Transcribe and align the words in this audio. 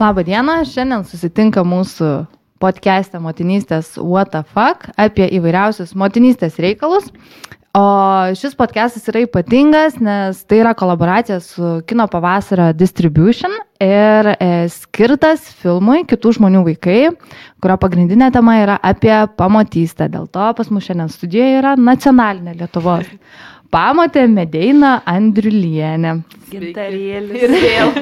Labą 0.00 0.24
dieną, 0.26 0.56
šiandien 0.66 1.04
susitinka 1.06 1.62
mūsų 1.62 2.08
podcast'e 2.58 3.20
motinystės 3.22 3.92
What 3.94 4.32
the 4.32 4.40
Fuck 4.42 4.88
apie 4.98 5.28
įvairiausius 5.36 5.92
motinystės 5.94 6.58
reikalus. 6.58 7.06
O 7.78 7.84
šis 8.34 8.56
podcastas 8.58 9.06
yra 9.12 9.22
ypatingas, 9.22 10.00
nes 10.02 10.40
tai 10.50 10.58
yra 10.64 10.74
kolaboracija 10.74 11.38
su 11.42 11.76
Kino 11.86 12.08
pavasario 12.10 12.72
Distribution 12.74 13.54
ir 13.82 14.32
e, 14.34 14.50
skirtas 14.74 15.46
filmui 15.62 16.02
Kitų 16.10 16.34
žmonių 16.40 16.66
vaikai, 16.72 17.00
kurio 17.62 17.78
pagrindinė 17.78 18.32
tema 18.34 18.58
yra 18.64 18.80
apie 18.82 19.14
pamatystę. 19.38 20.10
Dėl 20.10 20.26
to 20.26 20.50
pas 20.58 20.74
mus 20.74 20.90
šiandien 20.90 21.14
studijoje 21.14 21.62
yra 21.62 21.78
nacionalinė 21.78 22.58
Lietuvos 22.58 23.06
pamatė 23.74 24.28
Medeina 24.30 24.94
Andriulienė. 25.10 26.14
Gintarėlis. 26.52 27.42
Ir 27.42 27.54
vėl. 27.64 27.92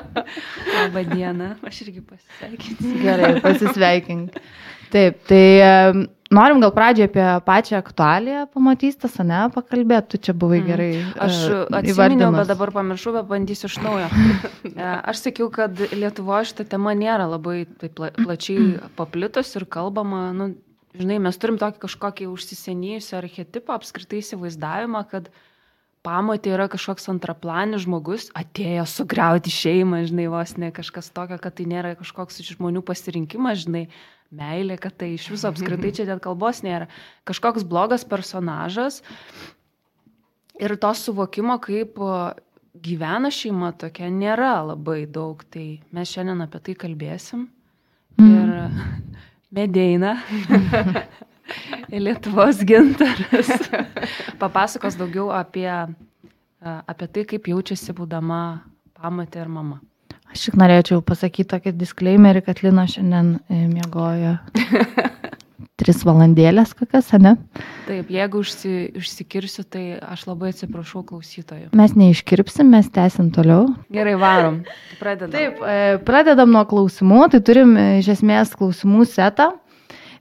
Labą 0.78 1.04
dieną, 1.12 1.52
aš 1.68 1.84
irgi 1.84 2.00
pasisveikinsiu. 2.00 2.96
Gerai, 3.02 3.34
pasisveikink. 3.44 4.40
Taip, 4.92 5.20
tai 5.28 5.44
norim 6.32 6.60
gal 6.60 6.72
pradžioje 6.76 7.08
apie 7.10 7.26
pačią 7.46 7.78
aktualiją 7.80 8.46
pamatystas, 8.52 9.14
ne, 9.24 9.44
pakalbėti, 9.54 10.14
tu 10.14 10.20
čia 10.28 10.34
buvai 10.36 10.60
mm. 10.60 10.66
gerai. 10.68 10.90
Aš 11.28 11.38
uh, 11.48 11.62
atsiminiau, 11.78 12.32
bet 12.36 12.50
dabar 12.50 12.72
pamiršau, 12.74 13.14
bet 13.16 13.28
bandysiu 13.30 13.70
iš 13.70 13.80
naujo. 13.84 14.10
E, 14.72 14.80
aš 14.80 15.18
sakiau, 15.26 15.50
kad 15.52 15.76
Lietuvoje 15.92 16.46
šitą 16.48 16.64
temą 16.70 16.94
nėra 16.96 17.26
labai 17.28 17.66
taip 17.80 17.92
pla 17.98 18.08
plačiai 18.16 18.78
paplitus 18.96 19.50
ir 19.58 19.66
kalbama, 19.68 20.30
nu, 20.32 20.46
žinai, 20.98 21.18
mes 21.22 21.38
turim 21.40 21.58
tokį 21.60 21.82
kažkokį 21.86 22.28
užsisenėjusią 22.32 23.18
archetipą, 23.20 23.78
apskritai 23.78 24.20
įsivaizdavimą, 24.22 25.02
kad 25.10 25.30
pamatė 26.02 26.54
yra 26.56 26.66
kažkoks 26.72 27.08
antraplanis 27.12 27.84
žmogus, 27.86 28.28
atėjo 28.38 28.84
sugriauti 28.90 29.52
šeimą, 29.54 30.02
žinai, 30.10 30.26
vos 30.32 30.56
ne 30.58 30.72
kažkas 30.74 31.12
tokio, 31.14 31.38
kad 31.42 31.56
tai 31.58 31.68
nėra 31.70 31.94
kažkoks 32.00 32.42
žmonių 32.50 32.82
pasirinkimas, 32.86 33.62
žinai, 33.66 33.86
meilė, 34.32 34.78
kad 34.80 34.96
tai 34.98 35.12
iš 35.16 35.28
viso 35.32 35.50
apskritai 35.50 35.92
čia 35.94 36.08
dėl 36.08 36.22
kalbos 36.24 36.62
nėra. 36.64 36.88
Kažkoks 37.28 37.66
blogas 37.68 38.06
personažas 38.08 39.02
ir 40.60 40.74
to 40.80 40.92
suvokimo, 40.96 41.58
kaip 41.62 42.00
gyvena 42.82 43.30
šeima 43.32 43.72
tokia, 43.78 44.08
nėra 44.10 44.54
labai 44.72 45.04
daug. 45.06 45.44
Tai 45.52 45.66
mes 45.92 46.14
šiandien 46.14 46.44
apie 46.44 46.62
tai 46.64 46.76
kalbėsim. 46.86 47.46
Mm. 48.20 48.32
Ir 48.32 49.22
Medeina. 49.52 50.16
Lietuvos 51.92 52.62
gintaras. 52.64 53.50
Papasakos 54.40 54.96
daugiau 54.96 55.28
apie, 55.36 55.68
apie 56.62 57.08
tai, 57.12 57.24
kaip 57.28 57.50
jaučiasi 57.52 57.92
būdama 57.96 58.38
pamatė 58.96 59.42
ir 59.44 59.50
mama. 59.52 59.80
Aš 60.32 60.46
tik 60.46 60.56
norėčiau 60.56 61.02
pasakyti 61.04 61.50
tokį 61.50 61.74
disclaimerį, 61.76 62.40
kad 62.46 62.62
Lina 62.64 62.86
šiandien 62.88 63.34
e, 63.52 63.66
miegojo 63.68 64.38
tris 65.80 66.02
valandėlės 66.06 66.74
kokias, 66.78 67.10
ne? 67.22 67.34
Taip, 67.86 68.10
jeigu 68.12 68.42
užsi, 68.42 68.72
užsikirsiu, 68.98 69.64
tai 69.68 69.84
aš 70.00 70.26
labai 70.28 70.52
atsiprašau 70.52 71.04
klausytojų. 71.08 71.70
Mes 71.78 71.96
neiškirpsim, 71.98 72.70
mes 72.72 72.90
tęsim 72.92 73.32
toliau. 73.34 73.66
Gerai, 73.94 74.14
varom. 74.20 74.62
Pradedam. 75.00 75.34
Taip, 75.34 75.62
e, 75.62 75.98
pradedam 76.06 76.52
nuo 76.54 76.64
klausimų, 76.68 77.24
tai 77.34 77.42
turim 77.44 77.76
e, 77.76 77.88
iš 78.02 78.14
esmės 78.18 78.54
klausimų 78.58 79.06
setą. 79.10 79.52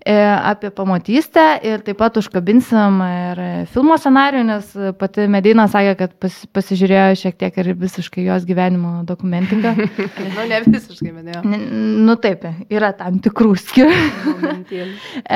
E, 0.05 0.13
apie 0.43 0.71
pamatystę 0.73 1.43
ir 1.61 1.83
taip 1.85 1.99
pat 1.99 2.15
užkabinsim 2.17 3.01
ir 3.05 3.41
filmo 3.69 3.97
scenarių, 4.01 4.39
nes 4.47 4.71
pati 4.97 5.27
Medina 5.29 5.67
sakė, 5.69 5.91
kad 5.99 6.15
pas, 6.17 6.39
pasižiūrėjo 6.57 7.19
šiek 7.21 7.37
tiek 7.37 7.59
ir 7.61 7.69
visiškai 7.77 8.25
jos 8.25 8.47
gyvenimo 8.49 9.03
dokumentiką. 9.05 9.75
nu, 10.37 10.47
ne 10.49 10.61
visiškai, 10.65 11.13
bet 11.19 11.29
jau. 11.35 11.43
Nu 11.45 12.17
taip, 12.23 12.47
yra 12.73 12.89
tam 12.97 13.21
tikrų 13.21 13.53
skirtumų. 13.61 14.55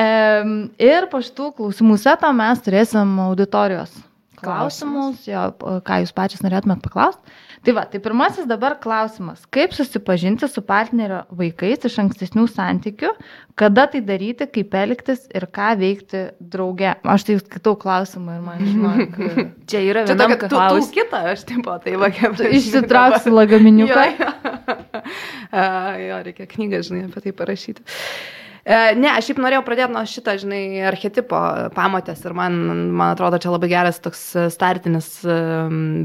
ir 0.90 1.08
po 1.14 1.22
šitų 1.22 1.52
klausimų 1.60 2.00
seto 2.02 2.34
mes 2.34 2.66
turėsim 2.66 3.14
auditorijos 3.28 3.94
klausimus, 4.42 5.22
jo, 5.30 5.46
ką 5.86 6.02
jūs 6.02 6.16
pačias 6.16 6.42
norėtumėt 6.42 6.82
paklausti. 6.82 7.38
Tai 7.64 7.74
va, 7.76 7.84
tai 7.88 8.00
pirmasis 8.02 8.46
dabar 8.48 8.76
klausimas. 8.82 9.44
Kaip 9.52 9.74
susipažinti 9.76 10.48
su 10.50 10.62
partnerio 10.66 11.22
vaikais 11.38 11.86
iš 11.88 11.98
ankstesnių 12.02 12.46
santykių, 12.52 13.12
kada 13.58 13.86
tai 13.92 14.02
daryti, 14.06 14.48
kaip 14.52 14.76
elgtis 14.76 15.24
ir 15.34 15.48
ką 15.52 15.72
veikti 15.80 16.22
drauge? 16.40 16.94
Aš 17.02 17.26
tai 17.28 17.38
skaitau 17.40 17.76
klausimą 17.80 18.38
ir 18.38 18.44
man 18.46 18.64
žinok. 18.66 19.20
Čia 19.70 19.82
yra 19.86 20.06
viena 20.08 20.28
tokia 20.34 20.50
klausimas. 20.52 20.92
Kita, 20.96 21.22
aš 21.32 21.46
taip 21.48 21.64
pat, 21.66 21.84
tai 21.86 21.96
va, 22.00 22.10
kaip. 22.14 22.40
Išsitrauksiu 22.60 23.34
lagaminiuką. 23.34 24.08
jo, 24.12 24.32
jo. 24.32 24.56
uh, 25.60 25.94
jo, 26.02 26.22
reikia 26.28 26.50
knygą, 26.52 26.82
žinai, 26.86 27.06
apie 27.10 27.24
tai 27.28 27.34
parašyti. 27.36 27.86
E, 27.86 28.45
ne, 28.66 29.10
aš 29.14 29.28
šiaip 29.28 29.38
norėjau 29.38 29.62
pradėti 29.62 29.94
nuo 29.94 30.00
šito, 30.10 30.32
žinai, 30.42 30.60
archetipo 30.88 31.38
pamatės 31.76 32.24
ir 32.26 32.32
man, 32.34 32.56
man 32.98 33.12
atrodo, 33.12 33.38
čia 33.38 33.52
labai 33.52 33.68
geras 33.70 34.00
toks 34.02 34.22
startinis 34.50 35.06
e, 35.22 35.36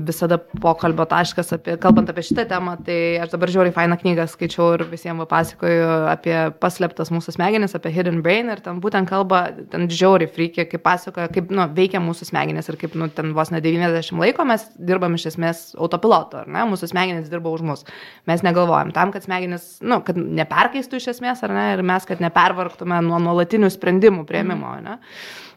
visada 0.05 0.37
pokalbio 0.37 1.07
taškas, 1.09 1.55
apie, 1.57 1.73
kalbant 1.81 2.11
apie 2.13 2.21
šitą 2.27 2.45
temą, 2.51 2.75
tai 2.85 3.17
aš 3.23 3.33
dabar 3.33 3.49
žiūriu 3.55 3.73
fainą 3.73 3.97
knygą, 4.03 4.27
skaičiau 4.29 4.75
ir 4.75 4.83
visiems 4.91 5.25
pasakoju 5.31 5.87
apie 6.11 6.35
paslėptas 6.61 7.09
mūsų 7.09 7.33
smegenis, 7.33 7.73
apie 7.77 7.93
Hidden 7.95 8.21
Brain 8.21 8.53
ir 8.53 8.61
ten 8.61 8.77
būtent 8.83 9.09
kalba, 9.09 9.41
ten 9.73 9.89
žiauri 9.89 10.29
frykė, 10.29 10.67
kaip 10.69 10.85
pasakoja, 10.85 11.31
kaip 11.33 11.49
nu, 11.49 11.65
veikia 11.73 12.03
mūsų 12.03 12.29
smegenis 12.29 12.69
ir 12.69 12.77
kaip 12.83 12.93
nu, 12.93 13.09
ten 13.09 13.33
vos 13.37 13.49
ne 13.49 13.63
90 13.63 14.21
laiko 14.21 14.45
mes 14.45 14.67
dirbam 14.77 15.17
iš 15.17 15.31
esmės 15.33 15.65
autopiloto, 15.81 16.45
ar 16.45 16.53
ne, 16.53 16.67
mūsų 16.69 16.93
smegenis 16.93 17.33
dirba 17.33 17.49
už 17.57 17.65
mus. 17.65 17.83
Mes 18.29 18.45
negalvojam 18.45 18.93
tam, 18.93 19.09
kad 19.15 19.25
smegenis, 19.25 19.79
nu, 19.81 20.03
kad 20.05 20.21
neperkeistų 20.21 21.01
iš 21.01 21.11
esmės, 21.15 21.41
ar 21.41 21.57
ne, 21.57 21.67
ir 21.73 21.85
mes, 21.89 22.05
kad 22.05 22.21
neperkeistų 22.21 22.50
pervargtume 22.51 22.99
nuo 23.05 23.21
nuolatinių 23.23 23.71
sprendimų 23.71 24.27
prieimimo. 24.29 24.75
Ne? 24.83 24.99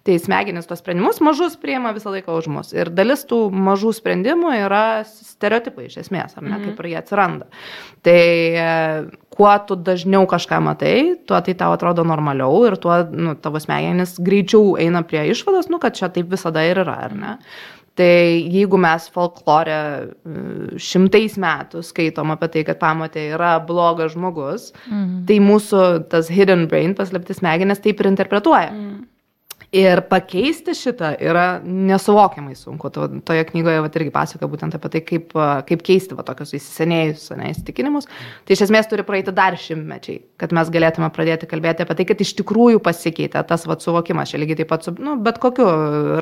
Tai 0.04 0.18
smegenys 0.20 0.66
tos 0.68 0.82
sprendimus 0.82 1.16
mažus 1.24 1.54
priima 1.56 1.94
visą 1.96 2.10
laiką 2.12 2.34
už 2.36 2.50
mus. 2.52 2.72
Ir 2.76 2.90
dalis 2.92 3.22
tų 3.24 3.46
mažų 3.48 3.94
sprendimų 3.96 4.50
yra 4.66 5.00
stereotipai 5.08 5.86
iš 5.88 6.02
esmės, 6.02 6.34
ar 6.36 6.44
ne, 6.44 6.58
mhm. 6.58 6.64
kaip 6.66 6.82
ir 6.82 6.88
jie 6.90 6.98
atsiranda. 7.00 7.46
Tai 8.04 8.18
e, 8.20 8.66
kuo 9.32 9.54
tu 9.64 9.78
dažniau 9.80 10.28
kažką 10.28 10.60
matai, 10.66 10.98
tuo 11.24 11.40
tai 11.46 11.54
tau 11.56 11.72
atrodo 11.72 12.04
normaliau 12.04 12.66
ir 12.68 12.76
tuo 12.82 12.98
nu, 13.08 13.32
tavo 13.40 13.62
smegenys 13.64 14.18
greičiau 14.20 14.76
eina 14.84 15.00
prie 15.08 15.24
išvados, 15.32 15.72
nu, 15.72 15.80
kad 15.80 15.96
čia 15.96 16.12
taip 16.12 16.28
visada 16.36 16.66
ir 16.68 16.84
yra, 16.84 16.98
ar 17.08 17.16
ne. 17.16 17.38
Tai 17.94 18.14
jeigu 18.50 18.78
mes 18.82 19.04
folklore 19.14 19.74
e, 19.74 20.06
šimtais 20.82 21.36
metų 21.38 21.84
skaitom 21.86 22.32
apie 22.34 22.48
tai, 22.50 22.64
kad 22.66 22.80
pamatė 22.80 23.28
yra 23.36 23.52
blogas 23.62 24.16
žmogus, 24.16 24.72
mm. 24.90 25.20
tai 25.28 25.38
mūsų 25.44 25.82
tas 26.10 26.30
hidden 26.32 26.66
brain, 26.70 26.96
paslėptis 26.98 27.38
smegenės, 27.38 27.82
taip 27.84 28.02
ir 28.02 28.10
interpretuoja. 28.10 28.72
Mm. 28.74 28.96
Ir 29.74 30.04
pakeisti 30.06 30.70
šitą 30.78 31.08
yra 31.18 31.58
nesuvokiamai 31.66 32.54
sunku. 32.54 32.92
To, 32.94 33.08
toje 33.26 33.42
knygoje 33.48 33.80
vat, 33.82 33.96
irgi 33.98 34.12
pasako 34.14 34.46
būtent 34.52 34.76
apie 34.76 34.90
tai, 34.92 35.00
kaip, 35.02 35.32
kaip 35.66 35.80
keisti 35.82 36.14
va, 36.14 36.22
tokius 36.26 36.52
įsisenėjusius 36.60 37.32
įsitikinimus. 37.48 38.06
Tai 38.46 38.54
iš 38.54 38.62
esmės 38.68 38.86
turi 38.90 39.02
praeiti 39.06 39.34
dar 39.34 39.56
šimtmečiai, 39.58 40.20
kad 40.38 40.54
mes 40.54 40.70
galėtume 40.70 41.08
pradėti 41.14 41.48
kalbėti 41.50 41.82
apie 41.82 41.96
tai, 41.98 42.06
kad 42.06 42.22
iš 42.22 42.36
tikrųjų 42.38 42.78
pasikeitė 42.86 43.42
tas 43.48 43.66
va, 43.66 43.74
suvokimas. 43.82 44.30
Čia 44.30 44.38
lygiai 44.44 44.60
taip 44.62 44.70
pat 44.70 44.86
su, 44.86 44.94
nu, 45.02 45.16
bet 45.26 45.42
kokiu 45.42 45.66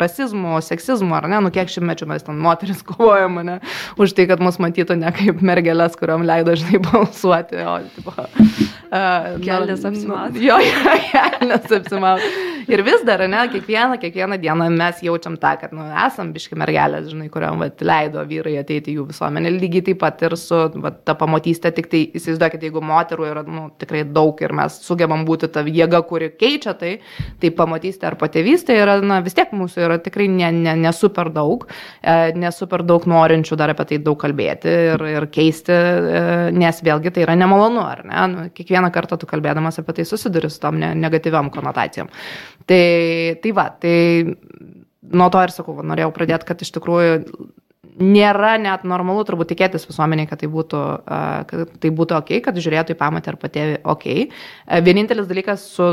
rasizmu, 0.00 0.56
seksizmu, 0.64 1.12
ar 1.18 1.28
ne, 1.28 1.42
nu 1.44 1.52
kiek 1.52 1.68
šimtmečių 1.74 2.08
mes 2.08 2.24
ten 2.24 2.40
moteris 2.40 2.80
kovojam, 2.88 3.42
ne, 3.44 3.58
už 4.00 4.16
tai, 4.16 4.30
kad 4.32 4.40
mus 4.40 4.56
matytų 4.64 4.96
ne 5.02 5.12
kaip 5.12 5.44
mergelės, 5.44 5.98
kuriuom 6.00 6.24
leido 6.24 6.56
žinai 6.56 6.80
balsuoti, 6.88 7.60
o, 7.68 7.76
tipo, 7.98 8.16
kelnes 8.92 9.84
apsimauti. 9.88 10.42
Jo, 10.46 10.58
jo, 10.60 10.96
kelnes 11.12 11.78
apsimauti. 11.80 12.32
Ir 12.70 12.82
vis 12.86 13.02
dar, 13.06 13.22
ne, 13.28 13.40
kiekvieną, 13.50 13.98
kiekvieną 13.98 14.38
dieną 14.38 14.68
mes 14.70 15.02
jaučiam 15.02 15.36
tą, 15.36 15.54
kad 15.60 15.72
nu, 15.74 15.82
esam 16.06 16.30
biški 16.34 16.56
mergelės, 16.58 17.08
žinai, 17.10 17.28
kuriuom 17.32 17.62
vat, 17.62 17.82
leido 17.82 18.22
vyrai 18.28 18.54
ateiti 18.60 18.94
jų 18.96 19.08
visuomenę. 19.10 19.50
Lygiai 19.56 19.84
taip 19.88 20.00
pat 20.02 20.22
ir 20.26 20.36
su 20.38 20.58
vat, 20.82 21.00
ta 21.06 21.16
pamatystė, 21.18 21.72
tik 21.74 21.88
tai 21.92 22.02
įsivaizduokit, 22.14 22.66
jeigu 22.68 22.82
moterų 22.86 23.26
yra 23.30 23.42
nu, 23.46 23.66
tikrai 23.80 24.04
daug 24.06 24.38
ir 24.44 24.54
mes 24.56 24.78
sugebam 24.86 25.24
būti 25.28 25.50
ta 25.52 25.64
jėga, 25.66 26.02
kuri 26.08 26.30
keičia 26.38 26.76
tai, 26.78 26.92
tai 27.42 27.52
pamatystė 27.56 28.10
ar 28.12 28.18
patėvystė 28.20 28.78
yra, 28.78 28.98
na, 29.02 29.20
vis 29.24 29.36
tiek 29.38 29.50
mūsų 29.56 29.84
yra 29.88 29.98
tikrai 30.02 30.28
ne, 30.30 30.52
ne, 30.54 30.76
ne 30.84 30.94
super 30.96 31.32
daug, 31.34 31.66
e, 32.02 32.32
ne 32.38 32.52
super 32.54 32.86
daug 32.86 33.06
norinčių 33.10 33.58
dar 33.58 33.74
apie 33.74 33.88
tai 33.90 34.00
daug 34.04 34.20
kalbėti 34.22 34.70
ir, 34.92 35.06
ir 35.16 35.28
keisti, 35.34 35.74
e, 35.74 36.24
nes 36.54 36.82
vėlgi 36.84 37.14
tai 37.14 37.26
yra 37.26 37.36
nemalonu, 37.38 37.82
ar 37.82 38.04
ne? 38.06 38.26
Nu, 38.32 38.48
kiekvieną 38.54 38.81
kartą 38.90 39.18
tu 39.20 39.28
kalbėdamas 39.30 39.78
apie 39.78 39.94
tai 40.00 40.08
susiduri 40.08 40.50
su 40.50 40.58
tom 40.62 40.80
ne, 40.82 40.94
negatyviam 40.98 41.52
konotacijom. 41.54 42.10
Tai, 42.66 42.84
tai 43.42 43.52
va, 43.54 43.68
tai 43.78 43.96
nuo 45.12 45.28
to 45.30 45.42
ir 45.44 45.54
sakau, 45.54 45.78
norėjau 45.86 46.12
pradėti, 46.16 46.48
kad 46.48 46.62
iš 46.64 46.72
tikrųjų 46.78 47.18
nėra 48.00 48.54
net 48.62 48.86
normalu 48.88 49.24
turbūt 49.28 49.50
tikėtis 49.52 49.84
visuomeniai, 49.88 50.28
kad 50.30 50.40
tai 50.40 50.48
būtų, 50.52 50.80
kad 51.50 51.74
tai 51.82 51.90
būtų 51.92 52.16
ok, 52.18 52.30
kad 52.44 52.60
žiūrėtų 52.64 52.94
į 52.94 53.00
pamatę 53.00 53.32
ar 53.32 53.38
patėvi 53.40 53.80
ok. 53.84 54.06
Vienintelis 54.86 55.28
dalykas, 55.28 55.66
su, 55.74 55.88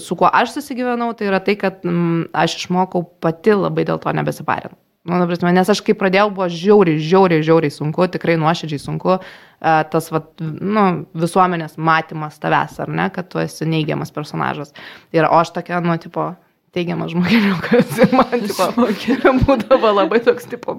su 0.00 0.16
kuo 0.18 0.30
aš 0.30 0.54
susigyvenau, 0.56 1.12
tai 1.18 1.28
yra 1.28 1.42
tai, 1.44 1.58
kad 1.60 1.84
m, 1.88 2.24
aš 2.32 2.56
išmokau 2.62 3.04
pati 3.20 3.58
labai 3.58 3.84
dėl 3.88 4.00
to 4.00 4.14
nebesiparinti. 4.16 4.78
Nu, 5.04 5.26
prasme, 5.28 5.50
nes 5.52 5.68
aš 5.68 5.82
kai 5.84 5.92
pradėjau, 6.00 6.30
buvo 6.32 6.46
žiauriai, 6.48 6.96
žiauriai, 6.96 7.44
žiauriai 7.44 7.72
sunku, 7.74 8.06
tikrai 8.08 8.38
nuoširdžiai 8.40 8.80
sunku 8.80 9.18
tas 9.64 10.10
vat, 10.12 10.30
nu, 10.40 10.86
visuomenės 11.16 11.78
matymas 11.80 12.36
tavęs, 12.42 12.78
ar 12.84 12.90
ne, 12.92 13.08
kad 13.14 13.30
tu 13.32 13.40
esi 13.40 13.68
neigiamas 13.68 14.12
personažas. 14.14 14.74
Ir 15.14 15.28
o 15.28 15.38
aš 15.38 15.54
tokia, 15.56 15.80
nu, 15.84 15.96
tipo, 16.02 16.32
teigiamas 16.74 17.12
žmogeliukas 17.14 17.98
ir 18.02 18.14
man 18.16 18.32
tipo, 18.44 18.68
būdavo 19.46 19.92
labai 19.94 20.20
toks, 20.26 20.48
tipo, 20.50 20.76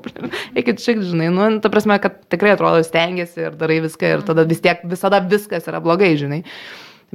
eikit 0.53 0.83
šiek, 0.83 1.03
žinai, 1.07 1.31
nu, 1.33 1.49
ta 1.63 1.71
prasme, 1.73 1.97
kad 2.03 2.19
tikrai 2.31 2.55
atrodo 2.55 2.83
stengiasi 2.85 3.47
ir 3.47 3.59
darai 3.59 3.81
viską 3.85 4.17
ir 4.17 4.25
tada 4.27 4.45
vis 4.47 4.61
tiek 4.63 4.83
visada 4.91 5.23
viskas 5.23 5.69
yra 5.71 5.81
blogai, 5.83 6.13
žinai. 6.19 6.43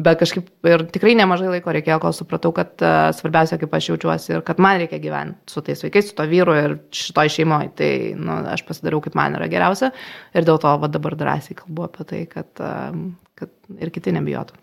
Bet 0.00 0.20
kažkaip 0.22 0.48
ir 0.70 0.84
tikrai 0.94 1.12
nemažai 1.18 1.50
laiko 1.50 1.74
reikėjo, 1.76 1.98
kol 2.00 2.14
supratau, 2.16 2.54
kad 2.56 2.72
uh, 2.80 3.10
svarbiausia, 3.16 3.58
kaip 3.60 3.74
aš 3.76 3.90
jaučiuosi 3.90 4.32
ir 4.32 4.44
kad 4.46 4.62
man 4.62 4.80
reikia 4.80 5.00
gyventi 5.02 5.52
su 5.52 5.60
tais 5.66 5.84
vaikais, 5.84 6.08
su 6.08 6.16
to 6.16 6.24
vyru 6.30 6.56
ir 6.56 6.76
šitoj 6.94 7.32
šeimoje. 7.36 7.70
Tai 7.80 7.90
nu, 8.16 8.38
aš 8.54 8.64
pasidariau, 8.68 9.02
kaip 9.04 9.18
man 9.18 9.36
yra 9.36 9.50
geriausia 9.52 9.92
ir 10.32 10.48
dėl 10.48 10.60
to 10.62 10.72
va, 10.80 10.88
dabar 10.88 11.18
drąsiai 11.20 11.58
kalbu 11.58 11.86
apie 11.90 12.08
tai, 12.12 12.24
kad, 12.30 12.50
uh, 12.64 12.96
kad 13.36 13.52
ir 13.76 13.92
kiti 13.92 14.16
nebijotų. 14.16 14.56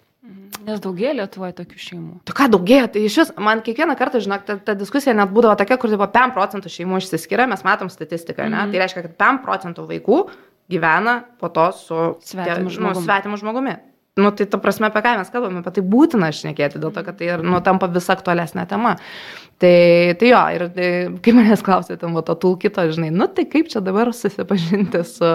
Nes 0.67 0.81
daugėja 0.83 1.13
Lietuvoje 1.15 1.53
tokių 1.57 1.79
šeimų. 1.79 2.13
Tu 2.27 2.33
ką 2.35 2.47
daugėja, 2.51 2.87
tai 2.91 3.03
iš 3.07 3.17
vis, 3.21 3.29
man 3.39 3.61
kiekvieną 3.63 3.95
kartą, 3.99 4.19
žinok, 4.23 4.43
ta, 4.47 4.57
ta 4.63 4.75
diskusija 4.75 5.13
net 5.15 5.31
būdavo 5.31 5.55
tokia, 5.59 5.77
kur 5.79 5.91
tipo 5.91 6.07
5 6.11 6.33
procentų 6.35 6.71
šeimų 6.73 6.99
išsiskiria, 7.01 7.45
mes 7.51 7.63
matom 7.67 7.91
statistiką, 7.93 8.47
ne? 8.47 8.49
Mm 8.49 8.59
-hmm. 8.59 8.71
Tai 8.73 8.81
reiškia, 8.83 9.03
kad 9.05 9.13
5 9.23 9.43
procentų 9.45 9.87
vaikų 9.91 10.19
gyvena 10.71 11.21
po 11.39 11.49
to 11.49 11.71
su 11.71 12.17
svetimu 12.19 12.69
žmogumi. 12.69 12.99
Nu, 12.99 13.05
svetimu 13.05 13.37
žmogumi. 13.37 13.75
Nu, 14.17 14.31
tai 14.33 14.47
ta 14.49 14.57
prasme, 14.61 14.89
apie 14.89 15.03
ką 15.05 15.15
mes 15.19 15.31
kalbame, 15.33 15.61
apie 15.61 15.75
tai 15.77 15.83
būtina 15.85 16.31
šnekėti, 16.33 16.81
dėl 16.81 16.93
to, 16.95 17.03
kad 17.05 17.19
tai 17.19 17.31
ir, 17.35 17.43
nu, 17.45 17.59
tampa 17.65 17.89
vis 17.93 18.09
aktualesnė 18.09 18.65
tema. 18.69 18.95
Tai, 19.57 20.13
tai 20.19 20.27
jo, 20.29 20.39
ir 20.53 20.63
tai, 20.69 20.87
kai 21.25 21.31
manęs 21.33 21.63
klausė, 21.65 21.95
ten, 21.97 22.11
va, 22.13 22.21
to 22.21 22.35
tulkito, 22.37 22.83
žinai, 22.93 23.07
nu 23.09 23.25
tai 23.25 23.47
kaip 23.49 23.71
čia 23.71 23.79
dabar 23.81 24.11
susipažinti 24.13 24.99
su, 25.01 25.31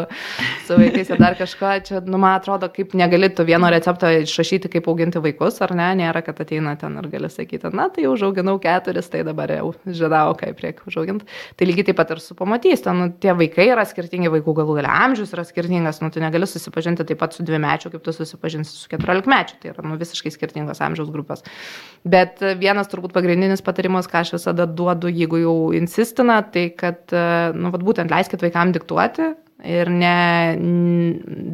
su 0.63 0.77
vaikais 0.79 1.09
ir 1.11 1.19
dar 1.19 1.35
kažko, 1.35 1.73
čia, 1.89 1.99
nu, 2.07 2.21
man 2.23 2.37
atrodo, 2.37 2.69
kaip 2.71 2.95
negali 2.95 3.33
tu 3.35 3.43
vieno 3.49 3.67
recepto 3.75 4.07
išrašyti, 4.23 4.71
kaip 4.77 4.87
auginti 4.93 5.19
vaikus, 5.25 5.59
ar 5.67 5.75
ne, 5.75 5.89
nėra, 5.99 6.23
kad 6.23 6.39
ateina 6.45 6.77
ten 6.79 7.01
ir 7.01 7.09
gali 7.11 7.31
sakyti, 7.35 7.73
na, 7.75 7.89
tai 7.91 8.05
užauginau 8.13 8.61
keturis, 8.63 9.09
tai 9.11 9.25
dabar 9.27 9.51
jau 9.57 9.73
žinau, 9.91 10.37
kaip 10.39 10.63
reikia 10.69 10.87
užauginti. 10.87 11.27
Tai 11.59 11.71
lygiai 11.73 11.89
taip 11.91 11.99
pat 11.99 12.15
ir 12.15 12.23
su 12.23 12.39
pamatys, 12.39 12.87
ten, 12.87 13.03
nu, 13.03 13.11
tie 13.27 13.35
vaikai 13.43 13.73
yra 13.73 13.83
skirtingi, 13.91 14.31
vaikų 14.37 14.55
galų 14.61 14.79
galia 14.79 14.95
amžius 15.09 15.35
yra 15.35 15.43
skirtingas, 15.51 15.99
nu, 15.99 16.13
tu 16.15 16.23
negali 16.23 16.47
susipažinti 16.47 17.09
taip 17.11 17.19
pat 17.25 17.35
su 17.35 17.43
dvimečiu, 17.43 17.91
kaip 17.91 18.07
tu 18.07 18.15
susipažinsi 18.15 18.79
su 18.85 18.87
keturiolikmečiu, 18.95 19.59
tai 19.59 19.75
yra, 19.75 19.83
nu, 19.83 19.99
visiškai 19.99 20.31
skirtingos 20.39 20.85
amžiaus 20.87 21.11
grupės. 21.11 21.43
Bet 22.07 22.39
vienas 22.63 22.87
turbūt 22.93 23.19
pagrindinis 23.19 23.67
patarimas, 23.67 24.12
ką 24.13 24.23
aš 24.23 24.35
visada 24.37 24.67
duodu, 24.69 25.11
jeigu 25.11 25.41
jau 25.43 25.57
insistina, 25.77 26.41
tai 26.55 26.69
kad, 26.77 27.05
e, 27.11 27.27
nu, 27.57 27.73
vat, 27.75 27.85
būtent 27.85 28.13
leiskit 28.13 28.45
vaikam 28.45 28.75
diktuoti 28.75 29.33
ir 29.73 29.91
ne 29.91 30.17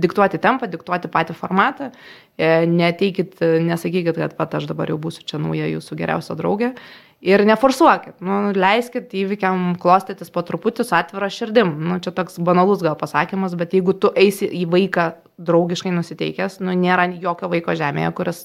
diktuoti 0.02 0.40
tempą, 0.40 0.68
diktuoti 0.72 1.10
patį 1.12 1.36
formatą, 1.36 1.90
e, 2.36 2.64
neteikit, 2.66 3.36
nesakykit, 3.66 4.16
kad 4.16 4.38
pat 4.38 4.56
aš 4.60 4.70
dabar 4.70 4.90
jau 4.90 4.98
būsiu 5.00 5.26
čia 5.28 5.40
nauja 5.42 5.68
jūsų 5.68 5.98
geriausia 6.00 6.38
draugė 6.38 6.72
ir 7.20 7.42
neforsuokit, 7.46 8.18
nu, 8.22 8.40
leiskit 8.54 9.14
įvykiam 9.18 9.72
klostytis 9.82 10.30
po 10.30 10.42
truputį 10.46 10.86
su 10.86 10.94
atvira 10.94 11.30
širdim. 11.32 11.72
Nu, 11.90 11.98
čia 12.02 12.12
toks 12.14 12.38
banalus 12.42 12.82
gal 12.84 12.94
pasakymas, 12.98 13.56
bet 13.58 13.74
jeigu 13.74 13.96
tu 13.98 14.12
eisi 14.14 14.46
į 14.46 14.68
vaiką 14.70 15.10
draugiškai 15.38 15.92
nusiteikęs, 15.94 16.58
nu, 16.66 16.74
nėra 16.78 17.06
jokio 17.22 17.48
vaiko 17.52 17.74
žemėje, 17.78 18.10
kuris 18.18 18.40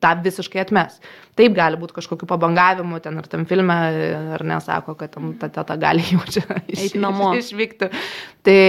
tą 0.00 0.12
visiškai 0.24 0.62
atmes. 0.62 0.96
Taip 1.36 1.56
gali 1.56 1.76
būti 1.80 1.96
kažkokiu 1.98 2.28
pabangavimu, 2.30 3.00
ten 3.04 3.18
ir 3.20 3.28
tam 3.28 3.44
filme, 3.50 3.74
ar 4.36 4.44
nesako, 4.46 4.94
kad 4.98 5.12
tam 5.16 5.34
ta 5.40 5.50
teta 5.52 5.76
gali 5.80 6.04
jau 6.06 6.22
čia 6.30 6.44
iš, 6.70 6.94
išvykti. 7.42 7.90
Tai, 8.44 8.60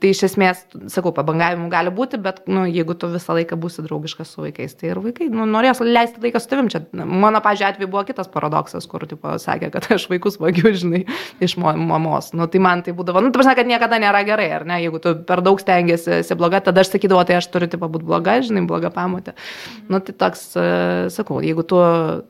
tai 0.00 0.12
iš 0.12 0.22
esmės, 0.28 0.62
sakau, 0.92 1.12
pabangavimų 1.16 1.70
gali 1.72 1.92
būti, 1.96 2.20
bet 2.20 2.42
nu, 2.48 2.66
jeigu 2.68 2.96
tu 2.96 3.08
visą 3.12 3.36
laiką 3.38 3.56
būsi 3.60 3.84
draugiškas 3.86 4.34
su 4.34 4.44
vaikais, 4.44 4.74
tai 4.76 4.90
ir 4.90 5.00
vaikai 5.00 5.30
nu, 5.32 5.46
norės 5.48 5.80
leisti 5.84 6.20
laiką 6.20 6.42
su 6.42 6.50
tavim. 6.50 6.68
Čia, 6.72 6.82
mano, 6.92 7.40
pažiūrėjau, 7.44 7.72
atveju 7.72 7.92
buvo 7.92 8.04
kitas 8.08 8.28
paradoksas, 8.32 8.84
kur 8.90 9.06
tipo, 9.08 9.32
sakė, 9.40 9.70
kad 9.72 9.88
aš 9.96 10.08
vaikus 10.12 10.36
vagiu, 10.42 10.72
žinai, 10.76 11.06
iš 11.40 11.56
mamos. 11.60 12.32
Nu, 12.36 12.48
tai 12.52 12.60
man 12.64 12.84
tai 12.84 12.92
būdavo, 12.96 13.24
nu, 13.24 13.32
tu 13.32 13.40
pasakė, 13.40 13.62
kad 13.62 13.72
niekada 13.72 14.00
nėra 14.02 14.20
gerai, 14.28 14.50
ar 14.58 14.68
ne, 14.68 14.80
jeigu 14.84 15.00
tu 15.00 15.14
per 15.26 15.40
daug 15.44 15.60
stengiasi, 15.62 16.18
esi 16.20 16.36
bloga, 16.46 16.60
tada 16.62 16.80
aš 16.80 16.92
sakydavau, 16.94 17.24
tai 17.26 17.38
aš 17.40 17.48
turiu, 17.50 17.68
tipo, 17.70 17.88
būti 17.90 18.06
bloga, 18.06 18.38
žinai, 18.44 18.62
bloga 18.68 18.90
pamotė. 18.94 19.34
Nu, 19.90 19.98
tai 20.00 20.14
toks, 20.14 20.44
uh, 20.54 21.08
sakau, 21.12 21.40
jeigu 21.42 21.64
tu 21.66 21.80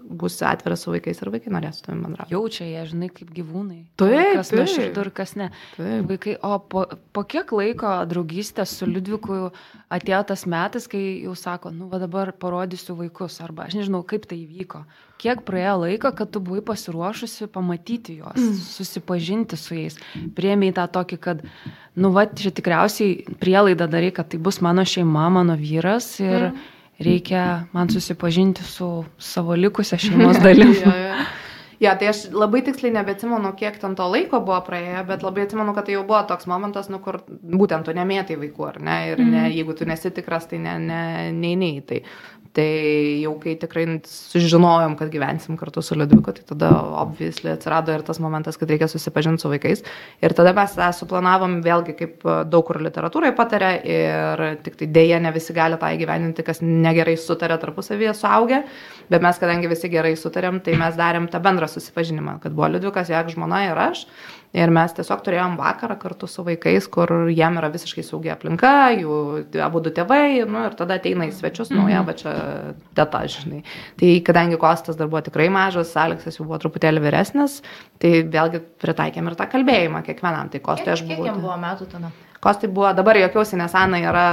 būsi 0.09 0.47
atviras 0.49 0.85
su 0.85 0.93
vaikais 0.95 1.21
ir 1.21 1.31
vaikai 1.35 1.53
norės 1.53 1.81
su 1.81 1.87
tavimi 1.87 2.07
bendrauti. 2.07 2.35
Jaučia 2.35 2.67
jie, 2.69 2.85
žinai, 2.91 3.11
kaip 3.13 3.33
gyvūnai. 3.37 3.81
Taip, 4.01 4.41
kas 4.41 4.53
nuoširdų 4.57 5.05
ir 5.05 5.11
kas 5.17 5.37
ne. 5.37 5.51
Taip. 5.77 6.07
Vaikai, 6.11 6.37
o 6.41 6.59
po, 6.59 6.87
po 7.13 7.27
kiek 7.29 7.53
laiko 7.57 7.93
draugystės 8.09 8.73
su 8.79 8.89
Liudviku 8.89 9.51
atėjo 9.93 10.23
tas 10.33 10.47
metas, 10.49 10.89
kai 10.91 11.03
jau 11.27 11.37
sako, 11.39 11.75
nu, 11.75 11.91
va 11.93 12.01
dabar 12.03 12.33
parodysiu 12.33 12.97
vaikus, 12.99 13.41
arba 13.45 13.69
aš 13.69 13.79
nežinau, 13.81 14.05
kaip 14.09 14.29
tai 14.31 14.41
įvyko. 14.45 14.87
Kiek 15.17 15.41
praėjo 15.49 15.79
laiko, 15.87 16.11
kad 16.13 16.29
tu 16.33 16.43
buvai 16.45 16.61
pasiruošusi 16.67 17.49
pamatyti 17.53 18.19
juos, 18.19 18.37
mm. 18.37 18.59
susipažinti 18.77 19.57
su 19.57 19.79
jais. 19.79 19.97
Priemiai 20.37 20.75
tą 20.77 20.85
tokį, 20.93 21.19
kad, 21.25 21.41
nu, 21.97 22.11
va, 22.13 22.27
čia 22.29 22.53
tikriausiai 22.53 23.39
prielaida 23.41 23.89
darai, 23.89 24.13
kad 24.17 24.29
tai 24.33 24.41
bus 24.43 24.61
mano 24.65 24.85
šeima, 24.85 25.31
mano 25.33 25.57
vyras 25.57 26.11
ir 26.21 26.51
mm. 26.51 26.69
reikia 27.09 27.47
man 27.73 27.89
susipažinti 27.93 28.67
su 28.67 28.91
savo 29.17 29.57
likusią 29.57 30.01
šeimos 30.05 30.43
dalimi. 30.45 30.77
jo, 30.85 30.95
jo. 31.07 31.27
Ja, 31.81 31.93
tai 32.01 32.09
aš 32.09 32.23
labai 32.33 32.63
tiksliai 32.65 32.95
nebeatsimenu, 32.95 33.51
kiek 33.59 33.75
ten 33.81 33.93
to 33.99 34.07
laiko 34.09 34.41
buvo 34.45 34.59
praėję, 34.65 35.03
bet 35.11 35.25
labai 35.27 35.45
atsimenu, 35.45 35.75
kad 35.77 35.85
tai 35.89 35.97
jau 35.97 36.07
buvo 36.09 36.23
toks 36.29 36.49
momentas, 36.49 36.89
nu, 36.93 37.03
kur 37.05 37.19
būtent 37.29 37.85
tu 37.85 37.93
nemėtai 37.97 38.39
vaikų, 38.41 38.65
ar 38.71 38.79
ne, 38.81 38.97
ir 39.11 39.21
ne, 39.21 39.43
jeigu 39.53 39.77
tu 39.77 39.89
nesi 39.89 40.13
tikras, 40.17 40.49
tai 40.49 40.61
ne, 40.63 40.79
ne, 40.81 41.03
nei, 41.37 41.53
nei. 41.61 41.83
Tai 41.85 42.01
Tai 42.57 42.67
jau 43.21 43.35
kai 43.43 43.53
tikrai 43.61 43.85
sužinojom, 44.09 44.95
kad 44.97 45.11
gyvensim 45.13 45.59
kartu 45.61 45.83
su 45.85 45.97
Liudviku, 45.99 46.33
tai 46.33 46.45
tada 46.49 46.71
obviously 47.03 47.51
atsirado 47.53 47.93
ir 47.93 48.05
tas 48.07 48.17
momentas, 48.23 48.57
kad 48.57 48.71
reikia 48.73 48.89
susipažinti 48.89 49.45
su 49.45 49.51
vaikais. 49.53 49.83
Ir 50.25 50.33
tada 50.39 50.55
mes 50.57 50.73
tą 50.79 50.89
suplanavom 50.97 51.59
vėlgi, 51.67 51.97
kaip 51.99 52.25
daug 52.49 52.65
kur 52.65 52.81
literatūrai 52.87 53.35
patarė 53.37 53.73
ir 53.85 54.45
tik 54.65 54.81
tai 54.81 54.89
dėja 54.97 55.21
ne 55.21 55.35
visi 55.37 55.53
gali 55.57 55.77
tą 55.83 55.93
įgyveninti, 55.99 56.47
kas 56.47 56.63
negerai 56.65 57.19
sutarė 57.21 57.61
tarpusavyje 57.61 58.17
suaugę, 58.17 58.63
bet 59.13 59.29
mes 59.29 59.43
kadangi 59.43 59.69
visi 59.75 59.93
gerai 59.93 60.15
sutarėm, 60.17 60.63
tai 60.65 60.79
mes 60.81 60.97
darėm 60.97 61.29
tą 61.29 61.43
bendrą 61.45 61.69
susipažinimą, 61.69 62.39
kad 62.41 62.57
buvo 62.57 62.73
Liudvikas, 62.73 63.13
jak 63.13 63.29
žmona 63.37 63.67
ir 63.69 63.85
aš. 63.91 64.07
Ir 64.57 64.73
mes 64.73 64.95
tiesiog 64.97 65.21
turėjom 65.25 65.57
vakarą 65.61 65.99
kartu 66.01 66.29
su 66.31 66.45
vaikais, 66.47 66.87
kur 66.93 67.11
jiem 67.29 67.59
yra 67.61 67.69
visiškai 67.75 68.05
saugi 68.07 68.33
aplinka, 68.33 68.73
jų 68.97 69.19
abu 69.65 69.83
du 69.85 69.93
tėvai, 69.95 70.47
nu, 70.49 70.65
ir 70.69 70.77
tada 70.79 70.97
ateina 70.97 71.29
į 71.29 71.35
svečius, 71.37 71.69
-hmm. 71.71 71.83
nauja, 71.83 72.03
va 72.07 72.17
čia 72.17 72.35
teta, 72.97 73.23
žinai. 73.37 73.63
Tai 74.01 74.13
kadangi 74.27 74.61
Kostas 74.61 74.97
dar 74.97 75.11
buvo 75.13 75.21
tikrai 75.21 75.51
mažas, 75.53 75.93
Aleksas 75.97 76.41
jau 76.41 76.47
buvo 76.47 76.59
truputėlį 76.63 77.05
vyresnis, 77.05 77.61
tai 78.01 78.23
vėlgi 78.25 78.63
pritaikėm 78.81 79.29
ir 79.29 79.37
tą 79.37 79.51
kalbėjimą 79.53 80.03
kiekvienam. 80.07 80.49
Tai 80.49 80.61
Kostui 80.61 80.93
aš 80.93 81.05
buvau. 81.05 81.25
Kiek 81.25 81.35
jam 81.35 81.43
buvo 81.45 81.57
metų 81.61 81.91
tada? 81.93 82.13
Kostai 82.45 82.71
buvo, 82.73 82.91
dabar 82.97 83.19
jokiausi, 83.21 83.57
nes 83.59 83.75
Ana 83.77 84.01
yra, 84.03 84.25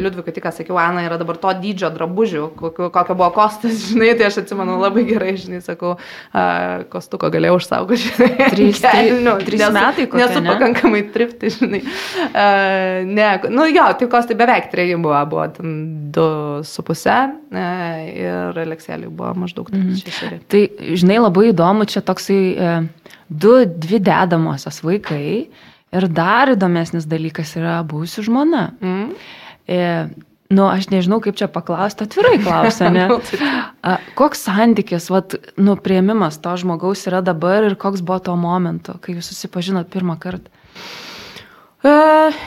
Liudvikai 0.00 0.34
tik 0.36 0.48
sakiau, 0.52 0.78
Ana 0.80 1.04
yra 1.06 1.18
dabar 1.20 1.38
to 1.40 1.52
dydžio 1.62 1.90
drabužių, 1.94 2.48
kokio, 2.58 2.90
kokio 2.94 3.16
buvo 3.16 3.30
Kostas, 3.36 3.80
žinai, 3.90 4.12
tai 4.18 4.28
aš 4.30 4.42
atsimenu 4.44 4.78
labai 4.82 5.06
gerai, 5.08 5.36
žinai, 5.40 5.62
sakau, 5.64 5.96
uh, 5.96 6.84
Kostuko 6.92 7.30
galėjau 7.32 7.60
užsaugoti, 7.60 8.12
žinai. 8.12 8.50
Trys, 8.54 8.82
kelnių, 8.84 9.36
trys 9.46 9.64
nesu, 9.64 9.76
metai 9.78 10.08
kokie, 10.10 10.22
Nesu 10.24 10.42
ne? 10.44 10.52
pakankamai 10.52 11.02
tripti, 11.14 11.52
žinai. 11.56 11.82
Uh, 12.28 13.06
ne, 13.08 13.30
nu 13.52 13.68
jo, 13.70 13.88
tai 13.98 14.10
Kostai 14.12 14.38
beveik 14.38 14.70
treji 14.72 14.98
buvo, 15.00 15.22
buvo 15.30 15.48
ten 15.56 15.76
du 16.14 16.28
su 16.66 16.84
pusė 16.86 17.18
uh, 17.32 17.96
ir 18.12 18.60
Aleksėliui 18.66 19.10
buvo 19.10 19.32
maždaug 19.42 19.70
mm. 19.72 19.96
šešeri. 20.02 20.40
Tai, 20.50 20.62
žinai, 20.98 21.18
labai 21.22 21.50
įdomu, 21.50 21.86
čia 21.88 22.02
toksai 22.04 22.40
e, 22.54 22.74
du, 23.28 23.56
dvi 23.66 24.00
dedamosios 24.04 24.82
vaikai 24.84 25.48
ir 25.94 26.08
dar 26.12 26.52
įdomesnis 26.54 27.06
dalykas 27.08 27.54
yra 27.58 27.78
būsiu 27.86 28.24
žmona. 28.26 28.70
Mm. 28.82 29.12
E, 29.66 29.80
nu, 30.52 30.66
aš 30.66 30.88
nežinau, 30.92 31.20
kaip 31.24 31.38
čia 31.38 31.48
paklausti, 31.52 32.06
atvirai 32.06 32.38
klausia, 32.42 32.90
ne? 32.96 33.08
A, 33.86 33.96
koks 34.18 34.46
santykis, 34.48 35.10
vat, 35.12 35.38
nu, 35.58 35.76
prieimimas 35.80 36.40
to 36.42 36.54
žmogaus 36.60 37.06
yra 37.10 37.22
dabar 37.24 37.66
ir 37.68 37.78
koks 37.80 38.04
buvo 38.06 38.20
to 38.28 38.36
momento, 38.38 38.98
kai 39.02 39.16
jūs 39.16 39.32
susipažinot 39.32 39.90
pirmą 39.92 40.18
kartą? 40.22 40.52
E, 41.86 41.92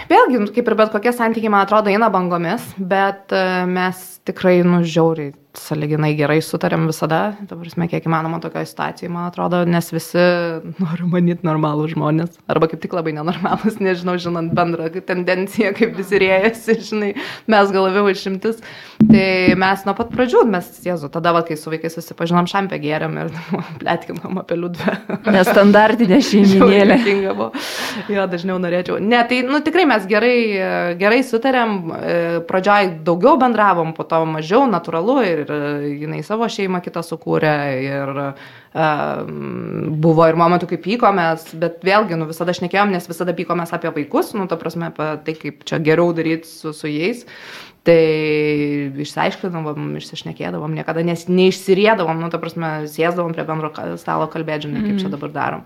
Vėlgi, 0.10 0.42
kaip 0.56 0.72
ir 0.72 0.78
bet 0.80 0.94
kokie 0.94 1.14
santykiai, 1.16 1.52
man 1.54 1.64
atrodo, 1.64 1.92
eina 1.92 2.10
bangomis, 2.14 2.66
bet 2.78 3.36
e, 3.36 3.44
mes 3.70 4.02
tikrai, 4.28 4.60
nu, 4.68 4.82
žiauriai, 4.84 5.34
saliginai 5.58 6.12
gerai 6.18 6.38
sutarėm 6.46 6.86
visada, 6.90 7.34
ta 7.50 7.58
prasme, 7.58 7.88
kiek 7.90 8.06
įmanoma 8.06 8.38
tokioje 8.44 8.70
situacijoje, 8.70 9.10
man 9.14 9.30
atrodo, 9.30 9.64
nes 9.66 9.88
visi 9.94 10.22
noriu 10.84 11.10
manyti 11.10 11.48
normalų 11.48 11.88
žmonės, 11.96 12.38
arba 12.52 12.70
kaip 12.70 12.84
tik 12.84 12.94
labai 12.98 13.16
nenormalus, 13.18 13.80
nežinau, 13.86 14.18
žinant 14.22 14.54
bendrą 14.56 14.92
tendenciją, 15.00 15.74
kaip 15.78 15.98
visi 15.98 16.22
rėjasi, 16.22 16.78
žinai, 16.92 17.12
mes 17.50 17.74
gal 17.74 17.90
labiau 17.90 18.12
išimtis. 18.12 18.62
Tai 19.00 19.56
mes 19.58 19.86
nuo 19.88 19.94
pat 19.96 20.10
pradžių, 20.12 20.44
mes, 20.52 20.68
Jėzu, 20.84 21.08
tada, 21.14 21.32
va, 21.34 21.42
kai 21.48 21.56
su 21.58 21.72
vaikais 21.72 21.94
susipažinom, 21.96 22.50
šampę 22.52 22.78
gėrėm 22.84 23.16
ir 23.24 23.30
plėtkinom 23.80 24.42
apie 24.42 24.58
liudvę. 24.60 24.96
Nestandartinė 25.32 26.20
šeiminėlė. 26.28 26.98
Jo, 28.12 28.26
dažniau 28.30 28.60
norėčiau. 28.62 29.00
Ne, 29.00 29.22
tai, 29.30 29.40
nu, 29.48 29.62
tikrai 29.64 29.88
mes 29.90 30.04
gerai, 30.10 30.36
gerai 31.00 31.22
sutarėm, 31.26 31.78
e, 31.96 32.18
pradžioj 32.50 32.92
daugiau 33.08 33.40
bendravom, 33.40 33.96
po 33.96 34.04
to 34.10 34.20
mažiau, 34.28 34.66
natūralu, 34.70 35.18
ir 35.30 35.39
e, 35.48 35.94
jinai 36.02 36.20
savo 36.28 36.48
šeimą 36.52 36.82
kitą 36.84 37.04
sukūrė, 37.06 37.54
ir 37.86 38.12
uh, 38.20 38.50
buvo 40.04 40.28
ir 40.28 40.38
momentų, 40.40 40.68
kai 40.74 40.80
pykomės, 40.84 41.48
bet 41.62 41.80
vėlgi, 41.88 42.20
nu, 42.20 42.28
visada 42.30 42.56
šnekėjom, 42.58 42.92
nes 42.94 43.08
visada 43.10 43.36
pykomės 43.38 43.72
apie 43.78 43.94
vaikus, 43.96 44.34
nu, 44.36 44.50
ta 44.52 44.60
prasme, 44.60 44.92
apie 44.92 45.10
tai, 45.26 45.38
kaip 45.40 45.64
čia 45.70 45.80
geriau 45.84 46.12
daryti 46.18 46.50
su, 46.50 46.76
su 46.76 46.92
jais. 46.92 47.24
Tai 47.90 49.02
išsiaiškinavom, 49.02 49.96
išsišnekėdavom, 49.98 50.74
niekada 50.78 51.02
nes, 51.06 51.24
neišsirėdavom, 51.32 52.20
nu, 52.22 52.28
ta 52.30 52.38
prasme, 52.42 52.70
sėsdavom 52.92 53.34
prie 53.34 53.46
bendro 53.48 53.72
stalo 53.98 54.28
kalbėti, 54.30 54.68
žinai, 54.68 54.84
kaip 54.86 55.00
čia 55.00 55.08
Mhm. 55.08 55.14
dabar 55.16 55.32
darom. 55.34 55.64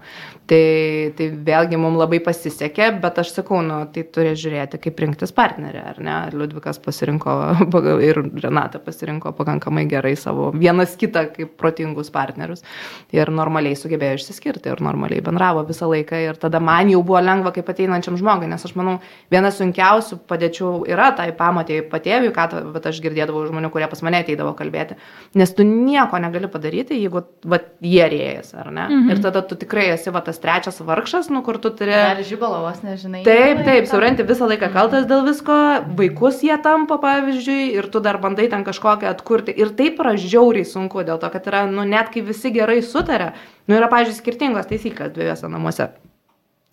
Tai, 0.48 1.14
tai 1.18 1.28
vėlgi 1.32 1.78
mums 1.80 1.98
labai 2.00 2.20
pasisekė, 2.24 3.02
bet 3.02 3.20
aš 3.20 3.34
sakau, 3.36 3.62
nu, 3.64 3.82
tai 3.92 4.04
turi 4.04 4.34
žiūrėti, 4.40 4.80
kaip 4.80 5.00
rinktis 5.04 5.32
partnerį, 5.36 5.82
ar 5.92 6.00
ne? 6.04 6.16
Liudvikas 6.32 6.80
pasirinko 6.84 7.36
ir 8.08 8.22
Renata 8.44 8.80
pasirinko 8.80 9.34
pakankamai 9.36 9.86
gerai 9.90 10.16
savo 10.16 10.52
vienas 10.54 10.96
kitą 11.00 11.26
kaip 11.34 11.58
protingus 11.60 12.10
partnerius 12.14 12.64
ir 13.12 13.32
normaliai 13.32 13.76
sugebėjo 13.76 14.20
išsiskirti 14.20 14.70
ir 14.72 14.82
normaliai 14.84 15.24
bendravo 15.24 15.64
visą 15.68 15.88
laiką 15.92 16.20
ir 16.30 16.40
tada 16.40 16.60
man 16.64 16.90
jau 16.92 17.04
buvo 17.04 17.20
lengva 17.24 17.52
kaip 17.56 17.70
ateinančiam 17.72 18.18
žmogui, 18.20 18.48
nes 18.52 18.64
aš 18.64 18.76
manau, 18.80 19.00
viena 19.32 19.52
sunkiausių 19.52 20.20
padėčių 20.30 20.72
yra 20.92 21.12
tai 21.18 21.32
pamatėjai 21.36 21.88
patėviui, 22.14 22.34
ką 22.34 22.74
vat 22.74 22.86
aš 22.90 23.00
girdėdavau 23.04 23.46
žmonių, 23.48 23.70
kurie 23.74 23.88
pas 23.90 24.02
mane 24.06 24.22
ateidavo 24.22 24.54
kalbėti, 24.58 24.98
nes 25.36 25.54
tu 25.54 25.66
nieko 25.66 26.20
negali 26.22 26.50
padaryti, 26.52 26.98
jeigu 27.02 27.24
vat, 27.50 27.70
jie 27.82 28.06
rėjas, 28.10 28.54
ar 28.58 28.72
ne? 28.72 28.86
Mhm. 28.90 29.10
Ir 29.12 29.22
tada 29.24 29.42
tu 29.42 29.58
tikrai 29.60 29.90
esi 29.94 30.14
va, 30.14 30.22
tas 30.26 30.40
trečias 30.40 30.80
vargšas, 30.84 31.30
nu 31.34 31.44
kur 31.46 31.60
tu 31.62 31.74
turi... 31.74 31.94
Ar 31.94 32.22
žibalovas, 32.26 32.84
nežinai. 32.86 33.24
Taip, 33.26 33.64
taip, 33.66 33.90
supranti, 33.90 34.26
visą 34.28 34.50
laiką 34.52 34.72
kaltas 34.74 35.08
dėl 35.10 35.26
visko, 35.28 35.58
vaikus 35.98 36.44
jie 36.46 36.58
tampa, 36.64 37.00
pavyzdžiui, 37.04 37.74
ir 37.80 37.90
tu 37.94 38.04
dar 38.04 38.20
bandai 38.24 38.50
ten 38.52 38.66
kažkokią 38.68 39.12
atkurti. 39.12 39.56
Ir 39.58 39.74
taip 39.78 40.02
yra 40.04 40.16
žiauriai 40.20 40.68
sunku, 40.68 41.04
dėl 41.08 41.22
to, 41.22 41.32
kad 41.34 41.50
yra, 41.50 41.66
nu, 41.70 41.88
net 41.88 42.14
kai 42.14 42.26
visi 42.26 42.54
gerai 42.54 42.82
sutarė, 42.86 43.34
nu, 43.68 43.78
yra, 43.80 43.92
pavyzdžiui, 43.92 44.20
skirtingos 44.22 44.70
taisyklės 44.70 45.14
dviejose 45.16 45.52
namuose. 45.52 45.94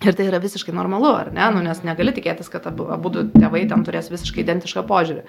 Ir 0.01 0.17
tai 0.17 0.31
yra 0.31 0.39
visiškai 0.41 0.73
normalu, 0.73 1.11
ar 1.13 1.29
ne? 1.35 1.45
Nu, 1.53 1.61
nes 1.65 1.83
negali 1.85 2.15
tikėtis, 2.17 2.49
kad 2.53 2.65
abu, 2.71 2.87
abu 2.93 3.13
tėvai 3.13 3.67
ten 3.69 3.83
turės 3.85 4.09
visiškai 4.09 4.41
identišką 4.41 4.87
požiūrį. 4.89 5.27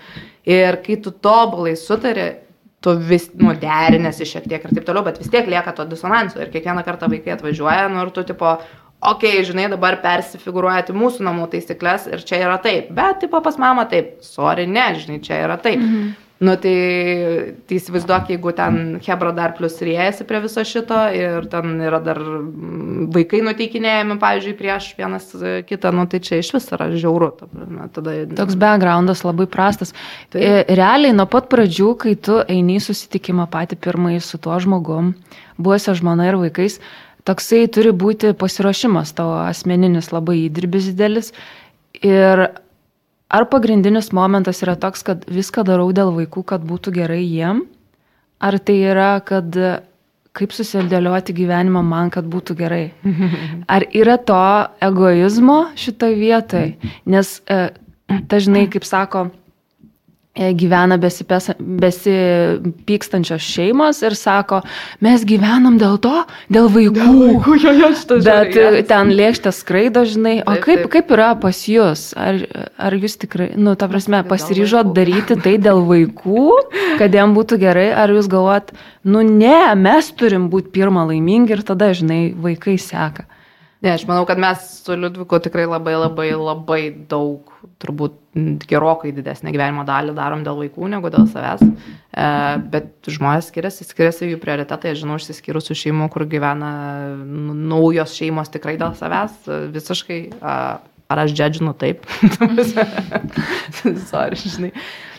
Ir 0.47 0.79
kai 0.85 0.95
tu 1.03 1.11
tobulai 1.11 1.73
sutari, 1.79 2.29
tu 2.81 2.93
vis, 3.09 3.27
nu, 3.37 3.51
derinėsi 3.59 4.27
šiek 4.29 4.47
tiek 4.47 4.63
ir 4.63 4.77
taip 4.77 4.87
toliau, 4.87 5.03
bet 5.05 5.19
vis 5.19 5.29
tiek 5.33 5.49
lieka 5.51 5.75
to 5.75 5.85
disonanso. 5.91 6.39
Ir 6.39 6.53
kiekvieną 6.53 6.85
kartą 6.87 7.11
vaikai 7.11 7.35
atvažiuoja, 7.35 7.89
nu, 7.91 8.05
ir 8.05 8.13
tu 8.15 8.23
tipo, 8.31 8.55
okei, 9.01 9.35
okay, 9.35 9.45
žinai, 9.51 9.67
dabar 9.73 9.99
persifiguruojate 10.01 10.95
mūsų 10.95 11.27
namų 11.27 11.51
taisyklės 11.51 12.07
ir 12.07 12.23
čia 12.25 12.39
yra 12.45 12.55
taip. 12.63 12.93
Bet, 12.95 13.19
tipo, 13.25 13.43
pas 13.43 13.59
mamą 13.59 13.89
taip, 13.91 14.21
sorry, 14.25 14.69
ne, 14.71 14.87
žinai, 15.03 15.19
čia 15.25 15.43
yra 15.43 15.59
taip. 15.61 15.83
Mhm. 15.83 16.11
Nu, 16.41 16.55
tai, 16.57 16.73
tai 17.69 17.75
įsivaizduok, 17.77 18.31
jeigu 18.33 18.51
ten 18.57 18.77
Hebra 19.05 19.29
dar 19.37 19.51
plus 19.53 19.75
rėjasi 19.85 20.25
prie 20.25 20.39
viso 20.41 20.63
šito 20.65 20.97
ir 21.13 21.45
ten 21.51 21.75
yra 21.85 21.99
dar 22.01 22.17
mm, 22.17 23.11
vaikai 23.13 23.43
nuteikinėjami, 23.45 24.15
pavyzdžiui, 24.23 24.55
prieš 24.57 24.87
vienas 24.97 25.27
e, 25.37 25.51
kitą, 25.69 25.91
nu, 25.93 26.07
tai 26.09 26.17
čia 26.25 26.39
iš 26.41 26.49
vis 26.55 26.65
yra 26.73 26.87
žiauru. 26.95 27.29
Tada, 27.93 28.15
Toks 28.39 28.57
backgroundas 28.57 29.21
labai 29.21 29.45
prastas. 29.53 29.93
Taip. 30.33 30.41
E, 30.41 30.65
Realiai 30.81 31.13
nuo 31.13 31.27
pat 31.29 31.45
pradžių, 31.51 31.91
kai 32.01 32.15
tu 32.17 32.39
eini 32.41 32.79
susitikimą 32.81 33.45
patį 33.53 33.77
pirmąjį 33.85 34.25
su 34.25 34.41
tuo 34.41 34.57
žmogum, 34.65 35.13
buvusią 35.61 35.93
žmoną 36.01 36.25
ir 36.31 36.39
vaikais, 36.41 36.79
toksai 37.29 37.67
turi 37.69 37.93
būti 37.93 38.33
pasiruošimas 38.33 39.13
tavo 39.13 39.37
asmeninis 39.43 40.09
labai 40.09 40.39
įdirbis 40.47 40.89
didelis. 40.89 41.35
Ir 42.01 42.47
ar 43.31 43.47
pagrindinis 43.49 44.11
momentas 44.11 44.61
yra 44.65 44.75
toks, 44.79 45.05
kad 45.07 45.23
viską 45.31 45.63
darau 45.67 45.89
dėl 45.95 46.11
vaikų, 46.15 46.43
kad 46.51 46.65
būtų 46.67 46.93
gerai 46.99 47.23
jiem, 47.23 47.63
ar 48.43 48.57
tai 48.59 48.77
yra, 48.91 49.13
kad 49.25 49.55
e, 49.55 49.77
kaip 50.35 50.55
susidėlioti 50.55 51.35
gyvenimą 51.35 51.83
man, 51.85 52.11
kad 52.13 52.27
būtų 52.31 52.55
gerai. 52.59 52.85
Ar 53.75 53.83
yra 53.91 54.15
to 54.15 54.39
egoizmo 54.83 55.57
šitoje 55.75 56.15
vietoje? 56.15 56.93
Nes 57.05 57.33
e, 57.51 57.59
dažnai, 58.31 58.65
kaip 58.71 58.87
sako, 58.87 59.25
e, 59.27 59.40
gyvena 60.35 60.95
besipes- 60.97 61.51
besipykstančios 61.59 63.41
šeimos 63.43 63.99
ir 64.05 64.15
sako, 64.15 64.61
mes 65.03 65.25
gyvenam 65.27 65.75
dėl 65.81 65.97
to, 66.01 66.13
dėl 66.51 66.69
vaikų. 66.71 67.57
jo, 67.59 67.73
jo, 67.75 67.89
šitas 67.99 68.23
Bet 68.25 68.55
e, 68.55 68.83
ten 68.87 69.11
lėkštė 69.11 69.51
skraido, 69.55 70.05
žinai, 70.07 70.37
o 70.45 70.53
Taip, 70.55 70.63
kaip, 70.63 70.79
taip. 70.85 70.89
kaip 70.95 71.11
yra 71.17 71.31
pas 71.41 71.59
jūs? 71.67 72.05
Ar, 72.15 72.39
ar 72.79 72.95
jūs 72.95 73.17
tikrai, 73.25 73.49
nu, 73.59 73.75
ta 73.75 73.89
prasme, 73.91 74.21
Dėl 74.21 74.29
pasiryžot 74.31 74.87
vaikų. 74.91 74.95
daryti 75.01 75.39
tai 75.43 75.57
dėl 75.61 75.83
vaikų, 75.89 76.47
kad 77.01 77.13
jam 77.19 77.35
būtų 77.35 77.59
gerai, 77.61 77.89
ar 77.91 78.09
jūs 78.15 78.31
galvot, 78.31 78.71
nu 79.03 79.21
ne, 79.27 79.75
mes 79.75 80.11
turim 80.15 80.47
būti 80.53 80.71
pirmą 80.71 81.07
laimingi 81.11 81.57
ir 81.57 81.65
tada, 81.67 81.91
žinai, 81.97 82.31
vaikai 82.39 82.77
seka. 82.79 83.27
Ne, 83.81 83.95
aš 83.95 84.03
manau, 84.05 84.27
kad 84.29 84.37
mes 84.37 84.61
su 84.83 84.93
Liudviku 84.93 85.39
tikrai 85.41 85.63
labai 85.65 85.95
labai 85.97 86.27
labai 86.37 86.81
daug, 87.09 87.49
turbūt 87.81 88.19
gerokai 88.69 89.09
didesnę 89.15 89.49
gyvenimo 89.53 89.81
dalį 89.87 90.13
darom 90.17 90.43
dėl 90.45 90.59
vaikų 90.59 90.89
negu 90.91 91.09
dėl 91.13 91.25
savęs. 91.31 91.63
E, 91.65 92.27
bet 92.73 93.09
žmonės 93.09 93.49
skiriasi, 93.49 93.87
skiriasi 93.89 94.29
jų 94.29 94.37
prioritetai. 94.43 94.93
Aš 94.93 95.01
žinau 95.01 95.17
išsiskyrusių 95.17 95.77
šeimų, 95.81 96.11
kur 96.13 96.27
gyvena 96.29 96.69
naujos 97.17 98.13
šeimos 98.19 98.53
tikrai 98.53 98.77
dėl 98.81 98.93
savęs, 98.99 99.39
e, 99.49 99.59
visiškai. 99.73 100.21
E, 100.29 100.55
ar 101.11 101.23
aš 101.25 101.33
džedžinu 101.35 101.73
taip? 101.81 102.05
Sorry, 104.11 104.37
žinai. 104.37 104.71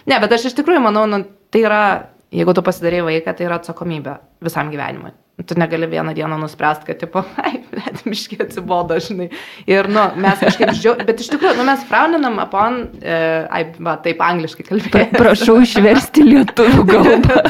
Ne, 0.06 0.22
bet 0.22 0.38
aš 0.38 0.52
iš 0.52 0.56
tikrųjų 0.60 0.86
manau, 0.86 1.02
nu, 1.10 1.24
tai 1.52 1.66
yra, 1.66 1.82
jeigu 2.30 2.54
tu 2.54 2.64
pasidarai 2.64 3.02
vaiką, 3.10 3.34
tai 3.36 3.50
yra 3.50 3.58
atsakomybė 3.58 4.16
visam 4.46 4.70
gyvenimui. 4.72 5.12
Tu 5.46 5.54
negali 5.56 5.88
vieną 5.88 6.14
dieną 6.14 6.38
nuspręsti, 6.38 6.84
kad, 6.86 6.98
tipo, 6.98 7.24
ai, 7.44 7.52
bet 7.72 8.02
miškiai 8.06 8.42
atsibodo, 8.44 8.98
žinai. 9.00 9.30
Ir, 9.66 9.88
nu, 9.88 10.02
mes 10.20 10.42
kažkaip 10.44 10.74
žiau, 10.76 10.92
bet 11.08 11.22
iš 11.24 11.30
tikrųjų, 11.32 11.56
nu, 11.56 11.64
mes 11.66 11.86
frauninam 11.88 12.36
upon, 12.42 12.76
e, 13.00 13.16
ai, 13.48 13.62
va, 13.80 13.96
taip 14.04 14.20
angliškai 14.22 14.66
kalbėjome. 14.68 15.16
Prašau 15.16 15.56
išversti 15.64 16.26
lietuvių 16.28 16.84
kalbą. 16.92 17.40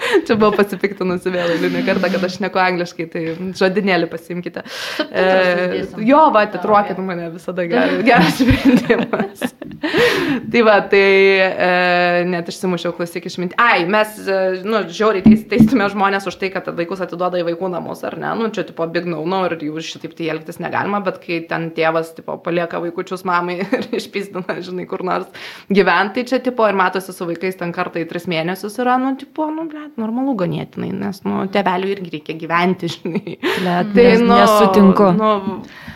Čia 0.00 0.34
buvo 0.40 0.54
pasipiktinusi 0.56 1.32
vėl 1.34 1.52
eilinį 1.58 1.84
kartą, 1.84 2.08
kad 2.14 2.24
aš 2.24 2.38
neku 2.40 2.60
angliškai, 2.62 3.06
tai 3.12 3.24
žodinėlį 3.36 4.08
pasimkite. 4.10 4.64
Uždėsim. 5.04 6.00
jo, 6.08 6.22
va, 6.32 6.46
atitruokit 6.48 7.04
mane 7.04 7.28
visada 7.34 7.68
geras, 7.68 8.00
geras 8.06 8.40
sprendimas. 8.40 9.44
tai 10.52 10.64
va, 10.66 10.78
tai 10.90 11.04
e, 11.44 12.24
net 12.28 12.48
išsimušiau 12.50 12.94
klausyk 12.96 13.28
išminti. 13.28 13.56
Ai, 13.60 13.84
mes, 13.90 14.16
e, 14.24 14.40
nu, 14.64 14.82
žiauriai 14.88 15.24
teis, 15.24 15.44
teistume 15.52 15.88
žmonės 15.92 16.28
už 16.30 16.40
tai, 16.40 16.52
kad 16.54 16.68
vaikus 16.76 17.04
atiduoda 17.20 17.40
į 17.42 17.46
vaikų 17.50 17.68
namus, 17.72 18.00
ar 18.08 18.16
ne? 18.20 18.30
Nu, 18.38 18.48
čia, 18.54 18.64
tipo, 18.64 18.86
big 18.90 19.04
no, 19.08 19.20
no, 19.28 19.42
ir 19.48 19.56
jau 19.60 19.80
šitaip 19.84 20.14
tai 20.16 20.30
elgtis 20.32 20.58
negalima, 20.62 21.00
bet 21.04 21.18
kai 21.22 21.40
ten 21.48 21.70
tėvas, 21.76 22.14
tipo, 22.16 22.36
palieka 22.40 22.80
vaikučius 22.80 23.24
mamai 23.28 23.58
ir 23.76 23.88
išpysdina, 23.98 24.56
žinai, 24.64 24.86
kur 24.88 25.02
nors 25.04 25.26
gyventi, 25.68 26.24
čia, 26.28 26.40
tipo, 26.42 26.66
ir 26.68 26.78
matosi 26.78 27.12
su 27.12 27.26
vaikais 27.28 27.58
ten 27.60 27.72
kartą 27.76 28.00
į 28.02 28.08
tris 28.10 28.26
mėnesius 28.30 28.78
yra, 28.80 28.96
nu, 29.00 29.12
tipo, 29.20 29.46
nu, 29.52 29.66
blėt, 29.70 29.96
normalu 30.00 30.34
ganėtinai, 30.40 30.90
nes, 30.96 31.20
nu, 31.28 31.42
tėvelių 31.52 31.92
irgi 31.96 32.14
reikia 32.16 32.38
gyventi, 32.40 32.90
žinai. 32.96 33.36
Blet, 33.40 33.92
Tai, 33.94 34.06
nes- 34.06 34.24
nu, 34.24 34.34
nesutinku. 34.38 35.10
Nu, 35.18 35.30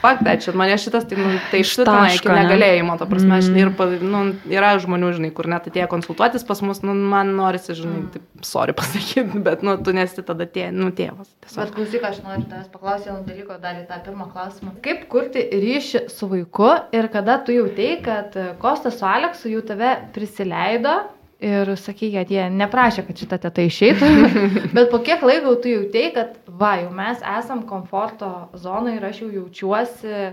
fakt, 0.02 0.26
čia 0.44 0.52
mane 0.58 0.76
šitas, 0.80 1.06
tai, 1.08 1.18
nu, 1.20 1.32
tai 1.50 1.62
šitas 1.66 2.18
iki 2.18 2.28
negalėjimo, 2.32 2.98
ta 3.00 3.08
prasme, 3.10 3.40
Mm. 3.44 3.56
ir, 3.58 3.70
pa- 3.76 3.86
nu, 4.00 4.20
yra 4.52 4.74
žmonių, 4.80 5.08
žinai, 5.16 5.30
kur 5.34 5.48
net 5.50 5.64
atėjo 5.70 5.88
konsultuotis 5.90 6.44
pas 6.46 6.60
mus, 6.62 6.82
nu, 6.86 6.94
man 6.94 7.32
norisi, 7.36 7.74
žinai, 7.74 8.02
Mm. 8.04 8.10
taip, 8.14 8.44
sorry 8.46 8.72
pasakyti, 8.76 9.40
bet, 9.42 9.62
nu, 9.66 9.76
tu 9.82 9.92
nesi 9.96 10.22
tada 10.22 10.46
tė, 10.46 10.68
nu, 10.72 10.90
tėvas. 11.04 11.32
Tiesiog. 11.44 11.60
Bet 11.60 11.74
klausyk, 11.76 12.06
aš 12.10 12.20
noriu 12.24 12.46
tavęs 12.50 12.70
paklausyti 12.72 13.10
vieno 13.10 13.24
dalyko, 13.28 13.58
dar 13.62 13.80
į 13.80 13.84
tą 13.90 14.00
pirmą 14.06 14.28
klausimą. 14.32 14.74
Kaip 14.84 15.04
kurti 15.12 15.44
ryšį 15.64 16.06
su 16.12 16.28
vaiku 16.30 16.70
ir 16.96 17.10
kada 17.12 17.38
tu 17.46 17.54
jautei, 17.54 17.98
kad 18.04 18.34
Kostas 18.62 18.98
su 19.00 19.06
Aleksu 19.08 19.52
jau 19.52 19.62
tave 19.66 19.94
prisileido 20.16 20.96
ir 21.44 21.74
sakai, 21.80 22.10
kad 22.14 22.30
jie 22.32 22.48
neprašė, 22.52 23.04
kad 23.06 23.20
šitą 23.20 23.38
tetą 23.42 23.68
išeitų, 23.68 24.10
bet 24.76 24.90
po 24.92 25.00
kiek 25.04 25.24
laiko 25.26 25.56
tu 25.60 25.72
jautei, 25.72 26.08
kad 26.16 26.38
va, 26.48 26.76
jau 26.82 26.92
mes 26.94 27.20
esam 27.38 27.64
komforto 27.68 28.30
zonoje 28.56 28.98
ir 28.98 29.08
aš 29.10 29.24
jau 29.24 29.32
jaučiuosi 29.40 30.28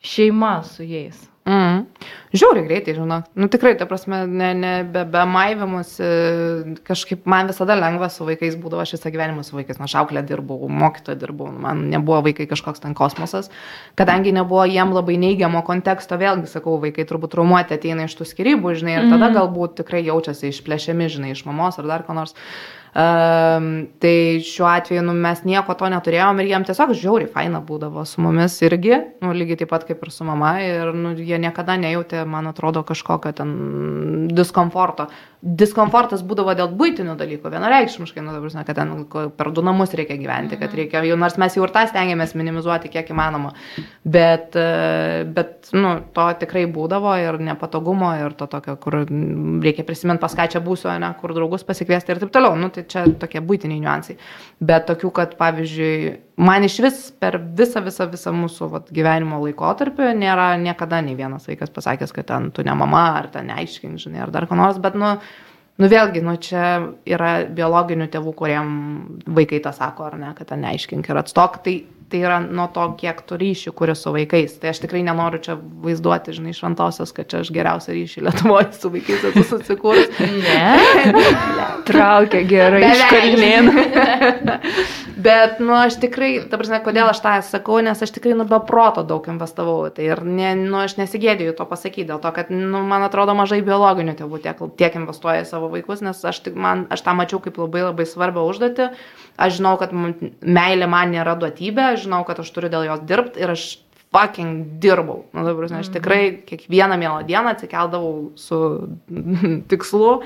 šeima 0.00 0.54
su 0.66 0.86
jais. 0.86 1.29
Mm. 1.48 1.86
Žiauriai 2.36 2.66
greitai, 2.68 2.92
žinok. 2.94 3.30
Nu 3.34 3.48
tikrai, 3.50 3.72
ta 3.80 3.86
prasme, 3.88 4.20
ne, 4.28 4.50
ne, 4.54 4.72
be, 4.84 5.06
be 5.08 5.22
maivimus, 5.26 5.94
kažkaip 6.86 7.24
man 7.30 7.48
visada 7.50 7.74
lengva 7.78 8.10
su 8.12 8.26
vaikais 8.28 8.58
būdavo, 8.60 8.84
aš 8.84 8.92
visą 8.98 9.10
gyvenimą 9.14 9.42
su 9.46 9.56
vaikais, 9.56 9.80
nuo 9.80 9.88
šauklę 9.90 10.22
dirbau, 10.28 10.68
mokytoja 10.68 11.18
dirbau, 11.18 11.48
man 11.64 11.86
nebuvo 11.90 12.20
vaikai 12.28 12.46
kažkoks 12.50 12.84
ten 12.84 12.94
kosmosas, 12.98 13.48
kadangi 13.98 14.34
nebuvo 14.36 14.66
jiem 14.68 14.92
labai 14.94 15.16
neigiamo 15.22 15.64
konteksto, 15.66 16.20
vėlgi 16.20 16.52
sakau, 16.52 16.76
vaikai 16.84 17.08
turbūt 17.08 17.34
traumuoti 17.34 17.78
ateina 17.78 18.06
iš 18.06 18.18
tų 18.20 18.28
skirybų, 18.30 18.76
žinai, 18.82 18.98
ir 19.00 19.08
tada 19.10 19.32
galbūt 19.40 19.80
tikrai 19.80 20.04
jaučiasi 20.06 20.52
išplėšiami, 20.52 21.10
žinai, 21.16 21.32
iš 21.34 21.46
mamos 21.48 21.80
ar 21.80 21.88
dar 21.88 22.06
ko 22.06 22.20
nors. 22.20 22.36
Um, 22.90 23.86
tai 24.02 24.40
šiuo 24.42 24.66
atveju 24.66 25.02
nu, 25.06 25.12
mes 25.14 25.44
nieko 25.46 25.76
to 25.78 25.86
neturėjom 25.92 26.40
ir 26.42 26.48
jiem 26.50 26.64
tiesiog 26.66 26.90
žiauriai 26.98 27.30
faina 27.30 27.60
būdavo 27.62 28.02
su 28.02 28.18
mumis 28.24 28.56
irgi, 28.66 28.96
nu, 29.22 29.30
lygiai 29.30 29.60
taip 29.60 29.70
pat 29.70 29.84
kaip 29.86 30.02
ir 30.02 30.10
su 30.10 30.26
mama 30.26 30.56
ir 30.64 30.90
nu, 30.96 31.12
jie 31.14 31.38
niekada 31.38 31.76
nejautė, 31.78 32.24
man 32.26 32.50
atrodo, 32.50 32.82
kažkokio 32.88 33.30
ten 33.38 33.52
diskomforto. 34.34 35.06
Diskomfortas 35.40 36.20
būdavo 36.26 36.52
dėl 36.58 36.72
būtinių 36.76 37.14
dalykų, 37.16 37.48
vienareikšmiškai, 37.54 38.24
nu, 38.26 38.34
dabar, 38.34 38.66
kad 38.66 38.76
ten 38.76 38.90
per 39.38 39.52
du 39.54 39.62
namus 39.64 39.94
reikia 39.96 40.18
gyventi, 40.20 40.58
kad 40.60 40.74
reikia, 40.76 41.04
jau 41.06 41.16
nors 41.16 41.38
mes 41.40 41.56
jau 41.56 41.62
ir 41.64 41.72
tą 41.72 41.86
stengiamės 41.88 42.34
minimizuoti 42.36 42.90
kiek 42.92 43.14
įmanoma, 43.14 43.54
bet, 44.04 44.58
bet 45.38 45.70
nu, 45.72 45.94
to 46.12 46.26
tikrai 46.42 46.66
būdavo 46.68 47.14
ir 47.22 47.38
nepatogumo 47.46 48.10
ir 48.18 48.34
to 48.36 48.50
tokio, 48.50 48.76
kur 48.82 48.98
reikia 49.06 49.86
prisiminti 49.86 50.26
pas 50.26 50.36
ką 50.36 50.50
čia 50.52 50.60
būsiu, 50.64 50.90
ne, 51.00 51.14
kur 51.22 51.32
draugus 51.38 51.64
pasikviesti 51.64 52.12
ir 52.12 52.20
taip 52.20 52.34
toliau. 52.34 52.58
Nu, 52.60 52.68
tai 52.74 52.79
čia 52.88 53.04
tokie 53.20 53.42
būtiniai 53.44 53.82
niuansai. 53.82 54.16
Bet 54.60 54.86
tokių, 54.88 55.10
kad 55.16 55.36
pavyzdžiui, 55.40 56.14
man 56.40 56.64
iš 56.66 56.78
vis 56.84 57.02
per 57.20 57.38
visą, 57.38 57.82
visą, 57.84 58.08
visą 58.12 58.32
mūsų 58.36 58.70
vat, 58.72 58.90
gyvenimo 58.94 59.42
laikotarpį 59.44 60.14
nėra 60.20 60.54
niekada 60.60 61.02
nei 61.04 61.18
vienas 61.18 61.48
vaikas 61.50 61.72
pasakęs, 61.74 62.16
kad 62.16 62.30
ten 62.32 62.50
tu 62.56 62.64
ne 62.66 62.74
mama 62.76 63.06
ar 63.18 63.30
ten 63.32 63.50
neaiškink, 63.52 64.00
žinai, 64.00 64.24
ar 64.24 64.34
dar 64.34 64.48
ko 64.50 64.58
nors, 64.58 64.80
bet, 64.82 64.98
nu, 64.98 65.16
Nu 65.80 65.88
vėlgi, 65.88 66.20
nu 66.20 66.34
čia 66.36 66.62
yra 67.08 67.46
biologinių 67.56 68.10
tėvų, 68.12 68.34
kuriem 68.36 68.72
vaikai 69.32 69.62
tą 69.64 69.72
sako, 69.72 70.10
ar 70.10 70.18
ne, 70.20 70.34
kad 70.36 70.50
ten 70.50 70.60
neaiškink 70.60 71.08
ir 71.08 71.20
atstok. 71.22 71.56
Tai 71.64 71.72
tai 72.10 72.22
yra 72.24 72.38
nuo 72.42 72.66
to, 72.74 72.84
kiek 73.00 73.20
tu 73.26 73.38
ryšių 73.40 73.72
kuri 73.76 73.94
su 73.98 74.12
vaikais. 74.14 74.56
Tai 74.60 74.72
aš 74.72 74.82
tikrai 74.84 75.02
nenoriu 75.06 75.40
čia 75.44 75.56
vaizduoti, 75.84 76.34
žinai, 76.36 76.54
šventosios, 76.56 77.12
kad 77.16 77.30
čia 77.30 77.42
aš 77.44 77.52
geriausią 77.54 77.94
ryšį 77.96 78.24
Lietuvoje 78.26 78.70
su 78.76 78.92
vaikais 78.94 79.28
esu 79.30 79.46
susikūrus. 79.54 80.10
Ne. 80.40 80.78
Traukia 81.88 82.40
gerai 82.48 82.82
iš 82.90 83.02
kalnėnų. 83.10 83.84
Bet, 85.20 85.58
nu, 85.60 85.74
aš 85.76 85.98
tikrai, 86.00 86.30
ta 86.48 86.56
prasme, 86.56 86.78
kodėl 86.84 87.10
aš 87.10 87.18
tą 87.20 87.32
sakau, 87.44 87.80
nes 87.84 87.98
aš 88.00 88.12
tikrai, 88.14 88.32
nu, 88.38 88.46
be 88.48 88.56
proto 88.64 89.02
daug 89.04 89.26
investavau. 89.28 89.90
Tai 89.92 90.06
ir, 90.06 90.22
ne, 90.24 90.54
nu, 90.56 90.78
aš 90.80 90.96
nesigėdėjau 91.00 91.56
to 91.58 91.66
pasakyti, 91.68 92.06
dėl 92.08 92.22
to, 92.22 92.30
kad, 92.36 92.52
nu, 92.54 92.80
man 92.88 93.04
atrodo, 93.04 93.34
mažai 93.36 93.60
biologinių 93.66 94.16
tėvų 94.16 94.40
tiek, 94.46 94.62
tiek 94.80 94.96
investuoja 94.96 95.44
į 95.44 95.50
savo 95.50 95.68
vaikus, 95.74 96.00
nes 96.06 96.24
aš, 96.24 96.40
tik, 96.46 96.56
man, 96.56 96.86
aš 96.94 97.04
tą 97.04 97.16
mačiau 97.18 97.42
kaip 97.44 97.60
labai 97.60 97.84
labai 97.90 98.08
svarbią 98.08 98.46
užduotį 98.48 98.88
aš 99.40 99.60
žinau, 99.60 99.76
kad 99.80 99.94
meilė 99.94 100.88
man 100.90 101.14
nėra 101.14 101.36
duotybė, 101.40 101.94
aš 101.94 102.06
žinau, 102.08 102.24
kad 102.28 102.42
aš 102.42 102.50
turiu 102.54 102.72
dėl 102.72 102.88
jos 102.90 103.06
dirbti 103.08 103.42
ir 103.42 103.54
aš 103.54 103.70
fucking 104.10 104.78
dirbau. 104.82 105.24
Nu, 105.32 105.44
dabar, 105.46 105.64
aš 105.64 105.86
mhm. 105.86 105.92
tikrai 105.94 106.22
kiekvieną 106.46 106.96
mielą 106.98 107.22
dieną 107.26 107.52
atsikeldavau 107.54 108.32
su 108.34 108.58
tikslu, 109.70 110.16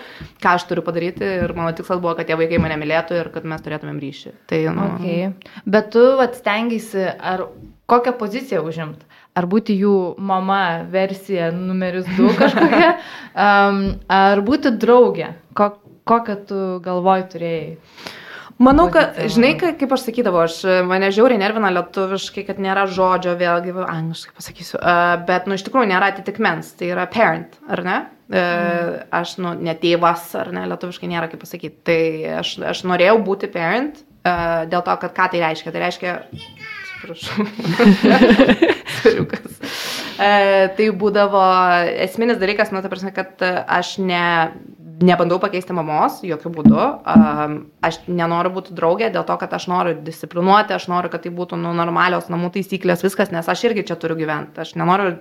ką 0.40 0.54
aš 0.56 0.64
turiu 0.70 0.84
padaryti 0.86 1.26
ir 1.44 1.52
mano 1.56 1.74
tikslas 1.76 2.00
buvo, 2.00 2.14
kad 2.16 2.28
tie 2.28 2.38
vaikai 2.40 2.62
mane 2.64 2.78
mylėtų 2.80 3.20
ir 3.20 3.30
kad 3.34 3.44
mes 3.44 3.64
turėtumėm 3.64 4.00
ryšį. 4.00 4.34
Tai, 4.48 4.62
nu... 4.72 4.88
okay. 4.94 5.52
Bet 5.68 5.92
tu 5.92 6.04
atstengiasi, 6.24 7.04
ar 7.12 7.48
kokią 7.90 8.16
poziciją 8.20 8.64
užimti? 8.64 9.04
Ar 9.34 9.48
būti 9.50 9.74
jų 9.76 10.14
mama 10.22 10.86
versija 10.88 11.50
numeris 11.52 12.08
2 12.16 12.34
kažkokia, 12.40 12.90
um, 13.36 13.80
ar 14.08 14.44
būti 14.46 14.72
draugė? 14.80 15.34
Ko, 15.58 15.74
kokią 16.08 16.40
tu 16.48 16.66
galvoj 16.84 17.28
turėjai? 17.34 17.74
Manau, 18.62 18.86
kad, 18.94 19.16
žinai, 19.34 19.56
kaip 19.58 19.92
aš 19.96 20.04
sakydavau, 20.06 20.44
aš, 20.46 20.60
mane 20.86 21.08
žiauriai 21.14 21.40
nervina 21.40 21.72
lietuviškai, 21.74 22.44
kad 22.46 22.60
nėra 22.62 22.84
žodžio, 22.86 23.32
vėlgi, 23.40 23.74
angliškai 23.82 24.34
pasakysiu, 24.38 24.78
uh, 24.78 25.16
bet, 25.26 25.48
nu, 25.50 25.56
iš 25.58 25.64
tikrųjų 25.66 25.90
nėra 25.90 26.12
atitikmens, 26.12 26.70
tai 26.78 26.92
yra 26.92 27.08
parent, 27.10 27.58
ar 27.66 27.82
ne? 27.86 27.96
Uh, 28.30 28.38
mm. 28.38 29.00
Aš, 29.18 29.34
nu, 29.42 29.56
ne 29.58 29.74
tėvas, 29.78 30.28
ar 30.38 30.52
ne, 30.54 30.62
lietuviškai 30.70 31.10
nėra 31.10 31.26
kaip 31.32 31.42
pasakyti. 31.42 31.82
Tai 31.90 31.98
aš, 32.38 32.54
aš 32.70 32.84
norėjau 32.86 33.18
būti 33.26 33.50
parent, 33.52 33.98
uh, 34.22 34.62
dėl 34.70 34.86
to, 34.86 34.94
kad 35.02 35.18
ką 35.18 35.28
tai 35.34 35.42
reiškia. 35.42 35.74
Tai 35.74 35.82
reiškia, 35.82 36.14
atsiprašau, 36.94 37.48
suriukas. 39.00 39.58
Uh, 40.14 40.70
tai 40.78 40.88
būdavo 40.94 41.42
esminis 42.06 42.38
dalykas, 42.38 42.70
nu, 42.70 42.86
ta 42.86 42.92
prasme, 42.92 43.10
kad 43.18 43.42
aš 43.42 43.96
ne 43.98 44.24
nebandau 45.02 45.38
pakeisti 45.42 45.74
mamos, 45.74 46.20
jokių 46.26 46.50
būdų. 46.54 46.82
Aš 47.84 47.98
nenoriu 48.06 48.52
būti 48.54 48.74
draugė 48.76 49.10
dėl 49.14 49.24
to, 49.26 49.36
kad 49.40 49.54
aš 49.56 49.66
noriu 49.70 49.94
disciplinuoti, 50.06 50.74
aš 50.76 50.86
noriu, 50.92 51.10
kad 51.12 51.24
tai 51.24 51.32
būtų 51.34 51.58
nu, 51.60 51.72
normalios 51.76 52.28
namų 52.32 52.52
taisyklės, 52.56 53.04
viskas, 53.06 53.32
nes 53.34 53.48
aš 53.50 53.64
irgi 53.68 53.86
čia 53.90 53.96
turiu 54.00 54.18
gyventi. 54.18 54.60
Aš 54.64 54.74
nenoriu, 54.80 55.14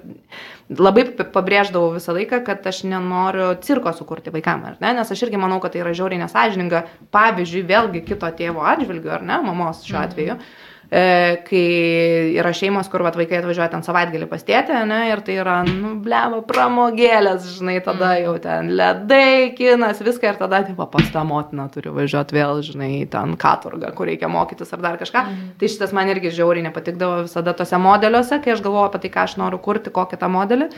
labai 0.73 1.05
pabrėždavau 1.21 1.93
visą 1.95 2.15
laiką, 2.17 2.43
kad 2.47 2.67
aš 2.69 2.83
nenoriu 2.89 3.53
cirko 3.65 3.95
sukurti 3.97 4.33
vaikam, 4.33 4.65
ar 4.69 4.77
ne? 4.83 4.93
Nes 4.99 5.15
aš 5.15 5.25
irgi 5.27 5.41
manau, 5.41 5.61
kad 5.63 5.75
tai 5.75 5.83
yra 5.85 5.95
žiauriai 5.97 6.25
nesažininga, 6.25 6.85
pavyzdžiui, 7.15 7.65
vėlgi 7.69 8.05
kito 8.11 8.29
tėvo 8.37 8.67
atžvilgiu, 8.73 9.15
ar 9.17 9.25
ne, 9.25 9.41
mamos 9.47 9.85
šiuo 9.87 10.03
atveju. 10.03 10.37
Mhm 10.37 10.71
kai 10.89 11.63
yra 12.37 12.51
šeimos, 12.53 12.89
kur 12.91 13.01
vat, 13.05 13.15
vaikai 13.17 13.39
atvažiuoja 13.39 13.69
ten 13.71 13.83
savaitgalį 13.85 14.27
pastėti, 14.29 14.75
ne, 14.89 14.99
ir 15.09 15.23
tai 15.25 15.37
yra, 15.41 15.55
nu, 15.65 15.95
blemo, 16.03 16.41
pramogėlės, 16.45 17.47
žinai, 17.57 17.79
tada 17.85 18.11
mm. 18.13 18.23
jau 18.25 18.33
ten 18.43 18.69
ledai, 18.77 19.53
kinas, 19.57 20.01
viską 20.05 20.33
ir 20.33 20.39
tada, 20.41 20.61
tipo, 20.67 20.85
pas 20.91 21.07
tą 21.13 21.23
motiną 21.27 21.65
turiu 21.73 21.95
važiuoti 21.95 22.37
vėl, 22.37 22.61
žinai, 22.65 22.91
ten 23.11 23.33
katurgą, 23.41 23.89
kur 23.97 24.09
reikia 24.11 24.29
mokytis 24.31 24.73
ar 24.75 24.83
dar 24.85 24.99
kažką. 25.01 25.23
Mm. 25.29 25.47
Tai 25.61 25.71
šitas 25.73 25.95
man 25.97 26.11
irgi 26.13 26.33
žiauriai 26.37 26.67
nepatikdavo 26.67 27.23
visada 27.25 27.55
tose 27.57 27.79
modeliuose, 27.81 28.41
kai 28.43 28.53
aš 28.53 28.61
galvoju 28.65 28.91
apie 28.91 29.03
tai, 29.05 29.13
ką 29.15 29.25
aš 29.25 29.37
noriu 29.41 29.61
kurti, 29.63 29.93
kokį 29.93 30.21
tą 30.21 30.29
modelį. 30.33 30.69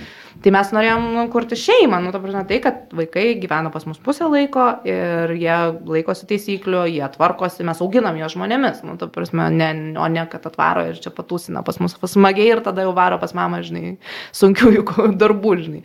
Tai 0.45 0.55
mes 0.55 0.71
norėjom 0.75 1.09
nu, 1.15 1.27
kurti 1.33 1.59
šeimą, 1.59 1.99
nu, 2.03 2.13
ta 2.15 2.23
prasme, 2.23 2.45
tai, 2.47 2.61
kad 2.63 2.95
vaikai 2.95 3.27
gyvena 3.41 3.71
pas 3.73 3.87
mus 3.89 3.99
pusę 4.03 4.29
laiko 4.31 4.67
ir 4.87 5.35
jie 5.35 5.59
laikosi 5.89 6.27
taisyklių, 6.29 6.85
jie 6.93 7.05
tvarkosi, 7.15 7.65
mes 7.67 7.81
auginam 7.83 8.19
jo 8.19 8.29
žmonėmis, 8.35 8.83
nu, 8.87 8.97
ta 9.01 9.09
prasme, 9.11 9.47
ne, 9.55 9.71
o 9.99 10.04
ne 10.11 10.25
kad 10.31 10.45
atvaro 10.49 10.85
ir 10.89 10.99
čia 11.01 11.13
patūsina 11.15 11.63
pas 11.65 11.79
mus 11.81 11.97
smagiai 12.11 12.51
ir 12.55 12.63
tada 12.65 12.85
jau 12.85 12.93
varo 12.97 13.19
pas 13.21 13.33
mamą, 13.37 13.61
žinai, 13.65 13.95
sunkiųjų 14.35 14.85
darbų, 15.21 15.55
žinai. 15.63 15.81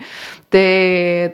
Tai, 0.53 0.67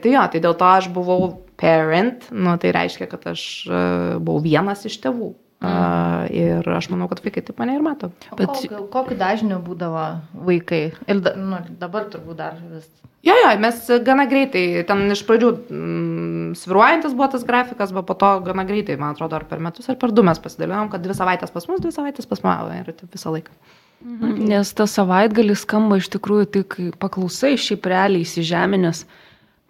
tai 0.03 0.15
jo, 0.15 0.23
tai 0.33 0.43
dėl 0.43 0.57
to 0.57 0.69
aš 0.69 0.91
buvau 0.93 1.31
parent, 1.57 2.29
nu, 2.31 2.53
tai 2.61 2.73
reiškia, 2.75 3.09
kad 3.09 3.25
aš 3.33 3.43
uh, 3.69 4.17
buvau 4.21 4.43
vienas 4.45 4.85
iš 4.87 4.99
tėvų. 5.03 5.33
Mm. 5.57 6.27
Ir 6.37 6.67
aš 6.69 6.91
manau, 6.91 7.07
kad 7.09 7.23
vaikai 7.25 7.41
taip 7.41 7.57
mane 7.57 7.73
ir 7.77 7.81
mato. 7.81 8.11
Bet 8.37 8.51
kokiu, 8.51 8.83
kokiu 8.93 9.17
dažniu 9.17 9.57
būdavo 9.65 10.03
vaikai? 10.45 10.81
Ir 11.09 11.21
da, 11.25 11.33
nu, 11.39 11.57
dabar 11.81 12.05
turbūt 12.13 12.37
dar 12.37 12.59
vis. 12.61 12.85
Jo, 13.25 13.33
jo, 13.41 13.49
mes 13.59 13.79
gana 14.05 14.27
greitai, 14.29 14.83
ten 14.87 15.01
iš 15.11 15.23
pradžių 15.27 15.49
mm, 15.57 16.51
sviruojantis 16.61 17.15
buvo 17.17 17.31
tas 17.33 17.43
grafikas, 17.47 17.91
bet 17.95 18.05
po 18.07 18.15
to 18.19 18.29
gana 18.45 18.67
greitai, 18.69 18.99
man 19.01 19.17
atrodo, 19.17 19.39
ar 19.39 19.47
per 19.49 19.59
metus, 19.63 19.89
ar 19.89 19.97
per 19.99 20.13
du 20.13 20.23
mes 20.23 20.39
pasidalinom, 20.39 20.91
kad 20.93 21.01
dvi 21.03 21.17
savaitės 21.17 21.51
pas 21.51 21.65
mus, 21.67 21.81
dvi 21.83 21.91
savaitės 21.95 22.29
pas 22.29 22.43
mamą 22.45 22.77
ir 22.77 22.93
visą 23.09 23.33
laiką. 23.33 23.55
Mhm. 24.05 24.43
Nes 24.51 24.71
tas 24.77 24.93
savaitgalis 24.93 25.65
skamba 25.65 25.97
iš 25.97 26.11
tikrųjų 26.13 26.51
tik 26.53 26.77
paklausai 27.01 27.55
šiaip 27.57 27.89
realiai 27.89 28.27
įsižeminės 28.27 29.07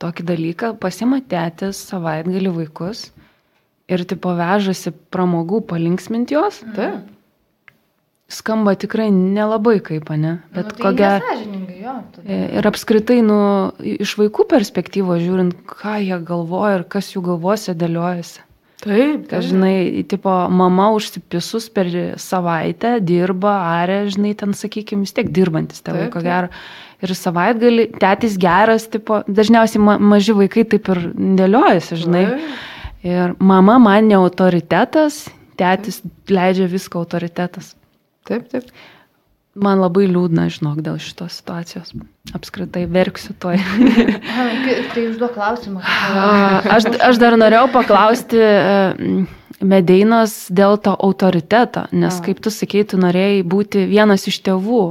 tokį 0.03 0.27
dalyką, 0.27 0.73
pasimatėtis 0.83 1.79
savaitgalį 1.87 2.51
vaikus 2.59 3.07
ir 3.87 4.03
tipo 4.07 4.33
vežasi 4.37 4.93
pramogų 5.13 5.61
palinksminti 5.71 6.37
jos. 6.37 6.63
Mhm. 6.65 6.75
Taip. 6.77 7.13
Skamba 8.27 8.73
tikrai 8.75 9.07
nelabai 9.07 9.77
kaip, 9.79 10.09
ne? 10.19 10.33
Bet 10.51 10.73
nu, 10.73 10.75
tai 10.75 10.83
kokia... 10.83 11.11
Jo, 11.77 11.93
tada. 12.11 12.39
ir 12.59 12.67
apskritai, 12.67 13.21
nu, 13.23 13.37
iš 13.79 14.17
vaikų 14.19 14.43
perspektyvos 14.51 15.21
žiūrint, 15.23 15.55
ką 15.63 15.93
jie 16.03 16.17
galvoja 16.27 16.81
ir 16.81 16.83
kas 16.91 17.13
jų 17.13 17.23
galvose 17.29 17.71
dėliojasi. 17.77 18.43
Taip, 18.83 19.29
taip. 19.31 19.45
Žinai, 19.47 20.03
tipo, 20.11 20.33
mama 20.51 20.89
užsipisus 20.97 21.69
per 21.71 21.87
savaitę 22.19 22.97
dirba, 22.99 23.55
arė, 23.79 24.03
žinai, 24.11 24.35
ten, 24.37 24.51
sakykime, 24.51 25.07
vis 25.07 25.15
tiek 25.15 25.31
dirbantis 25.31 25.79
tėvai, 25.85 26.09
ko 26.11 26.19
gero. 26.25 26.51
Ir 26.99 27.15
savaitgalį, 27.15 27.91
tėtis 28.01 28.35
geras, 28.41 28.89
tipo, 28.91 29.23
dažniausiai 29.23 29.87
ma 29.87 29.95
maži 30.03 30.35
vaikai 30.35 30.67
taip 30.67 30.91
ir 30.91 31.05
dėliojasi, 31.15 32.03
žinai. 32.03 32.27
Taip 32.33 32.75
Ir 33.07 33.33
mama 33.39 33.77
man 33.79 34.09
ne 34.09 34.17
autoritetas, 34.19 35.25
tėtis 35.59 36.01
leidžia 36.27 36.67
viską 36.69 36.99
autoritetas. 36.99 37.73
Taip, 38.27 38.47
taip. 38.51 38.71
Man 39.57 39.79
labai 39.81 40.05
liūdna, 40.05 40.49
žinok, 40.53 40.83
dėl 40.85 40.99
šitos 41.01 41.39
situacijos. 41.39 41.95
Apskritai 42.37 42.83
verksiu 42.91 43.33
toj. 43.41 43.57
tai 44.93 45.05
užduok 45.07 45.33
klausimą. 45.33 45.81
aš, 46.75 46.91
aš 47.07 47.21
dar 47.21 47.37
norėjau 47.39 47.65
paklausti 47.73 48.37
e, 48.37 48.57
Medeinos 49.65 50.35
dėl 50.53 50.77
to 50.85 50.93
autoriteto, 50.93 51.87
nes 51.89 52.19
kaip 52.21 52.43
tu 52.45 52.53
sakei, 52.53 52.83
tu 52.85 52.99
norėjai 53.01 53.41
būti 53.49 53.87
vienas 53.89 54.27
iš 54.29 54.43
tėvų. 54.45 54.83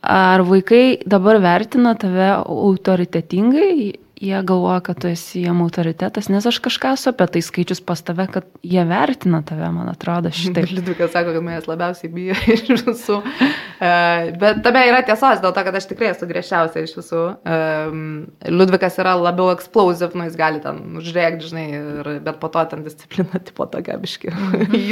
Ar 0.00 0.46
vaikai 0.48 1.02
dabar 1.04 1.36
vertina 1.44 1.92
tave 2.00 2.30
autoritetingai, 2.40 3.99
jie 4.20 4.42
galvoja, 4.44 4.80
kad 4.84 4.98
tu 5.00 5.08
esi 5.08 5.40
jiem 5.40 5.62
autoritetas, 5.64 6.28
nes 6.28 6.44
aš 6.46 6.58
kažką 6.60 6.92
esu 6.96 7.08
apie 7.08 7.26
tai 7.32 7.40
skaičius 7.44 7.80
pas 7.84 8.02
tave, 8.04 8.26
kad 8.28 8.44
jie 8.60 8.82
vertina 8.84 9.40
tave, 9.46 9.70
man 9.72 9.88
atrodo, 9.88 10.32
šitai. 10.36 10.66
Liudvikas 10.76 11.14
sako, 11.14 11.32
kad 11.36 11.46
manęs 11.46 11.68
labiausiai 11.70 12.12
bijo 12.12 12.36
iš 12.54 12.84
visų. 12.84 13.16
Uh, 13.22 14.28
bet 14.42 14.60
tame 14.66 14.84
yra 14.90 15.00
tiesos, 15.08 15.40
dėl 15.40 15.56
to, 15.56 15.64
kad 15.64 15.80
aš 15.80 15.88
tikrai 15.88 16.12
esu 16.12 16.28
griežčiausia 16.28 16.84
iš 16.84 16.94
visų. 17.00 17.24
Um, 17.48 18.04
Liudvikas 18.44 19.00
yra 19.00 19.16
labiau 19.16 19.54
explosive, 19.54 20.12
nu 20.12 20.28
jis 20.28 20.38
gali 20.40 20.60
ten 20.60 21.00
užrėkti, 21.00 21.50
žinai, 21.54 21.66
ir, 21.80 22.14
bet 22.28 22.40
po 22.44 22.52
to 22.52 22.68
ten 22.74 22.84
disciplina 22.84 23.40
tipo 23.48 23.64
tokia 23.72 23.96
biški 24.04 24.36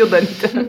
judanti. 0.00 0.68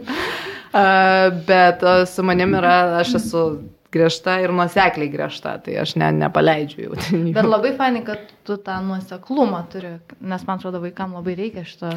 Uh, 0.70 1.32
bet 1.48 1.88
su 2.12 2.28
manim 2.28 2.60
yra, 2.60 2.80
aš 3.00 3.22
esu 3.24 3.50
griežta 3.94 4.38
ir 4.44 4.54
nuosekliai 4.56 5.10
griežta, 5.12 5.56
tai 5.66 5.78
aš 5.82 5.96
ne, 6.00 6.12
nepaleidžiu 6.22 6.88
jau. 6.88 6.98
Bet 7.36 7.46
labai 7.48 7.74
fainai, 7.78 8.04
kad 8.08 8.32
tu 8.48 8.58
tą 8.62 8.80
nuoseklumą 8.86 9.64
turi, 9.74 9.96
nes 10.22 10.46
man 10.48 10.60
atrodo 10.60 10.82
vaikams 10.84 11.20
labai 11.20 11.38
reikia 11.40 11.66
šito. 11.68 11.94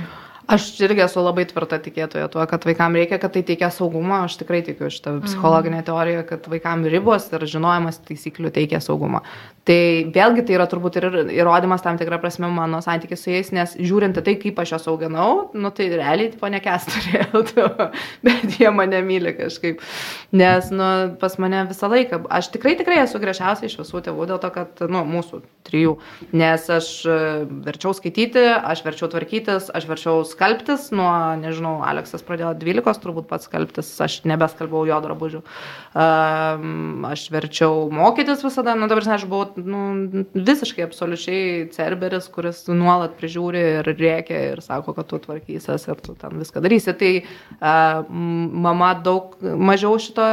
Aš 0.50 0.80
irgi 0.82 1.04
esu 1.04 1.22
labai 1.22 1.44
tvirta 1.46 1.78
tikėtoja 1.82 2.26
tuo, 2.32 2.42
kad 2.50 2.64
vaikams 2.66 2.98
reikia, 2.98 3.18
kad 3.22 3.32
tai 3.34 3.44
teikia 3.46 3.70
saugumą. 3.70 4.24
Aš 4.26 4.40
tikrai 4.40 4.62
tikiu 4.66 4.90
šitą 4.90 5.20
psichologinę 5.22 5.78
mm. 5.80 5.86
teoriją, 5.86 6.24
kad 6.28 6.48
vaikams 6.50 6.90
ribos 6.92 7.28
ir 7.30 7.46
žinojimas 7.48 8.00
taisyklių 8.08 8.50
teikia 8.54 8.82
saugumą. 8.82 9.22
Tai 9.62 9.78
vėlgi 10.10 10.42
tai 10.42 10.56
yra 10.56 10.64
turbūt 10.66 10.96
ir 10.98 11.04
įrodymas 11.38 11.84
tam 11.84 11.94
tikrą 12.00 12.16
prasme 12.18 12.48
mano 12.50 12.80
santykis 12.82 13.20
su 13.22 13.30
jais, 13.30 13.52
nes 13.54 13.76
žiūrint 13.78 14.16
tai, 14.18 14.34
kaip 14.40 14.58
aš 14.58 14.72
juos 14.74 14.88
auginau, 14.90 15.52
nu 15.54 15.70
tai 15.70 15.86
realiai 15.92 16.32
tipo 16.32 16.50
nekes 16.50 16.88
turėjau, 16.90 17.68
bet 18.26 18.56
jie 18.58 18.72
mane 18.74 19.04
myli 19.06 19.30
kažkaip. 19.38 19.78
Nes 20.34 20.72
nu, 20.74 20.88
pas 21.22 21.38
mane 21.38 21.62
visą 21.70 21.92
laiką, 21.92 22.24
aš 22.26 22.50
tikrai 22.56 22.74
tikrai 22.80 23.04
esu 23.04 23.22
griežčiausiai 23.22 23.70
iš 23.70 23.78
visų 23.84 24.02
tėvų 24.08 24.26
dėl 24.32 24.42
to, 24.42 24.50
kad, 24.50 24.82
nu, 24.90 25.04
mūsų 25.06 25.44
trijų, 25.70 25.94
nes 26.34 26.66
aš 26.66 26.90
e, 27.06 27.20
verčiau 27.68 27.94
skaityti, 27.94 28.42
aš 28.58 28.82
verčiau 28.82 29.12
tvarkytis, 29.14 29.70
aš 29.70 29.86
verčiau 29.86 30.26
skalbtis, 30.32 30.88
nuo, 30.94 31.10
nežinau, 31.40 31.76
Aleksas 31.86 32.24
pradėjo 32.26 32.52
12, 32.60 33.00
turbūt 33.02 33.28
pats 33.30 33.48
skalbtis, 33.48 33.90
aš 34.02 34.18
nebeskalbau 34.28 34.82
jo 34.88 34.98
drabužių. 35.04 35.42
Um, 35.92 37.04
aš 37.08 37.26
verčiau 37.32 37.86
mokytis 37.92 38.44
visada, 38.44 38.74
nu 38.78 38.88
dabar 38.90 39.06
aš 39.16 39.26
buvau 39.30 39.62
nu, 39.62 40.24
visiškai 40.32 40.86
absoliučiai 40.86 41.68
cerberis, 41.74 42.28
kuris 42.32 42.64
nuolat 42.70 43.16
prižiūri 43.20 43.64
ir 43.80 43.90
rėkia 43.92 44.42
ir 44.52 44.64
sako, 44.64 44.96
kad 44.96 45.10
tu 45.10 45.20
tvarkysies 45.22 45.88
ir 45.88 46.02
tu 46.04 46.16
ten 46.18 46.40
viską 46.40 46.64
darysi. 46.64 46.96
Tai 46.98 47.12
uh, 47.22 48.02
mama 48.12 48.92
daug 48.98 49.36
mažiau 49.42 49.98
šito 50.00 50.26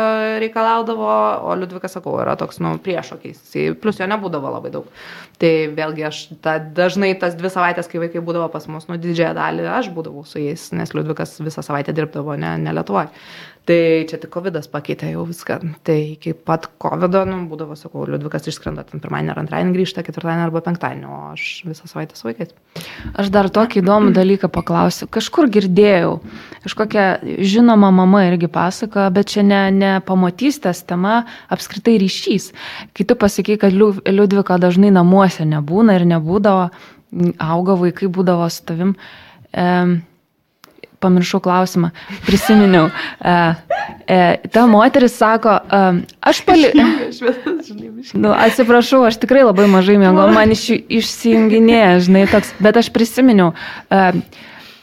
reikalaudavo, 0.43 1.09
o 1.49 1.57
Liudvikas, 1.59 1.97
sakau, 1.97 2.17
yra 2.23 2.38
toks, 2.39 2.62
nu, 2.63 2.77
priešokiais. 2.83 3.41
Plus 3.81 3.99
jo 3.99 4.07
nebūdavo 4.09 4.55
labai 4.55 4.73
daug. 4.73 4.89
Tai 5.39 5.52
vėlgi 5.71 6.04
aš 6.04 6.17
ta, 6.43 6.58
dažnai 6.60 7.13
tas 7.19 7.36
dvi 7.39 7.47
savaitės, 7.54 7.88
kai 7.88 8.02
vaikai 8.02 8.19
būdavo 8.25 8.49
pas 8.52 8.65
mus, 8.67 8.89
nu, 8.89 8.97
didžiąją 8.99 9.32
dalį 9.38 9.69
aš 9.71 9.88
būdavau 9.95 10.25
su 10.28 10.41
jais, 10.41 10.65
nes 10.75 10.91
Liudvikas 10.91 11.38
visą 11.39 11.63
savaitę 11.63 11.95
dirbdavo, 11.95 12.36
ne, 12.39 12.58
ne 12.60 12.73
Lietuvoje. 12.75 13.08
Tai 13.69 14.05
čia 14.10 14.17
tik 14.17 14.32
COVID 14.34 14.55
pakeitė 14.73 15.12
jau 15.12 15.27
viską. 15.29 15.60
Tai 15.86 15.95
iki 16.15 16.32
pat 16.34 16.63
COVID, 16.82 17.19
nu, 17.29 17.36
būdavo, 17.51 17.75
sakau, 17.77 18.01
Liudvikas 18.10 18.49
išskrenda 18.49 18.82
ten 18.88 18.97
pirmadienį 19.03 19.29
ar 19.29 19.41
antradienį 19.43 19.75
grįžta, 19.75 20.01
ketvirtadienį 20.08 20.47
arba 20.47 20.63
penktadienį, 20.65 21.05
o 21.05 21.19
aš 21.36 21.43
visą 21.67 21.86
savaitę 21.91 22.17
su 22.17 22.25
vaikais. 22.25 22.55
Aš 23.13 23.29
dar 23.29 23.51
tokį 23.53 23.84
įdomų 23.84 24.15
dalyką 24.17 24.49
paklausiu. 24.55 25.05
Kažkur 25.13 25.51
girdėjau, 25.53 26.17
kažkokia 26.65 27.05
žinoma 27.45 27.93
mama 27.93 28.25
irgi 28.32 28.49
pasako, 28.49 29.05
bet 29.13 29.36
čia 29.36 29.45
ne, 29.45 29.62
ne 29.69 29.93
pamatystės 30.01 30.82
tema, 30.89 31.27
apskritai 31.53 31.99
ryšys. 32.01 32.49
Kai 32.97 33.05
tu 33.05 33.21
pasakai, 33.21 33.62
kad 33.62 33.77
Liudvika 33.77 34.58
dažnai 34.58 34.89
namuose 34.97 35.45
nebūna 35.45 36.01
ir 36.01 36.10
nebūdavo, 36.10 36.71
auga 37.38 37.77
vaikai 37.86 38.10
būdavo 38.17 38.49
su 38.49 38.65
tavim. 38.65 38.97
E, 39.53 39.69
pamiršau 41.03 41.41
klausimą, 41.43 41.93
prisiminiau. 42.27 42.89
E, 43.19 43.31
e, 44.07 44.17
ta 44.53 44.63
moteris 44.69 45.15
sako, 45.17 45.51
e, 45.59 45.79
aš 46.29 46.39
palikau. 46.47 46.85
nu, 48.13 48.31
atsiprašau, 48.31 49.01
aš 49.07 49.19
tikrai 49.21 49.43
labai 49.43 49.67
mažai 49.71 49.97
mėgau, 50.01 50.29
man 50.33 50.53
iš, 50.55 50.69
išsijunginėja, 50.88 51.97
žinai, 52.07 52.23
toks, 52.31 52.53
bet 52.63 52.79
aš 52.79 52.91
prisiminiau. 52.95 53.51
E, 53.91 54.05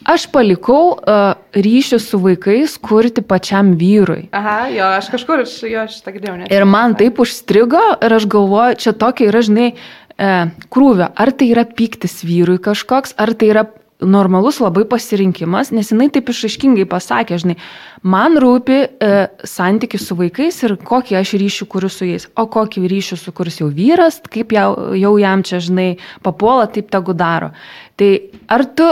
Aš 0.06 0.28
palikau 0.30 0.92
uh, 0.94 1.34
ryšius 1.50 2.04
su 2.12 2.18
vaikais 2.22 2.76
kurti 2.78 3.24
pačiam 3.26 3.72
vyrui. 3.74 4.28
Aha, 4.38 4.68
jo, 4.70 4.86
aš 5.00 5.08
kažkur 5.10 5.42
iš 5.42 5.54
jo 5.66 5.82
šitą 5.90 6.12
girdėjau. 6.14 6.46
Ir 6.54 6.66
man 6.70 6.94
taip 6.98 7.18
užstrigo 7.24 7.80
ir 8.06 8.14
aš 8.14 8.28
galvoju, 8.30 8.78
čia 8.84 8.92
tokia 8.94 9.32
yra, 9.32 9.42
žinai, 9.42 9.72
uh, 9.74 10.52
krūvio. 10.70 11.10
Ar 11.10 11.34
tai 11.34 11.50
yra 11.50 11.66
piktis 11.66 12.20
vyrui 12.22 12.60
kažkoks, 12.62 13.16
ar 13.18 13.34
tai 13.34 13.50
yra 13.50 13.66
normalus 14.00 14.58
labai 14.60 14.84
pasirinkimas, 14.88 15.70
nes 15.72 15.90
jinai 15.92 16.08
taip 16.12 16.28
išaiškingai 16.32 16.84
pasakė, 16.90 17.38
žinai, 17.40 17.56
man 18.04 18.36
rūpi 18.42 18.78
e, 18.84 19.10
santykis 19.48 20.04
su 20.08 20.16
vaikais 20.18 20.60
ir 20.66 20.76
kokį 20.86 21.18
aš 21.20 21.34
ryšį 21.40 21.68
kuriu 21.72 21.90
su 21.92 22.08
jais, 22.08 22.28
o 22.36 22.46
kokį 22.52 22.84
ryšį 22.92 23.20
sukurs 23.20 23.60
jau 23.62 23.70
vyras, 23.72 24.20
kaip 24.32 24.52
jau, 24.56 24.70
jau 24.98 25.12
jam 25.22 25.44
čia, 25.46 25.62
žinai, 25.64 25.90
papuola, 26.26 26.68
taip 26.72 26.90
tegu 26.92 27.16
daro. 27.16 27.52
Tai 27.96 28.10
ar 28.52 28.66
tu 28.76 28.90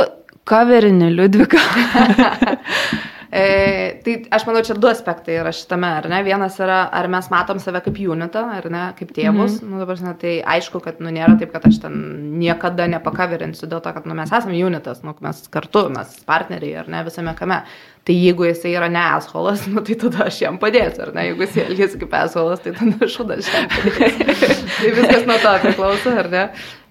kaverini 0.49 1.13
Liudvika? 1.13 1.61
E, 3.35 3.99
tai 4.05 4.13
aš 4.31 4.45
manau, 4.47 4.61
čia 4.63 4.77
du 4.79 4.87
aspektai 4.87 5.41
yra 5.41 5.51
šitame, 5.51 5.89
ar 5.99 6.07
ne? 6.07 6.21
Vienas 6.23 6.55
yra, 6.63 6.85
ar 6.95 7.09
mes 7.11 7.27
matom 7.33 7.59
save 7.59 7.81
kaip 7.83 7.97
unitą, 8.15 8.45
ar 8.61 8.69
ne, 8.71 8.83
kaip 8.95 9.11
tėvus. 9.17 9.57
Mm 9.57 9.65
-hmm. 9.65 9.73
nu, 9.73 9.81
dabar, 9.83 10.03
ne, 10.07 10.13
tai 10.21 10.35
aišku, 10.55 10.81
kad 10.85 11.01
nu, 11.03 11.11
nėra 11.11 11.35
taip, 11.41 11.51
kad 11.53 11.67
aš 11.67 11.81
ten 11.83 11.97
niekada 12.39 12.87
nepakaverinsiu 12.87 13.67
dėl 13.67 13.83
to, 13.83 13.93
kad 13.93 14.07
nu, 14.07 14.15
mes 14.15 14.31
esame 14.31 14.65
unitas, 14.65 15.03
nu, 15.03 15.17
mes 15.21 15.49
kartu, 15.51 15.89
mes 15.91 16.15
partneriai, 16.27 16.77
ar 16.85 16.89
ne, 16.89 17.03
visame 17.05 17.35
kame. 17.35 17.63
Tai 18.05 18.13
jeigu 18.13 18.45
jisai 18.45 18.75
yra 18.77 18.91
ne 18.93 19.01
asholas, 19.01 19.63
nu, 19.73 19.81
tai 19.81 19.95
tada 19.97 20.27
aš 20.29 20.43
jam 20.43 20.59
padėsiu, 20.61 21.07
ar 21.07 21.13
ne? 21.17 21.23
Jeigu 21.31 21.47
jis 21.47 21.55
elgėsi 21.63 22.01
kaip 22.03 22.17
asholas, 22.19 22.61
tai 22.61 22.75
tada 22.77 23.09
šudas 23.09 23.49
jam 23.49 23.71
padėsiu. 23.73 24.27
tai 24.79 24.91
viskas 24.99 25.29
nuo 25.31 25.39
to 25.41 25.55
priklauso, 25.63 26.13
ar 26.21 26.29
ne? 26.35 26.43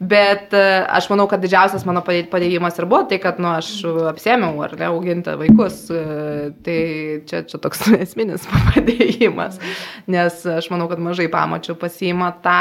Bet 0.04 0.52
e, 0.58 0.62
aš 0.90 1.06
manau, 1.12 1.28
kad 1.32 1.40
didžiausias 1.44 1.86
mano 1.88 2.02
padėjimas 2.04 2.76
ir 2.80 2.88
buvo 2.90 3.06
tai, 3.08 3.20
kad, 3.24 3.38
nu, 3.42 3.52
aš 3.60 3.70
apsėmiau, 4.10 4.58
ar 4.66 4.74
ne, 4.80 4.88
auginti 4.90 5.36
vaikus. 5.40 5.78
E, 5.94 6.02
tai 6.66 6.78
čia, 7.30 7.44
čia 7.48 7.60
toks 7.62 7.86
esminis 8.04 8.48
padėjimas. 8.50 9.60
Nes 10.12 10.42
aš 10.58 10.68
manau, 10.74 10.90
kad 10.92 11.02
mažai 11.04 11.30
pamačiau 11.32 11.78
pasiima 11.80 12.32
tą 12.44 12.58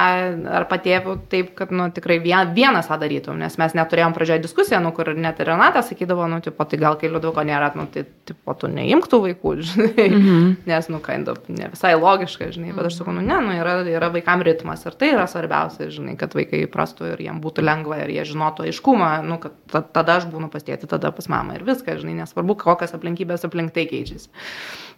ar 0.60 0.68
patėvių 0.70 1.16
taip, 1.32 1.54
kad, 1.58 1.72
nu, 1.74 1.88
tikrai 1.94 2.20
vien, 2.22 2.52
vienas 2.54 2.90
tą 2.90 3.00
darytum. 3.00 3.40
Nes 3.42 3.58
mes 3.58 3.74
neturėjom 3.80 4.14
pradžioje 4.14 4.44
diskusiją, 4.44 4.82
nu, 4.84 4.92
kur 4.94 5.10
net 5.16 5.40
ir 5.42 5.50
Renata 5.50 5.82
sakydavo, 5.86 6.28
nu, 6.30 6.42
tipo, 6.44 6.68
tai 6.68 6.78
gal 6.84 7.00
kai 7.00 7.10
liuduko 7.10 7.42
nėra, 7.48 7.72
nu, 7.78 7.88
tai, 7.90 8.04
tai 8.28 8.38
o 8.44 8.54
tu 8.58 8.66
neimk 8.70 9.06
tų 9.10 9.20
vaikų, 9.26 9.52
žinai, 9.68 10.06
mm 10.08 10.22
-hmm. 10.26 10.54
nes, 10.66 10.88
nu, 10.90 10.98
kind 11.04 11.28
of, 11.30 11.38
ne 11.48 11.68
visai 11.72 11.92
logiška, 11.94 12.50
žinai, 12.54 12.72
bet 12.74 12.88
aš 12.88 12.98
sakau, 12.98 13.14
nu, 13.14 13.22
ne, 13.22 13.38
nu, 13.46 13.54
yra, 13.54 13.76
yra 13.86 14.10
vaikam 14.12 14.42
ritmas 14.42 14.86
ir 14.86 14.96
tai 14.98 15.12
yra 15.14 15.26
svarbiausia, 15.30 15.90
žinai, 15.90 16.16
kad 16.18 16.34
vaikai 16.34 16.64
įprastų 16.66 17.12
ir 17.12 17.22
jiem 17.26 17.40
būtų 17.40 17.62
lengva 17.62 18.02
ir 18.02 18.10
jie 18.10 18.24
žinotų 18.32 18.66
aiškumą, 18.66 19.12
nu, 19.22 19.38
kad 19.38 19.86
tada 19.92 20.16
aš 20.16 20.26
būnu 20.32 20.50
pas 20.50 20.64
tėti, 20.64 20.90
tada 20.90 21.12
pas 21.12 21.28
mamą 21.28 21.54
ir 21.54 21.64
viską, 21.64 21.98
žinai, 21.98 22.14
nesvarbu, 22.22 22.56
kokias 22.56 22.94
aplinkybės 22.94 23.46
aplink 23.46 23.72
tai 23.72 23.86
keičiasi. 23.86 24.28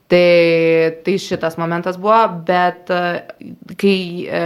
Tai, 0.09 1.01
tai 1.05 1.15
šitas 1.17 1.55
momentas 1.57 1.97
buvo, 1.97 2.19
bet 2.45 2.91
e, 2.93 3.23
kai, 3.81 3.95
e, 4.29 4.41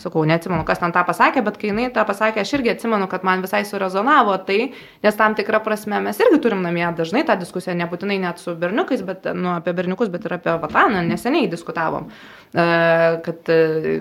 sakau, 0.00 0.22
neatsimenu, 0.24 0.64
kas 0.64 0.80
ten 0.80 0.94
tą 0.94 1.02
pasakė, 1.04 1.42
bet 1.44 1.58
kai 1.60 1.68
jinai 1.68 1.90
tą 1.92 2.06
pasakė, 2.08 2.40
aš 2.40 2.54
irgi 2.56 2.72
atsimenu, 2.72 3.04
kad 3.10 3.26
man 3.28 3.44
visai 3.44 3.66
surezonavo 3.68 4.38
tai, 4.48 4.70
nes 5.04 5.18
tam 5.18 5.36
tikrą 5.36 5.60
prasme 5.66 6.00
mes 6.06 6.22
irgi 6.24 6.40
turim 6.40 6.64
namie 6.64 6.86
dažnai 6.96 7.20
tą 7.28 7.36
diskusiją, 7.42 7.76
nebūtinai 7.82 8.16
net 8.24 8.40
su 8.40 8.56
berniukais, 8.56 9.04
bet, 9.04 9.28
nu, 9.36 9.52
apie 9.58 9.76
berniukus, 9.76 10.08
bet 10.14 10.24
ir 10.24 10.38
apie 10.38 10.56
Vataną, 10.64 11.04
neseniai 11.04 11.52
diskutavom, 11.52 12.08
e, 12.08 12.66
kad 13.28 13.52
e, 13.52 14.00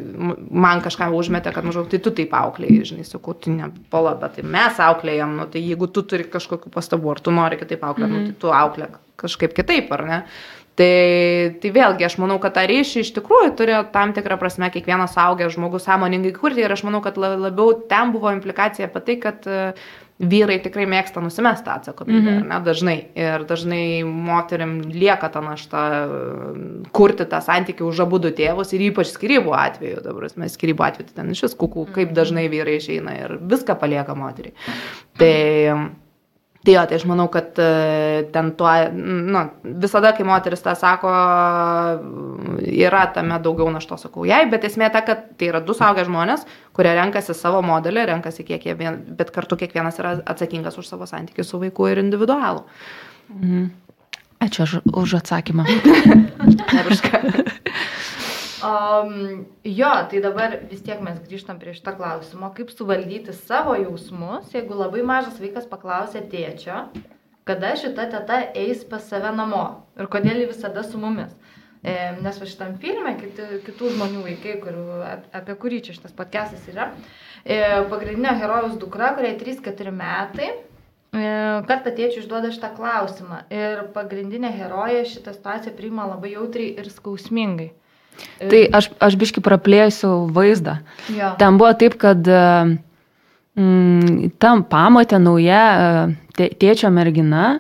man 0.55 0.87
kažką 0.87 1.11
užmetė, 1.19 1.51
kad 1.51 1.67
maždaug 1.67 1.91
tai 1.91 1.99
tu 1.99 2.15
taip 2.15 2.31
auklėjai, 2.45 2.93
žinai, 2.93 3.09
sakau, 3.11 3.35
tai 3.35 3.59
ne 3.59 3.73
pola, 3.91 4.15
bet 4.23 4.39
tai 4.39 4.47
mes 4.47 4.79
auklėjam, 4.87 5.35
nu, 5.35 5.51
tai 5.51 5.67
jeigu 5.67 5.91
tu 5.91 6.07
turi 6.07 6.31
kažkokių 6.31 6.71
pastabų, 6.71 7.17
ar 7.17 7.25
tu 7.27 7.35
nori 7.35 7.59
kitaip 7.59 7.83
auklėti, 7.83 8.07
mm 8.07 8.19
-hmm. 8.21 8.27
nu, 8.31 8.39
tai 8.39 8.47
tu 8.47 8.59
auklėk 8.63 9.01
kažkaip 9.21 9.53
kitaip, 9.57 9.93
ar 9.95 10.05
ne? 10.07 10.19
Tai, 10.79 11.57
tai 11.59 11.69
vėlgi, 11.75 12.05
aš 12.07 12.15
manau, 12.21 12.37
kad 12.41 12.55
tą 12.55 12.63
ryšį 12.69 13.01
iš 13.03 13.09
tikrųjų 13.17 13.49
turi 13.59 13.75
tam 13.91 14.13
tikrą 14.15 14.37
prasme 14.39 14.69
kiekvienas 14.71 15.17
augęs 15.19 15.57
žmogus 15.57 15.83
sąmoningai 15.83 16.31
kurti 16.37 16.63
ir 16.63 16.71
aš 16.71 16.85
manau, 16.87 17.01
kad 17.03 17.19
labiau 17.19 17.75
ten 17.91 18.13
buvo 18.13 18.31
implikacija 18.31 18.87
apie 18.87 19.01
tai, 19.09 19.17
kad 19.19 19.49
e, 19.51 19.73
vyrai 20.31 20.61
tikrai 20.63 20.85
mėgsta 20.87 21.19
nusimesti 21.21 21.67
tą 21.67 21.75
atsakomybę, 21.75 22.21
mm 22.21 22.37
-hmm. 22.37 22.49
ne, 22.53 22.59
dažnai. 22.65 22.97
Ir 23.19 23.43
dažnai 23.49 24.03
moterim 24.07 24.77
lieka 24.87 25.29
ta 25.29 25.41
našta 25.43 25.81
e, 25.91 26.07
kurti 26.95 27.27
tą 27.27 27.41
santykių 27.43 27.91
už 27.91 28.03
abu 28.07 28.19
du 28.23 28.31
tėvus 28.31 28.71
ir 28.73 28.87
ypač 28.87 29.11
skirybų 29.11 29.51
atveju, 29.51 30.03
dabar 30.07 30.29
mes 30.35 30.55
skirybų 30.55 30.87
atveju 30.87 31.09
tai 31.09 31.15
ten 31.19 31.31
iš 31.31 31.43
vis 31.49 31.55
kukų, 31.55 31.91
kaip 31.91 32.07
mhm. 32.07 32.15
dažnai 32.15 32.47
vyrai 32.47 32.79
išeina 32.79 33.17
ir 33.25 33.37
viską 33.41 33.75
palieka 33.75 34.15
moteriai. 34.15 34.55
Tai 35.17 36.00
Tai 36.61 36.75
jo, 36.75 36.81
tai 36.85 36.97
aš 36.99 37.07
manau, 37.09 37.25
kad 37.33 37.57
e, 37.57 37.69
ten 38.33 38.51
tuo, 38.57 38.69
nu, 38.93 39.41
visada, 39.81 40.11
kai 40.13 40.27
moteris 40.29 40.61
tą 40.61 40.75
sako, 40.77 41.09
yra 42.69 43.07
tame 43.15 43.39
daugiau 43.41 43.71
našto, 43.73 43.97
sakau 43.97 44.27
jai, 44.29 44.43
bet 44.51 44.67
esmė 44.69 44.91
ta, 44.93 45.01
kad 45.07 45.23
tai 45.39 45.49
yra 45.49 45.63
du 45.65 45.73
saugę 45.73 46.05
žmonės, 46.05 46.45
kurie 46.77 46.93
renkasi 46.93 47.33
savo 47.37 47.63
modelį, 47.65 48.05
renkasi 48.11 48.45
kiek 48.45 48.69
jie, 48.69 48.77
vien, 48.77 49.01
bet 49.17 49.33
kartu 49.33 49.57
kiekvienas 49.57 49.97
yra 50.03 50.19
atsakingas 50.21 50.77
už 50.77 50.93
savo 50.93 51.09
santykių 51.09 51.47
su 51.47 51.63
vaiku 51.65 51.89
ir 51.89 52.03
individualų. 52.03 52.67
Mhm. 53.39 53.69
Ačiū 54.41 54.65
už, 54.65 54.71
už 54.97 55.21
atsakymą. 55.21 55.67
Um, 58.61 59.45
jo, 59.65 59.89
tai 60.09 60.19
dabar 60.21 60.59
vis 60.69 60.83
tiek 60.85 60.99
mes 61.01 61.17
grįžtam 61.25 61.57
prie 61.57 61.73
šitą 61.73 61.95
klausimą, 61.97 62.51
kaip 62.53 62.69
suvaldyti 62.69 63.33
savo 63.33 63.73
jausmus, 63.79 64.51
jeigu 64.53 64.77
labai 64.77 65.01
mažas 65.01 65.39
vaikas 65.41 65.65
paklausė 65.69 66.21
tėčio, 66.29 66.83
kada 67.49 67.71
šita 67.81 68.05
teta 68.11 68.37
eis 68.53 68.83
pas 68.85 69.07
save 69.09 69.31
namo 69.33 69.63
ir 69.97 70.11
kodėl 70.13 70.43
ji 70.43 70.51
visada 70.51 70.85
su 70.85 71.01
mumis. 71.01 71.33
E, 71.81 71.95
nes 72.21 72.37
va 72.37 72.45
šitam 72.45 72.77
filme 72.77 73.15
kiti, 73.17 73.49
kitų 73.65 73.95
žmonių 73.95 74.21
vaikai, 74.27 74.59
kurių, 74.61 74.85
apie 75.41 75.57
kurį 75.63 75.81
čia 75.87 75.97
šitas 75.97 76.13
podcastas 76.13 76.69
yra, 76.69 76.91
e, 77.41 77.57
pagrindinio 77.89 78.37
herojus 78.37 78.77
dukra, 78.77 79.15
kuriai 79.17 79.39
3-4 79.41 79.89
metai, 79.95 80.51
e, 80.53 81.25
kartą 81.65 81.97
tėčiui 81.97 82.21
užduoda 82.21 82.53
šitą 82.53 82.75
klausimą 82.77 83.41
ir 83.49 83.87
pagrindinė 83.97 84.53
herojė 84.53 85.07
šitą 85.15 85.33
situaciją 85.33 85.73
priima 85.81 86.05
labai 86.13 86.35
jautriai 86.37 86.75
ir 86.77 86.93
skausmingai. 86.93 87.71
Tai 88.41 88.61
aš, 88.79 88.89
aš 89.01 89.15
biški 89.21 89.41
praplėsiu 89.45 90.11
vaizdą. 90.33 90.79
Jo. 91.13 91.33
Ten 91.39 91.57
buvo 91.61 91.71
taip, 91.77 91.95
kad 92.01 92.25
mm, 93.57 94.31
tam 94.41 94.63
pamatė 94.69 95.19
nauja 95.21 95.61
e, 95.71 96.15
tė- 96.37 96.51
tėčio 96.61 96.91
mergina. 96.93 97.59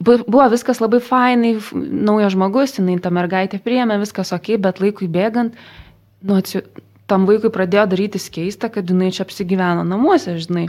Bu- 0.00 0.24
Buvo 0.26 0.46
viskas 0.52 0.80
labai 0.82 1.00
fainai, 1.04 1.54
naujas 1.74 2.34
žmogus, 2.34 2.76
jinai 2.78 2.96
tą 3.04 3.12
mergaitę 3.14 3.60
priėmė, 3.62 3.98
viskas 4.02 4.32
ok, 4.36 4.56
bet 4.58 4.80
laikui 4.82 5.08
bėgant, 5.12 5.54
nu, 6.24 6.38
atsi, 6.40 6.62
tam 7.10 7.26
vaikui 7.28 7.50
pradėjo 7.52 7.86
darytis 7.92 8.30
keista, 8.32 8.70
kad 8.72 8.88
jinai 8.88 9.10
čia 9.12 9.24
apsigyveno 9.26 9.84
namuose, 9.86 10.38
žinai. 10.40 10.68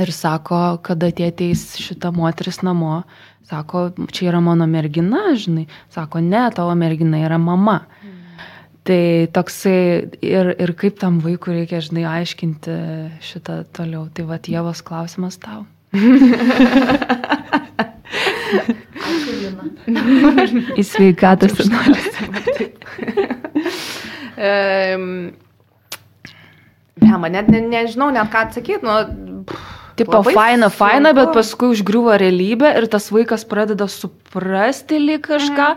Ir 0.00 0.12
sako, 0.12 0.78
kada 0.82 1.10
tie 1.12 1.28
ateis 1.28 1.74
šita 1.76 2.12
moteris 2.16 2.62
namo, 2.64 3.02
sako, 3.48 3.90
čia 4.12 4.30
yra 4.30 4.40
mano 4.40 4.66
mergina, 4.66 5.34
žinai. 5.36 5.66
Sako, 5.92 6.22
ne, 6.24 6.46
tavo 6.56 6.74
mergina 6.78 7.20
yra 7.20 7.38
mama. 7.38 7.82
Tai 8.82 9.28
toksai 9.30 10.10
ir, 10.24 10.54
ir 10.58 10.72
kaip 10.78 10.96
tam 10.98 11.20
vaikui 11.22 11.60
reikia, 11.60 11.82
žinai, 11.84 12.06
aiškinti 12.08 12.72
šitą 13.22 13.62
toliau. 13.76 14.08
Tai 14.14 14.24
va, 14.30 14.40
Jėvos 14.40 14.82
klausimas 14.82 15.38
tau. 15.42 15.66
Ačiū, 19.12 19.32
Lina. 19.38 19.64
Į 20.80 20.82
sveikatos. 20.88 21.60
Um, 24.42 25.36
Blema, 26.98 27.28
net 27.30 27.46
ne, 27.52 27.60
nežinau, 27.70 28.10
net 28.10 28.32
ką 28.32 28.48
atsakyti. 28.48 28.82
Nu, 28.82 29.44
Tipo, 29.96 30.12
labai 30.20 30.34
faina, 30.34 30.68
faina, 30.72 31.12
bet 31.12 31.28
sunku. 31.28 31.34
paskui 31.40 31.68
užgriuvo 31.74 32.14
realybė 32.18 32.76
ir 32.78 32.86
tas 32.88 33.10
vaikas 33.12 33.44
pradeda 33.44 33.86
suprasti 33.88 34.98
lyg 34.98 35.20
kažką, 35.26 35.76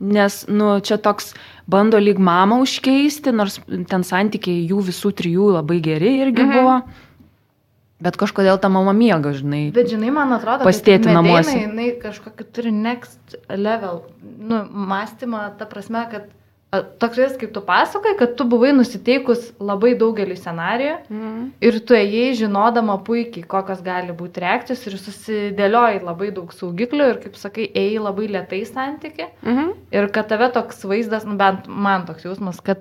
nes, 0.00 0.46
nu, 0.48 0.78
čia 0.80 0.96
toks 0.96 1.34
bando 1.68 1.98
lyg 2.00 2.18
mamą 2.18 2.60
užkeisti, 2.64 3.32
nors 3.36 3.60
ten 3.90 4.02
santykiai 4.02 4.64
jų 4.70 4.80
visų 4.88 5.12
trijų 5.12 5.52
labai 5.58 5.80
geri 5.84 6.14
irgi 6.24 6.42
Mhm. 6.46 6.52
buvo. 6.56 6.82
Bet 8.00 8.16
kažkodėl 8.16 8.56
ta 8.58 8.70
mama 8.72 8.94
miega, 8.96 9.28
žinai. 9.36 9.72
Bet 9.76 9.90
žinai, 9.92 10.08
man 10.10 10.32
atrodo, 10.32 10.64
Pas 10.64 10.80
tėtį 10.80 11.12
Medeinai, 11.12 11.12
namuose. 11.12 11.56
jinai 11.60 11.88
kažkokį 12.00 12.44
turi 12.52 12.72
next 12.72 13.36
level, 13.50 14.04
nu, 14.40 14.64
mąstymą, 14.72 15.58
ta 15.58 15.66
prasme, 15.66 16.06
kad 16.10 16.22
toks 16.70 17.16
vis, 17.18 17.32
kaip 17.40 17.50
tu 17.54 17.60
pasakai, 17.66 18.12
kad 18.18 18.36
tu 18.38 18.44
buvai 18.46 18.70
nusiteikus 18.76 19.48
labai 19.58 19.96
daugelį 19.98 20.36
scenarijų 20.38 20.96
Mhm. 21.10 21.48
ir 21.60 21.78
tu 21.80 21.94
ėjai 21.98 22.28
žinodama 22.38 22.94
puikiai, 23.04 23.42
kokios 23.46 23.82
gali 23.82 24.12
būti 24.14 24.38
reakcijos 24.44 24.86
ir 24.86 24.94
susidėliojai 25.02 26.02
labai 26.04 26.30
daug 26.30 26.52
saugiklių 26.54 27.08
ir, 27.10 27.18
kaip 27.24 27.34
sakai, 27.36 27.66
ėjai 27.74 27.98
labai 28.06 28.28
lietai 28.28 28.62
santyki 28.66 29.26
Mhm. 29.42 29.72
ir 29.92 30.08
kad 30.08 30.28
tave 30.28 30.52
toks 30.52 30.84
vaizdas, 30.84 31.24
nu, 31.26 31.36
bent 31.36 31.66
man 31.66 32.06
toks 32.06 32.22
jausmas, 32.22 32.60
kad 32.62 32.78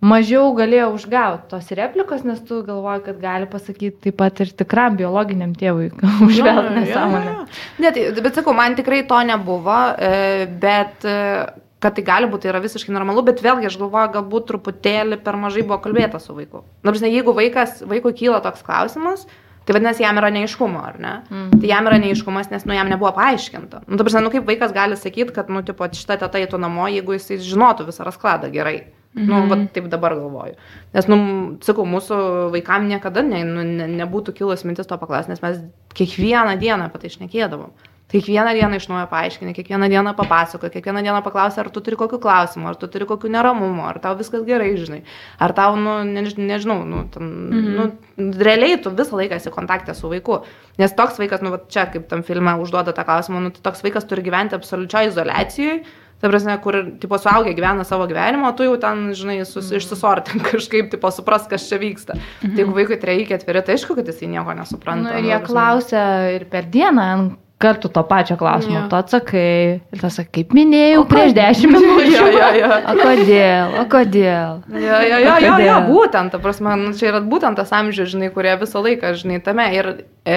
mažiau 0.00 0.54
galėjo 0.56 0.94
užgauti 0.94 1.48
tos 1.48 1.68
replikos, 1.72 2.24
nes 2.24 2.40
tu 2.40 2.62
galvoji, 2.62 3.04
kad 3.04 3.20
gali 3.20 3.46
pasakyti 3.46 4.00
taip 4.00 4.16
pat 4.16 4.40
ir 4.40 4.46
tikram 4.46 4.96
biologiniam 4.96 5.52
tėvui, 5.56 5.90
Nu, 6.02 6.26
nesąmonę. 6.28 6.84
jo, 6.86 7.32
jo. 7.32 7.46
Ne, 7.80 7.92
tai, 7.92 8.10
bet 8.22 8.34
sakau, 8.34 8.54
man 8.54 8.74
tikrai 8.76 9.06
to 9.08 9.14
nebuvo, 9.24 9.94
e, 9.98 10.46
bet 10.46 11.04
e, 11.04 11.46
kad 11.86 11.94
tai 11.94 12.02
gali 12.06 12.26
būti, 12.30 12.46
tai 12.46 12.54
yra 12.54 12.62
visiškai 12.64 12.94
normalu, 12.94 13.22
bet 13.26 13.42
vėlgi 13.44 13.70
aš 13.70 13.78
galvoju, 13.78 14.12
galbūt 14.18 14.48
truputėlį 14.50 15.20
per 15.22 15.38
mažai 15.38 15.62
buvo 15.66 15.78
kalbėta 15.84 16.18
su 16.22 16.34
vaiku. 16.34 16.64
Nors 16.86 17.04
jeigu 17.06 17.34
vaikas, 17.36 17.82
vaikui 17.86 18.14
kyla 18.18 18.42
toks 18.42 18.64
klausimas, 18.66 19.26
tai 19.66 19.76
vadinasi, 19.76 20.02
jam 20.02 20.18
yra 20.18 20.32
neiškumo, 20.34 20.82
ar 20.82 20.98
ne? 21.02 21.14
Mhm. 21.30 21.62
Tai 21.62 21.70
jam 21.70 21.88
yra 21.90 22.00
neiškumas, 22.02 22.50
nes, 22.50 22.66
nu, 22.66 22.74
jam 22.74 22.90
nebuvo 22.90 23.12
paaiškinta. 23.16 23.84
Nu, 23.86 23.98
prasme, 24.02 24.22
nu, 24.26 24.34
kaip 24.34 24.46
vaikas 24.50 24.74
gali 24.74 24.98
sakyti, 24.98 25.34
kad, 25.34 25.50
nu, 25.50 25.62
tipo, 25.66 25.86
šitą 25.86 26.18
tetą 26.22 26.42
eitų 26.42 26.60
namo, 26.62 26.86
jeigu 26.90 27.18
jis 27.18 27.46
žinotų 27.46 27.88
visą 27.90 28.06
raskladą 28.06 28.50
gerai. 28.54 28.78
Mhm. 29.16 29.26
Nu, 29.30 29.42
va, 29.50 29.58
taip 29.72 29.88
dabar 29.90 30.14
galvoju. 30.18 30.54
Nes, 30.94 31.10
nu, 31.10 31.18
sakau, 31.64 31.86
mūsų 31.88 32.18
vaikam 32.54 32.86
niekada 32.90 33.24
ne, 33.26 33.42
nu, 33.48 33.64
ne, 33.66 33.86
nebūtų 34.02 34.34
kilus 34.36 34.66
mintis 34.68 34.90
to 34.90 34.98
paklausti, 35.00 35.32
nes 35.32 35.42
mes 35.42 35.62
kiekvieną 35.96 36.58
dieną 36.60 36.90
apie 36.90 37.00
tai 37.02 37.14
šnekėdavom. 37.14 37.72
Tai 38.06 38.20
kiekvieną 38.22 38.52
dieną 38.54 38.76
iš 38.78 38.84
naujo 38.86 39.06
paaiškinai, 39.10 39.52
kiekvieną 39.54 39.88
dieną 39.90 40.12
papasakoji, 40.14 40.70
kiekvieną 40.76 41.02
dieną 41.02 41.22
paklausai, 41.26 41.64
ar 41.64 41.70
tu 41.74 41.80
turi 41.82 41.96
kokių 41.98 42.20
klausimų, 42.22 42.68
ar 42.70 42.76
tu 42.78 42.86
turi 42.86 43.06
kokių 43.06 43.32
neramumų, 43.34 43.82
ar 43.82 43.98
tau 43.98 44.14
viskas 44.14 44.44
gerai, 44.46 44.68
žinai. 44.78 45.00
Ar 45.42 45.50
tau, 45.56 45.74
nu, 45.74 45.96
než, 46.06 46.36
nežinau, 46.38 46.84
nu, 46.86 47.02
ten, 47.10 47.26
mhm. 47.50 47.74
nu, 47.74 48.30
realiai 48.38 48.78
tu 48.78 48.94
visą 48.94 49.18
laiką 49.18 49.40
esi 49.40 49.50
kontaktė 49.50 49.96
su 49.98 50.06
vaiku. 50.12 50.44
Nes 50.78 50.94
toks 50.94 51.18
vaikas, 51.18 51.42
nu, 51.42 51.50
va, 51.56 51.58
čia 51.66 51.88
kaip 51.90 52.06
tam 52.06 52.22
filme 52.22 52.54
užduoda 52.62 52.94
tą 52.94 53.02
klausimą, 53.08 53.42
nu, 53.42 53.50
tai 53.50 53.64
toks 53.66 53.82
vaikas 53.82 54.06
turi 54.06 54.22
gyventi 54.22 54.54
absoliučioje 54.54 55.10
izolacijoje. 55.10 55.80
Ta 56.16 56.30
prasme, 56.30 56.54
kur, 56.64 56.78
tipo, 56.96 57.18
suaugę 57.20 57.50
gyvena 57.58 57.84
savo 57.84 58.06
gyvenimą, 58.08 58.48
o 58.48 58.54
tu 58.56 58.64
jau 58.64 58.76
ten, 58.80 59.10
žinai, 59.18 59.40
sus, 59.44 59.66
mm. 59.66 59.80
išsisortink 59.82 60.46
kažkaip, 60.54 60.92
tipo, 60.94 61.10
supras, 61.12 61.44
kas 61.50 61.66
čia 61.68 61.76
vyksta. 61.82 62.14
Mm 62.14 62.22
-hmm. 62.22 62.54
Tai 62.54 62.62
jeigu 62.62 62.76
vaikui 62.78 62.96
treji 63.02 63.26
ketveri, 63.26 63.62
tai 63.66 63.74
aišku, 63.74 63.98
kad 63.98 64.06
jisai 64.06 64.30
nieko 64.30 64.54
nesupranta. 64.54 65.10
Nu, 65.10 65.18
ir 65.18 65.26
nu, 65.26 65.28
jie 65.28 65.40
klausia 65.44 66.30
ir 66.38 66.46
per 66.48 66.64
dieną 66.64 67.36
kartų 67.62 67.88
to 67.92 68.02
pačio 68.04 68.36
klausimo. 68.36 68.82
Jo. 68.82 68.88
Tu 68.90 68.96
atsakai. 68.98 69.52
Ir 69.94 70.00
tas, 70.02 70.18
kaip 70.32 70.50
minėjau, 70.56 71.04
O 71.04 71.06
prieš 71.08 71.32
dešimt 71.36 71.72
minučių. 71.72 72.10
Jo, 72.12 72.26
jo, 72.34 72.48
jo. 72.60 72.72
O 72.92 72.96
kodėl? 73.00 73.76
O 73.80 73.84
kodėl? 73.92 74.58
Jo, 74.72 74.80
jo, 74.82 74.98
jo, 75.06 75.20
jo, 75.24 75.36
jo, 75.46 75.54
Kodėl? 75.54 75.86
būtent, 75.88 76.34
ta 76.34 76.40
prasme, 76.42 76.74
nu, 76.80 76.92
čia 76.98 77.08
yra 77.14 77.22
būtent 77.24 77.56
tas 77.56 77.72
amžius, 77.76 78.10
žinai, 78.12 78.28
kurie 78.34 78.52
visą 78.60 78.82
laiką, 78.84 79.14
žinai, 79.22 79.40
tame. 79.44 79.66
Ir 79.72 79.88
e, 80.28 80.36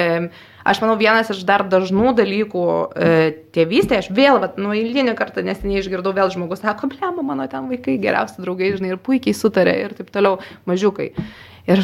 aš 0.63 0.79
manau, 0.83 0.95
vienas 1.01 1.31
iš 1.33 1.43
dar 1.47 1.65
dažnų 1.67 2.15
dalykų 2.21 2.63
e, 2.63 3.11
tėvystėje, 3.57 4.05
aš 4.05 4.09
vėl, 4.15 4.39
vat, 4.43 4.55
nu, 4.61 4.71
eilinį 4.77 5.17
kartą 5.19 5.43
neseniai 5.43 5.83
išgirdau, 5.83 6.15
vėl 6.15 6.31
žmogus 6.31 6.63
sako, 6.63 6.87
blema, 6.95 7.25
mano 7.33 7.49
ten 7.51 7.67
vaikai 7.71 7.99
geriausi 7.99 8.39
draugai, 8.39 8.71
žinai, 8.79 8.95
ir 8.95 9.03
puikiai 9.03 9.35
sutarė 9.35 9.75
ir 9.83 9.99
taip 9.99 10.11
toliau, 10.15 10.39
mažiukai. 10.69 11.11
Ir 11.67 11.83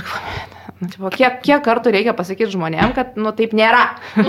nu, 0.80 0.88
tipo, 0.92 1.10
kiek, 1.14 1.40
kiek 1.44 1.62
kartų 1.64 1.92
reikia 1.96 2.14
pasakyti 2.16 2.52
žmonėm, 2.54 2.92
kad, 2.96 3.16
nu, 3.20 3.32
taip 3.36 3.54
nėra. 3.56 3.84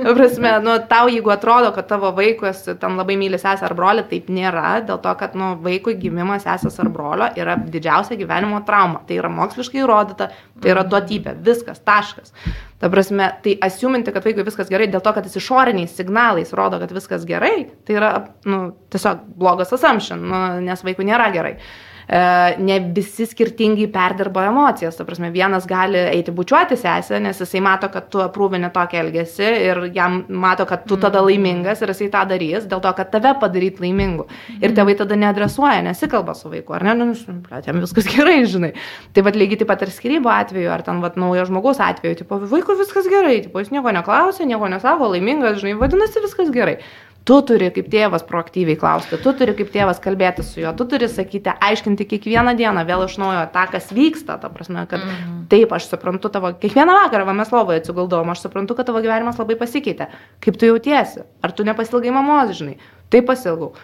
Ta 0.00 0.14
prasme, 0.16 0.52
nu, 0.64 0.76
tau, 0.90 1.08
jeigu 1.10 1.32
atrodo, 1.34 1.70
kad 1.74 1.88
tavo 1.90 2.10
vaikas 2.16 2.62
ten 2.80 2.96
labai 2.98 3.16
myli 3.20 3.38
sesę 3.40 3.66
ar 3.66 3.74
brolį, 3.78 4.06
taip 4.10 4.30
nėra, 4.32 4.80
dėl 4.86 5.00
to, 5.02 5.12
kad, 5.18 5.36
nu, 5.38 5.52
vaikui 5.62 5.96
gimimas 6.00 6.46
sesės 6.46 6.78
ar 6.82 6.90
brolio 6.94 7.28
yra 7.38 7.56
didžiausia 7.60 8.18
gyvenimo 8.20 8.62
trauma. 8.66 9.02
Tai 9.06 9.18
yra 9.18 9.30
moksliškai 9.34 9.82
įrodyta, 9.82 10.30
tai 10.62 10.72
yra 10.74 10.86
duotybė, 10.86 11.36
viskas, 11.46 11.82
taškas. 11.86 12.34
Ta 12.80 12.88
prasme, 12.92 13.28
tai 13.44 13.58
asiuminti, 13.66 14.14
kad 14.14 14.24
vaikui 14.24 14.46
viskas 14.46 14.70
gerai, 14.72 14.88
dėl 14.90 15.04
to, 15.04 15.12
kad 15.16 15.26
jis 15.28 15.38
išoriniais 15.42 15.94
signalais 15.98 16.54
rodo, 16.56 16.80
kad 16.80 16.94
viskas 16.96 17.26
gerai, 17.28 17.68
tai 17.86 17.98
yra, 17.98 18.14
nu, 18.48 18.70
tiesiog 18.94 19.26
blogas 19.38 19.74
assumption, 19.76 20.22
nu, 20.30 20.42
nes 20.64 20.86
vaikui 20.86 21.06
nėra 21.10 21.28
gerai. 21.34 21.58
E, 21.58 21.89
ne 22.10 22.78
visi 22.94 23.26
skirtingai 23.26 23.86
perdirba 23.92 24.48
emocijas. 24.48 24.96
Ta 24.98 25.04
prasme, 25.06 25.30
vienas 25.30 25.66
gali 25.70 25.98
eiti 26.10 26.32
bučiuoti 26.34 26.78
sesę, 26.78 27.20
nes 27.22 27.38
jisai 27.38 27.60
mato, 27.62 27.90
kad 27.92 28.08
tu 28.10 28.22
aprūvini 28.24 28.70
tokį 28.74 28.98
elgesį 29.04 29.50
ir 29.68 29.82
jam 29.94 30.24
mato, 30.28 30.66
kad 30.66 30.82
tu 30.90 30.98
tada 31.00 31.22
laimingas 31.22 31.82
ir 31.84 31.92
jisai 31.94 32.10
tą 32.10 32.24
darys, 32.32 32.66
dėl 32.70 32.82
to, 32.82 32.92
kad 32.98 33.12
tave 33.12 33.34
padaryti 33.42 33.84
laimingu. 33.84 34.26
Ir 34.58 34.74
tėvai 34.74 34.96
tada 34.98 35.18
neadresuoja, 35.20 35.84
nesikalba 35.86 36.34
su 36.38 36.50
vaiku, 36.50 36.74
ar 36.74 36.88
ne, 36.88 36.96
nu, 36.98 37.14
blėt, 37.46 37.68
jam 37.70 37.78
viskas 37.84 38.10
gerai, 38.14 38.40
žinai. 38.50 38.72
Tai 39.14 39.24
vad 39.28 39.38
lygiai 39.38 39.62
taip 39.62 39.70
pat 39.70 39.84
ir 39.86 39.94
skirybų 39.94 40.32
atveju, 40.34 40.72
ar 40.74 40.82
ten 40.86 41.04
vad 41.04 41.20
naujo 41.20 41.46
žmogaus 41.46 41.82
atveju, 41.84 42.22
tipo, 42.24 42.40
vaikui 42.50 42.78
viskas 42.80 43.06
gerai, 43.12 43.38
tipo, 43.46 43.62
jis 43.62 43.70
nieko 43.74 43.94
neklausė, 43.94 44.48
nieko 44.50 44.72
nesako, 44.72 45.12
laimingas, 45.14 45.60
žinai, 45.62 45.76
vadinasi 45.78 46.26
viskas 46.26 46.50
gerai. 46.54 46.80
Tu 47.28 47.36
turi 47.44 47.68
kaip 47.74 47.88
tėvas 47.92 48.22
proaktyviai 48.24 48.78
klausti, 48.80 49.18
tu 49.20 49.32
turi 49.36 49.52
kaip 49.58 49.68
tėvas 49.74 50.00
kalbėti 50.00 50.44
su 50.46 50.62
juo, 50.62 50.72
tu 50.76 50.86
turi 50.88 51.08
sakyti, 51.10 51.52
aiškinti 51.68 52.06
kiekvieną 52.08 52.54
dieną 52.56 52.84
vėl 52.88 53.04
iš 53.04 53.18
naujo 53.20 53.42
tą, 53.52 53.66
kas 53.74 53.90
vyksta, 53.92 54.38
ta 54.40 54.48
prasme, 54.48 54.86
kad 54.88 55.04
mm 55.04 55.10
-hmm. 55.10 55.44
taip, 55.52 55.72
aš 55.76 55.90
suprantu 55.90 56.32
tavo, 56.32 56.54
kiekvieną 56.62 56.96
vakarą 57.04 57.26
va, 57.28 57.36
mes 57.36 57.52
lovoje 57.52 57.82
atsiguldavom, 57.82 58.30
aš 58.30 58.46
suprantu, 58.46 58.74
kad 58.74 58.86
tavo 58.86 59.04
gyvenimas 59.04 59.38
labai 59.38 59.56
pasikeitė. 59.60 60.06
Kaip 60.40 60.56
tu 60.56 60.66
jautiesi? 60.66 61.20
Ar 61.42 61.52
tu 61.52 61.64
nepasilgai 61.64 62.10
mamos, 62.10 62.56
žinai? 62.56 62.78
Taip 63.10 63.26
pasilgau. 63.26 63.74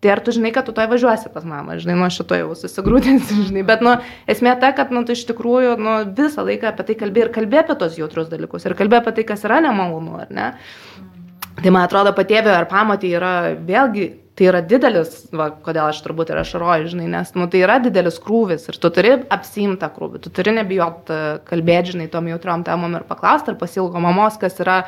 Tai 0.00 0.10
ar 0.10 0.20
tu 0.20 0.30
žinai, 0.30 0.52
kad 0.52 0.66
tu 0.66 0.72
toj 0.72 0.86
važiuosi 0.86 1.32
pas 1.32 1.44
mamą, 1.44 1.78
žinai, 1.80 1.96
nuo 1.96 2.10
šito 2.12 2.34
jau 2.34 2.54
susigrūdinsi, 2.54 3.48
žinai, 3.48 3.62
bet, 3.64 3.80
nu, 3.80 3.96
esmė 4.28 4.60
ta, 4.60 4.72
kad, 4.72 4.90
nu, 4.90 5.04
tu 5.04 5.12
iš 5.12 5.24
tikrųjų, 5.26 5.78
nu, 5.80 6.14
visą 6.14 6.44
laiką 6.44 6.68
apie 6.68 6.84
tai 6.84 6.94
kalbė 6.94 7.20
ir 7.20 7.32
kalbė 7.32 7.58
apie 7.64 7.74
tos 7.74 7.98
jautrus 7.98 8.28
dalykus 8.28 8.66
ir 8.66 8.74
kalbė 8.74 9.00
apie 9.00 9.12
tai, 9.12 9.24
kas 9.24 9.44
yra 9.44 9.60
nemalonu, 9.60 10.20
ar 10.20 10.30
ne? 10.30 10.52
Mm. 11.00 11.13
Tai 11.62 11.70
man 11.70 11.86
atrodo, 11.86 12.12
patėvė 12.16 12.52
ar 12.54 12.68
pamatė 12.70 13.10
yra 13.14 13.32
vėlgi, 13.54 14.08
tai 14.34 14.48
yra 14.50 14.60
didelis, 14.66 15.12
va, 15.30 15.48
kodėl 15.64 15.92
aš 15.92 16.00
turbūt 16.02 16.32
ir 16.32 16.40
ašaroju, 16.40 16.88
žinai, 16.90 17.06
nes 17.12 17.30
nu, 17.38 17.46
tai 17.50 17.60
yra 17.62 17.78
didelis 17.82 18.18
krūvis 18.22 18.66
ir 18.70 18.78
tu 18.82 18.90
turi 18.94 19.12
apsimtą 19.36 19.90
krūvį, 19.94 20.24
tu 20.24 20.32
turi 20.34 20.56
nebijot 20.56 21.12
e, 21.14 21.18
kalbėti, 21.46 21.94
žinai, 21.94 22.08
tom 22.10 22.26
jautriom 22.32 22.64
temom 22.66 22.98
ir 22.98 23.06
paklausti, 23.06 23.52
ar 23.52 23.60
pasilgo 23.60 24.02
mamos, 24.02 24.40
kas 24.42 24.58
yra 24.64 24.80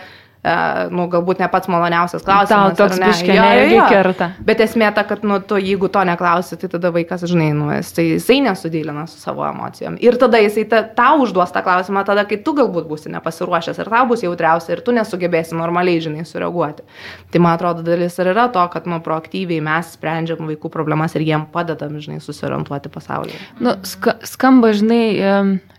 nu, 0.95 1.07
galbūt 1.11 1.41
ne 1.43 1.49
pats 1.51 1.71
maloniausias 1.71 2.25
klausimas. 2.27 2.77
Tau 2.77 2.87
toks 2.87 3.01
biškė 3.03 3.35
neirgi 3.35 3.81
kerta. 3.91 4.29
Bet 4.47 4.63
esmė 4.65 4.91
ta, 4.95 5.03
kad, 5.09 5.25
nu, 5.27 5.39
tu, 5.43 5.59
jeigu 5.61 5.91
to 5.93 6.03
neklausi, 6.07 6.59
tai 6.61 6.71
tada 6.73 6.93
vaikas, 6.95 7.25
žinai, 7.29 7.51
nu, 7.57 7.69
jisai, 7.75 8.07
jisai 8.15 8.39
nesudėlina 8.47 9.07
su 9.11 9.19
savo 9.23 9.47
emocijom. 9.49 9.99
Ir 10.03 10.19
tada 10.21 10.41
jisai 10.43 10.67
ta, 10.71 10.83
tau 10.97 11.25
užduos 11.25 11.55
tą 11.55 11.65
klausimą, 11.67 12.05
tada, 12.09 12.27
kai 12.29 12.39
tu 12.47 12.55
galbūt 12.57 12.89
būsi 12.91 13.13
nepasiruošęs 13.15 13.83
ir 13.83 13.93
tau 13.93 14.07
bus 14.11 14.25
jautriausia 14.27 14.77
ir 14.77 14.85
tu 14.87 14.95
nesugebėsi 14.97 15.59
normaliai, 15.59 16.03
žinai, 16.05 16.27
sureaguoti. 16.29 16.87
Tai 17.33 17.43
man 17.43 17.59
atrodo, 17.59 17.87
dalis 17.87 18.19
ir 18.23 18.33
yra 18.35 18.49
to, 18.55 18.65
kad, 18.73 18.89
nu, 18.91 19.01
proaktyviai 19.05 19.63
mes 19.65 19.95
sprendžiam 19.99 20.47
vaikų 20.47 20.71
problemas 20.73 21.17
ir 21.19 21.27
jiem 21.27 21.49
padedam, 21.53 21.99
žinai, 22.03 22.21
susiorientuoti 22.25 22.93
pasaulyje. 22.93 23.41
Nu, 23.63 23.79
ska, 23.87 24.19
skamba, 24.27 24.73
žinai, 24.77 25.07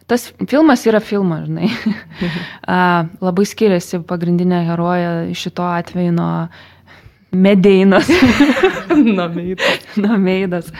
tas 0.08 0.30
filmas 0.48 0.86
yra 0.88 1.02
filmas, 1.04 1.46
žinai. 1.50 1.70
labai 3.28 3.46
skiriasi 3.48 4.02
pagrindinė 4.08 4.64
heroja 4.70 5.14
šito 5.38 5.68
atveju 5.68 6.16
nuo 6.16 6.32
Medeinos. 7.32 8.08
nuo 9.18 9.28
Meidas. 9.30 9.88
nuo 10.04 10.18
Meidas. 10.18 10.72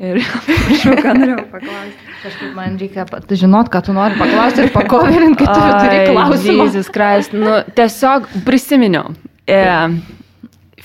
Ir 0.00 0.18
aš 0.20 0.84
ką 0.88 1.12
norėjau 1.16 1.44
paklausti. 1.52 2.14
Kažkaip 2.22 2.54
man 2.56 2.78
reikia 2.80 3.04
žinot, 3.38 3.70
ką 3.72 3.82
tu 3.84 3.94
nori 3.96 4.16
paklausti 4.18 4.64
ir 4.64 4.72
pakoverinti, 4.74 5.44
kad 5.44 5.52
tu 5.52 5.84
turi 5.84 6.00
klausimą. 6.10 6.66
Jėzus 6.66 6.90
Kristus, 6.92 7.38
nu, 7.40 7.58
tiesiog 7.76 8.28
prisiminiau. 8.48 9.12
E, 9.46 9.60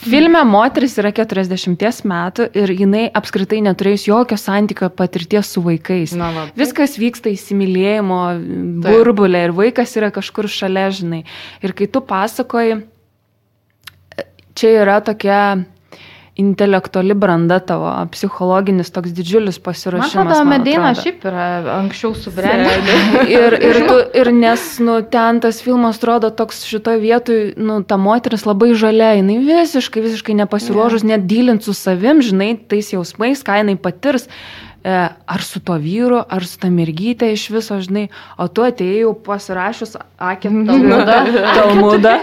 Filme 0.02 0.40
moteris 0.50 0.96
yra 0.98 1.12
40 1.14 2.06
metų 2.10 2.48
ir 2.58 2.72
jinai 2.74 3.04
apskritai 3.14 3.60
neturėjus 3.62 4.08
jokio 4.08 4.38
santykio 4.40 4.90
patirties 4.98 5.52
su 5.54 5.62
vaikais. 5.66 6.16
Na, 6.18 6.32
va, 6.34 6.46
Viskas 6.58 6.98
vyksta 6.98 7.30
įsimylėjimo 7.30 8.22
burbulė 8.82 9.46
ir 9.48 9.54
vaikas 9.58 9.94
yra 10.00 10.10
kažkur 10.14 10.50
šalia, 10.50 10.88
žinai. 10.96 11.22
Ir 11.62 11.76
kai 11.78 11.86
tu 11.92 12.02
pasakoji, 12.02 12.80
čia 14.58 14.74
yra 14.82 14.98
tokia 15.06 15.42
intelektuali 16.36 17.14
branda 17.14 17.60
tavo, 17.60 17.92
psichologinis 18.12 18.92
toks 18.92 19.12
didžiulis 19.12 19.60
pasiruošimas. 19.60 20.16
Man 20.16 20.30
atrodo, 20.32 20.50
Medina 20.50 20.94
šiaip 20.96 21.26
yra 21.28 21.48
anksčiau 21.76 22.16
subrendęs. 22.16 22.88
ir, 23.36 23.58
ir, 23.60 23.80
tu, 23.90 23.98
ir 24.22 24.32
nes, 24.36 24.64
nu, 24.80 25.02
ten 25.12 25.42
tas 25.44 25.60
filmas 25.64 26.00
atrodo 26.00 26.32
toks 26.32 26.64
šitoje 26.70 27.02
vietoje, 27.04 27.52
nu, 27.60 27.82
ta 27.84 28.00
moteris 28.00 28.48
labai 28.48 28.72
žalia, 28.80 29.12
jinai 29.20 29.42
visiškai, 29.44 30.06
visiškai 30.08 30.38
nepasiruošus, 30.46 31.04
yeah. 31.04 31.18
net 31.18 31.28
dylint 31.28 31.68
su 31.68 31.76
savim, 31.76 32.24
žinai, 32.24 32.54
tais 32.72 32.94
jausmais, 32.96 33.44
ką 33.44 33.62
jinai 33.62 33.76
patirs. 33.82 34.30
E, 34.84 35.10
ar 35.28 35.42
su 35.42 35.60
to 35.60 35.76
vyru, 35.78 36.24
ar 36.26 36.42
su 36.42 36.58
ta 36.58 36.70
mergytė 36.74 37.28
iš 37.36 37.44
viso, 37.54 37.76
žinai, 37.86 38.08
o 38.42 38.48
tu 38.50 38.64
atėjai 38.66 39.12
pasirašius 39.28 39.94
akį 40.18 40.50
Talmudą, 40.70 41.18
Talmudą, 41.54 42.14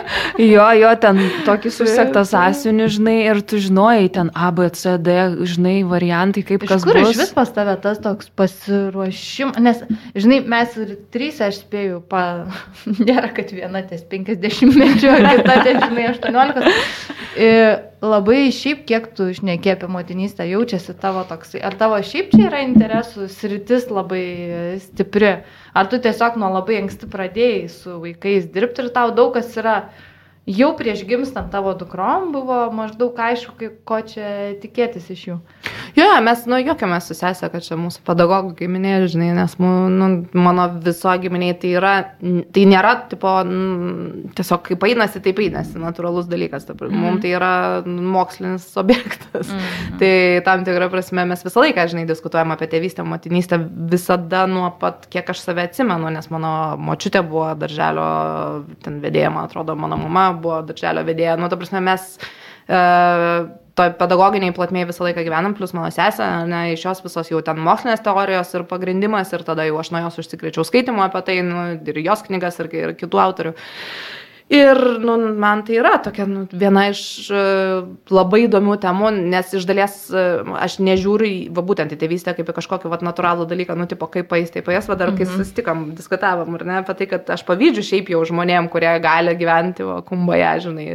jo, 0.42 0.64
jo, 0.80 0.90
ten 0.98 1.20
tokį 1.46 1.70
susektą 1.76 2.24
sąsiunį, 2.26 2.88
žinai, 2.96 3.14
ir 3.30 3.42
tu 3.46 3.60
žinojai 3.62 4.10
ten 4.16 4.32
A, 4.34 4.50
B, 4.50 4.66
C, 4.74 4.96
D, 4.98 5.14
žinai, 5.46 5.76
variantai, 5.86 6.42
kaip 6.48 6.66
iš 6.66 6.72
kas 6.72 6.86
kur 6.88 6.98
bus. 6.98 7.14
Iš 7.14 7.20
vis 7.22 7.34
pas 7.36 7.54
tave 7.54 7.76
tas 7.84 8.02
toks 8.02 8.32
pasiruošimas, 8.34 9.62
nes, 9.62 9.84
žinai, 10.18 10.40
mes 10.50 10.74
ir 10.82 10.96
trys, 11.14 11.38
aš 11.46 11.62
spėjau, 11.62 12.00
pa, 12.10 12.24
nėra, 13.06 13.30
kad 13.38 13.54
viena 13.54 13.84
ties 13.86 14.02
50 14.10 14.74
mečių, 14.82 15.14
kita 15.28 15.60
ties, 15.62 15.78
žinai, 15.86 16.10
18. 16.10 16.74
Labai 17.98 18.52
šiaip, 18.54 18.84
kiek 18.86 19.08
tu 19.18 19.24
išnekė 19.32 19.72
apie 19.72 19.88
motinystę, 19.90 20.44
jaučiasi 20.46 20.92
tavo 21.02 21.24
toksai, 21.26 21.58
ar 21.66 21.74
tavo 21.80 21.96
šiaip 21.98 22.28
čia 22.30 22.44
yra 22.46 22.60
interesų 22.62 23.26
sritis 23.32 23.88
labai 23.90 24.22
stipri, 24.84 25.32
ar 25.74 25.88
tu 25.90 25.98
tiesiog 26.04 26.38
nuo 26.38 26.52
labai 26.54 26.76
anksti 26.84 27.08
pradėjai 27.10 27.64
su 27.74 27.96
vaikais 28.04 28.46
dirbti 28.54 28.84
ir 28.84 28.92
tau 28.94 29.10
daug 29.16 29.32
kas 29.34 29.50
yra 29.58 29.74
jau 30.48 30.70
prieš 30.76 31.04
gimstant 31.04 31.50
tavo 31.52 31.74
dukrom 31.76 32.32
buvo 32.32 32.58
maždaug 32.72 33.18
aišku, 33.20 33.68
ko 33.84 34.00
čia 34.06 34.54
tikėtis 34.62 35.10
iš 35.12 35.24
jų. 35.28 35.36
Jo, 35.98 36.06
mes, 36.24 36.44
nu, 36.48 36.58
jokiamės 36.62 37.08
su 37.10 37.16
sesė, 37.16 37.50
kad 37.52 37.64
čia 37.64 37.76
mūsų 37.80 38.00
pedagogų 38.06 38.54
giminė, 38.60 38.94
žinai, 39.10 39.30
nes 39.36 39.56
nu, 39.60 40.08
mano 40.32 40.66
viso 40.84 41.12
giminė 41.20 41.52
tai 41.60 41.72
yra, 41.76 41.94
tai 42.54 42.64
nėra, 42.70 42.94
tipo, 43.10 43.32
n, 43.44 44.30
tiesiog 44.38 44.64
kaip 44.70 44.86
einasi, 44.88 45.22
taip 45.24 45.40
einasi, 45.42 45.76
natūralus 45.82 46.28
dalykas. 46.30 46.68
Taip, 46.68 46.80
mm 46.80 46.88
-hmm. 46.88 47.04
Mums 47.04 47.22
tai 47.22 47.34
yra 47.36 47.82
mokslinis 47.84 48.76
objektas. 48.76 49.48
Mm 49.48 49.58
-hmm. 49.58 49.98
Tai 49.98 50.42
tam 50.44 50.64
tikrą 50.64 50.90
prasme 50.90 51.24
mes 51.24 51.44
visą 51.44 51.60
laiką, 51.60 51.88
žinai, 51.88 52.06
diskutuojam 52.06 52.50
apie 52.50 52.66
tėvystę, 52.66 53.04
motinystę 53.04 53.58
visada 53.90 54.46
nuo 54.46 54.70
pat, 54.70 55.06
kiek 55.10 55.30
aš 55.30 55.38
save 55.40 55.62
atsimenu, 55.62 56.10
nes 56.10 56.30
mano 56.30 56.76
močiutė 56.78 57.22
buvo 57.22 57.54
darželio, 57.54 58.64
ten 58.82 59.00
vedėja, 59.00 59.30
man 59.30 59.44
atrodo, 59.44 59.74
mano 59.74 59.96
mama 59.96 60.37
buvo 60.42 60.60
darželio 60.68 61.04
vedėja. 61.06 61.38
Nu, 61.40 61.50
ta 61.50 61.58
prasme, 61.60 61.82
mes 61.84 62.06
uh, 62.18 63.48
toj 63.78 63.92
pedagoginiai 64.00 64.54
plotmėje 64.56 64.90
visą 64.90 65.06
laiką 65.06 65.24
gyvenam, 65.26 65.54
plus 65.58 65.74
mano 65.76 65.90
sesė, 65.94 66.26
ne, 66.50 66.62
iš 66.74 66.84
jos 66.86 67.02
visos 67.04 67.30
jau 67.30 67.40
ten 67.44 67.60
mokslinės 67.62 68.02
teorijos 68.04 68.50
ir 68.56 68.66
pagrindimas, 68.70 69.32
ir 69.34 69.44
tada 69.46 69.66
jau 69.68 69.78
aš 69.80 69.92
nuo 69.94 70.02
jos 70.06 70.18
užsikrėčiau 70.24 70.66
skaitimo 70.66 71.04
apie 71.04 71.22
tai, 71.26 71.38
nu, 71.46 71.66
ir 71.78 72.00
jos 72.02 72.24
knygas, 72.26 72.58
ir, 72.62 72.70
ir 72.74 72.94
kitų 72.98 73.22
autorių. 73.22 73.54
Ir 74.48 74.78
nu, 75.04 75.14
man 75.36 75.60
tai 75.62 75.76
yra 75.76 75.98
tokia 76.00 76.24
nu, 76.24 76.46
viena 76.56 76.86
iš 76.88 77.00
uh, 77.28 77.82
labai 78.08 78.46
įdomių 78.46 78.78
temų, 78.80 79.10
nes 79.28 79.50
iš 79.58 79.66
dalies 79.68 79.96
uh, 80.08 80.54
aš 80.56 80.78
nežiūriu, 80.80 81.50
va 81.52 81.64
būtent 81.68 81.92
į 81.92 81.98
tėvystę 82.00 82.32
kaip 82.32 82.48
į 82.48 82.54
kažkokį 82.56 82.88
vat, 82.88 83.04
natūralų 83.04 83.44
dalyką, 83.50 83.76
nu, 83.76 83.84
tipo, 83.90 84.08
kaip 84.08 84.30
paės, 84.30 84.48
taip 84.54 84.64
paės, 84.70 84.88
va 84.88 84.96
dar 84.96 85.12
kai 85.12 85.26
mm 85.26 85.28
-hmm. 85.28 85.42
susitikom, 85.42 85.82
diskutavom, 85.98 86.56
ar 86.56 86.64
ne, 86.64 86.78
apie 86.80 86.94
tai, 86.96 87.08
kad 87.10 87.28
aš 87.36 87.44
pavydžiu 87.44 87.84
šiaip 87.90 88.08
jau 88.14 88.22
žmonėm, 88.24 88.70
kurie 88.72 88.94
gali 89.04 89.36
gyventi 89.36 89.84
va, 89.84 90.00
kumboje, 90.00 90.54
žinai, 90.64 90.88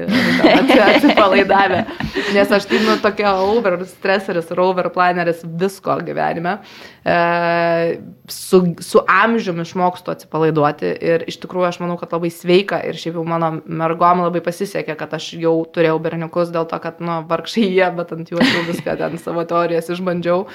atsipalaidavę. 0.95 1.85
Nes 2.35 2.51
aš 2.51 2.65
tai, 2.65 2.81
nu, 2.81 2.97
tokia 2.97 3.35
over 3.37 3.77
streseris 3.85 4.49
over 4.57 4.89
planeris 4.89 5.45
visko 5.45 5.99
gyvenime. 6.01 6.57
E, 7.05 7.99
su, 8.27 8.75
su 8.79 8.99
amžiumi 9.07 9.61
išmokstu 9.61 10.11
atsipalaiduoti 10.11 10.93
ir 11.01 11.25
iš 11.27 11.37
tikrųjų 11.43 11.67
aš 11.67 11.79
manau, 11.83 11.97
kad 11.99 12.15
labai 12.15 12.31
sveika 12.31 12.79
ir 12.87 12.97
šiaip 12.97 13.19
jau 13.19 13.25
mano 13.27 13.42
mano 13.43 13.62
mergom 13.67 14.23
labai 14.23 14.41
pasisekė, 14.45 14.95
kad 14.99 15.13
aš 15.17 15.34
jau 15.41 15.56
turėjau 15.75 15.99
berniukus 16.03 16.51
dėl 16.53 16.67
to, 16.69 16.79
kad, 16.84 17.01
nu, 17.03 17.19
vargšai 17.29 17.65
jie, 17.67 17.86
bet 17.97 18.13
ant 18.15 18.32
jų 18.32 18.39
aš 18.41 18.56
jau 18.58 18.63
viską 18.69 18.97
ten 18.99 19.19
savo 19.21 19.43
teorijas 19.49 19.91
išbandžiau. 19.93 20.45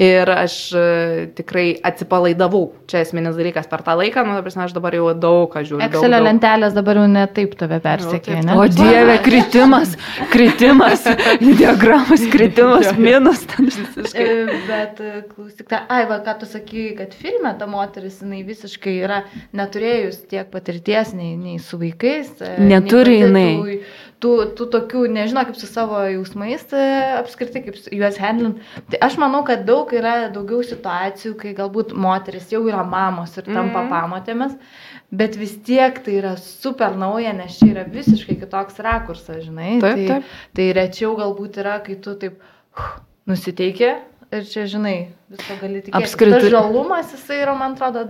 Ir 0.00 0.30
aš 0.30 0.56
e, 0.78 0.82
tikrai 1.34 1.72
atsipalaidavau. 1.86 2.62
Čia 2.90 3.00
esminis 3.04 3.34
dalykas 3.38 3.66
per 3.70 3.82
tą 3.86 3.96
laiką, 3.98 4.22
nu, 4.26 4.36
prasme, 4.44 4.64
aš 4.68 4.74
dabar 4.76 4.94
jau 4.94 5.08
daug 5.18 5.50
ką 5.50 5.64
žiūriu. 5.66 5.82
Excelio 5.88 6.20
lentelės 6.22 6.76
dabar 6.76 7.00
jau 7.00 7.06
netaip 7.10 7.56
tave 7.58 7.80
persekė, 7.82 8.38
ne? 8.46 8.54
O 8.54 8.66
dieve, 8.70 9.18
kritimas, 9.26 9.96
kritimas, 10.30 11.06
diagramas, 11.60 12.24
kritimas, 12.32 12.92
minus 12.98 13.42
ten 13.50 13.70
visiškai. 13.70 14.26
E, 14.26 14.60
bet 14.68 15.02
e, 15.02 15.12
klausyk, 15.32 15.66
ta, 15.70 15.82
ai, 15.90 16.04
va, 16.10 16.20
ką 16.24 16.36
tu 16.42 16.50
sakai, 16.50 16.86
kad 16.98 17.16
filme 17.18 17.52
ta 17.58 17.68
moteris, 17.70 18.20
jinai 18.22 18.44
visiškai 18.46 18.96
yra 19.02 19.22
neturėjus 19.56 20.22
tiek 20.30 20.50
patirties 20.52 21.14
nei, 21.16 21.34
nei 21.40 21.58
su 21.62 21.80
vaikais, 21.80 22.29
jausmais. 22.30 22.58
E, 22.58 22.68
Neturi 22.70 23.18
jinai. 23.20 23.80
Tų, 24.20 24.34
tų 24.52 24.66
tokių, 24.68 25.06
nežinau, 25.08 25.46
kaip 25.48 25.56
su 25.56 25.64
savo 25.64 26.02
jausmais, 26.04 26.66
e, 26.76 26.88
apskritai, 27.22 27.62
kaip 27.64 27.78
juos 27.96 28.18
handlint. 28.20 28.58
Tai 28.92 28.98
aš 29.06 29.16
manau, 29.16 29.40
kad 29.48 29.62
daug 29.64 29.88
yra 29.96 30.28
daugiau 30.34 30.60
situacijų, 30.60 31.32
kai 31.40 31.54
galbūt 31.56 31.94
moteris 31.96 32.52
jau 32.52 32.60
yra 32.68 32.82
mamos 32.84 33.32
ir 33.40 33.48
tampa 33.48 33.80
mm 33.80 33.88
pamotėmis, 33.94 34.58
bet 35.08 35.40
vis 35.40 35.56
tiek 35.64 35.96
tai 36.04 36.18
yra 36.18 36.34
super 36.36 37.00
nauja, 37.00 37.32
nes 37.32 37.56
čia 37.56 37.70
yra 37.72 37.86
visiškai 37.88 38.36
kitoks 38.42 38.76
rakursas, 38.84 39.40
žinai. 39.46 39.78
Taip, 39.80 39.96
tai, 39.96 40.06
taip. 40.12 40.36
tai 40.52 40.68
rečiau 40.76 41.16
galbūt 41.16 41.56
yra, 41.64 41.80
kai 41.86 41.96
tu 42.04 42.12
taip 42.20 42.44
nusiteikė, 43.30 43.94
ir 44.32 44.44
čia, 44.46 44.64
žinai, 44.70 45.08
visko 45.30 45.56
gali 45.60 45.80
tikėtis. 45.82 45.98
Apskritai- 46.14 46.40
Tas 46.40 46.50
žalumas, 46.54 47.12
jisai 47.14 47.42
yra, 47.42 47.54
man 47.58 47.74
atrodo, 47.74 48.06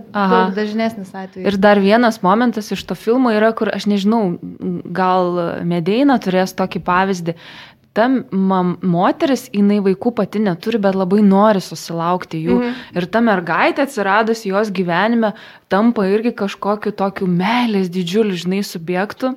dažnesnis 0.55 1.11
atvejis. 1.13 1.47
Ir 1.47 1.57
dar 1.57 1.79
vienas 1.79 2.21
momentas 2.21 2.71
iš 2.71 2.83
to 2.85 2.95
filmo 2.95 3.29
yra, 3.33 3.53
kur 3.55 3.69
aš 3.73 3.85
nežinau, 3.89 4.37
gal 4.91 5.63
Medeina 5.65 6.19
turės 6.19 6.53
tokį 6.53 6.83
pavyzdį. 6.83 7.35
Ta 7.93 8.05
mam, 8.31 8.77
moteris, 8.81 9.49
jinai 9.51 9.81
vaikų 9.83 10.13
pati 10.15 10.39
neturi, 10.39 10.79
bet 10.79 10.95
labai 10.95 11.19
nori 11.21 11.59
susilaukti 11.59 12.39
jų. 12.39 12.59
Mhm. 12.61 12.75
Ir 12.95 13.05
ta 13.11 13.19
mergaitė 13.19 13.83
atsiradus 13.83 14.45
jos 14.47 14.71
gyvenime 14.71 15.33
tampa 15.67 16.05
irgi 16.07 16.31
kažkokiu 16.31 16.93
tokiu 16.95 17.27
meilės 17.27 17.89
didžiuliu, 17.91 18.31
žinai, 18.39 18.63
subjektu. 18.63 19.35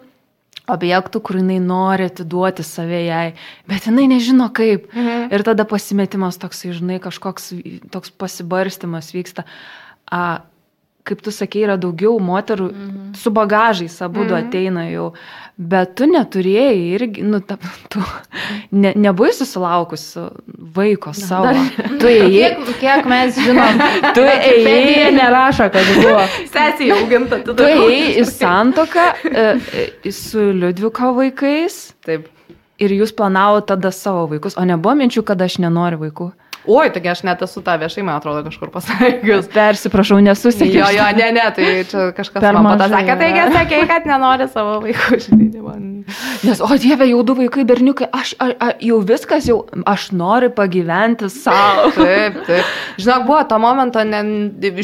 Objektų, 0.65 1.21
kur 1.21 1.37
jinai 1.37 1.59
nori 1.61 2.07
atiduoti 2.09 2.65
save 2.65 3.03
jai, 3.05 3.35
bet 3.69 3.85
jinai 3.85 4.07
nežino 4.09 4.49
kaip. 4.57 4.87
Mhm. 4.95 5.29
Ir 5.37 5.45
tada 5.45 5.67
pasimetimas 5.69 6.41
toks, 6.41 6.65
žinai, 6.73 6.97
kažkoks 7.05 7.53
toks 7.93 8.15
pasibarstimas 8.17 9.13
vyksta. 9.13 9.45
A, 10.09 10.41
kaip 11.05 11.21
tu 11.21 11.33
sakei, 11.35 11.67
yra 11.67 11.77
daugiau 11.81 12.17
moterų 12.23 12.67
mhm. 12.71 13.01
su 13.21 13.33
bagažais, 13.35 13.97
abu 14.05 14.23
mhm. 14.25 14.37
ateina 14.39 14.87
jau, 14.89 15.11
bet 15.61 15.93
tu 15.99 16.09
neturėjai 16.09 16.79
irgi, 16.97 17.25
nu, 17.29 17.41
ta, 17.45 17.59
tu 17.93 18.01
ne, 18.73 18.95
nebuvai 18.97 19.35
susilaukus 19.37 20.07
vaiko 20.75 21.13
savo. 21.17 21.53
Tu 22.01 22.09
ėjai, 22.11 22.31
Kiek, 22.35 22.71
kiek 22.81 23.09
mes 23.09 23.37
žinom, 23.37 23.83
tu 24.17 24.25
ėjai, 24.25 25.13
nerašo, 25.15 25.69
kad 25.75 25.91
buvo. 25.99 26.25
Sesija 26.53 26.97
auginta, 26.97 27.41
tu 27.45 27.57
tu 27.59 27.67
ėjai 27.69 28.15
į 28.23 28.25
santoką 28.31 29.07
e, 29.29 29.45
e, 29.85 30.15
su 30.15 30.49
Liudviko 30.57 31.13
vaikais 31.19 31.79
Taip. 32.07 32.31
ir 32.81 32.97
jūs 32.97 33.13
planavote 33.17 33.75
tada 33.75 33.93
savo 33.95 34.25
vaikus, 34.33 34.57
o 34.57 34.65
nebuvo 34.69 34.97
minčių, 35.03 35.25
kad 35.29 35.45
aš 35.45 35.61
nenoriu 35.65 36.01
vaikų. 36.07 36.33
Oi, 36.65 36.89
taigi 36.89 37.11
aš 37.13 37.21
net 37.29 37.43
esu 37.45 37.61
tą 37.65 37.75
viešai, 37.81 38.05
man 38.07 38.17
atrodo, 38.17 38.41
kažkur 38.47 38.71
pasakius. 38.73 39.51
Persiprašau, 39.53 40.21
nesusikiau. 40.25 40.87
Jo, 40.87 40.93
jo, 40.97 41.09
ne, 41.19 41.27
ne, 41.37 41.45
tai 41.53 41.67
čia 41.91 42.07
kažkas 42.17 42.41
Per 42.41 42.57
man 42.57 42.71
pada 42.73 42.89
mažai 42.89 43.03
sakė, 43.03 43.17
taigi 43.21 43.43
sakė, 43.59 43.81
kad 43.91 44.09
nenori 44.09 44.49
savo 44.49 44.79
vaikų, 44.85 45.19
žinai, 45.27 45.49
tai 45.53 45.65
man. 45.65 45.91
Nes, 46.45 46.61
o 46.65 46.69
Dieve, 46.81 47.07
jau 47.09 47.21
du 47.25 47.35
vaikai, 47.37 47.65
berniukai, 47.69 48.09
aš, 48.13 48.35
a, 48.41 48.49
a, 48.61 48.71
jau 48.85 48.99
viskas, 49.05 49.49
jau 49.49 49.59
aš 49.89 50.11
noriu 50.17 50.51
pagyventi 50.57 51.29
savo. 51.33 51.91
Taip, 51.97 52.41
taip. 52.49 52.73
Žinok, 53.01 53.27
buvo 53.29 53.43
to 53.49 53.59
momento, 53.61 54.05
ne, 54.09 54.23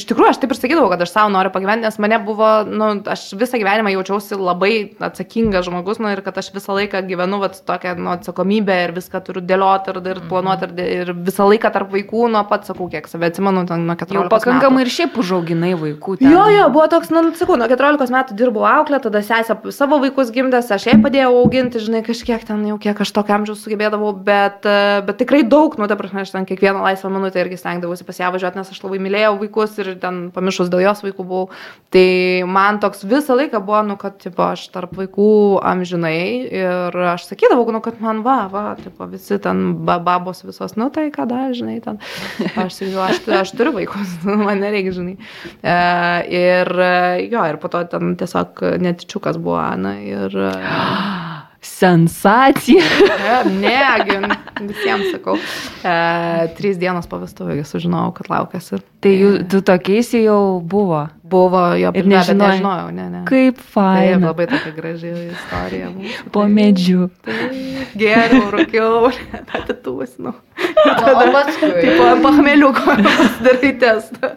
iš 0.01 0.07
tikrųjų, 0.09 0.35
aš 0.35 0.41
taip 0.43 0.55
ir 0.55 0.61
sakydavau, 0.61 0.89
kad 0.93 1.05
aš 1.05 1.13
savo 1.15 1.33
noriu 1.33 1.53
pagyventi, 1.55 1.85
nes 1.89 2.01
mane 2.03 2.21
buvo, 2.25 2.51
nu, 2.69 2.91
aš 3.13 3.27
visą 3.41 3.61
gyvenimą 3.61 3.93
jaučiausi 3.97 4.37
labai 4.41 4.73
atsakingas 5.11 5.69
žmogus, 5.69 6.01
nu, 6.01 6.13
ir 6.13 6.25
kad 6.25 6.41
aš 6.41 6.53
visą 6.57 6.77
laiką 6.77 7.03
gyvenu, 7.09 7.41
vat, 7.41 7.61
tokią, 7.69 7.97
nu, 8.01 8.13
atsakomybę 8.17 8.81
ir 8.87 8.97
viską 8.97 9.21
turiu 9.25 9.45
dėlioti 9.45 9.93
ir, 9.95 10.01
ir 10.15 10.23
planuoti 10.29 10.71
ir, 10.71 10.95
ir 11.05 11.15
visą 11.29 11.49
laiką 11.51 11.70
tarp 11.75 11.91
vaikų, 11.95 12.29
nuo 12.33 12.43
pat 12.49 12.67
sakau, 12.69 12.89
kiek 12.91 13.07
save 13.09 13.29
atsimenu, 13.31 13.67
ten 13.69 13.87
nuo 13.87 13.95
14 13.97 14.15
Jau 14.17 14.23
metų. 14.25 14.33
pakankamai 14.35 14.83
ir 14.85 14.91
šiaip 14.93 15.17
užauginai 15.23 15.73
vaikų. 15.79 16.19
ten. 16.21 16.31
Jo, 16.33 16.45
jo, 16.55 16.69
buvo 16.75 16.87
toks, 16.93 17.11
nu, 17.11 17.23
sakau, 17.39 17.57
nuo 17.61 17.69
14 17.71 18.11
metų 18.15 18.37
dirbau 18.39 18.65
auklę, 18.69 19.01
tada 19.01 19.23
sesė 19.23 19.57
savo 19.73 19.99
vaikus 20.03 20.31
gimdęs, 20.35 20.71
aš 20.71 20.87
jai 20.91 20.97
padėjau 21.03 21.33
auginti, 21.43 21.79
žinai, 21.83 22.03
kažkiek 22.07 22.45
ten 22.47 22.65
jau 22.67 22.79
kiek 22.79 23.01
aš 23.01 23.13
tokio 23.13 23.35
amžiaus 23.39 23.63
sugebėdavau, 23.65 24.13
bet, 24.25 24.65
e, 24.67 25.03
bet 25.07 25.19
tikrai 25.23 25.43
daug, 25.47 25.77
nu, 25.79 25.87
ta 25.89 25.97
prasme, 25.97 26.23
aš 26.23 26.31
ten 26.35 26.47
kiekvieną 26.47 26.83
laisvą 26.83 27.11
minutę 27.11 27.41
irgi 27.41 27.59
stengdavausi 27.61 28.05
pas 28.05 28.19
ją 28.19 28.31
važiuoti, 28.35 28.57
nes 28.61 28.71
aš 28.71 28.83
labai 28.85 28.99
mylėjau 28.99 29.39
vaikus 29.41 29.79
ir 29.79 29.95
ten 30.01 30.31
pamišus 30.35 30.69
dėl 30.73 30.83
jos 30.89 31.03
vaikų 31.03 31.25
buvau. 31.27 31.49
Tai 31.91 32.07
man 32.47 32.79
toks 32.81 33.03
visą 33.05 33.35
laiką 33.37 33.61
buvo, 33.65 33.83
nu, 33.87 33.97
kad, 33.97 34.19
tipo, 34.23 34.43
aš 34.53 34.69
tarp 34.75 34.93
vaikų 34.99 35.61
amžinai 35.67 36.47
ir 36.53 36.97
aš 37.15 37.27
sakydavau, 37.31 37.67
nu, 37.73 37.81
kad 37.85 38.01
man 38.01 38.23
va, 38.23 38.49
va, 38.53 38.77
tipo, 38.79 39.07
visi 39.11 39.39
ten 39.43 39.75
ba- 39.87 39.99
babos 39.99 40.43
visos, 40.47 40.77
nu, 40.77 40.91
tai 40.91 41.09
ką 41.11 41.27
dar, 41.31 41.51
žinai, 41.61 41.79
ten. 41.85 42.01
Aš 42.55 42.79
sakydavau, 42.81 43.07
aš, 43.07 43.23
aš 43.41 43.55
turiu 43.59 43.75
vaikus, 43.77 44.17
man 44.47 44.63
nereikia, 44.65 44.97
žinai. 44.97 45.17
E, 45.63 45.77
ir 46.41 46.73
e, 46.75 46.93
jo, 47.31 47.45
ir 47.47 47.61
po 47.63 47.73
to 47.73 47.83
ten 47.93 48.17
tiesiog 48.21 48.65
netičiukas 48.83 49.41
buvo 49.41 49.61
Ana 49.63 49.99
ir... 50.05 50.41
e, 50.51 51.30
Sensacija. 51.61 52.83
Ne, 53.61 53.77
gi, 54.09 54.17
visiems 54.65 55.11
sakau. 55.13 55.35
E, 55.85 55.95
trys 56.57 56.79
dienos 56.81 57.05
po 57.11 57.19
vestuvių 57.21 57.65
sužinojau, 57.69 58.15
kad 58.17 58.31
laukėsi. 58.33 58.81
Tai 59.05 59.13
jų, 59.13 59.31
tu 59.53 59.61
tokiais 59.65 60.09
jau 60.17 60.61
buvo. 60.65 61.07
Buvo 61.31 61.61
jo 61.79 61.93
Ir 61.95 62.03
bet 62.03 62.09
nežinojai? 62.11 62.57
nežinojau, 62.57 62.89
ne, 62.97 63.05
ne. 63.13 63.21
Kaip 63.29 63.61
Tai 63.61 63.67
faina. 63.75 64.31
labai 64.33 64.47
tokia 64.51 64.73
graži 64.75 65.13
istorija. 65.31 65.91
buvo. 65.95 66.31
Po 66.35 66.47
medžiu. 66.51 67.07
Taip, 67.29 67.53
Geriau, 68.01 68.49
rūkiau, 68.57 69.13
atitūsinu. 69.61 70.33
O 70.35 71.27
paskui. 71.37 71.71
Taip, 71.77 72.01
ant 72.09 72.25
pahmeliuko 72.25 72.97
pasidarai 73.05 73.73
testą. 73.85 74.33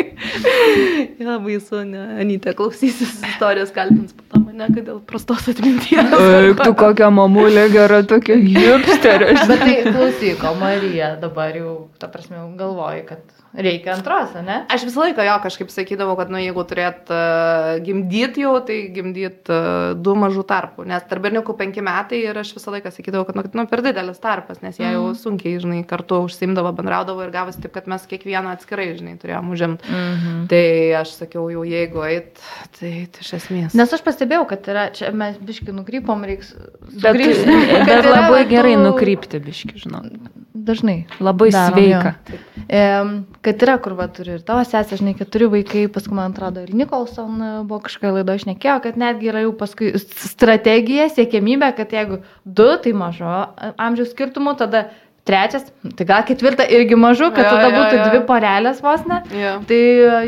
Ja, 1.21 1.37
baisu, 1.41 1.83
ne. 1.89 2.03
Anytė 2.21 2.55
klausysis 2.57 3.19
istorijos, 3.25 3.73
kalbins 3.75 4.15
po 4.17 4.25
to 4.31 4.41
mane, 4.43 4.69
kad 4.73 4.87
dėl 4.87 5.01
prastos 5.05 5.49
atminties. 5.53 6.15
Eik, 6.17 6.63
tu 6.65 6.75
kokią 6.79 7.11
mamulę 7.15 7.67
gerą, 7.73 8.01
tokia 8.09 8.39
hipsterė. 8.41 9.35
Bet 9.51 9.65
tai 9.65 9.77
klausyk, 9.89 10.45
o 10.49 10.55
Marija 10.61 11.15
dabar 11.21 11.57
jau, 11.57 11.75
ta 12.01 12.09
prasme, 12.13 12.41
galvoji, 12.61 13.05
kad 13.09 13.41
reikia 13.55 13.97
antros, 13.97 14.35
ne? 14.47 14.61
Aš 14.71 14.85
visą 14.87 15.03
laiką 15.05 15.25
jo 15.27 15.37
kažkaip 15.43 15.73
sakydavau, 15.75 16.15
kad, 16.19 16.31
nu, 16.31 16.39
jeigu 16.39 16.63
turėt 16.71 17.11
uh, 17.11 17.81
gimdyti 17.83 18.45
jau, 18.45 18.55
tai 18.67 18.79
gimdyti 18.95 19.51
uh, 19.51 19.99
du 19.99 20.15
mažų 20.19 20.45
tarpų. 20.47 20.87
Nes 20.91 21.05
tarp 21.11 21.25
berniukų 21.27 21.57
penki 21.59 21.83
metai 21.85 22.23
ir 22.29 22.39
aš 22.41 22.55
visą 22.57 22.75
laiką 22.77 22.93
sakydavau, 22.95 23.27
kad, 23.27 23.39
nu, 23.39 23.45
kad, 23.47 23.57
nu 23.59 23.67
per 23.71 23.83
didelis 23.87 24.23
tarpas, 24.23 24.63
nes 24.63 24.79
jie 24.79 24.93
jau 24.95 25.09
sunkiai, 25.19 25.59
žinai, 25.63 25.83
kartu 25.89 26.23
užsimdavo, 26.29 26.73
bendraudavo 26.79 27.27
ir 27.27 27.35
gavosi 27.35 27.65
taip, 27.65 27.75
kad 27.75 27.91
mes 27.91 28.07
kiekvieną 28.11 28.55
atskirai, 28.61 28.91
žinai, 28.99 29.17
turėjom 29.21 29.51
užimti. 29.57 29.89
Mhm. 29.91 30.43
Tai 30.53 30.65
aš 31.01 31.17
sakiau, 31.19 31.49
jau 31.51 31.65
jeigu 31.67 32.05
eit, 32.07 32.43
tai, 32.79 32.93
tai 33.11 33.25
iš 33.25 33.33
esmės. 33.41 33.75
Nes 33.79 33.97
aš 33.97 34.05
pastebėjau, 34.07 34.45
kad 34.53 34.69
yra, 34.71 34.87
čia 34.95 35.11
mes 35.17 35.41
biški 35.41 35.75
nukrypom, 35.75 36.23
reiks. 36.29 36.53
Bet, 36.93 37.09
sugrįžti, 37.09 37.57
kad 37.73 37.89
bet 37.89 37.97
yra 38.05 38.15
labai 38.21 38.45
tų- 38.45 38.53
gerai 38.53 38.77
nukrypti, 38.81 39.43
biški, 39.49 39.81
žinau. 39.87 40.05
Dažnai. 40.61 41.07
Labai 41.23 41.49
Darom, 41.55 41.79
sveika. 41.79 42.15
Em, 42.69 43.13
kad 43.43 43.63
yra, 43.65 43.79
kur 43.83 43.95
va 43.99 44.07
turi 44.13 44.35
ir 44.37 44.43
tavo 44.47 44.61
sesė, 44.67 44.99
žinai, 45.01 45.15
keturi 45.19 45.49
vaikai, 45.51 45.87
paskui 45.93 46.15
man 46.19 46.35
atrodo 46.35 46.63
ir 46.67 46.75
Nikolson 46.77 47.39
e, 47.41 47.51
buvo 47.65 47.81
kažkokia 47.87 48.13
laido 48.19 48.37
išnekėjo, 48.37 48.77
kad 48.85 48.99
netgi 49.01 49.31
yra 49.33 49.45
jau 49.47 49.55
paskui 49.57 49.93
strategija, 49.99 51.09
siekėmybė, 51.15 51.71
kad 51.79 51.95
jeigu 51.97 52.21
du, 52.45 52.69
tai 52.85 52.93
mažo 52.99 53.31
e, 53.31 53.73
amžiaus 53.81 54.13
skirtumų, 54.13 54.59
tada 54.61 54.91
trečias, 55.25 55.67
tai 55.97 56.07
gal 56.09 56.25
ketvirta 56.29 56.65
irgi 56.69 56.97
mažu, 56.99 57.29
kad 57.35 57.45
Jo, 57.45 57.51
tada 57.57 57.69
jo, 57.69 57.77
būtų 57.79 57.99
jo. 57.99 58.05
dvi 58.11 58.21
porelės 58.29 58.81
vos 58.85 59.05
ne. 59.11 59.21
Jo. 59.37 59.53
Tai 59.69 59.81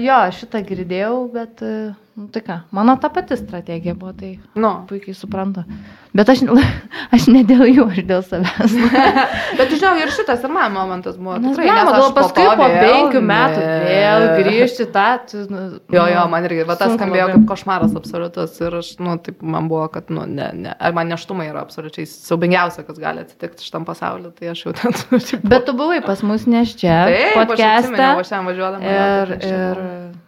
jo, 0.05 0.19
šitą 0.39 0.61
girdėjau, 0.69 1.17
bet, 1.33 1.63
e, 1.65 1.95
nu, 2.19 2.29
tai 2.35 2.43
ką, 2.47 2.61
mano 2.77 2.97
ta 3.01 3.09
pati 3.11 3.37
strategija 3.41 3.95
buvo, 3.95 4.13
tai 4.13 4.35
Nu. 4.55 4.75
puikiai 4.89 5.15
suprantu. 5.17 5.65
Bet 6.13 6.29
aš, 6.29 6.43
aš 7.17 7.27
ne 7.33 7.41
dėl 7.49 7.63
jų, 7.71 7.87
aš 7.95 8.01
dėl 8.09 8.23
savęs. 8.27 8.75
Bet 9.59 9.73
žinau, 9.73 9.95
ir 9.97 10.13
šitas 10.13 10.43
ir 10.45 10.53
man 10.53 10.75
momentas 10.75 11.17
buvo. 11.17 11.39
Nes 11.41 11.55
tikrai, 11.55 11.69
galima, 11.71 11.95
nes 11.95 12.03
gal 12.03 12.15
paskui 12.19 12.45
po 12.45 12.67
vėl 12.69 12.85
penkių 12.85 13.23
metų 13.31 13.63
vėl 13.87 14.27
grįžti 14.43 14.89
tą. 14.93 15.07
tu, 15.31 15.45
nu, 15.49 15.63
Jo, 15.93 16.05
jo, 16.13 16.25
nu, 16.27 16.33
man 16.35 16.49
irgi, 16.49 16.67
va 16.69 16.77
tas 16.81 16.93
skambėjo 16.99 17.31
kaip 17.33 17.47
košmaras 17.49 17.97
absoliutus 17.97 18.61
ir 18.61 18.79
aš, 18.83 18.93
nu, 19.01 19.17
taip, 19.25 19.41
man 19.41 19.71
buvo, 19.73 19.87
kad, 19.93 20.13
nu, 20.13 20.27
ne, 20.29 20.51
ne, 20.67 20.77
ar 20.77 20.97
man 20.97 21.09
neštumai 21.13 21.49
yra 21.49 21.65
absoliučiai 21.65 22.05
siaubingiausia, 22.09 22.85
kas 22.89 23.01
gali 23.01 23.25
atsitikti 23.25 23.65
šitam 23.65 23.89
pasauliu, 23.89 24.35
tai 24.37 24.53
aš 24.53 24.67
jau 24.67 24.77
ten, 24.77 24.93
nu, 25.13 25.21
taip, 25.21 25.49
Bet 25.53 25.69
tu 25.69 25.77
buvai 25.79 26.03
pas 26.05 26.21
mus 26.27 26.45
nes 26.51 26.77
čia, 26.77 27.03
Taip, 27.09 27.57
aš 27.57 28.33
ten 28.33 28.49
važiuodama. 28.49 28.85
jo, 28.85 29.09
Ir, 29.23 29.37
ir 29.49 29.83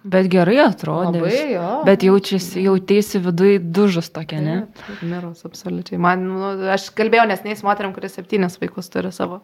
Bet 0.04 0.28
gerai 0.28 0.58
atrodė. 0.66 1.20
labai 1.22 1.44
jo. 1.54 1.68
Bet 1.86 2.04
jaučiasi, 2.04 2.60
jautėsi 2.66 3.20
viduje 3.24 3.56
dužus 3.58 4.10
tokia, 4.12 4.42
ne? 4.44 4.56
Taip, 4.76 5.00
Miros, 5.08 5.46
absoliučiai. 5.48 5.73
Man, 6.00 6.24
nu, 6.28 6.52
aš 6.74 6.88
kalbėjau 6.96 7.26
nesniai 7.30 7.56
su 7.58 7.66
moterim, 7.66 7.94
kuris 7.96 8.14
septynis 8.18 8.58
vaikus 8.62 8.90
turi 8.92 9.10
savo. 9.14 9.40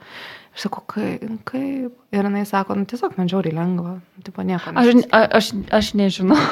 Aš 0.55 0.67
sakau, 0.67 0.83
kaip, 0.95 1.25
kaip. 1.49 1.93
Ir 2.15 2.27
jinai 2.27 2.45
sako, 2.49 2.77
nu 2.79 2.87
tiesiog 2.91 3.17
man 3.19 3.31
žiauriai 3.31 3.55
lengva. 3.57 3.97
Tipo, 4.27 4.45
nieko. 4.47 4.75
Aš, 4.77 4.87
a- 5.15 5.29
aš, 5.41 5.53
aš 5.81 5.93
nežinau. 5.99 6.39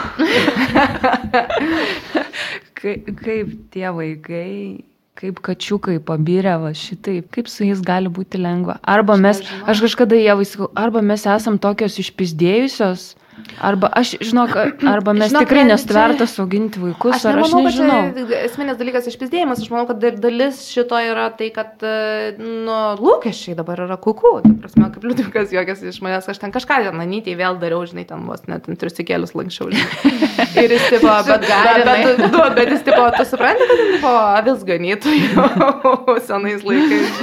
kaip, 2.79 3.09
kaip 3.23 3.55
tie 3.75 3.91
vaikai, 3.95 4.85
kaip 5.19 5.41
kačiukai 5.45 5.99
pabirė 6.05 6.57
va 6.63 6.73
šitaip, 6.77 7.29
kaip 7.35 7.49
su 7.51 7.67
jais 7.67 7.81
gali 7.85 8.11
būti 8.13 8.39
lengva. 8.41 8.79
Arba 8.87 9.17
mes, 9.21 9.41
aš 9.69 9.83
kažkada 9.87 10.19
jie 10.19 10.35
vaisakau, 10.39 10.71
arba 10.79 11.03
mes 11.03 11.25
esam 11.27 11.59
tokios 11.59 11.99
išpizdėjusios, 12.03 13.13
Arba 13.59 13.89
aš, 13.99 14.13
žinok, 14.23 14.53
arba 14.87 15.13
mes 15.17 15.33
Žinok, 15.33 15.43
tikrai 15.43 15.65
ne, 15.65 15.73
nestvertas 15.75 16.37
auginti 16.39 16.79
vaikus, 16.79 17.17
Aš 17.19 17.25
ar 17.27 17.39
aš 17.43 17.51
nemanau, 17.51 17.65
kad 17.65 17.73
nežinau. 17.73 18.29
čia 18.29 18.43
esminis 18.47 18.77
dalykas 18.79 19.09
išpizdėjimas, 19.11 19.63
aš 19.65 19.71
manau, 19.73 19.87
kad 19.89 20.05
dalis 20.23 20.61
šito 20.71 20.95
yra 21.03 21.25
tai, 21.35 21.49
kad, 21.57 21.73
e, 21.83 22.37
nu, 22.39 22.77
lūkesčiai 23.03 23.57
dabar 23.59 23.83
yra 23.87 23.97
kuku. 23.99 24.31
Ta 24.45 24.53
prasme, 24.63 24.91
kaip 24.95 25.07
liudikas 25.09 25.51
juokiasi 25.57 25.91
iš 25.91 25.99
manęs, 26.07 26.29
aš 26.31 26.39
ten 26.45 26.55
kažką 26.55 26.79
ten 26.87 26.99
nanytį 27.03 27.35
vėl 27.41 27.59
dariau, 27.59 27.83
žinai, 27.89 28.07
ten 28.07 28.23
vos 28.31 28.45
net 28.47 28.69
ant 28.71 28.79
trisikėlius 28.79 29.35
lankščiau, 29.35 29.73
žinai. 29.75 30.15
Ir 30.63 30.77
jis 30.77 30.87
tipo, 30.95 31.11
bet, 31.27 31.49
bet, 31.49 31.83
bet, 31.89 32.23
bet, 32.23 32.55
bet 32.61 32.73
jis 32.77 32.87
tipo, 32.87 33.09
tu 33.19 33.27
supranti, 33.27 33.67
kad 33.73 33.83
tipo 33.97 34.15
avis 34.39 34.63
ganytojų 34.69 35.49
senais 36.29 36.63
laikais. 36.63 37.21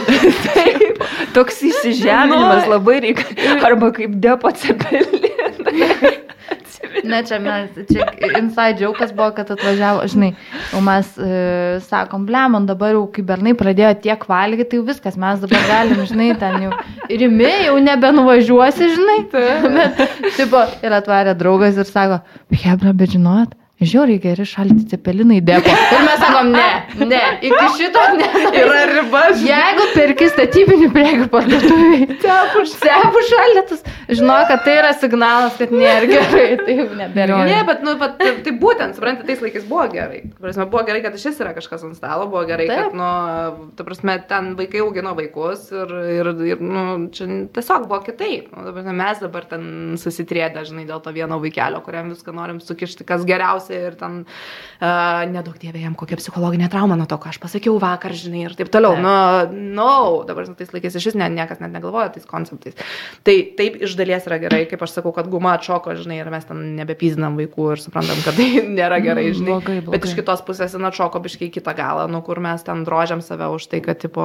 Taip, 0.52 1.00
toks 1.38 1.64
įsižeminimas 1.72 2.66
Nu. 2.66 2.72
labai 2.76 3.00
reikia. 3.04 3.58
Arba 3.68 3.92
kaip 3.96 4.14
depo 4.24 4.52
cepelį. 4.56 5.32
Ne, 7.06 7.22
čia 7.26 7.40
mes, 7.40 7.70
čia 7.90 8.06
inside 8.40 8.82
jokas 8.82 9.12
buvo, 9.14 9.30
kad 9.36 9.50
atvažiavo, 9.52 10.06
žinai, 10.10 10.32
o 10.78 10.82
mes 10.86 11.10
e, 11.18 11.80
sakom, 11.86 12.26
blemon, 12.26 12.66
dabar 12.70 12.96
jau, 12.96 13.04
kai 13.14 13.24
bernai 13.26 13.54
pradėjo 13.58 13.92
tiek 14.06 14.26
valgyti, 14.30 14.68
tai 14.72 14.80
jau 14.80 14.86
viskas, 14.88 15.18
mes 15.22 15.42
dabar 15.44 15.68
galim, 15.70 16.02
žinai, 16.10 16.32
ten 16.42 16.68
jau 16.68 16.72
rimi, 17.10 17.52
jau 17.68 17.76
nebenuvažiuosi, 17.90 18.90
žinai. 18.96 19.20
Bet, 19.76 20.02
tipo, 20.40 20.64
ir 20.86 20.98
atvarė 20.98 21.36
draugas 21.38 21.78
ir 21.82 21.90
sako, 21.90 22.22
hebra, 22.64 22.94
bet 22.96 23.14
žinot, 23.16 23.54
žiauriai 23.84 24.20
geri 24.24 24.46
šalti 24.48 24.86
cepelinai 24.92 25.42
depo. 25.44 25.68
Ir 25.68 26.04
mes 26.06 26.20
sakom, 26.22 26.52
ne, 26.56 27.06
ne, 27.10 27.22
iki 27.44 27.66
šito 27.76 28.04
ne. 28.16 28.30
Yra 28.56 28.84
riba. 28.88 29.24
Jeigu 29.44 29.88
perki 29.92 30.30
statybinių 30.32 30.88
prekių 30.96 31.26
parduotuviai, 31.34 32.08
cepų 32.24 33.24
šaldytus, 33.32 33.84
žinok, 34.08 34.46
kad 34.52 34.64
tai 34.64 34.78
yra 34.80 34.94
signalas, 34.96 35.58
kad 35.60 35.74
nėra 35.76 36.08
gerai, 36.08 36.46
tai 36.62 36.78
jau 36.80 36.88
nebėra. 37.02 37.42
Ne, 37.50 37.58
bet, 37.68 37.84
nu, 37.84 37.98
bet 38.00 38.16
tai, 38.22 38.54
būtent, 38.62 38.96
suprantate, 38.96 39.28
tais 39.28 39.44
laikais 39.44 39.68
buvo 39.68 39.90
gerai. 39.92 40.24
Prasme, 40.40 40.70
buvo 40.72 40.86
gerai, 40.88 41.04
kad 41.04 41.20
šis 41.20 41.44
yra 41.44 41.52
kažkas 41.58 41.84
ant 41.90 42.00
stalo, 42.00 42.30
buvo 42.32 42.46
gerai, 42.48 42.70
Taip. 42.72 42.94
kad, 42.94 42.96
nu, 42.96 43.70
ta 43.76 43.88
prasme, 43.88 44.18
ten 44.32 44.54
vaikai 44.60 44.86
augino 44.86 45.16
vaikus 45.20 45.68
ir, 45.76 45.94
ir, 46.16 46.32
ir 46.54 46.64
nu, 46.64 46.86
čia 47.16 47.28
tiesiog 47.56 47.90
buvo 47.92 48.00
kitaip. 48.08 48.48
Nu, 48.56 48.72
prasme, 48.72 48.96
mes 49.04 49.22
dabar 49.28 49.52
ten 49.52 49.68
susitrėdę, 50.00 50.64
žinai, 50.72 50.88
dėl 50.88 51.04
to 51.04 51.12
vieno 51.16 51.42
vaikelio, 51.44 51.84
kuriam 51.84 52.14
viską 52.16 52.36
norim 52.36 52.64
sukišti, 52.64 53.08
kas 53.08 53.28
geriausia 53.28 53.65
ir 53.74 53.96
ten, 54.00 54.22
uh, 54.26 55.24
nedaug 55.32 55.56
dievė 55.62 55.82
jam 55.86 55.96
kokia 55.98 56.18
psichologinė 56.20 56.70
trauma 56.74 56.98
nuo 57.00 57.08
to, 57.10 57.18
ką 57.22 57.32
aš 57.34 57.40
pasakiau 57.44 57.78
vakar, 57.82 58.14
žinai, 58.16 58.46
ir 58.50 58.56
taip 58.60 58.70
toliau. 58.74 58.96
Taip. 58.98 59.04
Nu, 59.06 59.74
no, 59.78 59.90
dabar 60.28 60.48
tais 60.58 60.74
laikais 60.76 60.98
iš 61.00 61.10
vis 61.12 61.18
ne, 61.20 61.30
niekas 61.34 61.62
net 61.64 61.74
negalvoja 61.74 62.10
tais 62.16 62.26
konceptais. 62.30 62.76
Tai 63.26 63.36
taip 63.58 63.80
iš 63.86 63.96
dalies 64.00 64.28
yra 64.30 64.40
gerai, 64.44 64.64
kaip 64.70 64.84
aš 64.86 64.98
sakau, 65.00 65.14
kad 65.16 65.30
guma 65.32 65.56
atšoko, 65.58 65.96
žinai, 66.00 66.20
ir 66.24 66.30
mes 66.34 66.46
ten 66.50 66.62
nebepyzinam 66.80 67.38
vaikų 67.40 67.70
ir 67.76 67.84
suprantam, 67.84 68.20
kad 68.26 68.38
tai 68.40 68.50
nėra 68.80 69.02
gerai, 69.04 69.26
Mm, 69.32 69.38
žinai. 69.40 69.52
blogai, 69.56 69.78
Bet 69.86 70.04
iš 70.06 70.12
blogai. 70.12 70.20
kitos 70.22 70.42
pusės 70.46 70.74
jin 70.76 70.86
atšoko 70.92 71.20
biškai 71.26 71.48
į 71.50 71.54
kitą 71.60 71.74
galą, 71.78 72.06
nu, 72.12 72.22
kur 72.26 72.40
mes 72.44 72.62
ten 72.68 72.84
drožiam 72.86 73.22
save 73.26 73.48
už 73.56 73.68
tai, 73.72 73.80
kad, 73.86 73.98
tipo, 74.04 74.22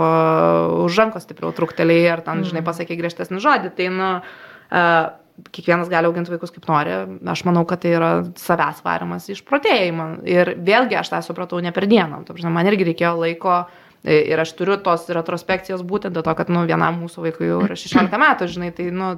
už 0.85 0.99
rankos 1.01 1.25
stipriau 1.27 1.53
truktelėjai 1.57 2.11
ar 2.17 2.21
ten, 2.27 2.43
žinai, 2.45 2.63
pasakė 2.67 2.97
griežtesnį 2.99 3.41
žodį. 3.43 3.71
Tai, 3.79 3.87
nu, 3.95 4.11
uh, 4.21 5.20
kiekvienas 5.55 5.91
gali 5.91 6.09
auginti 6.09 6.33
vaikus 6.33 6.53
kaip 6.55 6.67
nori. 6.71 6.97
Aš 7.33 7.45
manau, 7.49 7.65
kad 7.69 7.83
tai 7.83 7.95
yra 7.97 8.11
savęs 8.39 8.83
varimas 8.87 9.29
iš 9.33 9.43
protėjimo. 9.49 10.11
Ir 10.29 10.55
vėlgi 10.61 10.99
aš 11.01 11.13
tą 11.15 11.23
supratau 11.27 11.61
ne 11.65 11.73
per 11.73 11.89
dieną. 11.91 12.25
Prasme, 12.29 12.53
Man 12.55 12.69
irgi 12.71 12.91
reikėjo 12.91 13.15
laiko. 13.21 13.63
e, 14.05 14.17
Ir 14.33 14.41
aš 14.41 14.55
turiu 14.57 14.79
tos 14.81 15.09
retrospekcijos 15.13 15.83
būtent 15.85 16.15
dėl 16.17 16.25
to, 16.25 16.35
kad, 16.35 16.49
nu, 16.49 16.63
vienam 16.69 17.03
mūsų 17.03 17.25
vaikui 17.27 17.51
jau 17.51 17.59
yra 17.67 17.77
16 17.77 18.17
metų, 18.25 18.49
žinai, 18.49 18.71
tai, 18.73 18.91
nu, 18.91 19.11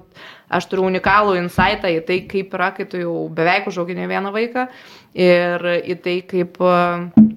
aš 0.51 0.67
turiu 0.71 0.87
unikalų 0.89 1.37
insightą 1.43 1.91
į 1.93 2.01
tai, 2.09 2.21
kaip 2.31 2.55
yra, 2.59 2.73
kai 2.75 2.89
tu 2.91 2.99
jau 2.99 3.15
beveik 3.31 3.69
užauginė 3.71 4.09
vieną 4.11 4.33
vaiką 4.35 4.67
ir 5.15 5.69
į 5.87 5.99
tai, 6.03 6.17
kaip, 6.27 6.59
e, 6.59 7.31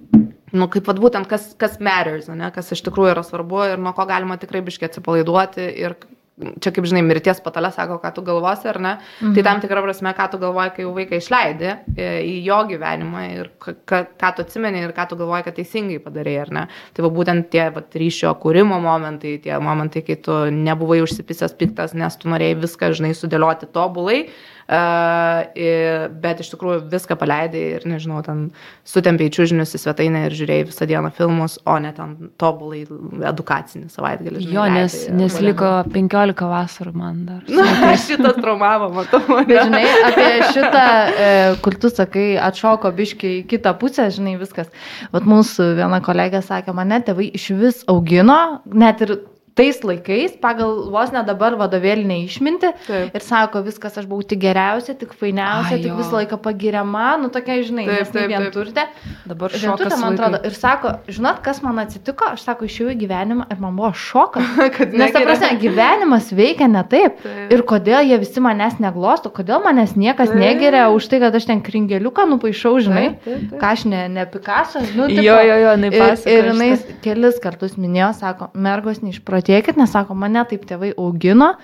nu, 0.56 0.68
kaip, 0.74 0.90
vat, 0.90 1.00
būtent, 1.04 1.30
kas, 1.30 1.52
kas 1.60 1.78
matters, 1.84 2.32
ne, 2.34 2.50
kas 2.56 2.74
iš 2.74 2.82
tikrųjų 2.88 3.14
yra 3.14 3.24
svarbu 3.28 3.66
ir 3.76 3.78
nuo 3.78 3.94
ko 3.94 4.08
galima 4.10 4.40
tikrai 4.42 4.64
biškiai 4.66 4.90
atsipalaiduoti 4.90 5.70
ir 5.86 5.98
čia, 6.36 6.72
kaip 6.76 6.86
žinai, 6.90 7.02
mirties 7.06 7.40
patalė 7.44 7.70
sako, 7.76 7.98
ką 8.04 8.12
tu 8.16 8.24
galvosi, 8.28 8.68
ar 8.68 8.80
ne? 8.84 8.94
Mhm. 9.22 9.34
Tai 9.38 9.44
tam 9.48 9.62
tikrą 9.64 9.84
prasme, 9.86 10.12
ką 10.18 10.26
tu 10.32 10.40
galvoji, 10.42 10.74
kai 10.76 10.84
jau 10.86 10.94
vaiką 10.98 11.20
išleidi 11.22 11.70
e, 11.72 12.10
į 12.28 12.34
jo 12.44 12.58
gyvenimą 12.72 13.22
ir 13.36 13.52
ka- 13.60 14.06
ką 14.20 14.34
tu 14.36 14.44
atsimeni 14.46 14.84
ir 14.84 14.92
ką 14.98 15.08
tu 15.10 15.20
galvoji, 15.20 15.46
kad 15.48 15.56
teisingai 15.60 16.02
padarėjai, 16.04 16.42
ar 16.48 16.52
ne? 16.58 16.66
Tai 16.94 17.06
va 17.08 17.14
būtent 17.20 17.50
tie 17.54 17.70
va, 17.72 17.84
ryšio 17.96 18.34
kūrimo 18.44 18.82
momentai, 18.84 19.38
tie 19.44 19.56
momentai, 19.60 20.04
kai 20.06 20.16
tu 20.16 20.36
nebuvai 20.52 21.00
užsipisęs 21.06 21.56
piktas, 21.60 21.96
nes 21.96 22.20
tu 22.20 22.28
norėjai 22.32 22.60
viską, 22.66 22.92
žinai, 23.00 23.14
sudėlioti 23.16 23.72
tobulai, 23.72 24.26
bet 24.68 26.40
iš 26.42 26.50
tikrųjų 26.54 26.80
viską 26.90 27.18
paleidai 27.20 27.62
ir, 27.76 27.86
nežinau, 27.90 28.22
ten 28.26 28.48
sutempiai 28.88 29.30
čiūžinius 29.34 29.76
į 29.78 29.82
svetainę 29.84 30.24
ir 30.26 30.36
žiūrėjai 30.38 30.68
visą 30.72 30.88
dieną 30.90 31.12
filmus, 31.16 31.60
o 31.70 31.76
ne 31.82 31.92
ten 31.96 32.16
tobulai 32.42 32.84
edukacinį 33.30 33.92
savaitgalį. 33.94 34.42
žinai, 34.42 34.56
Jo, 34.56 34.66
nes, 34.74 34.96
leidai, 34.96 35.18
nes 35.20 35.38
liko 35.46 35.72
15 35.94 36.50
vasarų 36.50 36.96
man 36.98 37.22
dar. 37.30 37.44
Na, 37.56 37.94
šitas 38.02 38.40
traumavo, 38.42 38.90
matau. 38.96 39.22
Bet 39.46 39.54
žinai, 39.68 39.84
apie 40.10 40.32
šitą, 40.56 40.86
e, 41.14 41.30
kur 41.66 41.78
tu 41.82 41.94
sakai, 41.94 42.28
atšoko 42.42 42.92
biški 42.96 43.36
į 43.42 43.46
kitą 43.54 43.76
pusę, 43.82 44.10
žinai, 44.16 44.36
viskas. 44.42 44.72
Vat 45.14 45.30
mūsų 45.30 45.76
viena 45.78 46.02
kolegė 46.06 46.42
sakė, 46.46 46.74
mane 46.76 47.02
tėvai 47.06 47.30
iš 47.38 47.50
vis 47.60 47.86
augino, 47.92 48.62
net 48.74 49.06
ir 49.06 49.18
tais 49.56 49.80
laikais, 49.84 50.36
pagal 50.42 50.90
vos 50.92 51.12
ne 51.16 51.22
dabar 51.26 51.56
vadovėlinę 51.60 52.18
išminti. 52.26 52.72
Taip. 52.86 53.16
Ir 53.16 53.24
sako, 53.24 53.62
viskas, 53.66 53.96
aš 54.02 54.08
buvau 54.10 54.26
tik 54.28 54.42
geriausia, 54.44 54.98
tik 55.00 55.14
fainiausia, 55.16 55.78
Ai, 55.78 55.82
tik 55.84 55.96
visą 55.96 56.20
laiką 56.20 56.40
pagiriama, 56.44 57.16
nu 57.22 57.32
tokia, 57.34 57.62
žinai, 57.64 57.86
Taip, 57.88 58.12
tai 58.12 58.26
taip, 58.26 58.34
vien 58.34 58.48
turite. 58.52 58.86
Dabar 59.26 59.56
šokas 59.56 59.96
man 60.02 60.18
atrodo, 60.18 60.42
ir 60.46 60.58
sako, 60.58 60.92
žinot, 61.08 61.40
kas 61.46 61.62
man 61.64 61.80
atsitiko, 61.86 62.28
aš 62.36 62.44
sako, 62.46 62.68
išėjau 62.68 62.92
į 62.94 62.98
gyvenimą 63.06 63.48
ir 63.54 63.62
man 63.64 63.80
buvo 63.80 63.94
šokas. 63.96 64.52
Nes, 65.00 65.16
ta 65.16 65.24
prasme, 65.24 65.54
gyvenimas 65.64 66.30
veikia 66.36 66.68
ne 66.72 66.84
taip. 66.92 67.22
Taip. 67.24 67.56
Ir 67.56 67.64
kodėl 67.68 68.04
jie 68.10 68.20
visi 68.22 68.44
manęs 68.44 68.78
neglosto, 68.84 69.32
kodėl 69.34 69.64
manęs 69.64 69.96
niekas 69.96 70.34
Taip. 70.34 70.42
negeria 70.42 70.90
už 70.92 71.08
tai, 71.12 71.22
kad 71.24 71.36
aš 71.40 71.48
ten 71.48 71.64
kringeliuką 71.64 72.28
nupaišau, 72.34 72.76
žinai. 72.84 73.08
Taip, 73.16 73.24
taip, 73.24 73.48
taip. 73.54 73.58
Ką 73.62 73.72
aš 73.72 73.88
ne, 73.90 74.04
ne 74.12 74.28
Picasso, 74.30 74.84
nu, 74.98 75.08
tipo. 75.10 75.24
Jo, 75.24 75.40
jo, 75.48 75.58
jo, 75.64 75.74
Ir, 75.86 76.16
ir 76.30 76.50
jinai 76.50 76.70
kelis 77.04 77.40
kartus 77.44 77.76
minėjo, 77.80 78.12
sako, 78.20 78.50
mergos 78.54 79.02
neišprotėkit, 79.46 79.78
nes 79.78 79.92
sako, 79.92 80.16
mane 80.16 80.44
taip 80.48 80.66
tėvai 80.66 80.94
augino, 80.98 81.56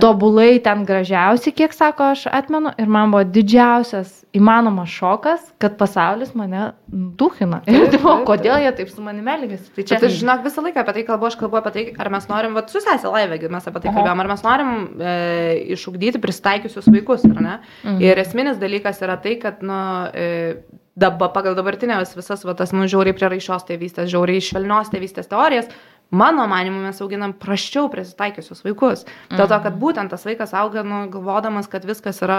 tobulai 0.00 0.60
ten 0.62 0.84
gražiausi, 0.84 1.52
kiek 1.52 1.72
sako, 1.72 2.12
aš 2.14 2.26
atmenu, 2.26 2.72
ir 2.78 2.86
man 2.88 3.10
buvo 3.10 3.24
didžiausias 3.24 4.24
įmanomas 4.34 4.90
šokas, 4.90 5.40
kad 5.58 5.76
pasaulis 5.78 6.34
mane 6.34 6.72
duhina. 6.88 7.62
Ir 7.66 7.84
Taip, 7.84 7.90
tipo, 7.94 8.10
taip, 8.10 8.26
kodėl 8.26 8.58
jie 8.64 8.72
taip 8.74 8.90
su 8.90 9.02
manimi 9.02 9.30
elgėsi. 9.30 9.70
Tai 9.74 9.84
Čia 9.84 9.98
čia, 10.00 10.08
aš 10.08 10.18
žinok 10.20 10.44
visą 10.44 10.64
laiką 10.64 10.82
apie 10.82 10.94
tai 10.96 11.04
kalbu, 11.06 11.28
aš 11.28 11.38
kalbu 11.38 11.60
apie 11.60 11.74
tai, 11.76 11.84
ar 11.98 12.10
mes 12.10 12.26
norim, 12.28 12.56
va, 12.58 12.64
su 12.68 12.82
sesė 12.82 13.12
laivėgi 13.14 13.50
mes 13.52 13.68
apie 13.70 13.80
tai 13.84 13.92
Aha. 13.92 13.98
kalbėjom, 13.98 14.24
ar 14.24 14.32
mes 14.32 14.46
norim 14.46 14.72
e, 14.98 15.18
išugdyti 15.76 16.22
pristaikiusius 16.22 16.90
vaikus, 16.90 17.26
ar 17.30 17.38
ne? 17.38 17.58
Mhm. 17.84 18.00
Ir 18.02 18.24
esminis 18.24 18.58
dalykas 18.58 19.04
yra 19.06 19.20
tai, 19.22 19.38
kad, 19.42 19.62
nu, 19.62 19.78
e, 20.10 20.82
dabar 20.98 21.32
pagal 21.34 21.56
dabartinės 21.58 22.14
visas, 22.14 22.44
va, 22.46 22.54
tas, 22.58 22.72
nu, 22.74 22.86
žiauriai 22.90 23.16
prieraišios 23.16 23.66
tėvystės, 23.66 24.10
žiauriai 24.12 24.42
švelnios 24.42 24.92
tėvystės 24.92 25.30
teorijas, 25.30 25.70
mano 26.10 26.46
manimu, 26.50 26.80
mes 26.84 27.00
auginam 27.02 27.32
praščiau 27.40 27.88
prisitaikiusius 27.92 28.62
vaikus. 28.64 29.04
Dėl 29.32 29.48
to, 29.50 29.58
kad 29.64 29.76
būtent 29.80 30.12
tas 30.12 30.24
vaikas 30.26 30.54
auga, 30.56 30.84
nu, 30.86 31.04
galvodamas, 31.12 31.68
kad 31.70 31.86
viskas 31.88 32.20
yra, 32.24 32.38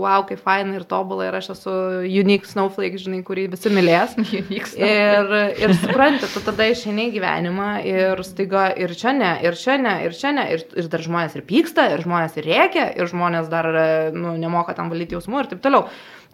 wow, 0.00 0.24
kaip 0.28 0.42
faina 0.42 0.76
ir 0.78 0.86
tobulai, 0.88 1.28
ir 1.30 1.38
aš 1.38 1.52
esu 1.54 1.74
unique 2.08 2.48
snowflake, 2.50 3.00
žinai, 3.02 3.22
kurį 3.26 3.48
visi 3.52 3.72
mylės. 3.72 4.16
Ir, 4.82 5.32
ir 5.60 5.72
supranti, 5.78 6.26
tu 6.32 6.40
tada 6.44 6.66
išeini 6.70 7.08
į 7.08 7.12
gyvenimą 7.14 7.68
ir 7.86 8.20
staiga 8.26 8.64
ir 8.78 8.94
čia 8.98 9.12
ne, 9.16 9.32
ir 9.44 9.56
čia 9.58 9.76
ne, 9.80 9.94
ir 10.06 10.16
čia 10.16 10.32
ne, 10.34 10.44
ir, 10.54 10.64
ir 10.78 10.88
dar 10.92 11.04
žmonės 11.04 11.36
ir 11.38 11.44
pyksta, 11.46 11.86
ir 11.92 12.02
žmonės 12.04 12.38
ir 12.40 12.48
rėkia, 12.48 12.86
ir 12.98 13.10
žmonės 13.10 13.50
dar 13.52 13.68
nu, 14.16 14.34
nemoka 14.40 14.74
tam 14.78 14.90
valyti 14.92 15.16
jausmų 15.16 15.42
ir 15.42 15.50
taip 15.52 15.62
toliau. 15.64 15.86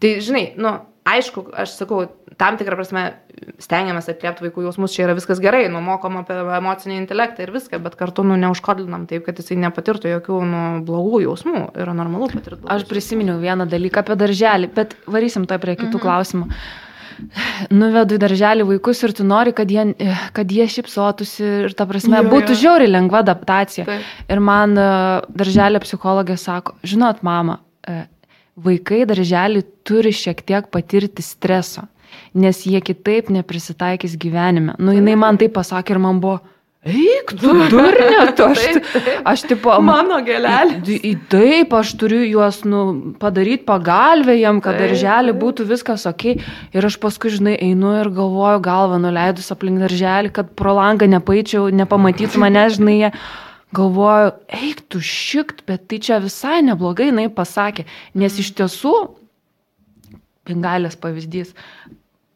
Tai 0.03 0.13
žinai, 0.25 0.45
nu, 0.61 0.77
aišku, 1.15 1.45
aš 1.65 1.75
sakau, 1.79 2.03
tam 2.41 2.59
tikrą 2.59 2.79
prasme 2.79 3.05
stengiamės 3.63 4.09
atliepti 4.11 4.47
vaikų 4.47 4.67
jausmus, 4.67 4.95
čia 4.95 5.07
yra 5.07 5.15
viskas 5.19 5.41
gerai, 5.43 5.67
nu, 5.73 5.81
mokom 5.85 6.21
apie 6.23 6.37
emocinį 6.59 6.99
intelektą 7.01 7.45
ir 7.45 7.53
viską, 7.55 7.81
bet 7.85 7.97
kartu, 7.99 8.25
nu, 8.27 8.39
neužkodlinam 8.41 9.07
taip, 9.11 9.25
kad 9.29 9.39
jisai 9.39 9.59
nepatirtų 9.63 10.13
jokių, 10.17 10.41
nu, 10.49 10.65
blogų 10.87 11.23
jausmų. 11.27 11.63
Yra 11.79 11.95
normalu 11.97 12.31
patirti 12.33 12.69
Aš 12.71 12.87
prisiminiau 12.91 13.39
vieną 13.43 13.69
dalyką 13.71 14.05
apie 14.05 14.19
darželį, 14.19 14.73
bet 14.75 14.95
varysim 15.11 15.49
to 15.49 15.59
prie 15.63 15.79
kitų 15.79 15.97
mhm. 15.97 16.05
klausimų. 16.05 16.51
Nuvedu 17.75 18.15
į 18.15 18.21
darželį 18.23 18.67
vaikus 18.69 19.01
ir 19.03 19.15
tu 19.19 19.25
nori, 19.27 19.51
kad 19.57 19.71
jie, 19.73 19.89
kad 20.37 20.53
jie 20.55 20.69
šipsotųsi 20.71 21.49
ir 21.67 21.75
ta 21.79 21.87
prasme 21.91 22.21
Jo, 22.21 22.29
būtų 22.31 22.55
jo. 22.55 22.59
žiauri 22.63 22.87
lengva 22.91 23.25
adaptacija. 23.25 23.89
Taip. 23.89 24.13
Ir 24.31 24.43
man 24.45 24.79
e, 24.79 24.87
darželio 25.41 25.83
psichologė 25.83 26.39
sako, 26.39 26.77
žinot, 26.87 27.25
mama, 27.27 27.59
e, 27.83 28.05
vaikai 28.65 29.05
darželį 29.09 29.65
turi 29.87 30.13
šiek 30.15 30.43
tiek 30.47 30.69
patirti 30.75 31.25
streso, 31.25 31.87
nes 32.35 32.65
jie 32.67 32.81
kitaip 32.85 33.33
neprisitaikys 33.33 34.19
gyvenime. 34.21 34.77
Nu, 34.79 34.95
jinai 34.97 35.17
man 35.21 35.41
tai 35.41 35.51
pasakė 35.53 35.97
ir 35.97 36.03
man 36.03 36.23
buvo, 36.23 36.41
Eik, 36.87 37.33
tu 37.35 37.51
durnė, 37.69 38.21
tu 38.39 38.45
aš, 38.47 38.61
aš 39.27 39.43
tipo, 39.51 39.73
Mano 39.83 40.21
gelelė. 40.25 40.79
Taip, 41.29 41.73
aš 41.75 41.91
turiu 41.99 42.21
juos 42.23 42.61
nu, 42.63 42.83
padaryti 43.19 43.67
pagalbę 43.67 44.37
jam, 44.39 44.61
kad 44.63 44.79
Taip, 44.79 44.85
darželį 44.87 45.35
taip. 45.35 45.41
būtų 45.43 45.67
viskas 45.73 46.07
ok. 46.09 46.39
Ir 46.79 46.89
aš 46.89 47.01
paskui, 47.03 47.33
žinai, 47.35 47.57
einu 47.67 47.97
ir 47.99 48.13
galvoju 48.15 48.63
galvą 48.65 49.01
nuleidus 49.03 49.51
aplink 49.53 49.83
darželį, 49.83 50.31
kad 50.39 50.55
pro 50.55 50.77
langą 50.79 51.11
nepaičiau, 51.11 51.67
nepamatytų 51.83 52.47
mane, 52.47 52.65
žinai, 52.71 52.97
jie. 53.03 53.13
Galvoju, 53.77 54.33
eik 54.49 54.81
tu 54.89 55.01
šikt, 55.05 55.65
bet 55.69 55.89
tai 55.91 55.99
čia 56.01 56.21
visai 56.25 56.63
neblogai, 56.65 57.11
jinai 57.11 57.27
pasakė. 57.29 57.85
Nes 58.17 58.39
iš 58.41 58.55
tiesų, 58.57 58.95
pingalės 60.49 60.97
pavyzdys, 60.97 61.53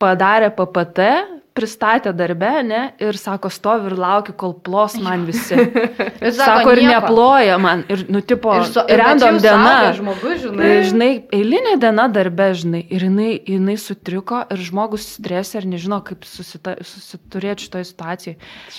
padarė 0.02 0.50
PPT, 0.52 1.08
pristatė 1.52 2.12
darbę, 2.16 2.50
ne, 2.64 2.80
ir 3.02 3.16
sako, 3.20 3.50
stovi 3.52 3.90
ir 3.90 3.96
laukia, 4.00 4.32
kol 4.40 4.54
plos 4.64 4.94
man 5.02 5.26
visi. 5.28 5.56
Ir 6.22 6.30
Sako, 6.36 6.70
ir 6.76 6.78
nieko. 6.84 6.92
neploja 7.02 7.56
man. 7.58 7.80
Ir, 7.90 8.04
nu, 8.14 8.20
tipo, 8.22 8.52
Ir 8.60 8.64
su- 8.70 8.84
ir 8.88 9.00
random 9.00 9.38
diena. 9.42 9.90
žmogus, 9.96 10.36
žinai. 10.44 10.68
Žinai, 10.86 11.08
eilinė 11.34 11.72
diena 11.82 12.04
darbe, 12.14 12.46
žinai, 12.54 12.82
ir 12.94 13.04
jinai, 13.08 13.32
jinai 13.50 13.74
sutriko 13.82 14.38
ir 14.54 14.62
žmogus 14.62 15.08
stresė 15.16 15.58
ir 15.60 15.66
nežino, 15.72 15.98
kaip 16.06 16.22
susita, 16.28 16.76
susiturėti 16.86 17.66
šitoje 17.66 17.88
situacijoje. 17.90 18.36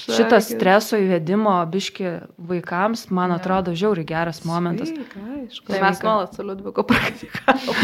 Šitas 0.07 0.47
streso 0.53 0.97
įvedimo 1.03 1.57
biški 1.73 2.13
vaikams, 2.53 3.09
man 3.11 3.35
atrodo, 3.35 3.75
žiauriai 3.75 4.07
geras 4.13 4.39
momentas. 4.47 4.87
Sveika, 4.93 5.19
aišku. 5.43 5.67
Taip, 5.67 5.83
Mes 5.83 6.01
nuolat 6.07 6.39
su 6.39 6.47
Liudviku 6.47 6.87
praktikavom. 6.93 7.83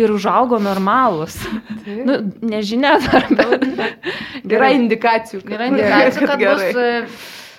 Ir 0.00 0.16
užaugo 0.16 0.58
normalus. 0.64 1.36
Nu, 1.86 2.18
nežinia 2.40 2.96
dar, 3.04 3.28
bet. 3.36 3.68
Yra 4.44 4.70
indikacijų. 4.76 5.42
Yra 5.48 5.66
indikacijų, 5.72 6.26
kad 6.30 6.38
bus 6.42 6.62
gerai. 6.62 6.86
e, 7.02 7.06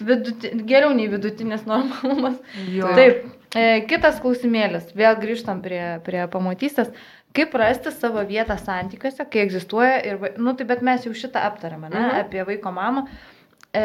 viduti, 0.10 0.52
geriau 0.70 0.94
nei 0.96 1.08
vidutinis 1.12 1.66
normalumas. 1.68 2.38
Jo. 2.72 2.92
Taip, 2.96 3.26
e, 3.56 3.82
kitas 3.90 4.20
klausimėlis, 4.24 4.94
vėl 4.96 5.18
grįžtam 5.22 5.62
prie, 5.66 5.82
prie 6.06 6.26
pamatystės. 6.32 6.92
Kaip 7.36 7.54
rasti 7.62 7.92
savo 7.94 8.24
vietą 8.26 8.56
santykiuose, 8.58 9.26
kai 9.30 9.44
egzistuoja 9.46 10.00
ir, 10.06 10.18
vai- 10.18 10.32
nu 10.42 10.56
tai 10.58 10.66
bet 10.66 10.82
mes 10.82 11.04
jau 11.06 11.12
šitą 11.14 11.44
aptarėme, 11.46 11.90
ne, 11.94 12.00
Mhm. 12.00 12.20
apie 12.24 12.44
vaiko 12.48 12.72
mamą. 12.74 13.04
E, 13.74 13.84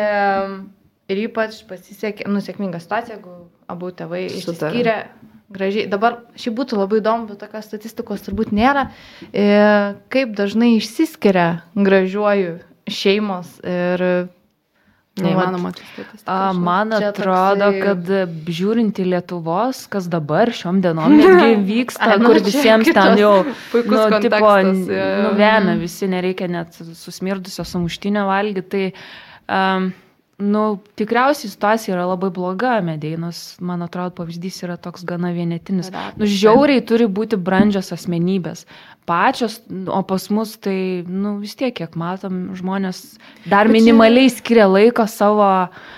ir 1.12 1.20
ypač 1.28 1.58
pasisekė, 1.68 2.24
nusėkminga 2.32 2.80
situacija, 2.80 3.18
jeigu 3.18 3.34
abu 3.68 3.90
tėvai 3.92 4.22
Sutarė. 4.40 5.04
Gražiai. 5.52 5.88
Dabar 5.90 6.20
šį 6.40 6.52
būtų 6.58 6.78
labai 6.80 7.00
įdomu, 7.02 7.28
bet 7.30 7.42
tokios 7.44 7.66
statistikos 7.68 8.24
turbūt 8.26 8.52
nėra. 8.54 8.88
E, 9.32 9.48
kaip 10.12 10.32
dažnai 10.38 10.74
išsiskiria 10.78 11.64
gražiuoju 11.76 12.56
šeimos 12.90 13.58
ir... 13.64 14.04
nu, 15.14 15.24
Neįmanoma 15.28 15.70
čia 15.76 15.84
statistikos. 15.86 16.24
A, 16.26 16.52
man 16.56 16.92
atrodo, 16.96 17.70
toksai- 17.70 17.82
kad 17.84 18.48
žiūrint 18.58 19.00
į 19.00 19.08
Lietuvos, 19.12 19.84
kas 19.92 20.08
dabar 20.10 20.52
šiom 20.52 20.80
dienom 20.84 21.14
netgi 21.16 21.58
vyksta, 21.72 22.14
Ai, 22.16 22.20
nu, 22.22 22.32
kur 22.32 22.40
visiems 22.44 22.90
ten 22.92 23.20
jau 23.20 23.34
puikus 23.72 23.98
nu, 23.98 24.22
tipo, 24.24 24.54
nuvena, 24.66 25.76
visi 25.80 26.10
nereikia 26.10 26.50
net 26.50 26.80
susmirdusio 26.98 27.66
samuštinio 27.68 28.26
valgyti. 28.30 28.64
Tai, 28.74 28.88
um, 29.60 29.92
nu, 30.38 30.62
tikriausiai 30.98 31.50
situacija 31.50 31.94
yra 31.94 32.06
labai 32.10 32.30
bloga 32.34 32.78
medeinos, 32.84 33.56
man 33.62 33.84
atrodo, 33.86 34.14
pavyzdys 34.18 34.62
yra 34.66 34.76
toks 34.80 35.04
gana 35.06 35.30
vienetinis. 35.34 35.92
Nu, 36.18 36.26
žiauriai 36.26 36.82
turi 36.86 37.06
būti 37.06 37.38
brandžios 37.38 37.92
asmenybės. 37.94 38.64
Pačios, 39.08 39.60
o 39.86 40.00
pas 40.08 40.26
mus 40.32 40.56
tai, 40.58 41.04
nu, 41.06 41.36
vis 41.42 41.54
tiek, 41.58 41.74
kiek 41.76 41.94
matom, 42.00 42.54
žmonės 42.58 43.04
dar 43.50 43.70
minimaliai 43.70 44.32
skiria 44.32 44.66
laiko 44.70 45.06
savo 45.10 45.44
žinai, 45.44 45.92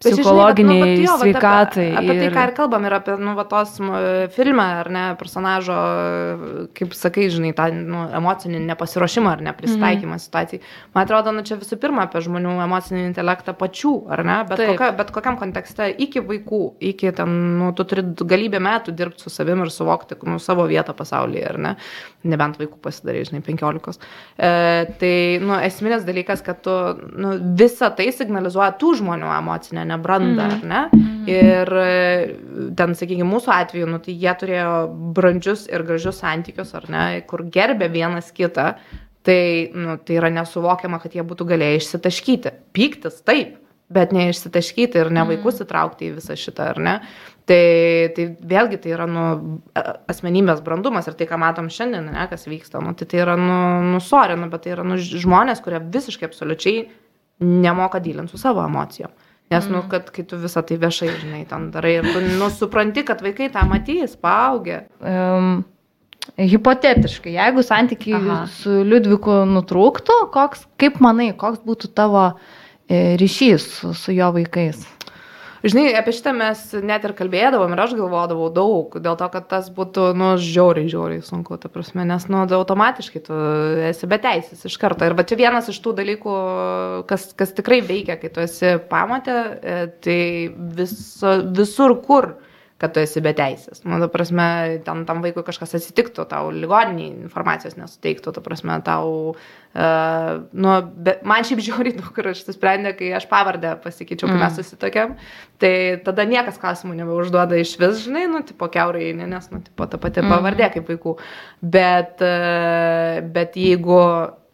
psichologiniai 0.00 0.96
nu, 0.96 1.02
jo, 1.04 1.12
vat 1.12 1.20
sveikatai. 1.20 1.86
Apie, 1.92 2.08
apie 2.08 2.14
tai, 2.16 2.28
ką 2.32 2.44
ir 2.46 2.52
kalbam, 2.56 2.84
ir 2.88 2.94
apie, 2.96 3.16
nu, 3.20 3.34
va, 3.36 3.44
tos 3.48 3.74
filme, 4.32 4.64
ar 4.80 4.88
ne, 4.92 5.02
personažo, 5.20 5.76
kaip 6.76 6.94
sakai, 6.96 7.26
žinai, 7.32 7.50
tą 7.56 7.66
nu, 7.76 8.06
emocinį 8.16 8.62
nepasiruošimą 8.70 9.34
ar 9.34 9.42
nepristaikymą 9.50 10.16
mm. 10.16 10.22
situacijai. 10.24 10.62
Man 10.96 11.04
atrodo, 11.04 11.34
nu, 11.36 11.44
čia 11.44 11.58
visų 11.60 11.76
pirma 11.82 12.06
apie 12.08 12.22
žmonių 12.24 12.54
emocinį 12.64 13.02
intelektą 13.10 13.52
pačių, 13.60 13.92
ar 14.16 14.24
ne, 14.24 14.38
bet, 14.48 14.62
Taip. 14.62 14.72
kokia, 14.72 14.88
bet 15.02 15.12
kokiam 15.18 15.36
kontekste, 15.42 15.90
iki 16.06 16.24
vaikų, 16.30 16.62
iki 16.92 17.12
ten, 17.20 17.36
nu, 17.60 17.68
tu 17.76 17.84
turi 17.92 18.06
galybę 18.24 18.62
metų 18.64 18.96
dirbti 18.96 19.26
su 19.26 19.34
savim 19.34 19.66
ir 19.66 19.74
suvokti 19.74 20.16
nu, 20.24 20.40
savo 20.40 20.64
vietą 20.70 20.96
pasaulyje, 20.96 21.44
ar 21.52 21.60
ne, 21.60 21.74
nebent 22.24 22.56
vaikų 22.62 22.80
pasidarai, 22.88 23.26
žinai, 23.28 23.42
penkiolikos. 23.44 24.00
E, 24.40 24.88
tai, 24.96 25.12
nu, 25.44 25.60
esminis 25.60 26.08
dalykas, 26.08 26.40
kad 26.46 26.64
tu, 26.64 26.80
nu, 27.20 27.36
visą 27.60 27.92
tai 27.92 28.08
signalizuoja 28.16 28.72
tų 28.80 28.96
žmonių 29.02 29.28
emocinę 29.36 29.89
nebrandą, 29.90 30.46
Mhm. 30.46 30.56
ar 30.56 30.64
ne? 30.72 31.06
Ir 31.30 31.68
e, 31.76 32.34
ten, 32.78 32.94
sakykime, 32.96 33.28
mūsų 33.28 33.52
atveju, 33.54 33.86
nu, 33.90 33.98
tai 34.02 34.14
jie 34.16 34.32
turėjo 34.40 34.72
brandžius 35.14 35.66
ir 35.70 35.84
gražius 35.86 36.22
santykius, 36.22 36.72
ar 36.78 36.88
ne, 36.90 37.04
kur 37.28 37.44
gerbė 37.44 37.90
vienas 37.92 38.32
kitą, 38.32 38.74
tai, 39.22 39.70
nu, 39.76 39.98
tai 40.00 40.16
yra 40.16 40.30
nesuvokiama, 40.32 40.98
kad 41.02 41.12
jie 41.14 41.22
būtų 41.22 41.44
galėję 41.52 41.82
išsitaškyti. 41.82 42.54
Pyktis, 42.72 43.18
taip, 43.28 43.58
bet 43.92 44.12
ne 44.16 44.28
išsitaškyti 44.32 44.96
ir 45.02 45.10
ne 45.12 45.24
vaikus 45.28 45.60
įtraukti 45.60 46.08
į 46.08 46.14
visą 46.20 46.36
šitą, 46.40 46.70
ar 46.72 46.78
ne? 46.80 46.94
Tai, 47.50 47.60
tai 48.14 48.24
vėlgi 48.46 48.78
tai 48.80 48.92
yra 48.94 49.06
nu, 49.10 49.24
a- 49.74 49.96
asmenybės 50.12 50.60
brandumas 50.62 51.08
ir 51.10 51.16
tai, 51.18 51.26
ką 51.26 51.36
matom 51.42 51.68
šiandien, 51.72 52.06
ne, 52.14 52.26
kas 52.30 52.46
vyksta, 52.46 52.80
nu, 52.84 52.94
tai 52.94 53.08
tai 53.10 53.20
yra 53.24 53.34
nu, 53.36 53.56
nusorinu, 53.96 54.46
bet 54.52 54.62
tai 54.64 54.72
yra 54.76 54.84
nu, 54.86 54.96
žmonės, 54.96 55.60
kurie 55.64 55.80
visiškai 55.82 56.28
absoliučiai 56.30 56.84
nemoka 57.40 57.98
dylinti 58.04 58.30
su 58.30 58.38
savo 58.38 58.62
emocijom. 58.64 59.10
Nes, 59.50 59.66
nu, 59.66 59.82
kad 59.90 60.12
kai 60.14 60.22
tu 60.30 60.36
visą 60.38 60.62
tai 60.62 60.76
viešai, 60.78 61.08
žinai, 61.24 61.40
ten 61.50 61.70
darai 61.74 61.96
ir 61.96 62.06
tu, 62.06 62.20
nu, 62.38 62.46
supranti, 62.54 63.02
kad 63.06 63.22
vaikai 63.24 63.48
tą 63.50 63.64
matys, 63.66 64.12
paaugę. 64.14 64.84
Um, 65.02 65.64
hipotetiškai, 66.38 67.32
jeigu 67.34 67.64
santykiai 67.66 68.20
Aha. 68.20 68.44
su 68.60 68.84
Liudviku 68.86 69.40
nutrūktų, 69.50 70.20
koks, 70.34 70.62
kaip 70.78 71.00
manai, 71.02 71.32
koks 71.36 71.64
būtų 71.66 71.90
tavo 71.98 72.28
e, 72.30 73.16
ryšys 73.18 73.66
su, 73.80 73.92
su 73.96 74.14
jo 74.14 74.30
vaikais? 74.38 74.84
Žinai, 75.60 75.90
apie 75.98 76.14
šitą 76.16 76.32
mes 76.32 76.60
net 76.80 77.04
ir 77.04 77.12
kalbėdavom 77.18 77.74
ir 77.74 77.82
aš 77.82 77.92
galvodavau 77.98 78.48
daug, 78.54 78.94
dėl 78.96 79.16
to, 79.20 79.26
kad 79.28 79.48
tas 79.50 79.68
būtų, 79.76 80.06
nu, 80.16 80.30
žiauriai, 80.40 80.88
žiauriai 80.88 81.24
sunku, 81.24 81.58
ta 81.60 81.68
prasme, 81.72 82.06
nes, 82.08 82.24
nu, 82.32 82.46
automatiškai 82.56 83.20
tu 83.26 83.40
esi 83.90 84.08
beteisės 84.08 84.64
iš 84.64 84.78
karto. 84.80 85.04
Ir 85.04 85.16
va 85.18 85.26
čia 85.28 85.36
vienas 85.36 85.68
iš 85.68 85.82
tų 85.84 85.92
dalykų, 86.00 86.36
kas, 87.10 87.28
kas 87.36 87.52
tikrai 87.58 87.82
veikia, 87.84 88.16
kai 88.22 88.32
tu 88.32 88.40
esi 88.40 88.78
pamatę, 88.88 89.36
e, 89.36 89.80
tai 90.00 90.20
viso, 90.80 91.36
visur 91.60 91.98
kur 92.08 92.32
kad 92.80 92.94
tu 92.96 93.02
esi 93.02 93.20
beteisės. 93.20 93.82
Nu, 93.84 93.98
ta 94.00 94.08
prasme, 94.08 94.46
ten 94.86 95.02
tam 95.08 95.20
vaikui 95.24 95.44
kažkas 95.44 95.76
atsitiktų, 95.76 96.24
tau 96.30 96.48
ligoniniai 96.54 97.10
informacijos 97.26 97.76
nesuteiktų, 97.76 98.32
ta 98.32 98.42
prasme, 98.44 98.78
tau, 98.86 99.34
uh, 99.34 100.30
nu, 100.56 100.72
be, 100.96 101.18
man 101.28 101.44
šiaip 101.44 101.60
žiauriai 101.66 101.98
daug 101.98 102.08
kur 102.16 102.30
aš 102.32 102.40
susprendė, 102.46 102.94
kai 102.96 103.12
aš 103.18 103.28
pavardę 103.28 103.74
pasikeičiau, 103.84 104.30
kai 104.30 104.38
mm. 104.38 104.44
mes 104.46 104.58
susitokėm, 104.62 105.14
tai 105.60 105.74
tada 106.06 106.24
niekas 106.30 106.56
klausimų 106.62 106.96
nebeužduoda 107.02 107.60
iš 107.60 107.76
vis, 107.82 108.00
žinai, 108.06 108.24
nu, 108.32 108.40
tipo 108.48 108.70
keurai, 108.72 109.12
ne, 109.18 109.28
nes, 109.28 109.52
nu, 109.52 109.60
tipo 109.66 109.88
ta 109.90 110.00
pati 110.00 110.24
pavardė 110.24 110.72
kaip 110.78 110.88
vaikų. 110.94 111.18
Bet, 111.76 112.24
uh, 112.24 113.20
bet 113.36 113.60
jeigu 113.60 114.00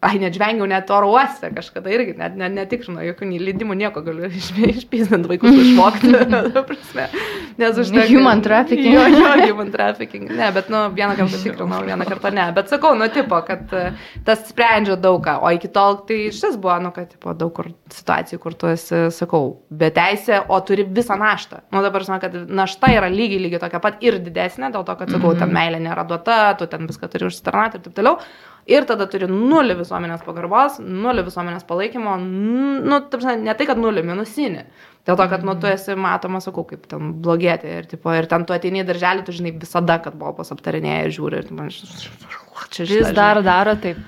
Ai, 0.07 0.15
net 0.21 0.37
žvengiau 0.37 0.67
net 0.69 0.91
oro 0.93 1.09
uoste 1.15 1.49
kažkada 1.55 1.91
irgi, 1.91 2.13
net, 2.19 2.37
net 2.39 2.53
netikrinau, 2.55 3.03
jokių 3.09 3.27
leidimų, 3.43 3.75
nieko 3.81 4.03
galiu 4.05 4.29
išpysnant 4.77 5.27
vaikus 5.27 5.57
išmokti. 5.65 6.13
Nes 7.57 7.77
užtenka. 7.81 8.05
Human 8.11 8.41
trafficking. 8.45 8.93
Jo, 8.93 9.07
jo, 9.09 9.29
human 9.49 9.71
trafficking. 9.73 10.29
Ne, 10.29 10.51
bet, 10.53 10.69
nu, 10.69 10.83
vieną 10.93 11.15
kartą 11.17 11.39
tikrinau, 11.41 11.81
vieną 11.87 12.05
kartą 12.05 12.31
ne. 12.35 12.45
Bet 12.53 12.69
sakau, 12.69 12.93
nu, 12.95 13.07
tipo, 13.09 13.39
kad 13.47 13.73
e, 13.73 13.87
tas 14.27 14.43
sprendžia 14.51 14.95
daug 15.01 15.23
ką. 15.25 15.39
O 15.41 15.49
iki 15.55 15.71
tol 15.73 15.97
tai 16.07 16.19
šis 16.35 16.59
buvo, 16.61 16.75
nu, 16.83 16.91
kad, 16.93 17.09
tipo, 17.15 17.33
daug 17.37 17.55
kur 17.57 17.71
situacijų, 17.93 18.39
kur 18.43 18.57
tu 18.61 18.69
esi, 18.69 19.07
sakau, 19.15 19.41
be 19.73 19.89
teisė, 19.95 20.43
o 20.53 20.59
turi 20.61 20.85
visą 20.85 21.17
naštą. 21.17 21.63
Nu, 21.73 21.81
dabar, 21.85 22.05
žinau, 22.05 22.19
kad 22.21 22.37
našta 22.45 22.93
yra 22.93 23.09
lygiai, 23.09 23.41
lygiai 23.47 23.63
tokia 23.65 23.81
pat 23.81 24.05
ir 24.05 24.21
didesnė, 24.21 24.69
dėl 24.75 24.85
to, 24.85 24.97
kad, 25.01 25.17
sakau, 25.17 25.33
ten 25.41 25.49
meilė 25.57 25.81
nėra 25.81 26.05
duota, 26.05 26.53
tu 26.61 26.69
ten 26.69 26.85
viską 26.85 27.09
turi 27.09 27.31
užsitarnauti 27.31 27.81
ir 27.81 27.87
taip 27.87 27.97
toliau. 27.97 28.21
Ir 28.67 28.83
tada 28.83 29.05
turi 29.07 29.29
nulį 29.31 29.77
visuomenės 29.79 30.25
pagarbos, 30.25 30.81
nulį 30.83 31.23
visuomenės 31.29 31.63
palaikymo, 31.69 32.17
nu, 32.19 32.99
taip 33.07 33.23
sakant, 33.23 33.45
ne 33.47 33.55
tai, 33.55 33.67
kad 33.69 33.79
nulį, 33.79 34.03
minusinį. 34.09 34.65
Dėl 35.07 35.15
to, 35.15 35.27
kad, 35.31 35.45
nu, 35.47 35.53
tu 35.55 35.69
esi 35.71 35.95
matoma, 35.95 36.41
sakau, 36.43 36.65
kaip 36.67 36.83
ten 36.91 37.13
blogėti 37.23 37.71
ir, 37.77 37.87
tipo, 37.87 38.11
ir 38.11 38.27
ten 38.27 38.43
tu 38.43 38.51
ateini 38.51 38.83
į 38.83 38.89
darželį, 38.89 39.23
tu 39.23 39.35
žinai 39.37 39.55
visada, 39.55 40.01
kad 40.03 40.19
buvo 40.19 40.33
pas 40.41 40.51
aptarinėję 40.51 41.05
ir 41.05 41.15
žiūri 41.15 41.39
ir 41.45 41.55
man 41.55 41.71
čia 41.71 42.83
Vis 42.83 42.91
šitą, 42.91 43.15
dar 43.15 43.39
žinai. 43.39 43.47
daro 43.47 43.79
taip. 43.87 44.03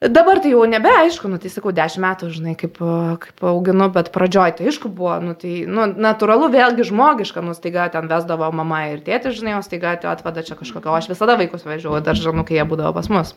Dabar 0.00 0.40
tai 0.40 0.54
jau 0.54 0.64
nebeaišku, 0.64 1.28
nu, 1.28 1.36
tai 1.36 1.52
sakau, 1.52 1.74
dešimt 1.76 2.00
metų, 2.06 2.30
žinai, 2.32 2.54
kaip, 2.56 2.78
kaip 3.20 3.44
auginu, 3.50 3.90
bet 3.92 4.08
pradžioj 4.14 4.54
tai 4.56 4.70
aišku 4.72 4.88
buvo, 4.88 5.18
nu, 5.20 5.34
tai, 5.36 5.66
nu, 5.68 5.84
natūralu, 5.92 6.48
vėlgi 6.54 6.88
žmogiška, 6.88 7.44
nu, 7.44 7.52
staiga 7.52 7.90
ten 7.92 8.08
vesdavo 8.08 8.48
mama 8.48 8.86
ir 8.94 9.04
tėtis, 9.04 9.36
žinai, 9.42 9.58
o 9.58 9.66
staiga 9.66 9.98
atėjo 9.98 10.14
atveda 10.14 10.46
čia 10.46 10.56
kažkokio, 10.56 10.88
o 10.88 10.96
aš 10.96 11.10
visada 11.12 11.36
vaikus 11.36 11.68
vežiau, 11.68 12.00
dar 12.00 12.16
žinau, 12.16 12.48
kai 12.48 12.56
jie 12.56 12.64
būdavo 12.72 12.96
pas 12.96 13.12
mus. 13.12 13.36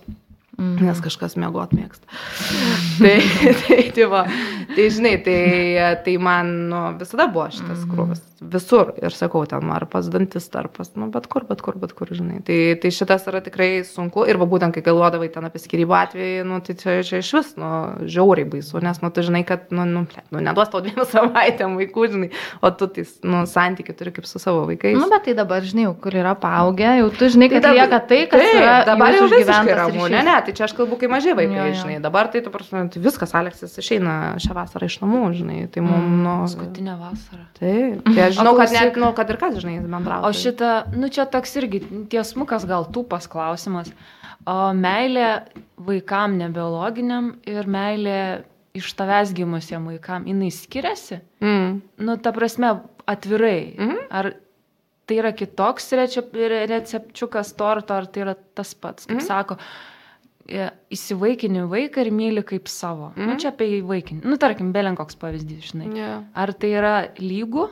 Mhm. 0.54 0.86
Nes 0.86 1.00
kažkas 1.02 1.34
mėgot 1.42 1.72
mėgsta. 1.74 2.06
tai, 3.00 3.16
tai, 3.64 3.80
tai, 3.96 4.06
va, 4.06 4.22
tai, 4.76 4.86
žinai, 4.94 5.16
tai, 5.26 5.40
tai 6.06 6.14
man 6.22 6.52
nu, 6.70 6.84
visada 7.00 7.26
buvo 7.32 7.48
šitas 7.50 7.82
mhm. 7.82 7.90
krūvis. 7.90 8.22
Visur. 8.44 8.92
Ir 9.00 9.16
sakau, 9.16 9.46
ten 9.48 9.72
ar 9.72 9.86
pas 9.90 10.06
dantis, 10.12 10.50
ar 10.60 10.68
pas, 10.70 10.90
nu, 11.00 11.08
bet 11.14 11.26
kur, 11.32 11.46
bet 11.48 11.64
kur, 11.64 11.78
bet 11.80 11.94
kur, 11.98 12.12
žinai. 12.14 12.42
Tai, 12.46 12.58
tai 12.84 12.92
šitas 12.94 13.26
yra 13.32 13.40
tikrai 13.42 13.70
sunku. 13.88 14.28
Ir 14.30 14.38
va, 14.42 14.48
būtent, 14.52 14.76
kai 14.76 14.84
galvodavai 14.86 15.30
ten 15.34 15.48
apie 15.48 15.62
skirybų 15.64 15.96
atvejį, 15.98 16.44
nu, 16.50 16.60
tai 16.66 16.76
čia, 16.78 16.98
čia 17.08 17.22
iš 17.24 17.32
vis, 17.38 17.54
nu, 17.58 17.72
žiauriai 18.04 18.50
baisu, 18.52 18.82
nes, 18.84 19.00
nu, 19.02 19.10
tu 19.16 19.24
žinai, 19.26 19.46
kad, 19.48 19.70
nu, 19.74 19.88
nu, 19.90 20.04
nu 20.06 20.44
neduos 20.44 20.70
tau 20.74 20.84
dviem 20.84 21.02
savaitėm 21.16 21.80
vaikų, 21.80 22.08
žinai, 22.14 22.30
o 22.62 22.74
tu, 22.76 22.90
tai, 22.94 23.08
nu, 23.26 23.46
santykių 23.50 23.98
turi 23.98 24.14
kaip 24.20 24.30
su 24.30 24.44
savo 24.44 24.68
vaikais. 24.70 25.00
Nu, 25.00 25.08
bet 25.14 25.26
tai 25.30 25.38
dabar, 25.40 25.64
žinai, 25.66 25.88
kur 26.04 26.20
yra 26.20 26.36
paaugę, 26.38 26.98
jau 27.00 27.10
tu 27.16 27.32
žinai, 27.32 27.50
kad 27.56 27.66
tai 27.66 27.76
lieka 27.80 28.04
tai, 28.12 28.22
kas 28.28 28.44
tai, 28.44 28.54
yra 28.60 28.78
dabar 28.92 29.18
jau 29.18 29.32
visiškai 29.32 29.80
ramu. 29.80 30.12
Ne, 30.12 30.26
ne, 30.28 30.36
tai 30.46 30.54
čia 30.58 30.66
aš 30.68 30.76
kalbu, 30.78 30.98
kai 31.02 31.10
maži 31.12 31.34
vaikai, 31.38 31.58
jo, 31.58 31.66
jo. 31.70 31.78
žinai, 31.82 31.98
dabar 32.04 32.30
tai, 32.32 32.42
tu 32.46 32.52
prasme, 32.54 32.86
tai 32.94 33.02
viskas, 33.04 33.34
Aleksas 33.38 33.76
išeina 33.82 34.16
šią 34.44 34.56
vasarą 34.58 34.90
iš 34.90 35.00
namų, 35.02 35.24
žinai, 35.40 35.60
tai 35.74 35.84
mums, 35.86 36.04
mm, 36.04 36.22
nu... 36.26 36.36
Paskutinę 36.44 36.98
vasarą. 37.02 37.46
Taip, 37.60 38.04
tai 38.14 38.26
aš 38.28 38.38
žinau, 38.40 38.56
kad 38.60 38.76
net, 38.76 39.00
nu, 39.04 39.12
kad 39.18 39.34
ir 39.34 39.42
kas, 39.42 39.60
žinai, 39.64 39.78
bendrauja. 39.84 40.30
O 40.30 40.34
šitą, 40.38 40.74
nu, 40.96 41.12
čia 41.14 41.28
toks 41.30 41.58
irgi 41.62 41.84
tiesmukas 42.12 42.68
gal 42.70 42.88
tūpas 42.94 43.30
klausimas. 43.32 43.92
O 44.50 44.58
meilė 44.76 45.30
vaikam 45.80 46.36
nebiologiniam 46.40 47.36
ir 47.48 47.70
meilė 47.72 48.20
iš 48.76 48.90
tavęs 48.98 49.32
gimusiem 49.38 49.86
vaikam, 49.88 50.26
jinai 50.28 50.50
skiriasi? 50.52 51.22
Mm. 51.44 51.78
Nu, 52.04 52.18
ta 52.20 52.34
prasme, 52.36 52.74
atvirai. 53.06 53.76
Mm 53.78 53.90
-hmm. 53.90 54.08
Ar 54.10 54.34
tai 55.06 55.18
yra 55.20 55.32
kitoks 55.36 55.92
recepčiukas 55.92 57.54
torto, 57.60 57.94
ar 57.94 58.08
tai 58.08 58.24
yra 58.26 58.36
tas 58.56 58.74
pats, 58.74 59.06
kaip 59.06 59.18
mm 59.18 59.20
-hmm. 59.20 59.28
sako, 59.28 59.58
įsivaikini 60.48 61.64
vaiką 61.72 62.04
ir 62.04 62.12
myli 62.12 62.44
kaip 62.48 62.68
savo. 62.72 63.12
Mm. 63.16 63.30
Nu, 63.30 63.38
čia 63.40 63.54
apie 63.54 63.70
įvaikinį. 63.80 64.24
Nu, 64.28 64.38
tarkim, 64.42 64.74
belen 64.76 64.98
koks 65.00 65.16
pavyzdys, 65.22 65.72
žinai. 65.72 65.88
Yeah. 65.96 66.26
Ar 66.36 66.52
tai 66.58 66.74
yra 66.76 66.96
lygų? 67.22 67.70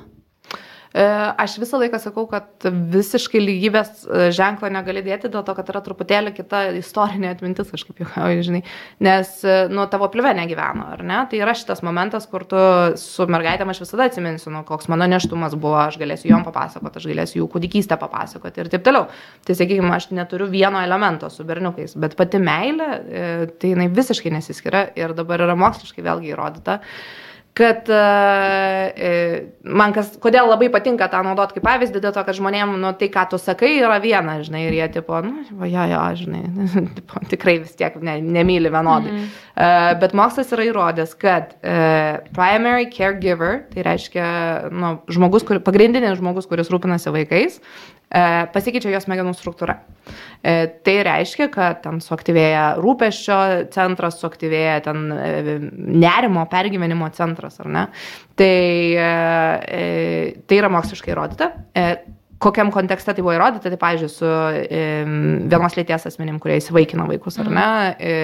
E, 0.92 1.04
aš 1.38 1.56
visą 1.62 1.80
laiką 1.80 2.00
sakau, 2.04 2.26
kad 2.28 2.66
visiškai 2.92 3.40
lygybės 3.40 4.04
e, 4.04 4.26
ženklo 4.36 4.68
negali 4.74 5.00
dėti 5.06 5.30
dėl 5.32 5.46
to, 5.48 5.54
kad 5.56 5.70
yra 5.72 5.80
truputėlį 5.86 6.34
kita 6.36 6.64
istorinė 6.82 7.30
atmintis, 7.32 7.70
kažkaip 7.72 8.02
jau, 8.04 8.26
žinai, 8.44 8.60
nes, 9.04 9.32
e, 9.48 9.56
nu, 9.72 9.86
tavo 9.92 10.10
plive 10.12 10.34
negyveno, 10.36 10.90
ar 10.98 11.06
ne? 11.08 11.22
Tai 11.32 11.40
yra 11.40 11.56
šitas 11.56 11.80
momentas, 11.88 12.28
kur 12.28 12.44
tu 12.44 12.60
su 13.00 13.28
mergaitėm 13.32 13.72
aš 13.72 13.86
visada 13.86 14.10
atsiminsiu, 14.12 14.52
nu, 14.52 14.66
koks 14.68 14.92
mano 14.92 15.08
neštumas 15.08 15.56
buvo, 15.56 15.80
aš 15.86 15.96
galėsiu 16.02 16.34
jom 16.34 16.44
papasakoti, 16.50 17.00
aš 17.00 17.08
galėsiu 17.14 17.40
jų 17.40 17.50
kūdikystę 17.56 17.96
papasakoti 18.02 18.66
ir 18.66 18.74
taip 18.76 18.84
toliau. 18.84 19.08
Tai, 19.48 19.56
sakykime, 19.56 19.96
aš 19.96 20.12
neturiu 20.12 20.52
vieno 20.52 20.84
elemento 20.84 21.32
su 21.32 21.48
berniukais, 21.48 21.96
bet 22.04 22.20
pati 22.20 22.44
meilė, 22.44 22.92
tai 23.64 23.76
jinai 23.78 23.88
visiškai 23.96 24.36
nesiskiria 24.36 24.90
ir 25.00 25.16
dabar 25.16 25.48
yra 25.48 25.56
moksliškai 25.60 26.04
vėlgi 26.04 26.36
įrodyta 26.36 26.82
kad 27.58 27.90
uh, 27.92 29.42
man 29.68 29.92
kas, 29.96 30.14
kodėl 30.24 30.48
labai 30.48 30.70
patinka 30.72 31.10
tą 31.12 31.20
naudot 31.26 31.52
kaip 31.52 31.66
pavyzdį, 31.66 32.00
dėl 32.04 32.14
to, 32.16 32.24
kad 32.28 32.38
žmonėm, 32.38 32.78
nu, 32.80 32.94
tai, 32.96 33.10
ką 33.12 33.26
tu 33.34 33.40
sakai, 33.42 33.74
yra 33.82 33.98
viena, 34.04 34.38
žinai, 34.46 34.64
ir 34.70 34.78
jie, 34.78 34.88
tipo, 34.96 35.20
nu, 35.26 35.44
jo, 35.68 35.86
jo, 35.92 36.02
žinai, 36.22 36.44
tipo, 36.98 37.24
tikrai 37.34 37.58
vis 37.66 37.76
tiek 37.80 37.98
ne, 38.00 38.18
nemyli 38.24 38.72
vienodai. 38.72 39.16
Mm. 39.18 39.30
Uh, 39.52 39.92
bet 40.02 40.16
mokslas 40.18 40.54
yra 40.56 40.70
įrodęs, 40.70 41.16
kad 41.20 41.56
uh, 41.60 42.22
primary 42.36 42.88
caregiver, 42.94 43.66
tai 43.74 43.86
reiškia, 43.90 44.28
nu, 44.72 44.96
žmogus, 45.12 45.44
kur, 45.48 45.60
pagrindinis 45.66 46.22
žmogus, 46.22 46.48
kuris 46.48 46.72
rūpinasi 46.72 47.12
vaikais, 47.18 47.60
pasikeičia 48.12 48.92
jos 48.92 49.06
smegenų 49.08 49.34
struktūra. 49.38 49.78
E, 50.42 50.68
tai 50.84 50.96
reiškia, 51.06 51.48
kad 51.54 51.84
ten 51.84 52.00
suaktyvėja 52.04 52.64
rūpeščio 52.82 53.38
centras, 53.74 54.18
suaktyvėja 54.22 54.80
ten 54.88 55.04
e, 55.14 55.58
nerimo 56.02 56.48
pergyvenimo 56.52 57.12
centras, 57.16 57.60
ar 57.62 57.70
ne? 57.72 57.86
Tai, 58.40 58.56
e, 59.06 60.42
tai 60.48 60.58
yra 60.58 60.72
moksliškai 60.74 61.14
įrodyta 61.14 61.52
kokiam 62.42 62.72
kontekste 62.74 63.14
tai 63.14 63.24
buvo 63.24 63.36
įrodyta, 63.36 63.70
tai, 63.70 63.80
pavyzdžiui, 63.82 64.12
su 64.12 64.30
vienos 65.52 65.76
lyties 65.78 66.08
asmenim, 66.10 66.40
kurie 66.42 66.58
įsivaikina 66.62 67.06
vaikus, 67.10 67.38
ar 67.42 67.52
ne, 67.54 67.68
e, 68.02 68.16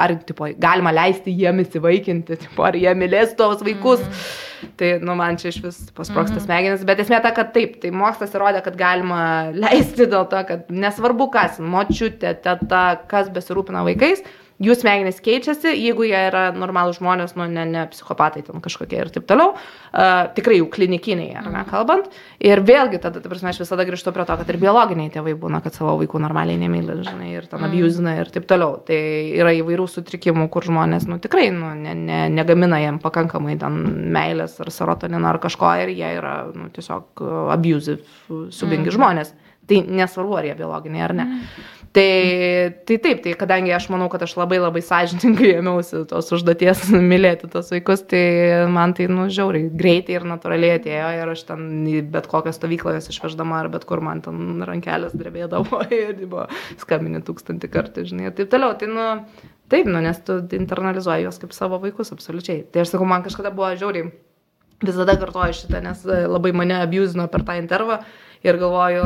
ar 0.00 0.16
tipo, 0.28 0.48
galima 0.62 0.94
leisti 0.94 1.34
jiem 1.36 1.60
įsivaikinti, 1.64 2.38
tipo, 2.46 2.64
ar 2.68 2.78
jie 2.78 2.94
mylės 2.98 3.36
tos 3.38 3.64
vaikus. 3.66 4.02
Mm. 4.06 4.48
Tai, 4.78 4.88
nu, 5.02 5.14
man 5.18 5.36
čia 5.40 5.50
iš 5.50 5.58
vis 5.64 5.78
pasproksta 5.96 6.36
mm. 6.38 6.44
smegenis, 6.44 6.84
bet 6.86 7.00
esmė 7.02 7.18
ta, 7.24 7.32
kad 7.34 7.50
taip, 7.54 7.80
tai 7.82 7.90
mokslas 7.94 8.34
įrodė, 8.36 8.60
kad 8.64 8.76
galima 8.78 9.22
leisti 9.56 10.06
dėl 10.06 10.28
to, 10.30 10.42
kad 10.48 10.70
nesvarbu 10.70 11.26
kas, 11.34 11.58
močiutė, 11.58 12.36
teta, 12.44 12.84
kas 13.10 13.30
besirūpina 13.34 13.82
vaikais, 13.88 14.22
jų 14.62 14.76
smegenys 14.78 15.18
keičiasi, 15.24 15.72
jeigu 15.74 16.06
jie 16.06 16.18
yra 16.28 16.44
normalūs 16.54 17.00
žmonės, 17.00 17.34
nu, 17.38 17.46
ne, 17.50 17.64
ne 17.68 17.84
psichopatai 17.90 18.44
ten 18.46 18.62
kažkokie 18.62 19.00
ir 19.00 19.10
taip 19.14 19.26
toliau, 19.30 19.56
uh, 19.56 20.12
tikrai 20.36 20.60
jų 20.60 20.68
klinikiniai, 20.72 21.32
ar 21.40 21.48
ne, 21.48 21.56
mhm. 21.58 21.68
kalbant. 21.70 22.10
Ir 22.42 22.62
vėlgi, 22.66 23.00
tada, 23.02 23.22
ta 23.22 23.30
prasme, 23.30 23.50
aš 23.52 23.62
visada 23.62 23.86
grįžtu 23.88 24.14
prie 24.14 24.26
to, 24.28 24.36
kad 24.40 24.52
ir 24.52 24.60
biologiniai 24.62 25.12
tėvai 25.14 25.34
būna, 25.38 25.62
kad 25.64 25.76
savo 25.76 25.96
vaikų 26.00 26.22
normaliai 26.22 26.60
nemyli, 26.60 26.98
žinai, 27.06 27.32
ir 27.36 27.46
ten 27.50 27.60
mm. 27.60 27.68
abuzina 27.68 28.16
ir 28.20 28.30
taip 28.34 28.48
toliau. 28.50 28.78
Tai 28.86 28.98
yra 29.42 29.54
įvairių 29.58 29.86
sutrikimų, 29.90 30.48
kur 30.52 30.66
žmonės, 30.66 31.06
nu, 31.10 31.18
tikrai, 31.22 31.48
nu, 31.54 31.72
ne, 31.78 31.94
ne, 31.98 32.24
negamina 32.32 32.80
jiem 32.82 32.98
pakankamai 33.02 33.58
ten 33.60 33.78
meilės 34.14 34.58
ar 34.62 34.72
serotonino 34.74 35.30
ar 35.30 35.38
kažko 35.42 35.70
ir 35.84 35.94
jie 35.94 36.16
yra, 36.18 36.34
nu, 36.54 36.68
tiesiog 36.74 37.22
abusive, 37.54 38.02
subingi 38.54 38.90
mm. 38.90 38.96
žmonės. 38.98 39.34
Tai 39.70 39.78
nesvarbu, 39.86 40.34
ar 40.40 40.48
jie 40.48 40.58
biologiniai 40.58 41.06
ar 41.06 41.14
ne. 41.14 41.28
Mm. 41.28 41.81
Tai, 41.92 42.72
tai 42.88 42.96
taip, 43.04 43.18
tai 43.20 43.32
kadangi 43.36 43.72
aš 43.76 43.90
manau, 43.92 44.06
kad 44.08 44.22
aš 44.24 44.32
labai 44.40 44.56
labai 44.62 44.80
sąžininkai 44.80 45.50
ėmiausi 45.58 46.06
tos 46.08 46.30
užduoties 46.32 46.86
mylėti 47.12 47.50
tos 47.52 47.68
vaikus, 47.74 48.06
tai 48.08 48.22
man 48.72 48.94
tai, 48.96 49.10
nu, 49.12 49.26
žiauriai, 49.28 49.68
greitai 49.76 50.16
ir 50.16 50.24
natūraliai 50.30 50.78
atėjo 50.78 51.10
ir 51.18 51.32
aš 51.34 51.42
ten 51.50 51.66
bet 52.14 52.30
kokią 52.32 52.54
stovyklą 52.56 52.96
jas 52.96 53.10
išveždama 53.12 53.60
ar 53.60 53.68
bet 53.74 53.84
kur 53.90 54.00
man 54.00 54.24
ten 54.24 54.64
rankelės 54.64 55.12
drebėdavo 55.12 55.82
ir 55.98 56.16
buvo 56.22 56.46
skambini 56.80 57.20
tūkstantį 57.28 57.72
kartų, 57.76 58.08
žinai, 58.08 58.30
ir 58.30 58.36
taip 58.40 58.48
toliau. 58.56 58.72
Tai, 58.80 58.88
nu, 58.88 59.06
taip, 59.68 59.84
nu, 59.84 60.00
nes 60.00 60.24
tu 60.24 60.40
internalizuoji 60.62 61.28
juos 61.28 61.44
kaip 61.44 61.52
savo 61.52 61.76
vaikus, 61.84 62.16
absoliučiai. 62.16 62.64
Tai 62.72 62.86
aš 62.86 62.96
sakau, 62.96 63.12
man 63.12 63.28
kažkada 63.28 63.52
buvo 63.52 63.68
žiauriai, 63.76 64.08
visada 64.80 65.20
kartoju 65.20 65.60
šitą, 65.60 65.84
nes 65.84 66.08
labai 66.08 66.56
mane 66.56 66.80
abuzino 66.80 67.28
per 67.28 67.44
tą 67.44 67.60
intervą 67.60 68.00
ir 68.42 68.58
galvoju, 68.60 69.02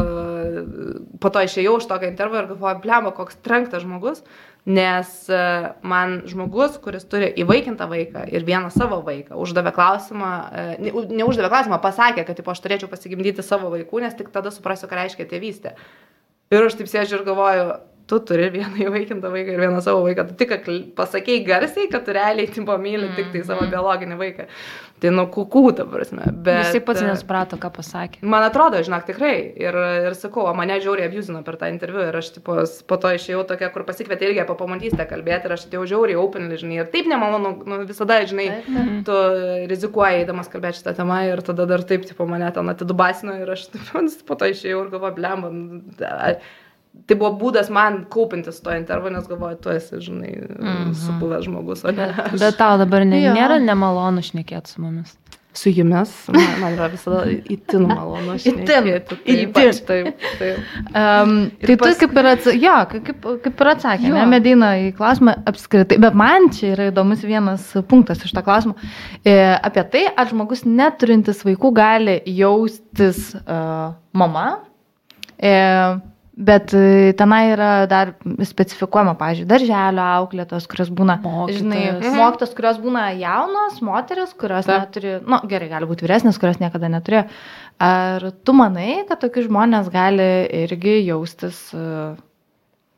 po 1.20 1.30
to 1.32 1.42
išėjau 1.44 1.78
iš 1.80 1.88
tokio 1.90 2.10
intervo 2.10 2.40
ir 2.40 2.50
galvoju, 2.50 2.82
blemo, 2.84 3.12
koks 3.16 3.38
trenktas 3.44 3.84
žmogus, 3.84 4.22
nes 4.66 5.10
e, 5.30 5.40
man 5.86 6.20
žmogus, 6.26 6.78
kuris 6.82 7.06
turi 7.06 7.28
įvaikintą 7.42 7.86
vaiką 7.90 8.24
ir 8.34 8.46
vieną 8.48 8.72
savo 8.74 8.98
vaiką, 9.06 9.36
uždavė 9.38 9.72
klausimą, 9.76 10.30
e, 10.50 10.94
neuždavė 11.14 11.52
klausimą, 11.52 11.78
pasakė, 11.84 12.24
kad 12.26 12.40
tipo, 12.40 12.50
aš 12.50 12.64
turėčiau 12.64 12.90
pasigimdyti 12.90 13.46
savo 13.46 13.70
vaikų, 13.74 14.02
nes 14.02 14.16
tik 14.18 14.32
tada 14.34 14.50
suprasiu, 14.54 14.90
ką 14.90 14.98
reiškia 15.04 15.28
tėvystė. 15.30 15.76
Ir 16.50 16.66
aš 16.66 16.78
taip 16.78 16.90
sėdžiu 16.90 17.20
ir 17.20 17.28
galvoju, 17.28 17.68
tu 18.06 18.18
turi 18.22 18.50
vieną 18.54 18.78
įvaikintą 18.86 19.30
vaiką 19.30 19.54
ir 19.54 19.62
vieną 19.62 19.80
savo 19.82 20.04
vaiką, 20.06 20.28
tu 20.30 20.36
tik 20.38 20.68
pasakėjai 20.98 21.46
garsiai, 21.46 21.88
kad 21.90 22.06
tu 22.06 22.14
realiai 22.14 22.50
tipo 22.50 22.76
myli 22.78 23.10
tik 23.16 23.32
tai 23.34 23.42
savo 23.46 23.64
mm. 23.66 23.72
biologinį 23.74 24.18
vaiką. 24.20 24.46
Tai 25.02 25.10
nu 25.12 25.26
kukų, 25.28 25.62
ta 25.76 25.84
prasme. 25.88 26.24
Bet, 26.32 26.70
Jisai 26.70 26.80
pats 26.84 27.02
nesuprato, 27.04 27.58
ką 27.60 27.68
pasakė. 27.74 28.22
Man 28.24 28.46
atrodo, 28.46 28.80
žinok, 28.84 29.04
tikrai. 29.10 29.34
Ir, 29.60 29.76
ir 30.08 30.16
sakau, 30.16 30.46
mane 30.56 30.78
žiauriai 30.80 31.10
abuzino 31.10 31.42
per 31.44 31.58
tą 31.60 31.68
interviu 31.72 32.06
ir 32.06 32.16
aš 32.16 32.30
tipo, 32.38 32.56
po 32.88 32.98
to 33.02 33.12
išėjau 33.18 33.44
tokia, 33.50 33.68
kur 33.74 33.84
pasikvietė 33.88 34.30
irgi 34.30 34.42
apie 34.46 34.56
pamatystę 34.56 35.04
kalbėti 35.10 35.50
ir 35.50 35.56
aš 35.58 35.66
atėjau 35.68 35.84
žiauriai 35.92 36.20
openly, 36.20 36.56
žinai. 36.62 36.80
Ir 36.80 36.90
taip 36.94 37.10
nemalonu, 37.12 37.52
nu, 37.68 37.80
visada, 37.88 38.22
žinai, 38.28 38.48
taip. 38.64 38.92
tu 39.08 39.20
rizikuoji 39.68 40.22
eidamas 40.22 40.48
kalbėti 40.52 40.80
šitą 40.80 40.96
temą 41.02 41.22
ir 41.28 41.44
tada 41.44 41.68
dar 41.68 41.84
taip, 41.84 42.08
tipo, 42.08 42.24
mane 42.30 42.48
ten 42.56 42.72
atidubasino 42.72 43.36
ir 43.42 43.52
aš 43.52 43.68
taip, 43.74 43.92
po 44.28 44.40
to 44.40 44.48
išėjau 44.54 44.86
ir 44.86 44.94
galvoju, 44.96 45.18
blemba. 45.20 45.52
Nu, 45.52 45.82
tai 47.06 47.16
buvo 47.18 47.32
būdas 47.40 47.68
man 47.72 48.00
kaupintis 48.12 48.58
to 48.64 48.72
intervo, 48.74 49.10
nes 49.12 49.28
galvoju, 49.30 49.60
tu 49.62 49.70
esi, 49.74 50.00
žinai, 50.08 50.32
mm 50.32 50.66
-hmm. 50.66 50.94
supuvęs 51.04 51.44
žmogus, 51.44 51.84
o 51.84 51.92
ne. 51.92 52.08
Aš. 52.24 52.40
Bet 52.40 52.56
tau 52.56 52.78
dabar 52.78 53.06
ne, 53.06 53.22
jo. 53.22 53.34
nėra 53.34 53.60
nemalonu 53.62 54.22
šnekėti 54.22 54.74
su 54.74 54.82
mumis. 54.82 55.16
Su 55.56 55.70
jumis, 55.70 56.10
man, 56.28 56.60
man 56.60 56.74
yra 56.74 56.86
visada 56.92 57.22
įtin 57.24 57.86
malonu 57.88 58.34
šnekėti. 58.38 59.16
Įtin, 59.24 59.46
įtin. 59.46 59.78
Taip, 59.86 60.24
taip. 60.38 60.58
Um, 60.88 61.50
tai 61.62 61.76
pas... 61.76 61.94
tu 61.94 62.00
kaip 62.02 62.18
ir, 62.18 62.26
ats... 62.26 62.46
jo, 62.46 62.74
kaip, 62.90 63.28
kaip 63.44 63.60
ir 63.60 63.70
atsakė, 63.70 64.10
ne, 64.12 64.26
Medina 64.26 64.74
į 64.76 64.90
klausimą 64.98 65.36
apskritai, 65.46 65.98
bet 65.98 66.14
man 66.14 66.50
čia 66.52 66.74
yra 66.74 66.90
įdomus 66.90 67.24
vienas 67.24 67.70
punktas 67.88 68.24
iš 68.24 68.34
to 68.36 68.42
klausimo 68.42 68.74
e, 69.24 69.32
apie 69.56 69.86
tai, 69.94 70.04
ar 70.16 70.28
žmogus 70.28 70.66
neturintis 70.68 71.40
vaikų 71.44 71.72
gali 71.72 72.20
jaustis 72.26 73.32
uh, 73.46 73.94
mama. 74.12 74.58
E, 75.38 75.56
Bet 76.36 76.74
e, 76.76 77.14
tenai 77.16 77.46
yra 77.54 77.68
dar 77.88 78.10
specifikuojama, 78.44 79.14
pavyzdžiui, 79.16 79.48
darželio 79.48 80.04
auklėtos, 80.18 80.66
kurios 80.68 80.90
būna, 80.92 81.16
Mokytas. 81.22 81.62
žinai, 81.62 81.80
mhm. 81.94 82.18
mokytos, 82.20 82.52
kurios 82.58 82.80
būna 82.82 83.06
jaunos, 83.16 83.78
moteris, 83.80 84.34
kurios 84.36 84.68
Ta. 84.68 84.82
neturi, 84.82 85.14
na 85.22 85.38
nu, 85.38 85.48
gerai, 85.48 85.70
gali 85.72 85.88
būti 85.88 86.04
vyresnės, 86.04 86.36
kurios 86.42 86.60
niekada 86.60 86.92
neturėjo. 86.92 87.24
Ar 87.86 88.28
tu 88.44 88.56
manai, 88.56 89.06
kad 89.08 89.24
tokie 89.24 89.46
žmonės 89.48 89.88
gali 89.92 90.28
irgi 90.60 90.98
jaustis 91.06 91.62
uh, 91.76 92.20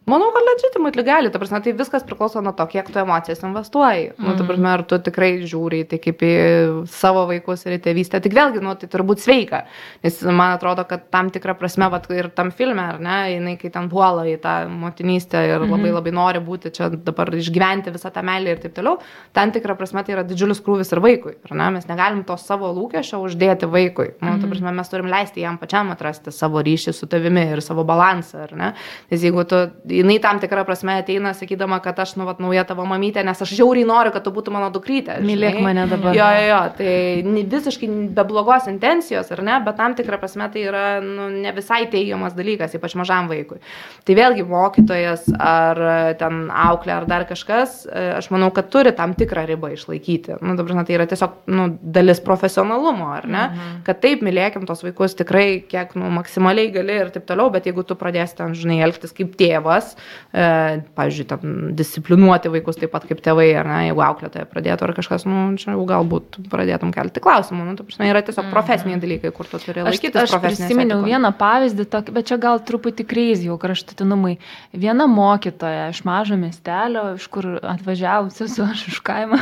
Manau, 0.09 0.31
kad 0.33 0.43
legitimate 0.49 1.03
gali, 1.05 1.29
ta 1.31 1.39
prasme, 1.39 1.61
tai 1.63 1.73
viskas 1.77 2.05
priklauso 2.09 2.41
nuo 2.41 2.53
to, 2.57 2.65
kiek 2.71 2.87
tu 2.89 2.99
emocijas 2.99 3.43
investuoji. 3.45 4.07
Mm. 4.17 4.25
Nu, 4.25 4.31
ta 4.37 4.43
Mhm. 4.43 4.47
prasme, 4.49 4.69
ar 4.73 4.83
tu 4.89 4.99
tikrai 4.99 5.43
žiūri 5.45 5.83
tai 5.89 5.99
kaip 5.99 6.19
į 6.25 6.87
savo 6.89 7.27
vaikus 7.29 7.67
ir 7.67 7.77
į 7.77 7.83
tėvystę. 7.85 8.21
Tik 8.25 8.33
vėlgi, 8.33 8.63
nu, 8.65 8.75
tai 8.75 8.89
turbūt 8.89 9.21
sveika. 9.21 9.65
Nes 10.03 10.23
man 10.23 10.57
atrodo, 10.57 10.87
kad 10.89 11.11
tam 11.11 11.29
tikrą 11.31 11.55
prasme, 11.59 11.91
vat, 11.91 12.09
ir 12.11 12.31
tam 12.31 12.51
filme, 12.51 12.81
ar 12.81 12.99
ne, 12.99 13.19
jinai 13.37 13.59
kai 13.61 13.69
ten 13.71 13.89
puola 13.91 14.25
į 14.25 14.39
tą 14.41 14.69
motinystę 14.69 15.45
ir 15.45 15.61
Mhm. 15.61 15.71
labai 15.77 15.93
labai 15.93 16.13
nori 16.13 16.41
būti 16.41 16.73
čia 16.73 16.89
dabar 16.91 17.27
išgyventi 17.29 17.93
visą 17.93 18.11
tą 18.11 18.23
meilę 18.25 18.49
ir 18.51 18.59
taip 18.59 18.75
toliau, 18.75 18.99
tam 19.35 19.53
tikrą 19.53 19.77
prasme 19.77 20.05
tai 20.07 20.15
yra 20.15 20.25
didžiulis 20.25 20.63
krūvis 20.65 20.93
ir 20.93 21.01
vaikui. 21.01 21.35
Ar 21.51 21.57
ne? 21.57 21.71
Mes 21.71 21.85
negalim 21.87 22.25
to 22.25 22.37
savo 22.39 22.73
lūkesčio 22.73 23.21
uždėti 23.29 23.69
vaikui. 23.69 24.15
Nu, 24.23 24.31
Mhm. 24.33 24.41
ta 24.41 24.47
prasme, 24.47 24.73
mes 24.75 24.89
turim 24.89 25.07
leisti 25.07 25.41
jam 25.43 25.59
pačiam 25.59 25.91
atrasti 25.93 26.33
savo 26.33 26.63
ryšį 26.63 26.95
su 26.95 27.07
tavimi 27.07 27.53
ir 27.53 27.61
savo 27.61 27.85
balansą, 27.85 28.43
ar 28.45 28.53
ne? 28.57 28.73
Nes 29.11 29.21
jeigu 29.21 29.45
tu, 29.47 29.71
jinai 29.99 30.19
tam 30.23 30.41
tikrą 30.43 30.65
prasme 30.69 30.99
ateina 31.03 31.35
sakydama, 31.37 31.81
kad 31.85 31.99
aš, 32.03 32.15
nu, 32.19 32.27
vat, 32.29 32.41
nauja 32.43 32.65
tavo 32.69 32.87
mamytė, 32.89 33.25
nes 33.27 33.43
aš 33.45 33.53
žiauriai 33.59 33.87
noriu, 33.89 34.13
kad 34.15 34.25
tu 34.27 34.33
būtum 34.35 34.57
mano 34.59 34.71
dukrytė. 34.75 35.19
Mylėk 35.25 35.59
žinai. 35.59 35.65
mane 35.67 35.87
dabar. 35.91 36.17
Jo, 36.17 36.29
jo, 36.37 36.45
jo, 36.49 36.61
tai 36.79 37.45
visiškai 37.55 37.91
be 38.17 38.25
blogos 38.29 38.69
intencijos, 38.71 39.33
ar 39.35 39.43
ne, 39.45 39.59
bet 39.67 39.79
tam 39.81 39.97
tikrą 39.99 40.21
prasme 40.23 40.49
tai 40.53 40.65
yra 40.69 40.85
nu, 41.05 41.29
ne 41.33 41.53
visai 41.57 41.85
teigiamas 41.91 42.37
dalykas, 42.39 42.77
ypač 42.79 42.97
mažam 42.99 43.31
vaikui. 43.31 43.61
Tai 44.07 44.19
vėlgi 44.19 44.47
mokytojas 44.49 45.27
ar 45.37 45.83
ten 46.21 46.47
auklė 46.55 46.97
ar 46.99 47.09
dar 47.11 47.27
kažkas, 47.29 47.81
aš 48.19 48.31
manau, 48.35 48.51
kad 48.55 48.71
turi 48.73 48.93
tam 48.97 49.15
tikrą 49.19 49.45
ribą 49.49 49.73
išlaikyti. 49.75 50.39
Nu, 50.45 50.57
dabar, 50.59 50.85
tai 50.87 50.97
yra 50.99 51.09
tiesiog 51.11 51.43
nu, 51.51 51.69
dalis 51.83 52.23
profesionalumo, 52.25 53.11
ar 53.17 53.29
ne? 53.29 53.45
Mhm. 53.49 53.83
Kad 53.89 54.03
taip, 54.05 54.25
mylėkim 54.27 54.67
tos 54.69 54.85
vaikus 54.87 55.17
tikrai, 55.19 55.61
kiek 55.69 55.95
nu, 55.99 56.11
maksimaliai 56.19 56.73
gali 56.75 57.01
ir 57.03 57.13
taip 57.15 57.27
toliau, 57.29 57.51
bet 57.55 57.69
jeigu 57.69 57.85
tu 57.87 57.97
pradėsi 57.99 58.39
ten, 58.39 58.55
žinai, 58.59 58.81
elgtis 58.87 59.15
kaip 59.17 59.35
tėvas, 59.39 59.88
e, 59.97 60.83
pavyzdžiui, 60.99 61.27
ten 61.31 61.55
disciplinuoti 61.79 62.53
vaikus 62.53 62.81
taip 62.81 62.93
pat 62.95 63.07
kaip 63.09 63.23
tėvai, 63.25 63.47
ar 63.61 63.69
ne, 63.71 63.79
jeigu 63.89 64.03
auklėtoje 64.05 64.47
pradėtų 64.51 64.89
ar 64.89 64.95
kažkas, 64.97 65.27
nu, 65.29 65.45
čia 65.61 65.75
jau 65.75 65.87
galbūt 65.89 66.41
pradėtum 66.53 66.93
kelti 66.97 67.23
klausimų. 67.25 67.69
Nu, 67.69 67.77
ta 67.79 67.87
prasme, 67.87 68.11
yra 68.11 68.23
tiesiog 68.27 68.51
profesiniai 68.53 69.01
dalykai, 69.03 69.33
kur 69.37 69.49
tu 69.51 69.61
turi 69.63 69.85
Aš, 69.85 69.97
laikytis 69.97 70.25
aš 70.25 70.35
profesinės 70.37 70.65
prisiminiau 70.67 70.99
etikos. 70.99 71.13
vieną 71.15 71.33
pavyzdį, 71.41 71.89
tokį, 71.95 72.17
bet 72.19 72.31
čia 72.33 72.41
gal 72.43 72.63
truputį 72.69 73.09
kreizį 73.09 73.51
jau 73.53 73.59
kraštutinumai. 73.63 74.37
Viena 74.77 75.09
mokytoja 75.11 75.89
iš 75.95 76.05
mažo 76.09 76.39
miestelio, 76.41 77.09
iš 77.19 77.27
kur 77.33 77.55
atvažiavusi 77.63 78.51
su 78.51 78.67
aš 78.67 78.87
iš 78.93 79.03
kaimą. 79.07 79.41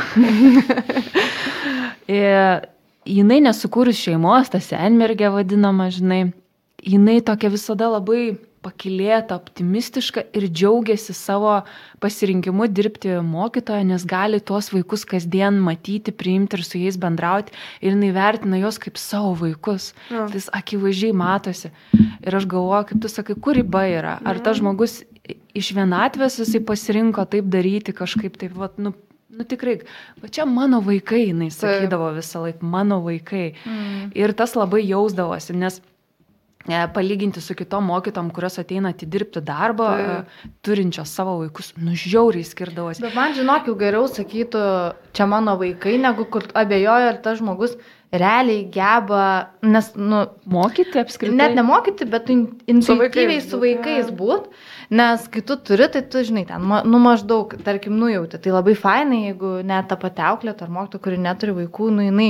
Ir 2.07 2.67
jinai 3.07 3.39
nesukūrus 3.45 3.99
šeimos, 3.99 4.51
ta 4.51 4.61
senmergė 4.63 5.31
vadinama, 5.33 5.89
žinai, 5.93 6.21
jinai 6.83 7.19
tokia 7.25 7.51
visada 7.53 7.89
labai 7.93 8.37
pakilėta, 8.67 9.37
optimistiška 9.39 10.25
ir 10.35 10.47
džiaugiasi 10.51 11.15
savo 11.15 11.55
pasirinkimu 12.03 12.67
dirbti 12.67 13.17
mokytoją, 13.23 13.87
nes 13.87 14.05
gali 14.07 14.41
tuos 14.43 14.69
vaikus 14.75 15.07
kasdien 15.07 15.61
matyti, 15.63 16.11
priimti 16.11 16.59
ir 16.59 16.65
su 16.67 16.81
jais 16.81 16.99
bendrauti 16.99 17.55
ir 17.81 17.95
jinai 17.95 18.11
vertina 18.15 18.59
juos 18.61 18.79
kaip 18.83 18.99
savo 19.01 19.33
vaikus. 19.39 19.93
Jo. 20.11 20.27
Tai 20.27 20.41
jis 20.41 20.49
akivaizdžiai 20.59 21.15
matosi. 21.17 21.71
Ir 21.97 22.39
aš 22.39 22.47
galvoju, 22.51 22.91
kaip 22.91 23.03
tu 23.05 23.11
sakai, 23.11 23.37
kur 23.39 23.57
riba 23.57 23.87
yra. 23.89 24.17
Ar 24.27 24.41
tas 24.43 24.59
žmogus 24.59 25.01
iš 25.57 25.73
vienatvės 25.77 26.39
jisai 26.41 26.61
pasirinko 26.65 27.25
taip 27.29 27.49
daryti 27.51 27.95
kažkaip 27.95 28.37
taip, 28.39 28.55
vat, 28.57 28.77
nu, 28.81 28.93
nu 29.33 29.45
tikrai, 29.47 29.79
va 30.21 30.31
čia 30.31 30.47
mano 30.49 30.81
vaikai, 30.85 31.27
jinai 31.31 31.49
sakydavo 31.53 32.11
visą 32.17 32.43
laiką, 32.45 32.67
mano 32.75 32.99
vaikai. 33.05 33.51
Mm. 33.65 34.09
Ir 34.17 34.35
tas 34.37 34.55
labai 34.59 34.83
jausdavosi, 34.87 35.55
nes 35.57 35.81
palyginti 36.67 37.41
su 37.41 37.55
kitom 37.55 37.85
mokytom, 37.87 38.29
kurios 38.35 38.59
ateina 38.59 38.91
atidirbti 38.93 39.41
darbą, 39.41 39.87
Taip. 39.97 40.31
e, 40.45 40.49
turinčios 40.67 41.09
savo 41.15 41.37
vaikus, 41.41 41.73
nužiauriai 41.79 42.43
skirdavosi. 42.43 43.01
Bet 43.01 43.15
man 43.15 43.33
žinok, 43.37 43.69
jau 43.71 43.75
geriau 43.79 44.07
sakytų, 44.11 44.63
čia 45.15 45.27
mano 45.31 45.55
vaikai, 45.59 45.97
negu 46.01 46.25
kur 46.25 46.43
abejoju, 46.53 47.11
ar 47.13 47.21
tas 47.23 47.39
žmogus 47.39 47.77
realiai 48.11 48.63
geba, 48.71 49.49
nes, 49.67 49.89
nu, 49.99 50.25
Mokyti 50.47 50.99
apskritai. 51.01 51.35
net 51.35 51.55
nemokyti, 51.57 52.05
bet 52.09 52.29
in- 52.31 52.45
intuityviai 52.67 53.27
vaikais 53.27 53.49
su 53.51 53.59
vaikais 53.59 54.07
jo. 54.07 54.15
būt, 54.15 54.45
nes 54.95 55.27
kai 55.27 55.41
tu 55.41 55.57
turi, 55.59 55.89
tai 55.91 56.01
tu 56.07 56.23
žinai, 56.23 56.45
ten, 56.47 56.61
nu 56.63 56.99
maždaug, 57.03 57.57
tarkim, 57.63 57.97
nujauti, 57.99 58.39
tai 58.39 58.51
labai 58.55 58.75
fainai, 58.79 59.25
jeigu 59.31 59.57
net 59.63 59.89
ta 59.89 59.95
pati 59.99 60.23
auklėta 60.23 60.63
ar 60.63 60.71
mokytoja, 60.71 61.03
kuri 61.03 61.17
neturi 61.19 61.51
vaikų, 61.63 61.89
nu 61.91 62.07
jinai, 62.07 62.29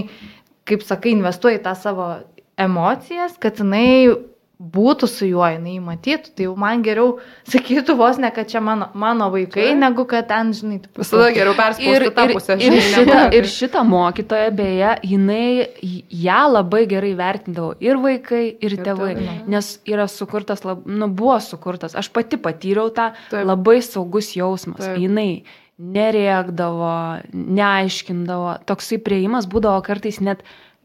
kaip 0.65 0.81
sakai, 0.81 1.13
investuoja 1.13 1.59
į 1.59 1.63
tą 1.69 1.75
savo 1.77 2.09
emocijas, 2.57 3.37
kad 3.39 3.59
jinai 3.61 4.15
būtų 4.57 5.05
su 5.05 5.27
juo, 5.29 5.43
jinai 5.45 5.75
matytų, 5.85 6.31
tai 6.33 6.45
jau 6.47 6.55
man 6.57 6.81
geriau 6.81 7.19
sakytų 7.45 7.93
vos 7.99 8.17
ne, 8.17 8.31
kad 8.33 8.47
čia 8.49 8.57
mano, 8.65 8.87
mano 8.97 9.27
vaikai, 9.29 9.67
Taip. 9.67 9.77
negu 9.77 10.05
kad 10.09 10.25
ten, 10.31 10.49
žinai, 10.57 10.79
Visada 10.97 11.27
geriau 11.35 11.53
Ir, 11.53 11.59
perspausti 11.59 12.09
tą 12.15 12.25
ir, 12.25 12.33
pusę. 12.33 12.55
ir, 12.65 12.77
šitą, 12.81 13.05
negu- 13.19 13.35
ir 13.37 13.43
šitą 13.51 13.83
mokytoją, 13.85 14.47
beje, 14.57 14.95
jinai 15.05 15.67
ją 16.09 16.39
labai 16.55 16.87
gerai 16.89 17.13
vertindavo 17.19 17.75
ir 17.85 18.01
vaikai, 18.01 18.41
ir 18.57 18.73
Ir 18.73 18.81
tėvai, 18.87 19.11
tėvai. 19.19 19.37
nes 19.47 19.69
yra 19.85 20.07
sukurtas, 20.09 20.65
lab, 20.65 20.81
nu, 20.89 21.05
buvo 21.07 21.37
sukurtas, 21.39 21.93
aš 21.93 22.09
pati 22.09 22.37
patyriau 22.41 22.89
tą 22.89 23.11
Taip. 23.29 23.45
labai 23.45 23.77
saugus 23.85 24.33
jausmas. 24.33 24.81
Taip. 24.81 24.97
Jinai 24.97 25.43
nerėkdavo, 25.77 27.21
neaiškindavo, 27.33 28.55
toksai 28.65 28.97
prieimas 29.05 29.45
būdavo 29.45 29.83
kartais 29.85 30.19
net 30.25 30.41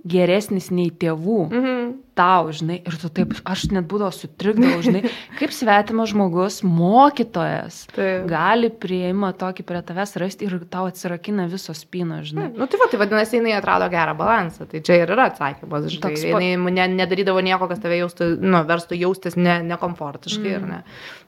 geresnis 0.09 0.71
nei 0.75 0.91
tėvų 0.91 1.41
Mhm. 1.53 1.93
tau, 2.19 2.49
žinai, 2.53 2.81
ir 2.87 2.97
tu 3.01 3.09
taip, 3.09 3.33
aš 3.49 3.69
net 3.73 3.87
būdavo 3.89 4.11
sutrikdavau, 4.13 4.83
žinai, 4.85 5.03
kaip 5.39 5.53
svetimas 5.55 6.11
žmogus, 6.11 6.59
mokytojas, 6.67 7.87
Taip. 7.95 8.27
gali 8.31 8.69
prieimą 8.69 9.31
tokį 9.39 9.65
prie 9.69 9.81
tavęs 9.87 10.17
rasti 10.21 10.49
ir 10.49 10.59
tau 10.71 10.89
atsirakina 10.91 11.47
visos 11.51 11.83
spynos, 11.87 12.29
žinai. 12.33 12.51
Nu, 12.59 12.67
tai 12.67 12.81
va, 12.83 12.89
tai 12.91 13.01
vadinasi, 13.01 13.39
jinai 13.41 13.55
atrado 13.57 13.89
gerą 13.93 14.15
balansą. 14.19 14.67
Tai 14.69 14.83
čia 14.85 14.99
ir 15.03 15.15
yra 15.15 15.31
atsakymas. 15.31 15.89
Žinai, 15.89 16.03
Toks 16.05 16.27
jinai 16.29 16.53
ne, 16.77 16.89
nedarydavo 17.01 17.41
nieko, 17.47 17.69
kas 17.71 17.81
tave 17.83 17.99
jaustų, 18.03 18.33
nu, 18.43 18.63
verstų 18.69 18.99
jaustis 19.01 19.39
ne, 19.41 19.61
nekomfortiškai, 19.73 20.57
mm. 20.59 20.69
ne, 20.69 20.83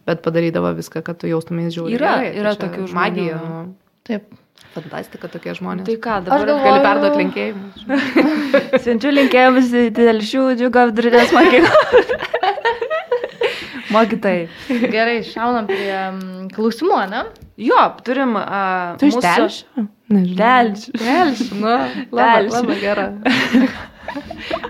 bet 0.08 0.20
padarydavo 0.26 0.74
viską, 0.76 1.02
kad 1.06 1.22
tu 1.22 1.30
jaustumės 1.30 1.72
žiūri. 1.78 1.96
Yra- 1.96 2.16
gerai. 2.20 2.32
Tai 2.34 2.40
yra 2.44 2.56
čia 2.58 2.64
tokių 2.66 2.88
žmonių, 2.90 2.98
Magija, 3.00 3.36
jo. 3.38 3.44
nu, 3.48 3.76
taip. 4.04 4.32
Fantastika 4.74 5.30
tokie 5.32 5.54
žmonės. 5.56 5.86
Tai 5.88 5.96
ką, 6.04 6.18
dabar 6.26 6.44
galvoju- 6.48 6.64
Gali 6.64 6.84
perduoti 6.84 7.22
linkėjimus. 7.22 7.78
siunčiu 8.84 9.12
linkėjimus 9.14 9.72
į 9.80 9.84
telšių 10.00 10.44
džiugą 10.60 10.86
vidurinės 10.90 11.34
mokyklos. 11.36 12.12
Mokytai. 13.94 14.48
Gerai, 14.90 15.20
šaunam 15.22 15.68
prie 15.68 15.92
mm, 15.94 16.46
klausimų, 16.54 16.96
ne? 17.12 17.20
Jo, 17.62 17.82
turim. 18.06 18.32
Uh, 18.40 18.96
Tu 18.98 19.10
iš 19.12 19.18
telšio? 19.22 19.84
Nežinau. 20.10 20.38
Telšių. 20.40 20.94
Telšio, 20.98 21.58
nu, 21.60 21.74
labai, 22.10 22.48
labai 22.50 22.78
gera. 22.82 23.06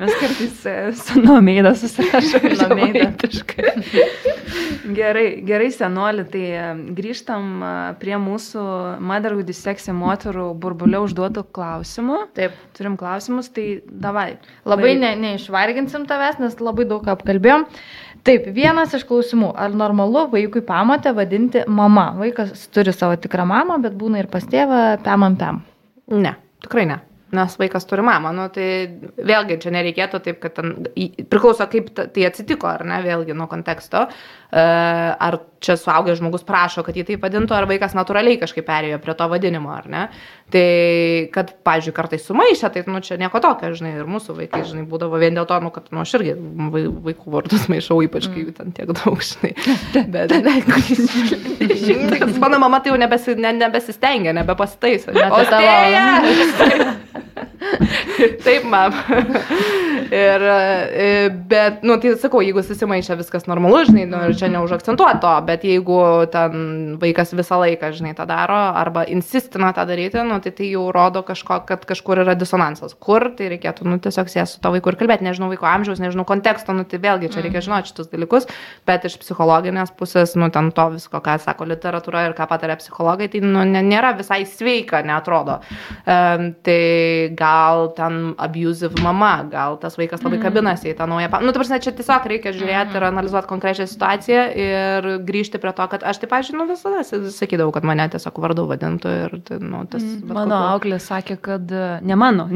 Mes 0.01 0.14
kartais 0.20 0.66
e, 0.66 0.92
su 0.97 1.20
nomeidą 1.20 1.74
susirašome. 1.74 2.55
Nomeida. 2.68 3.12
Gerai, 4.99 5.40
gerai, 5.47 5.70
senoli, 5.72 6.24
tai 6.28 6.45
e, 6.53 6.64
grįžtam 6.97 7.47
e, 7.64 7.72
prie 8.01 8.16
mūsų 8.20 8.64
Mother 9.05 9.36
with 9.38 9.49
Dyslexia 9.49 9.95
moterų 9.97 10.51
burbulio 10.61 11.05
užduotų 11.07 11.47
klausimų. 11.57 12.20
Taip. 12.36 12.57
Turim 12.76 12.99
klausimus, 13.01 13.49
tai 13.55 13.80
davai. 13.88 14.34
Labai 14.68 14.95
ne, 15.01 15.14
neišvarginsim 15.22 16.09
tavęs, 16.11 16.40
nes 16.42 16.59
labai 16.61 16.88
daug 16.90 17.09
apkalbėjom. 17.14 17.66
Taip, 18.24 18.47
vienas 18.57 18.95
iš 18.97 19.07
klausimų. 19.09 19.53
Ar 19.61 19.74
normalu 19.76 20.26
vaikui 20.32 20.64
pamatę 20.64 21.12
vadinti 21.16 21.64
mama? 21.68 22.11
Vaikas 22.20 22.68
turi 22.72 22.95
savo 22.97 23.18
tikrą 23.20 23.49
mamą, 23.49 23.80
bet 23.84 23.97
būna 24.01 24.24
ir 24.24 24.30
pas 24.32 24.47
tėvą 24.49 24.84
pemam 25.05 25.36
pem. 25.40 25.64
Ne, 26.12 26.36
tikrai 26.64 26.88
ne. 26.92 27.03
Nes 27.35 27.57
vaikas 27.61 27.87
turi 27.91 28.05
mamą, 28.07 28.30
nu, 28.37 28.45
tai 28.55 28.66
vėlgi 29.26 29.57
čia 29.64 29.72
nereikėtų 29.74 30.20
taip, 30.26 30.39
kad 30.45 30.55
ten 30.59 30.74
priklauso, 31.32 31.66
kaip 31.72 31.89
ta- 31.97 32.07
tai 32.14 32.28
atsitiko, 32.28 32.68
ar 32.70 32.85
ne, 32.87 33.01
vėlgi 33.05 33.35
nuo 33.37 33.49
konteksto. 33.51 34.07
E, 34.53 34.64
Ar 35.28 35.39
čia 35.64 35.76
suaugęs 35.80 36.20
žmogus 36.20 36.44
prašo, 36.46 36.84
kad 36.86 36.96
jį 36.96 37.06
taip 37.08 37.24
vadintų, 37.24 37.56
ar 37.56 37.66
vaikas 37.70 37.96
natūraliai 37.96 38.38
kažkaip 38.42 38.66
perėjo 38.68 39.00
prie 39.02 39.14
to 39.18 39.28
vadinimo, 39.32 39.72
ar 39.74 39.88
ne. 39.90 40.02
Tai, 40.54 40.64
kad, 41.34 41.54
pavyzdžiui, 41.66 41.94
kartais 41.96 42.26
sumaišė, 42.28 42.68
tai, 42.74 42.82
nu, 42.92 43.00
čia 43.04 43.16
nieko 43.20 43.40
tokio, 43.42 43.72
žinai, 43.74 43.94
ir 44.02 44.10
mūsų 44.10 44.36
vaikai, 44.38 44.60
žinai, 44.68 44.84
būdavo 44.90 45.18
vien 45.22 45.34
dėl 45.38 45.48
to, 45.48 45.58
nu, 45.64 45.72
kad, 45.74 45.88
nu, 45.94 46.02
aš 46.04 46.14
irgi 46.20 46.36
vai- 46.74 46.84
vaikų 47.08 47.32
vardus 47.32 47.64
maišau, 47.72 47.98
ypač 48.06 48.28
kai 48.30 48.44
jų 48.44 48.54
ten 48.58 48.74
tiek 48.76 48.92
daug, 48.92 49.24
žinai. 49.24 49.54
Bet, 50.14 50.36
bet 52.12 52.38
mano 52.44 52.60
mama 52.62 52.82
tai 52.84 52.92
jau 52.92 53.00
nebesi, 53.00 53.34
ne, 53.40 53.54
nebesistengia, 53.64 54.36
nebepasitaiso. 54.36 55.16
Bet 55.16 55.32
tai 55.32 55.44
tavo-! 55.50 57.02
Taip, 58.44 58.64
mam. 58.68 58.92
ir, 60.10 60.42
e, 60.42 61.28
bet, 61.48 61.82
nu, 61.82 61.96
tai 62.00 62.14
sakau, 62.20 62.42
jeigu 62.44 62.62
susimaišia 62.64 63.16
viskas 63.18 63.48
normalu, 63.50 63.84
žinai, 63.88 64.04
nu, 64.10 64.20
ir 64.28 64.36
čia 64.38 64.50
neužakcentuoju 64.52 65.20
to, 65.22 65.32
bet 65.55 65.64
jeigu 65.66 65.98
ten 66.34 66.96
vaikas 67.02 67.34
visą 67.38 67.61
laiką, 67.62 67.92
žinai, 67.94 68.14
tą 68.18 68.26
daro, 68.28 68.59
arba 68.74 69.05
insistina 69.07 69.72
tą 69.76 69.86
daryti, 69.86 70.18
nu, 70.26 70.40
tai 70.42 70.52
tai 70.57 70.70
jau 70.72 70.88
rodo 70.94 71.22
kažko, 71.26 71.61
kad 71.68 71.84
kažkur 71.86 72.24
yra 72.24 72.34
disonansas. 72.38 72.96
Kur, 72.98 73.30
tai 73.38 73.52
reikėtų, 73.55 73.86
nu, 73.88 73.98
tiesiog 74.02 74.30
sės 74.32 74.57
su 74.57 74.62
to 74.62 74.72
vaiku 74.74 74.92
ir 74.92 74.98
kalbėti, 74.98 75.26
nežinau 75.26 75.50
vaiko 75.52 75.68
amžiaus, 75.70 76.02
nežinau 76.02 76.26
konteksto, 76.28 76.74
nu, 76.76 76.86
tai 76.88 77.00
vėlgi 77.02 77.30
čia 77.34 77.44
reikia 77.44 77.62
žinoti 77.64 77.92
šitus 77.92 78.11
dalykus, 78.12 78.48
bet 78.88 79.07
iš 79.07 79.16
psichologinės 79.22 79.94
pusės, 79.98 80.34
nu, 80.40 80.50
ten 80.55 80.72
to 80.74 80.88
visko, 80.96 81.20
ką 81.24 81.36
sako 81.42 81.68
literatūra 81.70 82.26
ir 82.28 82.36
ką 82.38 82.48
patarė 82.50 82.78
psichologai, 82.80 83.30
tai, 83.32 83.42
nu, 83.44 83.62
nėra 83.64 84.14
visai 84.18 84.42
sveika, 84.48 85.05
netrodo. 85.07 85.61
Um, 86.05 86.50
tai 86.66 87.30
gal 87.36 87.90
ten 87.96 88.34
abusive 88.40 89.02
mama, 89.05 89.36
gal 89.50 89.78
tas 89.82 89.98
vaikas 90.00 90.24
labai 90.24 90.38
mm. 90.40 90.44
kabinasi 90.48 90.92
į 90.92 90.96
tą 90.98 91.09
naują... 91.11 91.30
Nu, 91.44 91.52
tu 91.52 91.61
prasme, 91.61 91.80
čia 91.82 91.94
tiesiog 91.96 92.26
reikia 92.30 92.55
žiūrėti 92.55 92.92
mm. 92.92 92.98
ir 92.98 93.09
analizuoti 93.11 93.50
konkrečią 93.50 93.86
situaciją 93.90 94.44
ir 94.64 95.09
grįžti 95.26 95.43
prie 95.62 95.72
to, 95.76 95.86
kad 95.90 96.05
aš 96.07 96.20
taip, 96.22 96.34
nu, 96.57 96.66
visada 96.68 97.03
sakydavau, 97.05 97.72
kad 97.74 97.86
mane 97.86 98.07
tiesiog 98.12 98.38
vardu 98.42 98.64
vadintų 98.70 99.12
ir, 99.24 99.36
tai, 99.47 99.59
nu, 99.62 99.82
tas... 99.90 100.03
Mm. 100.03 100.30
Mano 100.30 100.59
kokiu... 100.59 100.70
auklė 100.72 100.99
sakė, 101.03 101.36
kad 101.45 101.74
e, 101.74 101.84
ne 102.07 102.18
mano. 102.18 102.49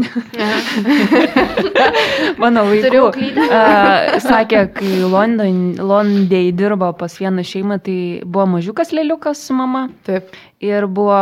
mano 2.42 2.64
vaikų. 2.68 3.04
Uh, 3.10 4.18
sakė, 4.24 4.64
kai 4.76 4.92
London, 5.04 5.62
Londai 5.78 6.48
dirbo 6.56 6.90
pas 6.98 7.18
vieną 7.20 7.44
šeimą, 7.46 7.80
tai 7.84 7.98
buvo 8.24 8.48
mažiukas 8.56 8.92
lėliukas 8.96 9.46
su 9.48 9.56
mama. 9.58 9.88
Taip. 10.08 10.34
Ir 10.64 10.88
buvo 10.90 11.20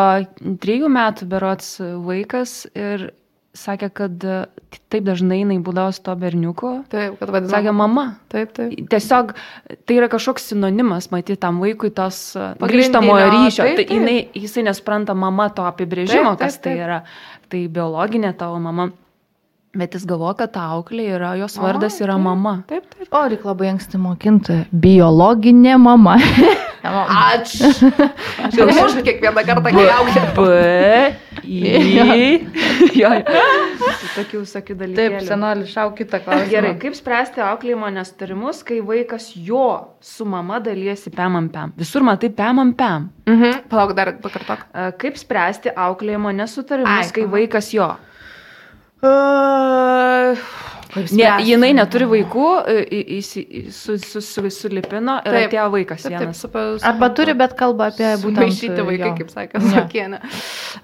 trijų 0.63 0.89
metų 0.93 1.29
berots 1.29 1.77
vaikas 1.81 2.63
ir 2.73 3.11
sakė, 3.59 3.89
kad 3.95 4.25
e, 4.27 4.37
taip 4.93 5.07
dažnai 5.07 5.41
jinai 5.41 5.57
būdavo 5.65 5.95
su 5.95 6.03
to 6.07 6.15
berniuku. 6.21 6.73
Taip, 6.93 7.17
kad 7.21 7.33
vadinasi. 7.35 7.55
Sakė 7.55 7.73
mama. 7.77 8.05
Taip, 8.33 8.53
taip. 8.57 8.75
Tiesiog 8.93 9.33
tai 9.89 9.97
yra 9.99 10.11
kažkoks 10.13 10.51
sinonimas, 10.53 11.11
matyti, 11.15 11.39
tam 11.43 11.63
vaikui 11.65 11.93
tos 11.97 12.21
e, 12.39 12.51
grįžtamojo 12.63 13.33
ryšio. 13.33 13.65
Taip, 13.65 13.81
taip. 13.81 13.89
Tai 13.89 13.99
jinai, 13.99 14.19
jisai 14.37 14.67
nespranta 14.69 15.17
mama 15.17 15.49
to 15.57 15.67
apibrėžimo, 15.69 16.37
taip, 16.37 16.45
taip, 16.45 16.55
kas 16.55 16.63
tai 16.65 16.77
yra. 16.85 17.01
Tai 17.53 17.65
biologinė 17.79 18.37
tavo 18.39 18.61
mama. 18.63 18.91
Bet 19.77 19.93
jis 19.93 20.07
galvo, 20.09 20.31
kad 20.39 20.55
ta 20.55 20.71
auklė 20.73 21.11
yra, 21.19 21.35
jos 21.37 21.59
vardas 21.61 21.99
o, 22.01 22.07
yra 22.07 22.15
taip, 22.17 22.25
mama. 22.25 22.55
Taip, 22.71 22.87
taip. 22.95 23.11
O, 23.11 23.27
reikia 23.29 23.53
labai 23.53 23.75
anksti 23.75 24.01
mokinti. 24.01 24.63
Biologinė 24.73 25.77
mama. 25.83 26.17
Ačiū. 26.87 27.71
Aš 28.47 28.57
jau 28.59 28.67
žinau, 28.77 29.05
kiekvieną 29.07 29.45
kartą, 29.47 29.73
auklė. 29.97 30.25
B. 30.37 30.47
I. 31.47 32.47
Jo. 32.97 33.11
Tokių 34.17 34.41
visokių 34.43 34.77
dalykų. 34.81 34.97
Taip, 34.97 35.17
senoli, 35.29 35.67
šau 35.71 35.91
kitą 35.99 36.21
klausimą. 36.25 36.49
Gerai, 36.53 36.73
kaip 36.81 36.97
spręsti 36.99 37.43
auklėjimo 37.45 37.91
nestarimus, 37.95 38.63
kai 38.67 38.81
vaikas 38.85 39.31
jo 39.37 39.67
su 40.01 40.27
mama 40.29 40.61
dalyjasi 40.65 41.13
pemam 41.15 41.51
pem? 41.53 41.75
Visur 41.79 42.07
matai 42.07 42.33
pemam 42.35 42.73
pem. 42.79 43.11
Mhm. 43.29 43.67
Palauk, 43.73 43.95
dar 43.99 44.15
pakartok. 44.23 44.67
Kaip 45.03 45.21
spręsti 45.21 45.75
auklėjimo 45.77 46.33
nesutarimus, 46.37 47.11
Ai, 47.11 47.15
kai 47.15 47.29
vaikas 47.31 47.73
jo? 47.77 47.93
Uh, 49.05 50.39
ne, 50.97 51.27
jinai 51.47 51.73
neturi 51.77 52.09
vaikų, 52.11 52.47
sulipino 52.93 53.21
su, 53.25 53.45
su, 53.73 53.97
su, 54.01 54.23
su 54.25 54.45
ir 55.23 55.37
taip, 55.37 55.51
atėjo 55.51 55.67
vaikas. 55.75 56.07
Taip, 56.07 56.17
taip, 56.21 56.37
super, 56.39 56.71
super, 56.79 56.89
Arba 56.93 57.11
turi, 57.17 57.37
bet 57.39 57.57
kalba 57.59 57.91
apie 57.93 58.15
būtent. 58.23 58.43
Maišyti 58.45 58.87
vaikai, 58.91 59.11
jo. 59.11 59.19
kaip 59.21 59.35
sakė, 59.35 59.63
Sakienė. 59.75 60.23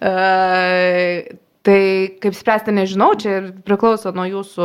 Uh, 0.03 1.39
Tai 1.63 1.79
kaip 2.19 2.35
spręsti, 2.35 2.73
nežinau, 2.75 3.13
čia 3.23 3.37
priklauso 3.63 4.11
nuo 4.17 4.25
jūsų 4.27 4.65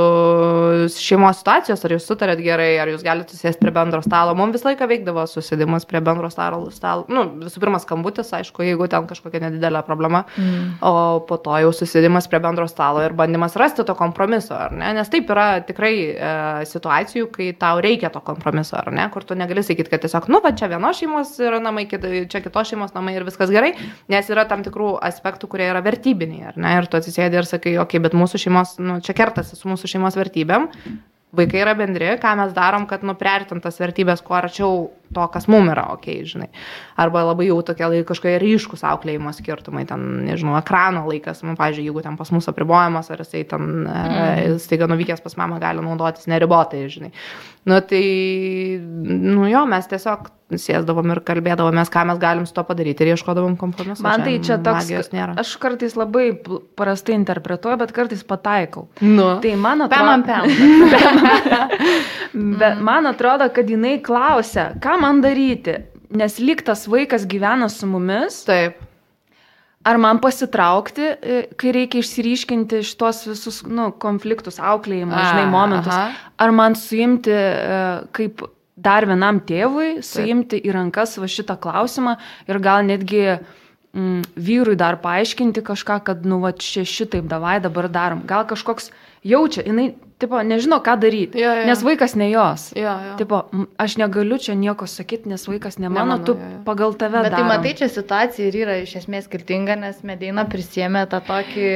šeimos 0.89 1.43
situacijos, 1.43 1.83
ar 1.85 1.93
jūs 1.93 2.07
sutarėt 2.09 2.39
gerai, 2.41 2.71
ar 2.81 2.89
jūs 2.89 3.03
galite 3.05 3.35
susėsti 3.35 3.61
prie 3.61 3.73
bendro 3.75 3.99
stalo. 4.01 4.33
Mums 4.37 4.55
visą 4.55 4.71
laiką 4.71 4.87
veikdavo 4.89 5.27
susėdimas 5.29 5.85
prie 5.85 6.01
bendro 6.01 6.31
stalo. 6.33 6.71
stalo. 6.73 7.05
Nu, 7.13 7.27
visų 7.43 7.61
pirma, 7.61 7.77
skambutis, 7.83 8.31
aišku, 8.33 8.65
jeigu 8.65 8.87
ten 8.89 9.05
kažkokia 9.05 9.43
nedidelė 9.43 9.83
problema, 9.85 10.23
mm. 10.41 10.79
o 10.81 10.93
po 11.29 11.37
to 11.37 11.59
jau 11.61 11.69
susėdimas 11.77 12.25
prie 12.31 12.39
bendro 12.41 12.65
stalo 12.71 13.05
ir 13.05 13.13
bandymas 13.13 13.59
rasti 13.61 13.85
to 13.85 13.93
kompromiso, 13.93 14.57
ar 14.57 14.73
ne? 14.73 14.89
Nes 14.97 15.13
taip 15.13 15.29
yra 15.29 15.61
tikrai 15.69 15.93
e, 16.09 16.33
situacijų, 16.71 17.29
kai 17.37 17.51
tau 17.61 17.77
reikia 17.83 18.09
to 18.09 18.23
kompromiso, 18.25 18.73
ar 18.81 18.89
ne? 18.89 19.05
Kur 19.13 19.21
tu 19.21 19.37
negali 19.37 19.61
sakyti, 19.61 19.93
kad 19.93 20.01
tiesiog, 20.07 20.31
nu, 20.33 20.41
va 20.41 20.55
čia 20.57 20.71
vienos 20.73 20.97
šeimos 20.97 21.37
yra 21.45 21.61
namai, 21.61 21.85
čia 21.93 22.41
kitos 22.41 22.73
šeimos 22.73 22.97
namai 22.97 23.19
ir 23.19 23.29
viskas 23.29 23.53
gerai, 23.53 23.75
nes 24.09 24.33
yra 24.33 24.49
tam 24.49 24.65
tikrų 24.65 24.95
aspektų, 25.11 25.53
kurie 25.53 25.69
yra 25.69 25.85
vertybiniai, 25.85 26.49
ar 26.49 26.57
ne? 26.57 26.75
Ir 26.81 26.86
ir 26.87 26.91
tu 26.91 26.99
atsisėdi 26.99 27.37
ir 27.37 27.47
sakai, 27.49 27.75
okei, 27.75 27.83
okay, 27.83 28.03
bet 28.07 28.15
mūsų 28.17 28.41
šeimos, 28.47 28.77
nu, 28.79 28.97
čia 29.03 29.15
kertasi 29.17 29.59
su 29.59 29.69
mūsų 29.69 29.91
šeimos 29.91 30.17
vertybėm, 30.17 30.69
vaikai 31.37 31.61
yra 31.65 31.75
bendri, 31.77 32.13
ką 32.21 32.33
mes 32.39 32.55
darom, 32.55 32.87
kad 32.89 33.03
nupriartintas 33.05 33.79
vertybės 33.83 34.23
kuo 34.25 34.37
arčiau 34.39 34.87
to, 35.13 35.25
kas 35.33 35.47
mum 35.51 35.71
yra, 35.73 35.87
okei, 35.95 36.19
okay, 36.21 36.29
žinai. 36.29 36.47
Arba 36.99 37.23
labai 37.29 37.49
jau 37.49 37.59
tokie 37.65 37.87
lai, 37.89 38.03
kažkokie 38.07 38.37
ryškus 38.43 38.85
auklėjimo 38.87 39.33
skirtumai, 39.35 39.85
ten, 39.89 40.05
nežinau, 40.27 40.57
ekrano 40.59 41.05
laikas, 41.09 41.43
man, 41.47 41.57
pavyzdžiui, 41.59 41.89
jeigu 41.89 42.05
ten 42.05 42.17
pas 42.19 42.31
mus 42.35 42.49
apribojamas, 42.51 43.11
ar 43.13 43.23
jisai 43.23 43.43
ten 43.49 43.67
mm. 43.83 44.17
e, 44.55 44.55
staiga 44.63 44.89
nuvykęs 44.91 45.23
pas 45.25 45.37
mamą 45.39 45.61
gali 45.63 45.85
naudotis 45.85 46.29
neribotai, 46.31 46.85
žinai. 46.91 47.13
Nu 47.67 47.81
tai, 47.83 48.03
nu 48.79 49.47
jo, 49.51 49.65
mes 49.67 49.89
tiesiog 49.91 50.31
sėsdavom 50.55 51.11
ir 51.11 51.19
kalbėdavomės, 51.27 51.89
ką 51.91 52.05
mes 52.07 52.19
galim 52.21 52.45
su 52.47 52.53
to 52.55 52.63
padaryti 52.63 53.03
ir 53.03 53.11
ieškodavom 53.15 53.57
kompromiso. 53.59 54.03
Man 54.05 54.23
tai 54.23 54.37
čia 54.43 54.55
toks, 54.63 54.91
aš 55.11 55.51
kartais 55.59 55.97
labai 55.99 56.29
prastai 56.79 57.17
interpretuoju, 57.17 57.79
bet 57.81 57.91
kartais 57.95 58.23
pataikau. 58.27 58.85
Nu. 59.03 59.27
Tai 59.43 59.53
man 59.59 59.83
atrodo, 59.83 60.15
pem, 60.23 60.47
pem. 60.95 61.75
bet 62.61 62.79
man 62.87 63.11
atrodo, 63.11 63.49
kad 63.51 63.67
jinai 63.67 63.97
klausia, 64.03 64.69
ką 64.83 64.95
man 65.01 65.21
daryti, 65.23 65.77
nes 66.17 66.37
lyg 66.43 66.63
tas 66.65 66.85
vaikas 66.89 67.27
gyvena 67.29 67.69
su 67.71 67.89
mumis. 67.89 68.43
Taip. 68.47 68.83
Ar 69.87 69.95
man 70.01 70.19
pasitraukti, 70.19 71.05
e, 71.07 71.35
kai 71.55 71.71
reikia 71.71 72.01
išsiryškinti 72.03 72.81
šitos 72.83 73.21
visus 73.29 73.61
nu, 73.63 73.91
konfliktus, 74.03 74.57
auklėjimą, 74.59 75.15
žinai, 75.15 75.45
momentus. 75.53 75.93
Aha. 75.93 76.31
Ar 76.43 76.51
man 76.55 76.75
suimti 76.75 77.31
e, 77.31 77.77
kaip 78.17 78.43
dar 78.75 79.07
vienam 79.09 79.39
tėvui, 79.47 80.01
suimti 80.05 80.57
Taip. 80.57 80.67
į 80.67 80.75
rankas 80.75 81.15
va 81.21 81.29
šitą 81.31 81.55
klausimą 81.61 82.17
ir 82.49 82.59
gal 82.63 82.83
netgi 82.85 83.23
mm, 83.37 84.33
vyrui 84.35 84.75
dar 84.79 84.99
paaiškinti 85.01 85.63
kažką, 85.65 86.01
kad, 86.09 86.27
nu, 86.27 86.41
va, 86.43 86.51
čia 86.51 86.83
šitaip 86.87 87.29
davai 87.31 87.57
dabar 87.63 87.87
darom. 87.89 88.25
Gal 88.27 88.45
kažkoks 88.49 88.91
jaučia, 89.25 89.65
jinai, 89.65 89.93
tipo, 90.17 90.41
nežino, 90.43 90.79
ką 90.83 90.97
daryti, 91.01 91.41
ja, 91.41 91.53
ja. 91.61 91.65
nes 91.69 91.83
vaikas 91.85 92.15
ne 92.17 92.29
jos. 92.31 92.71
Ja, 92.77 92.95
ja. 93.05 93.15
Tipo, 93.19 93.43
aš 93.77 93.97
negaliu 94.01 94.39
čia 94.41 94.57
nieko 94.57 94.87
sakyti, 94.89 95.29
nes 95.29 95.45
vaikas 95.49 95.77
ne 95.81 95.91
mano, 95.93 96.17
tu 96.25 96.37
ja, 96.37 96.51
ja. 96.57 96.59
pagal 96.65 96.97
tave. 96.97 97.21
Bet 97.21 97.31
tai 97.31 97.37
darom. 97.37 97.49
tai 97.49 97.57
matai, 97.57 97.73
čia 97.77 97.89
situacija 97.93 98.49
ir 98.49 98.59
yra 98.65 98.77
iš 98.81 98.97
esmės 99.03 99.29
skirtinga, 99.29 99.77
nes 99.79 100.01
Medina 100.07 100.47
prisėmė 100.49 101.05
tą 101.11 101.21
tokį 101.27 101.71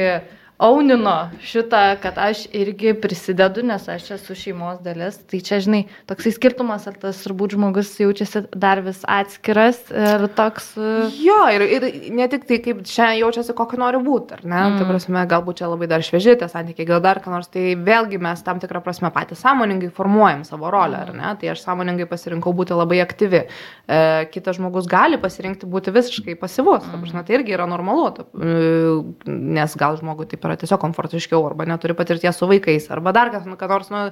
aunino 0.62 1.30
šitą, 1.42 1.96
kad 2.02 2.18
aš 2.22 2.44
irgi 2.54 2.92
prisidedu, 2.94 3.64
nes 3.66 3.88
aš 3.90 4.12
esu 4.16 4.36
šeimos 4.38 4.78
dalis. 4.84 5.16
Tai 5.30 5.40
čia, 5.42 5.58
žinai, 5.64 5.80
toksai 6.06 6.30
skirtumas, 6.36 6.86
ar 6.86 6.94
tas 7.02 7.18
turbūt 7.24 7.56
žmogus 7.56 7.90
jaučiasi 7.98 8.44
dar 8.54 8.82
vis 8.84 9.00
atskiras 9.10 9.80
ir 9.90 10.26
toks. 10.36 10.68
E, 10.78 10.92
jo, 11.24 11.38
ir, 11.54 11.64
ir 11.66 11.86
ne 12.14 12.28
tik 12.30 12.46
tai, 12.46 12.60
kaip 12.62 12.84
šiandien 12.86 13.24
jaučiasi, 13.24 13.56
kokį 13.58 13.80
nori 13.82 14.02
būti, 14.06 14.38
ar 14.38 14.44
ne? 14.44 14.60
Mm. 14.60 14.78
Tai 14.78 14.88
prasme, 14.92 15.24
galbūt 15.32 15.62
čia 15.62 15.72
labai 15.72 15.90
dar 15.90 16.04
švieži 16.06 16.36
tie 16.38 16.48
santykiai, 16.52 16.86
gal 16.92 17.02
dar 17.02 17.18
ką 17.24 17.34
nors, 17.34 17.50
tai 17.50 17.74
vėlgi 17.74 18.22
mes 18.22 18.46
tam 18.46 18.62
tikrą 18.62 18.84
prasme 18.86 19.10
patys 19.14 19.42
sąmoningai 19.42 19.90
formuojam 19.96 20.46
savo 20.46 20.70
rolę, 20.70 21.02
ar 21.08 21.12
ne? 21.16 21.34
Tai 21.40 21.52
aš 21.56 21.64
sąmoningai 21.66 22.06
pasirinkau 22.10 22.54
būti 22.54 22.78
labai 22.78 23.02
aktyvi. 23.02 23.42
E, 23.42 24.00
kitas 24.30 24.60
žmogus 24.60 24.86
gali 24.90 25.18
pasirinkti 25.18 25.66
būti 25.66 25.94
visiškai 25.94 26.38
pasivus, 26.38 26.86
mm. 26.86 27.02
prasme, 27.02 27.26
tai 27.26 27.38
irgi 27.40 27.58
yra 27.58 27.66
normalu, 27.70 28.08
ta, 28.14 28.28
e, 28.38 29.34
nes 29.58 29.78
gal 29.80 29.98
žmogui 29.98 30.30
taip 30.30 30.46
yra 30.46 30.51
yra 30.52 30.60
tiesiog 30.60 30.80
komfortiškiau, 30.84 31.42
arba 31.48 31.66
neturi 31.68 31.96
patirties 31.98 32.38
su 32.38 32.48
vaikais, 32.50 32.88
arba 32.92 33.14
dar 33.16 33.32
kas, 33.32 33.46
nu, 33.48 33.56
ką 33.58 33.68
nors, 33.70 33.90
nu, 33.92 34.04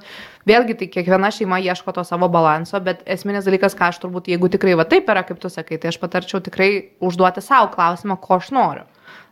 vėlgi 0.49 0.77
tai 0.79 0.89
kiekviena 0.91 1.31
šeima 1.31 1.61
ieško 1.61 1.93
to 1.95 2.03
savo 2.07 2.29
balanso, 2.33 2.81
bet 2.83 3.05
esminis 3.05 3.47
dalykas, 3.47 3.77
ką 3.77 3.91
aš 3.91 4.01
turbūt, 4.03 4.31
jeigu 4.33 4.51
tikrai 4.51 4.75
va 4.79 4.87
taip 4.89 5.09
yra, 5.13 5.23
kaip 5.27 5.39
tu 5.41 5.51
sakai, 5.53 5.79
tai 5.81 5.93
aš 5.93 6.01
patarčiau 6.01 6.43
tikrai 6.43 6.71
užduoti 6.99 7.45
savo 7.45 7.71
klausimą, 7.75 8.19
ko 8.19 8.41
aš 8.41 8.51
noriu. 8.57 8.90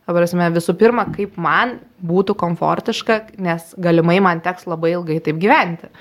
Prasme, 0.09 0.49
visų 0.55 0.73
pirma, 0.79 1.05
kaip 1.13 1.37
man 1.41 1.77
būtų 2.05 2.33
komfortiška, 2.39 3.19
nes 3.43 3.73
galimai 3.77 4.17
man 4.23 4.41
teks 4.41 4.65
labai 4.69 4.95
ilgai 4.95 5.19
taip 5.23 5.41
gyventi 5.41 5.91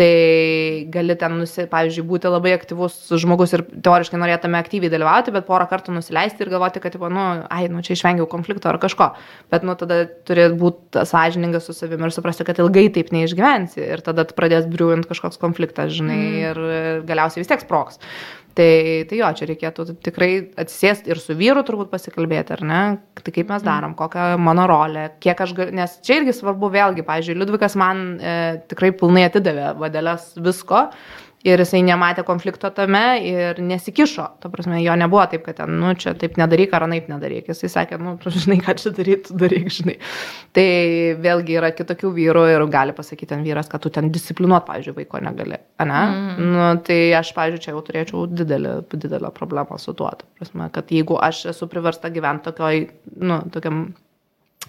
tai 0.00 0.86
gali 0.88 1.14
ten, 1.20 1.34
nusi, 1.42 1.66
pavyzdžiui, 1.68 2.06
būti 2.08 2.30
labai 2.30 2.54
aktyvus 2.56 2.94
žmogus 3.20 3.52
ir 3.52 3.66
teoriškai 3.84 4.16
norėtume 4.22 4.56
aktyviai 4.56 4.92
dalyvauti, 4.92 5.34
bet 5.34 5.44
porą 5.48 5.66
kartų 5.68 5.92
nusileisti 5.92 6.40
ir 6.40 6.52
galvoti, 6.54 6.80
kad, 6.80 6.94
tipo, 6.94 7.10
nu, 7.12 7.24
ai, 7.52 7.66
nu, 7.72 7.82
čia 7.84 7.98
išvengiau 7.98 8.28
konflikto 8.30 8.70
ar 8.70 8.78
kažko. 8.80 9.10
Bet, 9.52 9.66
nu, 9.68 9.74
tada 9.76 10.06
turi 10.28 10.48
būti 10.56 11.04
sąžiningas 11.10 11.68
su 11.68 11.76
savimi 11.76 12.08
ir 12.08 12.16
suprasti, 12.16 12.46
kad 12.48 12.62
ilgai 12.64 12.86
taip 12.94 13.12
neišgyvensi 13.12 13.84
ir 13.90 14.04
tada 14.06 14.24
pradės 14.24 14.70
briuint 14.72 15.04
kažkoks 15.10 15.40
konfliktas, 15.42 15.92
žinai, 15.98 16.20
mm. 16.22 16.40
ir 16.48 17.04
galiausiai 17.10 17.44
vis 17.44 17.52
tiek 17.52 17.66
sproks. 17.66 18.00
Tai, 18.56 19.04
tai 19.06 19.18
jo, 19.20 19.28
čia 19.38 19.46
reikėtų 19.46 19.84
tikrai 20.02 20.30
atsisėsti 20.58 21.12
ir 21.12 21.20
su 21.22 21.36
vyru 21.38 21.62
turbūt 21.66 21.90
pasikalbėti, 21.92 22.56
ar 22.56 22.62
ne? 22.66 22.80
Tai 23.20 23.32
kaip 23.36 23.52
mes 23.52 23.62
darom, 23.62 23.94
kokia 23.98 24.32
mano 24.42 24.64
rolė, 24.66 25.06
kiek 25.22 25.38
aš 25.44 25.54
galiu, 25.54 25.76
nes 25.78 25.94
čia 26.06 26.18
irgi 26.18 26.34
svarbu 26.34 26.72
vėlgi, 26.74 27.04
pavyzdžiui, 27.06 27.36
Liudvikas 27.38 27.76
man 27.78 28.02
e, 28.18 28.34
tikrai 28.72 28.90
pilnai 28.96 29.28
atidavė 29.28 29.74
vadelės 29.78 30.32
visko, 30.42 30.88
Ir 31.40 31.60
jisai 31.62 31.78
nematė 31.80 32.20
konflikto 32.28 32.68
tame 32.76 33.00
ir 33.24 33.60
nesikišo. 33.64 34.24
Ta 34.42 34.50
prasme, 34.52 34.76
jo 34.84 34.92
nebuvo 35.00 35.22
taip, 35.32 35.40
kad 35.46 35.56
ten, 35.62 35.72
nu, 35.80 35.94
čia 35.96 36.12
taip 36.20 36.36
nedaryk 36.36 36.74
ar 36.76 36.84
naip 36.90 37.06
nedaryk. 37.08 37.48
Jisai 37.48 37.70
sakė, 37.72 37.96
nu, 38.02 38.12
žinai, 38.34 38.58
ką 38.60 38.74
čia 38.76 38.92
daryti, 38.96 39.36
daryk, 39.40 39.70
žinai. 39.72 39.96
Tai 40.56 40.66
vėlgi 41.24 41.56
yra 41.56 41.70
kitokių 41.76 42.10
vyrų 42.18 42.44
ir 42.52 42.66
gali 42.72 42.92
pasakyti 42.96 43.30
ten 43.32 43.46
vyras, 43.46 43.70
kad 43.72 43.80
tu 43.80 43.92
ten 43.94 44.12
disciplinuot, 44.12 44.66
pavyzdžiui, 44.68 44.98
vaiko 45.00 45.22
negali. 45.24 45.56
Ne? 45.80 46.02
Mm. 46.02 46.52
Nu, 46.52 46.68
tai 46.84 47.00
aš, 47.16 47.32
pavyzdžiui, 47.38 47.64
čia 47.64 47.72
jau 47.72 47.82
turėčiau 47.88 48.26
didelį, 48.28 48.76
didelę 48.92 49.32
problemą 49.36 49.80
su 49.80 49.96
tuo. 49.96 50.12
Ta 50.20 50.28
prasme, 50.36 50.68
kad 50.76 50.92
jeigu 50.92 51.16
aš 51.24 51.46
esu 51.54 51.70
priversta 51.72 52.12
gyventi 52.12 52.50
tokioj, 52.50 52.84
nu, 53.16 53.40
tokiam 53.54 53.86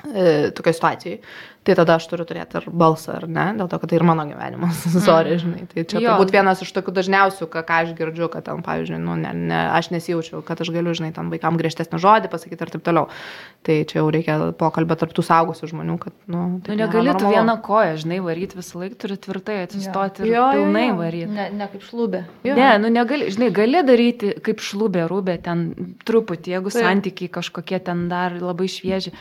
e, 0.10 0.52
tokiai 0.58 0.74
situacijai, 0.78 1.20
tai 1.62 1.76
tada 1.78 1.94
aš 2.00 2.08
turiu 2.10 2.26
turėti 2.26 2.58
ir 2.58 2.64
balsą, 2.74 3.20
ar 3.20 3.28
ne, 3.30 3.44
dėl 3.60 3.68
to, 3.70 3.78
kad 3.78 3.92
tai 3.92 4.00
ir 4.00 4.04
mano 4.08 4.24
gyvenimas, 4.26 4.80
sorry, 5.06 5.36
Mm. 5.36 5.42
žinai. 5.44 5.66
Tai 5.70 5.84
čia 5.86 6.00
Jo. 6.02 6.16
turbūt 6.16 6.32
vienas 6.34 6.64
iš 6.66 6.72
tokių 6.74 6.94
dažniausių, 6.98 7.46
ką, 7.54 7.62
ką 7.68 7.76
aš 7.86 7.92
girdžiu, 8.00 8.30
kad 8.34 8.48
ten, 8.48 8.64
pavyzdžiui, 8.66 8.98
nu, 9.04 9.14
ne, 9.22 9.30
ne, 9.38 9.60
aš 9.78 9.92
nesijaučiu, 9.94 10.42
kad 10.48 10.58
aš 10.66 10.72
galiu, 10.74 10.96
žinai, 10.98 11.12
tam 11.14 11.30
vaikam 11.30 11.60
griežtesnį 11.62 12.00
žodį 12.02 12.32
pasakyti 12.34 12.66
ir 12.66 12.72
taip 12.74 12.82
toliau. 12.88 13.06
Tai 13.62 13.76
čia 13.86 14.00
jau 14.02 14.08
reikia 14.10 14.40
pokalbę 14.58 14.98
tarp 14.98 15.14
tų 15.14 15.22
saugusių 15.28 15.70
žmonių, 15.70 16.00
kad, 16.02 16.18
nu, 16.34 16.42
tai 16.66 16.80
negali 16.82 17.14
tu 17.14 17.28
normalu. 17.30 17.36
vieną 17.38 17.56
koją, 17.70 17.94
žinai, 18.02 18.18
varyti 18.26 18.58
visą 18.58 18.82
laiką, 18.82 18.98
turi 19.06 19.20
tvirtai 19.22 19.60
atsistoti 19.68 20.26
ir 20.26 20.32
Jo, 20.34 20.42
jo, 20.42 20.50
pilnai 20.58 20.88
jo. 20.90 20.98
varyti. 20.98 21.30
Ne, 21.38 21.48
ne 21.62 21.70
kaip 21.76 21.86
šlubė. 21.86 22.24
Jo. 22.50 22.58
Ne, 22.58 22.72
nu 22.82 22.90
negali, 22.90 23.30
žinai, 23.38 23.52
gali 23.54 23.86
daryti 23.86 24.34
kaip 24.42 24.66
šlubė, 24.66 25.06
rūbė, 25.14 25.38
ten 25.46 25.68
truputį, 26.10 26.58
jeigu 26.58 26.74
Taip. 26.74 26.82
santykiai 26.90 27.30
kažkokie 27.38 27.84
ten 27.86 28.08
dar 28.10 28.34
labai 28.42 28.66
švieži, 28.66 29.14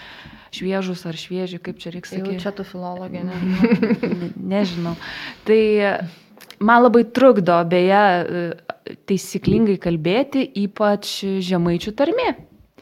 šviežus 0.55 1.05
ar 1.07 1.17
švieži, 1.19 1.61
kaip 1.63 1.79
čia 1.83 1.93
reikia 1.95 2.19
Jau 2.19 2.25
sakyti. 2.27 2.43
čia 2.43 2.53
tu 2.57 2.65
filologė, 2.67 3.23
ne? 3.25 3.37
Ne- 3.41 4.31
Nežinau. 4.57 4.97
Tai 5.47 5.61
man 6.61 6.83
labai 6.85 7.05
trukdo, 7.09 7.57
beje, 7.71 8.03
e, 8.03 8.95
taisyklingai 9.09 9.79
kalbėti, 9.83 10.47
ypač 10.67 11.21
žemaičių 11.47 11.95
tarmė. 11.99 12.31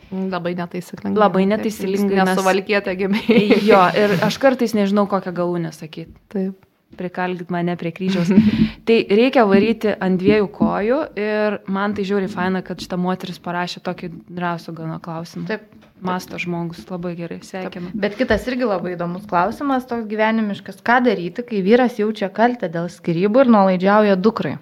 Labai 0.09 0.55
netaisyklingai. 0.57 1.21
Labai 1.21 1.43
netaisyklingai, 1.51 2.23
Nesuvalkėte 2.31 2.95
gimiai. 2.97 3.43
Jo, 3.69 3.83
ir 3.93 4.15
aš 4.25 4.39
kartais 4.41 4.73
nežinau, 4.77 5.05
kokią 5.11 5.35
galūnę 5.37 5.75
sakyti. 5.77 6.15
Taip. 6.33 6.57
Prikalgit 6.99 7.53
mane 7.55 7.77
prie 7.81 7.93
kryžiaus. 7.95 8.33
tai 8.89 9.01
reikia 9.09 9.47
varyti 9.49 9.95
ant 9.95 10.21
dviejų 10.21 10.51
kojų 10.55 11.01
ir 11.19 11.61
man 11.71 11.97
tai 11.97 12.07
žiauriai 12.09 12.33
faina, 12.33 12.65
kad 12.67 12.81
šita 12.83 13.01
moteris 13.01 13.41
parašė 13.43 13.85
tokį 13.87 14.13
drąsų 14.29 14.77
gana 14.79 15.03
klausimą. 15.03 15.49
Taip. 15.51 15.75
Masto 15.99 16.39
žmogus, 16.39 16.85
labai 16.87 17.17
gerai, 17.19 17.41
sveikinu. 17.43 17.91
Bet 17.99 18.15
kitas 18.19 18.45
irgi 18.47 18.69
labai 18.69 18.93
įdomus 18.95 19.25
klausimas, 19.27 19.87
toks 19.89 20.07
gyvenimiškas. 20.07 20.79
Ką 20.87 21.01
daryti, 21.03 21.43
kai 21.47 21.63
vyras 21.67 21.99
jaučia 21.99 22.29
kaltę 22.35 22.69
dėl 22.71 22.87
skirybų 22.93 23.43
ir 23.43 23.51
nuolaidžiauja 23.51 24.15
dukrai? 24.23 24.55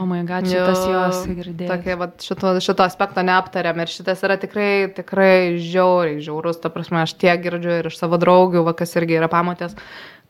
O 0.00 0.06
my 0.06 0.22
god, 0.28 0.46
šitas 0.46 0.84
Jo, 0.86 0.92
jos 0.94 1.24
girdėjo. 1.26 1.72
Tokia, 1.72 1.96
vat, 2.00 2.14
šito, 2.24 2.54
šito 2.62 2.86
aspekto 2.86 3.24
neaptarėm 3.26 3.82
ir 3.82 3.90
šitas 3.90 4.22
yra 4.26 4.38
tikrai, 4.40 4.70
tikrai 4.94 5.58
žiauriai 5.58 6.22
žiaurus, 6.22 6.62
ta 6.62 6.70
prasme, 6.72 7.02
aš 7.02 7.16
tiek 7.18 7.42
girdžiu 7.42 7.74
ir 7.80 7.90
iš 7.90 7.98
savo 7.98 8.20
draugių, 8.22 8.62
va, 8.66 8.76
kas 8.78 8.94
irgi 9.00 9.18
yra 9.18 9.28
pamatęs, 9.32 9.74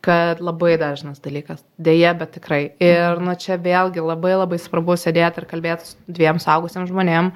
kad 0.01 0.41
labai 0.41 0.75
dažnas 0.81 1.21
dalykas. 1.21 1.61
Deja, 1.77 2.13
bet 2.17 2.35
tikrai. 2.37 2.61
Ir 2.81 3.21
nu 3.21 3.35
čia 3.39 3.59
vėlgi 3.61 4.03
labai 4.03 4.35
labai 4.35 4.59
svarbu 4.61 4.97
sėdėti 4.97 5.43
ir 5.43 5.49
kalbėti 5.49 5.91
su 5.91 5.97
dviem 6.09 6.41
saugusiam 6.41 6.87
žmonėm. 6.89 7.31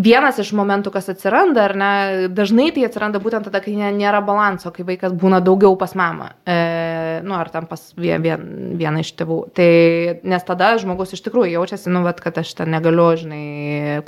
Vienas 0.00 0.38
iš 0.40 0.54
momentų, 0.56 0.94
kas 0.94 1.10
atsiranda, 1.12 1.66
ar 1.68 1.74
ne, 1.76 1.92
dažnai 2.32 2.70
tai 2.72 2.86
atsiranda 2.86 3.20
būtent 3.20 3.44
tada, 3.48 3.60
kai 3.60 3.74
nėra 3.76 4.22
balanso, 4.24 4.72
kai 4.72 4.84
vaikas 4.88 5.12
būna 5.12 5.42
daugiau 5.44 5.76
pas 5.76 5.92
mamą, 5.92 6.30
e, 6.48 6.56
nu, 7.22 7.36
ar 7.38 7.50
tam 7.52 7.68
pas 7.70 7.82
vien, 8.00 8.22
vien, 8.24 8.42
vieną 8.80 9.02
iš 9.04 9.12
tėvų. 9.18 9.38
Tai, 9.56 9.68
nes 10.26 10.46
tada 10.48 10.72
žmogus 10.80 11.14
iš 11.14 11.22
tikrųjų 11.26 11.54
jaučiasi, 11.54 11.92
nu, 11.94 12.02
vat, 12.06 12.22
kad 12.24 12.40
aš 12.42 12.54
ten 12.58 12.72
negaliu, 12.74 13.06
žinai, 13.20 13.44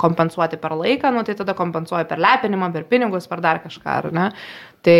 kompensuoti 0.01 0.59
per 0.61 0.75
laiką, 0.79 1.13
nu, 1.15 1.23
tai 1.27 1.37
tada 1.39 1.55
kompensuoju 1.57 2.09
per 2.09 2.21
lepinimą, 2.23 2.71
per 2.75 2.87
pinigus, 2.89 3.29
per 3.29 3.43
dar 3.45 3.61
kažką, 3.63 3.99
ar 4.01 4.09
ne. 4.15 4.31
Tai, 4.87 4.97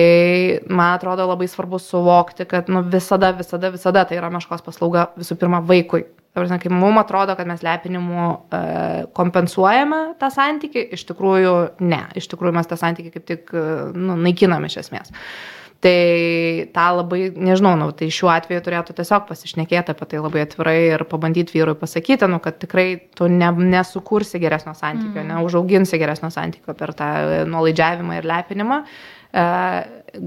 man 0.68 0.96
atrodo, 0.98 1.28
labai 1.30 1.50
svarbu 1.52 1.80
suvokti, 1.82 2.48
kad, 2.50 2.70
nu, 2.72 2.84
visada, 2.92 3.34
visada, 3.38 3.72
visada 3.74 4.06
tai 4.08 4.22
yra 4.22 4.32
meškos 4.34 4.66
paslauga 4.66 5.10
visų 5.18 5.38
pirma 5.40 5.62
vaikui. 5.66 6.06
Prasme, 6.38 6.60
Kai 6.62 6.70
mums 6.70 7.00
atrodo, 7.02 7.34
kad 7.38 7.48
mes 7.50 7.64
lepinimu 7.66 8.26
e, 8.54 8.60
kompensuojame 9.18 10.02
tą 10.22 10.30
santykį, 10.34 10.84
iš 10.94 11.08
tikrųjų 11.10 11.54
ne. 11.82 12.04
Iš 12.20 12.28
tikrųjų 12.30 12.54
mes 12.60 12.70
tą 12.70 12.78
santykį 12.78 13.14
kaip 13.16 13.26
tik 13.26 13.54
e, 13.58 13.64
nu, 13.98 14.18
naikiname 14.22 14.70
iš 14.70 14.84
esmės. 14.84 15.16
Tai 15.78 16.70
tą 16.74 16.86
labai, 16.98 17.28
nežinau, 17.38 17.76
nu, 17.78 17.92
tai 17.94 18.08
šiuo 18.14 18.32
atveju 18.34 18.64
turėtų 18.66 18.96
tiesiog 18.98 19.28
pasišnekėti 19.28 19.94
apie 19.94 20.08
tai 20.10 20.22
labai 20.24 20.42
atvirai 20.48 20.78
ir 20.96 21.04
pabandyti 21.06 21.54
vyrui 21.54 21.76
pasakyti, 21.78 22.26
nu, 22.32 22.40
kad 22.42 22.58
tikrai 22.64 22.88
tu 23.18 23.28
ne, 23.30 23.52
nesukursi 23.76 24.42
geresnio 24.42 24.74
santykio, 24.78 25.22
mm. 25.22 25.36
neužauginsi 25.36 26.00
geresnio 26.02 26.32
santykio 26.34 26.74
per 26.80 26.96
tą 26.98 27.12
e, 27.22 27.44
nuolaidžiavimą 27.52 28.18
ir 28.18 28.26
lepinimą. 28.26 28.80
E, 29.38 29.46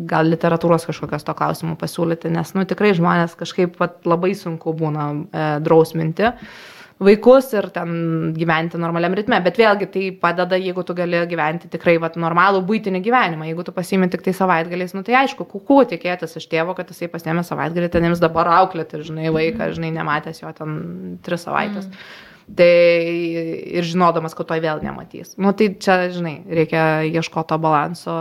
gal 0.07 0.31
literatūros 0.31 0.87
kažkokios 0.87 1.27
to 1.27 1.35
klausimų 1.35 1.75
pasiūlyti, 1.81 2.31
nes, 2.31 2.55
nu, 2.55 2.63
tikrai 2.71 2.93
žmonės 2.95 3.35
kažkaip 3.41 3.75
vat, 3.83 3.99
labai 4.07 4.37
sunku 4.39 4.77
būna 4.79 5.11
e, 5.11 5.49
drausminti 5.67 6.31
vaikus 7.01 7.49
ir 7.57 7.69
ten 7.75 7.93
gyventi 8.37 8.79
normaliam 8.81 9.15
ritme. 9.17 9.39
Bet 9.45 9.59
vėlgi 9.61 9.89
tai 9.93 10.05
padeda, 10.23 10.59
jeigu 10.61 10.85
tu 10.87 10.97
gali 10.97 11.23
gyventi 11.31 11.71
tikrai 11.73 11.97
vat, 12.03 12.19
normalų 12.21 12.63
būtinį 12.69 13.03
gyvenimą. 13.07 13.49
Jeigu 13.49 13.65
tu 13.67 13.75
pasiimi 13.77 14.11
tik 14.13 14.25
tai 14.27 14.35
savaitgaliais, 14.37 14.93
nu 14.97 15.05
tai 15.07 15.17
aišku, 15.23 15.47
kuku 15.49 15.83
tikėtis 15.95 16.37
iš 16.41 16.49
tėvo, 16.53 16.77
kad 16.79 16.93
jisai 16.93 17.09
pasiemė 17.13 17.45
savaitgalį, 17.49 17.93
ten 17.93 18.09
jiems 18.09 18.23
dabar 18.23 18.53
auklėti, 18.61 19.01
žinai, 19.09 19.31
vaiką, 19.35 19.73
žinai, 19.77 19.95
nematęs 19.97 20.43
jo 20.45 20.53
ten 20.57 20.77
tris 21.25 21.49
savaitės. 21.49 21.89
Mm. 21.89 22.30
Tai 22.57 22.67
ir 23.79 23.87
žinodamas, 23.87 24.35
kad 24.35 24.49
to 24.49 24.57
vėl 24.63 24.81
nematys. 24.83 25.35
Nu 25.41 25.53
tai 25.57 25.69
čia, 25.79 26.09
žinai, 26.13 26.41
reikia 26.51 26.85
ieškoti 27.07 27.51
to 27.53 27.59
balanso 27.63 28.15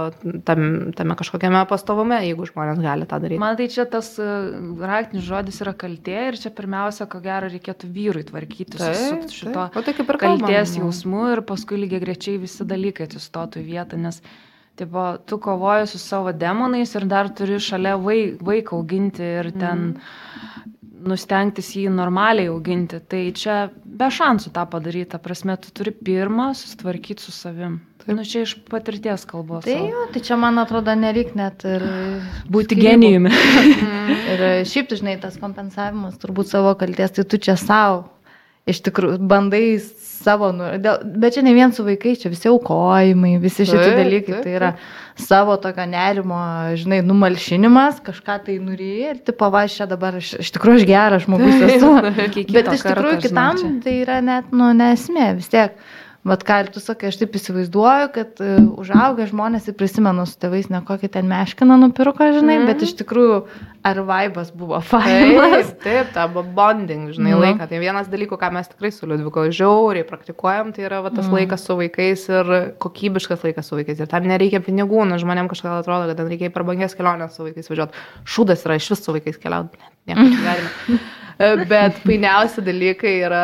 tam, 0.46 0.92
tame 0.98 1.16
kažkokiame 1.20 1.64
pastovume, 1.70 2.20
jeigu 2.28 2.46
žmonės 2.50 2.82
gali 2.84 3.08
tą 3.10 3.20
daryti. 3.24 3.40
Man 3.42 3.58
tai 3.60 3.70
čia 3.74 3.88
tas 3.90 4.12
e, 4.22 4.28
raktinis 4.84 5.26
žodis 5.26 5.62
yra 5.66 5.74
kaltė 5.78 6.20
ir 6.30 6.40
čia 6.42 6.52
pirmiausia, 6.56 7.08
ko 7.10 7.24
gero, 7.24 7.50
reikėtų 7.50 7.90
vyrui 7.96 8.26
tvarkyti 8.28 8.78
su, 8.78 8.92
su 9.32 9.40
šito 9.40 9.66
tai 9.74 9.96
ir 9.96 10.04
kalbam, 10.06 10.46
kalties 10.46 10.76
nu. 10.76 10.86
jausmu 10.86 11.26
ir 11.34 11.44
paskui 11.48 11.82
lygiai 11.82 12.04
grečiai 12.04 12.42
visi 12.42 12.68
dalykai 12.68 13.10
atsistotų 13.10 13.64
į 13.64 13.68
vietą, 13.72 14.00
nes 14.02 14.22
tipo, 14.80 15.18
tu 15.28 15.40
kovoji 15.44 15.90
su 15.92 16.00
savo 16.00 16.32
demonais 16.32 16.94
ir 16.96 17.08
dar 17.10 17.32
turi 17.36 17.58
šalia 17.60 17.98
vai- 18.00 18.38
vaiką 18.40 18.78
auginti 18.78 19.26
ir 19.42 19.52
ten 19.58 19.98
nustengtis 21.08 21.72
jį 21.78 21.90
normaliai 21.94 22.50
auginti. 22.52 23.00
Tai 23.00 23.22
čia 23.38 23.60
be 23.72 24.10
šansų 24.14 24.52
tą 24.56 24.66
padaryti. 24.70 25.10
Ta 25.14 25.20
prasme, 25.24 25.56
tu 25.62 25.72
turi 25.76 25.94
pirmą 25.96 26.52
susitvarkyti 26.58 27.24
su 27.24 27.34
savim. 27.36 27.80
Taip. 28.00 28.14
Nu, 28.16 28.24
čia 28.28 28.46
iš 28.46 28.56
patirties 28.70 29.26
kalbos. 29.30 29.66
Tai 29.68 29.76
jo, 29.76 30.06
tai 30.14 30.22
čia 30.26 30.38
man 30.40 30.60
atrodo 30.62 30.96
nereik 30.96 31.36
net 31.40 31.66
ir 31.68 31.84
Būti 32.54 32.78
skyrybų. 32.78 32.86
genijumi. 32.86 33.34
Ir 34.34 34.42
šiaip, 34.70 34.92
žinai, 34.98 35.18
tas 35.22 35.36
kompensavimas 35.42 36.18
turbūt 36.22 36.52
savo 36.52 36.72
kalties, 36.80 37.12
tai 37.18 37.26
tu 37.30 37.38
čia 37.42 37.56
savo 37.60 38.08
iš 38.70 38.82
tikrųjų 38.86 39.20
bandai 39.30 39.80
savo, 40.20 40.50
nu, 40.56 40.68
dėl, 40.82 41.04
bet 41.22 41.38
čia 41.38 41.44
ne 41.46 41.54
vien 41.56 41.72
su 41.76 41.86
vaikais, 41.86 42.20
čia 42.24 42.32
visi 42.32 42.50
aukojimai, 42.52 43.38
visi 43.42 43.66
šitie 43.68 43.86
Taip, 43.86 44.00
dalykai, 44.02 44.34
taip, 44.34 44.44
tai 44.44 44.56
yra 44.58 44.72
savo 45.20 45.56
tokio 45.62 45.86
nerimo, 45.90 46.40
žinai, 46.80 47.00
numalšinimas, 47.08 48.02
kažką 48.06 48.40
tai 48.48 48.58
aš 49.68 49.80
čia 49.80 49.90
dabar, 49.90 50.20
aš, 50.20 50.34
iš 50.44 50.52
tikrųjų, 50.56 50.84
aš 50.84 50.90
geras 50.90 51.26
žmogus 51.28 51.66
esu. 51.70 51.94
Bet 52.58 52.72
iš 52.76 52.86
tikrųjų 52.86 53.24
kitam 53.24 53.64
čia. 53.64 53.72
tai 53.86 53.96
yra 54.04 54.20
net, 54.26 54.52
nu, 54.56 54.72
nesmė, 54.76 55.32
vis 55.40 55.50
tiek. 55.52 55.80
Vat 56.28 56.42
ką 56.44 56.58
ir 56.66 56.68
tu 56.76 56.82
sakai, 56.84 57.14
aš 57.14 57.22
taip 57.22 57.36
įsivaizduoju, 57.40 58.08
kad 58.12 58.42
uh, 58.44 58.58
užaugę 58.82 59.24
žmonės 59.30 59.70
ir 59.72 59.76
prisimenu 59.80 60.26
su 60.28 60.36
tėvais 60.42 60.68
ne 60.68 60.82
kokį 60.84 61.08
ten 61.14 61.30
meškiną 61.32 61.78
nupirko, 61.80 62.28
žinai, 62.36 62.58
mm. 62.60 62.66
bet 62.68 62.84
iš 62.84 62.92
tikrųjų 63.00 63.38
ar 63.88 64.02
vaibas 64.04 64.50
buvo 64.52 64.82
fainas. 64.84 65.70
Taip, 65.80 65.86
taip, 65.86 66.10
ta 66.18 66.26
bonding, 66.28 67.14
žinai, 67.16 67.32
Nu. 67.32 67.38
mm. 67.38 67.46
laiką. 67.46 67.68
Tai 67.72 67.80
vienas 67.80 68.10
dalykų, 68.12 68.36
ką 68.42 68.50
mes 68.52 68.68
tikrai 68.68 68.92
su 68.92 69.08
Liudviko 69.08 69.46
žiauriai 69.48 70.08
praktikuojam, 70.08 70.74
tai 70.76 70.90
yra 70.90 71.00
va, 71.06 71.14
tas 71.14 71.30
mm. 71.30 71.38
laikas 71.40 71.64
su 71.64 71.78
vaikais 71.80 72.26
ir 72.34 72.52
kokybiškas 72.84 73.48
laikas 73.48 73.72
su 73.72 73.80
vaikais. 73.80 74.04
Ir 74.04 74.12
tam 74.12 74.28
nereikia 74.28 74.60
pinigų, 74.66 75.06
nes 75.08 75.24
žmonėm 75.24 75.48
kažkodėl 75.52 75.80
atrodo, 75.80 76.12
kad 76.12 76.20
ten 76.20 76.28
reikia 76.34 76.52
per 76.52 76.68
bangės 76.68 77.00
kelionės 77.00 77.40
su 77.40 77.48
vaikais 77.48 77.72
važiuoti. 77.72 78.04
Šūdas 78.28 78.68
yra 78.68 78.76
iš 78.82 78.92
vis 78.92 79.06
su 79.08 79.16
vaikais 79.16 79.40
keliauti. 79.40 79.80
Ne, 80.12 80.20
negalime. 80.36 81.00
Bet 81.40 82.02
painiausi 82.04 82.60
dalykai 82.66 83.14
yra, 83.24 83.44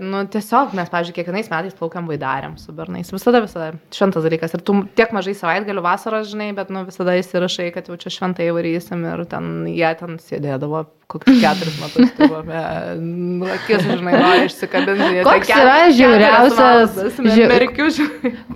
nu, 0.00 0.22
tiesiog 0.32 0.72
mes, 0.78 0.88
pavyzdžiui, 0.88 1.16
kiekvienais 1.18 1.50
metais 1.52 1.76
plaukiam 1.76 2.08
vaidariam 2.08 2.54
su 2.56 2.72
bernais. 2.72 3.10
Visada, 3.12 3.42
visada 3.44 3.74
šventas 3.92 4.24
dalykas. 4.24 4.54
Ir 4.56 4.64
tu 4.64 4.78
tiek 4.96 5.12
mažai 5.12 5.34
savaitgalių 5.36 5.84
vasaros, 5.84 6.30
žinai, 6.32 6.54
bet, 6.56 6.72
nu, 6.72 6.86
visada 6.88 7.18
įsirašai, 7.20 7.68
kad 7.76 7.90
jau 7.92 7.98
čia 8.00 8.14
šventai 8.16 8.48
varysim 8.56 9.04
ir 9.12 9.26
ten 9.28 9.66
jie 9.68 9.90
ten 10.00 10.16
sėdėdavo 10.24 10.86
kokius 11.08 11.38
keturis 11.40 11.76
metus 11.80 12.10
turime. 12.18 12.62
Nu, 13.00 13.46
akis, 13.48 13.80
žinai, 13.88 14.12
nori 14.20 14.42
išsikabinti. 14.48 15.22
Koks 15.24 15.52
yra 15.56 15.76
žiauriausias- 15.96 16.98
žinai. 17.24 17.60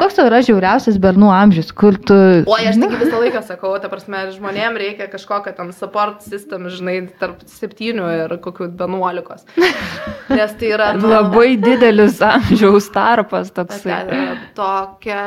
Koks 0.01 0.19
yra 0.21 0.41
žiauriausias 0.45 0.99
bernų 1.01 1.31
amžius, 1.33 1.71
kur 1.77 1.97
tu... 1.97 2.17
O 2.45 2.57
aš 2.59 2.77
taigi 2.83 3.01
visą 3.01 3.23
laiką 3.23 3.41
sakau, 3.49 3.73
ta 3.81 3.89
prasme, 3.93 4.21
žmonėm 4.37 4.77
reikia 4.81 5.09
kažkokio 5.13 5.55
ten 5.57 5.73
support 5.77 6.21
system, 6.29 6.69
žinai, 6.73 6.99
tarp 7.21 7.41
septynių 7.49 8.11
ir 8.19 8.37
kokių 8.45 8.62
vienuolikos. 8.79 9.47
Nes 10.37 10.55
tai 10.59 10.71
yra 10.77 10.93
nu, 10.99 11.11
Labai 11.13 11.57
didelis 11.67 12.21
amžiaus 12.23 12.91
tarpas 12.95 13.53
toksai. 13.53 14.03
Tokia 14.55 15.25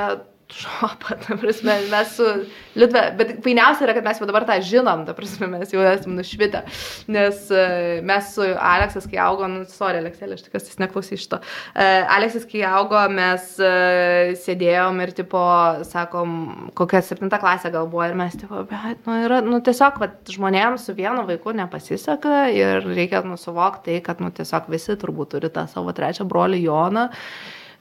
šopa, 0.56 1.18
ta 1.24 1.40
prasme, 1.40 1.78
mes 1.92 2.16
su 2.16 2.30
Liudve, 2.76 3.02
bet 3.16 3.36
fainiausia 3.44 3.88
yra, 3.88 3.96
kad 3.96 4.08
mes 4.08 4.20
jau 4.20 4.28
dabar 4.28 4.44
tą 4.48 4.58
žinom, 4.64 5.06
ta 5.08 5.16
prasme, 5.16 5.48
mes 5.52 5.72
jau 5.72 5.84
esame 5.88 6.18
nušvitę, 6.20 6.66
nes 7.12 7.46
e, 7.52 7.66
mes 8.04 8.34
su 8.36 8.44
Aleksas, 8.44 9.08
kai 9.12 9.22
augo, 9.24 9.48
nu, 9.52 9.64
sorry, 9.72 10.02
Alekselė, 10.04 10.36
aš 10.36 10.48
tikiuosi, 10.48 10.74
jis 10.74 10.82
neklausys 10.84 11.24
šito, 11.24 11.40
E, 11.76 11.86
Aleksas, 12.08 12.46
kai 12.48 12.62
augo, 12.68 13.00
mes 13.12 13.48
e, 13.60 14.36
sėdėjom 14.40 15.02
ir, 15.04 15.12
tipo, 15.18 15.42
sakom, 15.88 16.36
kokia 16.78 17.02
septinta 17.04 17.40
klasė 17.42 17.72
gal 17.74 17.90
buvo 17.92 18.06
ir 18.08 18.16
mes, 18.16 18.38
tipo, 18.40 18.62
bet, 18.70 19.02
nu, 19.08 19.18
yra, 19.28 19.42
nu, 19.44 19.60
tiesiog, 19.66 20.00
va, 20.00 20.10
žmonėms 20.32 20.88
su 20.88 20.96
vienu 20.96 21.26
vaiku 21.28 21.56
nepasiseka 21.58 22.46
ir 22.56 22.88
reikia, 22.88 23.26
nu, 23.28 23.36
suvokti 23.40 23.90
tai, 23.90 24.00
kad, 24.06 24.24
nu, 24.24 24.32
tiesiog 24.36 24.72
visi 24.72 24.96
turbūt 25.02 25.36
turi 25.36 25.52
tą 25.54 25.66
savo 25.72 25.92
trečią 25.96 26.28
brolį 26.30 26.64
Joną. 26.64 27.10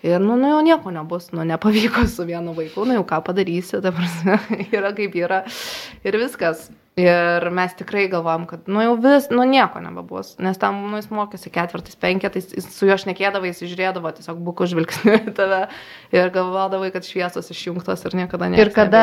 Ir, 0.04 0.20
nu, 0.20 0.36
nu, 0.36 0.50
jau 0.52 0.60
nieko 0.60 0.90
nebus, 0.92 1.30
nu, 1.32 1.46
nepavyko 1.48 2.02
su 2.12 2.26
vienu 2.28 2.52
vaiku, 2.52 2.84
nu, 2.84 2.92
jau 2.98 3.04
ką 3.08 3.22
padarysi, 3.24 3.80
ta 3.80 3.92
prasme, 3.94 4.36
yra 4.76 4.92
kaip 4.96 5.16
yra. 5.16 5.44
Ir 6.04 6.18
viskas. 6.20 6.66
Ir 6.94 7.48
mes 7.50 7.72
tikrai 7.74 8.04
galvom, 8.06 8.44
kad, 8.46 8.68
nu, 8.70 8.78
jau 8.78 8.92
vis, 9.02 9.24
nu, 9.34 9.42
nieko 9.50 9.80
nebebus. 9.82 10.36
Nes 10.38 10.60
tam, 10.62 10.76
nu, 10.92 11.00
jis 11.00 11.08
mokėsi 11.10 11.50
ketvirtais, 11.50 11.96
penketais, 11.98 12.52
su 12.70 12.86
juo 12.86 12.94
šnekėdavo, 13.02 13.48
jis 13.50 13.64
žiūrėdavo 13.66 14.12
tiesiog 14.14 14.38
bukų 14.46 14.68
žvilgsniu 14.70 15.16
į 15.16 15.32
tave 15.34 15.58
ir 16.14 16.30
galvodavai, 16.30 16.92
kad 16.94 17.02
šviesos 17.02 17.50
išjungtos 17.50 18.06
ir 18.06 18.14
niekada 18.20 18.46
ne. 18.46 18.60
Ir 18.62 18.70
kada 18.76 19.00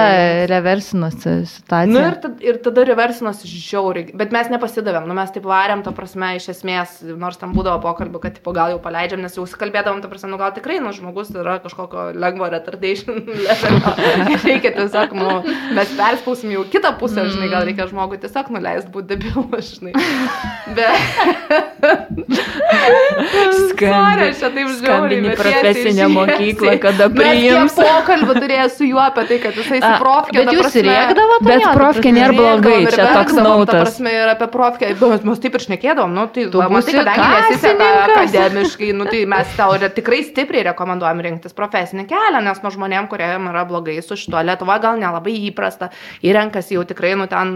reversinosi 0.47 1.33
situacija? 1.51 1.91
Nu 1.91 2.05
ir, 2.05 2.15
tad, 2.23 2.37
ir 2.39 2.61
tada 2.63 2.85
reversinosi 2.87 3.51
žiauriai, 3.51 4.15
bet 4.15 4.31
mes 4.31 4.53
nepasidavėm, 4.55 5.11
nu 5.11 5.19
mes 5.19 5.35
taip 5.35 5.51
varėm, 5.51 5.83
ta 5.83 5.91
prasme, 5.91 6.31
iš 6.39 6.47
esmės, 6.55 6.95
nors 7.03 7.41
tam 7.43 7.51
būdavo 7.57 7.83
pokalbių, 7.83 8.23
kad 8.23 8.39
tipo, 8.39 8.55
gal 8.55 8.71
jau 8.71 8.79
paleidžiam, 8.87 9.19
nes 9.19 9.35
jau 9.35 9.43
kalbėdavom, 9.43 9.99
ta 9.99 10.07
prasme, 10.07 10.31
nu 10.31 10.39
gal 10.39 10.55
tikrai, 10.55 10.79
nu 10.79 10.95
žmogus 10.95 11.35
yra 11.35 11.59
kažkokio 11.59 12.07
lengvo 12.15 12.47
retardation 12.55 13.19
levelio. 13.49 13.93
reikia 14.47 14.71
tiesiog, 14.79 15.19
nu, 15.19 15.37
mes 15.75 15.95
perspausim 15.99 16.55
jau 16.55 16.63
kitą 16.71 16.95
pusę, 16.95 17.27
žinai, 17.27 17.51
gal 17.51 17.67
reikia 17.67 17.80
žmogui 17.89 18.19
tiesiog 18.21 18.51
nuleisti 18.53 18.91
būti 18.93 19.07
debilu, 19.15 19.45
žinai. 19.69 19.93
Bet... 20.75 20.95
Sorry, 23.81 24.29
aš 24.29 24.39
čia 24.41 24.49
taip 24.53 24.69
žiauriai. 24.77 25.21
Bet 25.25 25.39
profesinę 25.41 26.07
mokyklą, 26.13 26.75
kada 26.83 27.07
priims. 27.11 27.75
tiek 27.75 27.87
pokalbį 27.87 28.35
turėjau 28.37 28.67
su 28.75 28.87
juo 28.89 29.01
apie 29.03 29.25
tai, 29.29 29.39
kad 29.43 29.57
jisai 29.57 29.79
su 29.81 29.89
A, 29.89 29.95
profkė. 30.01 30.37
Bet 30.37 30.53
jūs 30.55 30.65
prasme- 30.67 30.85
rėkdavot? 30.87 31.45
Bet 31.47 31.65
profkė 31.77 32.13
nėra 32.15 32.35
blogai, 32.37 32.77
čia 32.93 33.07
toks 33.15 33.37
nautas. 33.37 33.81
prasme, 33.87 34.13
ir 34.21 34.33
apie 34.35 34.47
profkę, 34.53 34.91
bet 35.01 35.25
mes 35.27 35.41
taip 35.43 35.57
ir 35.57 35.65
šnekėdavom, 35.65 36.13
nu, 36.15 36.27
tai, 36.33 36.47
Tu 36.51 36.61
matai, 36.61 36.95
kadangi 36.99 37.27
nesiseka 37.35 37.89
akademiškai, 38.05 38.91
nu, 38.97 39.07
tai 39.09 39.23
mes 39.29 39.55
tau 39.57 39.77
tikrai 39.81 40.21
stipriai 40.27 40.65
rekomenduojam 40.71 41.23
rinktis 41.25 41.55
profesinį 41.57 42.05
kelią, 42.09 42.41
nes 42.45 42.61
nu 42.63 42.71
žmonėm, 42.73 43.09
kuriem 43.11 43.49
yra 43.51 43.65
blogai 43.69 43.97
su 44.05 44.17
šituo 44.19 44.41
Lietuva, 44.45 44.77
gal 44.83 44.99
nelabai 45.01 45.33
įprasta, 45.49 45.91
įrenkasi 46.25 46.77
jau 46.77 46.85
tikrai, 46.87 47.13
nu, 47.19 47.27
ten, 47.31 47.55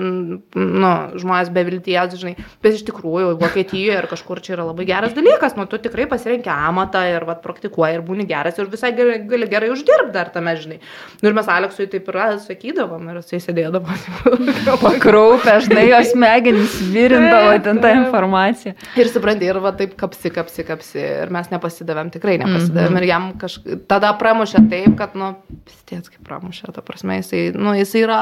nu, 0.56 0.92
žmonės 1.22 1.52
be 1.56 1.66
vilties, 1.68 2.16
žinai, 2.20 2.36
bet 2.64 2.78
iš 2.78 2.86
tikrųjų 2.90 3.36
Vokietijoje 3.42 4.00
ir 4.02 4.08
kažkur 4.12 4.42
čia 4.46 4.56
yra 4.58 4.68
labai 4.70 4.88
geras 4.90 5.16
dalykas, 5.16 5.56
nu, 5.60 5.68
tu 5.70 5.80
tikrai 5.82 6.08
pasirenki 6.12 6.52
amatą 6.52 7.04
ir, 7.10 7.26
va, 7.28 7.38
praktikuoji 7.42 8.00
ir 8.00 8.06
būni 8.06 8.28
geras 8.30 8.60
ir 8.60 8.70
visai 8.72 8.94
gali, 8.98 9.20
gali 9.30 9.50
gerai 9.52 9.72
uždirbti 9.74 10.14
dar 10.16 10.32
tame, 10.34 10.56
žinai. 10.60 10.80
Nu, 11.22 11.30
ir 11.30 11.38
mes 11.38 11.50
Aleksui 11.52 11.88
taip 11.92 12.10
ir 12.12 12.20
sakydavom 12.46 13.10
ir 13.12 13.20
jisai 13.22 13.42
sėdėdavo. 13.44 13.98
Pakraupę, 14.86 15.58
žinai, 15.66 15.88
jos 15.92 16.12
smegenys 16.14 16.78
virindavo 16.94 17.56
ten 17.66 17.82
tą 17.84 17.94
informaciją. 18.00 18.76
Ir 19.00 19.12
supranti, 19.12 19.48
ir 19.50 19.60
va 19.64 19.74
taip 19.78 19.96
kapsi, 20.00 20.32
kapsi, 20.34 20.66
kapsi. 20.68 21.02
Ir 21.26 21.34
mes 21.34 21.50
nepasidavėm, 21.54 22.12
tikrai 22.14 22.38
nepasidavėm. 22.42 22.90
Mm 22.90 22.96
-hmm. 22.96 23.04
Ir 23.04 23.10
jam 23.10 23.30
kažkaip 23.42 23.86
tada 23.90 24.12
pramušė 24.20 24.64
taip, 24.72 24.96
kad, 25.00 25.16
nu, 25.20 25.34
pistėts 25.68 26.12
kaip 26.12 26.26
pramušė, 26.28 26.72
ta 26.76 26.84
prasme, 26.86 27.20
jisai, 27.20 27.44
nu, 27.56 27.74
jisai 27.78 28.04
yra, 28.06 28.20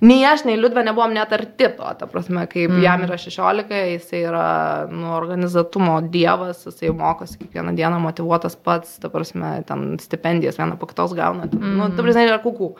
nei 0.00 0.24
aš, 0.28 0.44
nei 0.48 0.58
Liudvė 0.58 0.84
nebuvom 0.86 1.14
net 1.14 1.32
arti 1.34 1.68
to, 1.76 1.90
ta 1.98 2.08
prasme, 2.10 2.46
kaip 2.50 2.70
mm 2.70 2.82
jam 2.84 3.04
yra 3.06 3.16
16, 3.20 3.70
jisai 3.94 4.20
yra, 4.28 4.46
nu, 4.90 5.14
organizatumo 5.16 5.96
dievas, 6.12 6.64
jisai 6.66 6.90
mokosi 6.96 7.38
kiekvieną 7.40 7.74
dieną 7.78 8.00
motivuotas 8.02 8.56
pats, 8.56 8.98
ta 9.00 9.08
prasme, 9.12 9.56
ten 9.68 9.94
stipendijas 10.02 10.58
vieną 10.60 10.76
po 10.80 10.88
kitos 10.90 11.14
gauna. 11.16 11.46
Mm. 11.48 11.76
Nu, 11.78 11.88
ta 11.94 12.04
prasme, 12.04 12.26
yra 12.28 12.40
kukų. 12.42 12.72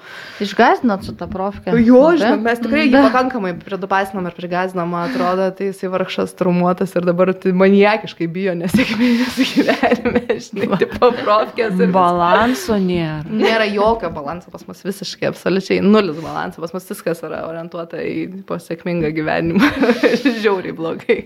Išgazdinot 0.44 1.06
su 1.06 1.14
tą 1.18 1.28
profkę? 1.30 1.76
Jo, 1.80 2.02
žinok, 2.20 2.42
mes 2.44 2.60
tikrai 2.62 2.86
jį 2.88 3.04
pakankamai 3.08 3.54
pridupasinom 3.62 4.28
ir 4.28 4.36
prigazinom, 4.36 4.92
atrodo, 5.04 5.48
tai 5.56 5.70
jisai 5.70 5.90
vargšas 5.94 6.34
traumuotas 6.38 6.92
ir 6.98 7.06
dabar 7.08 7.32
tai 7.38 7.54
maniakiškai 7.56 8.28
bijo 8.34 8.54
nesėkmės 8.58 9.38
gyvenime, 9.54 10.24
žinai, 10.46 10.80
tipo 10.82 11.10
profkės 11.22 11.80
ir 11.80 11.94
Balanso 11.94 12.78
nėra. 12.80 13.22
Nėra 13.28 13.66
jokio 13.70 14.10
balanso 14.14 14.52
pas 14.52 14.64
mus 14.68 14.82
visiškai, 14.84 15.30
absoliučiai 15.32 15.80
nulis 15.84 16.18
balanso, 16.22 16.62
pas 16.64 16.74
mus 16.74 16.88
viskas 16.90 17.22
yra 17.26 17.44
orientuota 17.48 18.00
į 18.04 18.43
po 18.48 18.58
sėkmingą 18.62 19.10
gyvenimą, 19.16 19.70
žiauriai 20.42 20.76
blogai. 20.76 21.18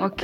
Ok, 0.00 0.22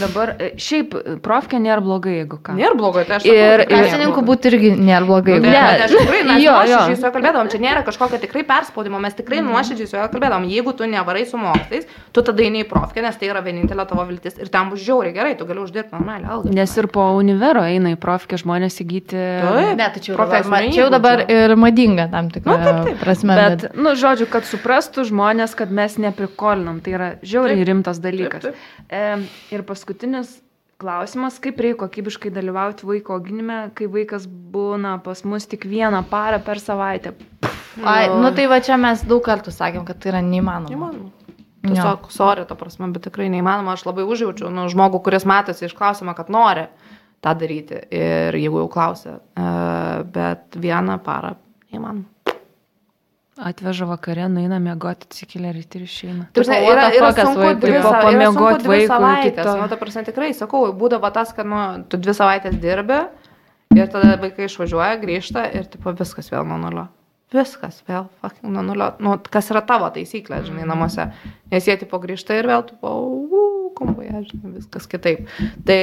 dabar 0.00 0.34
e, 0.38 0.50
šiaip 0.60 0.94
e, 0.96 1.14
profkė 1.24 1.58
nėra 1.60 1.82
blogai, 1.84 2.14
jeigu 2.22 2.38
ką. 2.42 2.54
Nėra 2.58 2.76
blogo, 2.78 3.02
tai 3.04 3.18
aš 3.18 3.26
Ir- 3.28 3.64
Kasininkų 3.70 4.22
būti 4.24 4.50
irgi 4.52 4.70
nėra 4.78 5.04
blogai. 5.08 5.38
Ne, 5.40 5.50
Ne, 5.50 5.60
ne, 5.60 5.84
aš 5.86 5.94
tikrai, 5.96 6.20
mes 6.28 6.42
jo, 6.42 6.52
jo. 6.52 6.56
nuoširdžiai 6.60 6.96
su 6.96 7.04
juo 7.06 7.12
kalbėdavom, 7.16 7.50
čia 7.52 7.60
nėra 7.60 7.82
kažkokio 7.86 8.20
tikrai 8.22 8.44
perspaudimo, 8.48 9.00
mes 9.02 9.14
tikrai 9.18 9.40
nuoširdžiai 9.44 9.88
su 9.90 9.96
juo 9.98 10.06
kalbėdavom, 10.12 10.46
jeigu 10.50 10.72
tu 10.78 10.88
nevarai 10.88 11.26
su 11.28 11.36
mokslais, 11.40 11.84
tu 12.16 12.22
tada 12.26 12.42
eini 12.46 12.64
į 12.64 12.68
profkę, 12.70 13.02
nes 13.04 13.16
tai 13.20 13.28
yra 13.30 13.42
vienintelė 13.44 13.86
tavo 13.90 14.04
viltis 14.08 14.38
ir 14.40 14.48
ten 14.48 14.70
bus 14.72 14.80
žiauriai 14.84 15.12
gerai, 15.16 15.34
tu 15.38 15.44
gali 15.48 15.60
uždirbti 15.64 15.92
normalią 15.96 16.30
algą. 16.36 16.54
Nes 16.54 16.76
ir 16.80 16.88
po 16.88 17.08
univero 17.18 17.62
eina 17.66 17.92
į 17.94 17.98
profkę 18.00 18.38
žmonės 18.40 18.80
įgyti. 18.84 19.18
Taip. 19.20 19.76
Ne, 19.76 19.90
tai 19.94 20.00
čia 20.00 20.12
jau 20.12 20.18
Profesinių 20.20 20.50
dabar, 20.50 20.64
ma- 20.66 20.72
čia 20.72 20.82
jau 20.84 20.90
dabar 20.90 21.24
ir 21.30 21.56
madinga 21.56 22.08
tam 22.10 22.30
tikrą 22.30 22.56
Nu, 22.56 22.64
taip, 22.64 22.84
taip. 22.86 22.98
prasme. 23.04 23.36
Bet, 23.40 23.66
nu, 23.76 23.94
žodžiu, 23.98 24.26
kad 24.30 24.44
suprastų 24.48 25.04
žmonės, 25.10 25.54
kad 25.58 25.70
mes 25.70 25.96
neprikolinam, 25.98 26.80
tai 26.84 26.92
yra 26.96 27.08
žiauriai 27.22 27.58
Taip. 27.60 27.68
rimtas 27.68 27.98
dalykas. 28.00 28.42
Taip, 28.50 28.54
E, 28.90 29.09
ir 29.54 29.64
paskutinis 29.66 30.38
klausimas, 30.80 31.38
kaip 31.42 31.60
reikia 31.60 31.78
kokybiškai 31.82 32.32
dalyvauti 32.32 32.88
vaiko 32.88 33.18
auginime, 33.18 33.62
kai 33.76 33.88
vaikas 33.92 34.26
būna 34.26 34.96
pas 35.04 35.24
mus 35.28 35.46
tik 35.50 35.66
vieną 35.68 36.02
parą 36.10 36.40
per 36.44 36.60
savaitę. 36.62 37.12
Ai, 37.84 38.08
nu 38.10 38.32
tai 38.36 38.48
va 38.50 38.58
čia 38.64 38.78
mes 38.80 39.04
daug 39.06 39.22
kartų 39.24 39.52
sakėm, 39.54 39.84
kad 39.88 40.00
tai 40.00 40.14
yra 40.14 40.22
neįmanoma. 40.24 40.72
Įmanoma. 40.74 41.12
Tiesiog, 41.60 42.08
sorry, 42.08 42.46
ta 42.48 42.56
prasme, 42.56 42.88
bet 42.94 43.04
tikrai 43.04 43.28
neįmanoma, 43.32 43.74
aš 43.76 43.84
labai 43.84 44.06
užjaučiu, 44.08 44.48
nu, 44.52 44.64
žmogų, 44.72 45.02
kuris 45.04 45.26
matosi 45.28 45.66
iš 45.68 45.74
klausimo, 45.76 46.14
kad 46.16 46.32
nori 46.32 46.64
tą 47.20 47.34
daryti 47.36 47.82
ir 47.92 48.36
jeigu 48.40 48.62
jau 48.62 48.70
klausia, 48.72 49.18
e, 49.20 49.50
bet 50.14 50.56
vieną 50.56 50.96
parą 51.04 51.34
neįmanoma. 51.68 52.08
Atveža 53.40 53.86
vakarė, 53.88 54.26
nueina 54.28 54.58
miegoti, 54.60 55.06
atsikelia 55.08 55.54
ryte 55.56 55.78
ir 55.80 55.86
išeina. 55.86 56.26
Ta 56.34 56.42
prasme, 56.42 56.58
Tipo, 56.60 56.72
yra, 56.74 56.86
yra 56.92 57.08
fuck, 57.08 57.20
sunku 57.24 57.40
vaikui? 57.40 57.60
dvi, 57.62 57.72
Tipo, 57.72 57.82
sa- 57.88 57.96
yra 57.96 58.02
pamiegot 58.04 58.36
sunku 58.36 58.62
dvi 58.66 58.80
vaikui. 58.90 59.60
Nu, 59.62 59.68
ta 59.72 59.76
prasme, 59.80 60.04
tikrai, 60.04 60.30
sakau, 60.36 60.62
būdavo 60.76 61.12
tas, 61.14 61.32
kad 61.32 61.46
nu, 61.48 61.60
tu 61.88 61.96
dvi 61.96 62.12
savaitės 62.18 62.58
dirbi 62.60 62.98
ir 63.80 63.86
tada 63.88 64.16
vaikai 64.20 64.44
išvažiuoja, 64.50 65.00
grįžta 65.00 65.46
ir 65.56 65.64
tipo, 65.72 65.92
viskas 65.96 66.28
vėl 66.32 66.44
nuo 66.44 66.58
nulio. 66.60 66.88
Viskas 67.32 67.80
vėl 67.88 68.08
fucking 68.20 68.50
nuo 68.52 68.62
nulio. 68.66 68.90
Nu, 68.98 69.16
kas 69.30 69.48
yra 69.54 69.62
tavo 69.62 69.86
taisyklė, 69.94 70.42
žinai, 70.44 70.66
namuose. 70.66 71.12
Nes 71.52 71.64
jie 71.68 71.76
tipo 71.78 72.00
grįžta 72.02 72.34
ir 72.40 72.48
vėl, 72.50 72.64
tipo, 72.66 72.90
uh, 72.90 73.70
komboje, 73.78 74.24
žinai, 74.32 74.56
viskas 74.58 74.88
kitaip. 74.90 75.28
Tai 75.64 75.78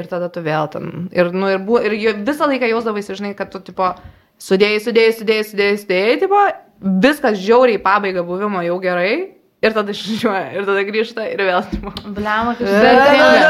ir 0.00 0.06
tada 0.08 0.30
tu 0.32 0.40
vėl 0.40 0.70
ten. 0.72 1.10
Ir, 1.12 1.30
nu, 1.36 1.46
ir, 1.52 1.58
bu, 1.60 1.76
ir 1.84 1.92
visą 2.24 2.48
laiką 2.48 2.70
jausdavai, 2.72 3.04
žinai, 3.04 3.34
kad 3.36 3.52
tu, 3.52 3.60
tipo, 3.60 3.92
sudėjai, 4.40 4.80
sudėjai, 4.86 5.12
sudėjai, 5.20 5.44
sudėjai, 5.50 5.76
sudėjai, 5.84 6.16
tipo, 6.24 6.40
viskas 6.80 7.40
žiauriai 7.42 7.78
į 7.78 7.82
pabaigą 7.84 8.24
buvimo 8.26 8.62
jau 8.66 8.78
gerai. 8.82 9.34
Ir 9.58 9.74
tada 9.74 9.90
išvažiuoja, 9.90 10.52
ir 10.54 10.66
tada 10.68 10.82
grįžta, 10.86 11.24
ir 11.26 11.40
vėl. 11.42 11.64
Bliama, 12.14 12.52
kaip 12.54 12.68
Bet, 12.84 13.00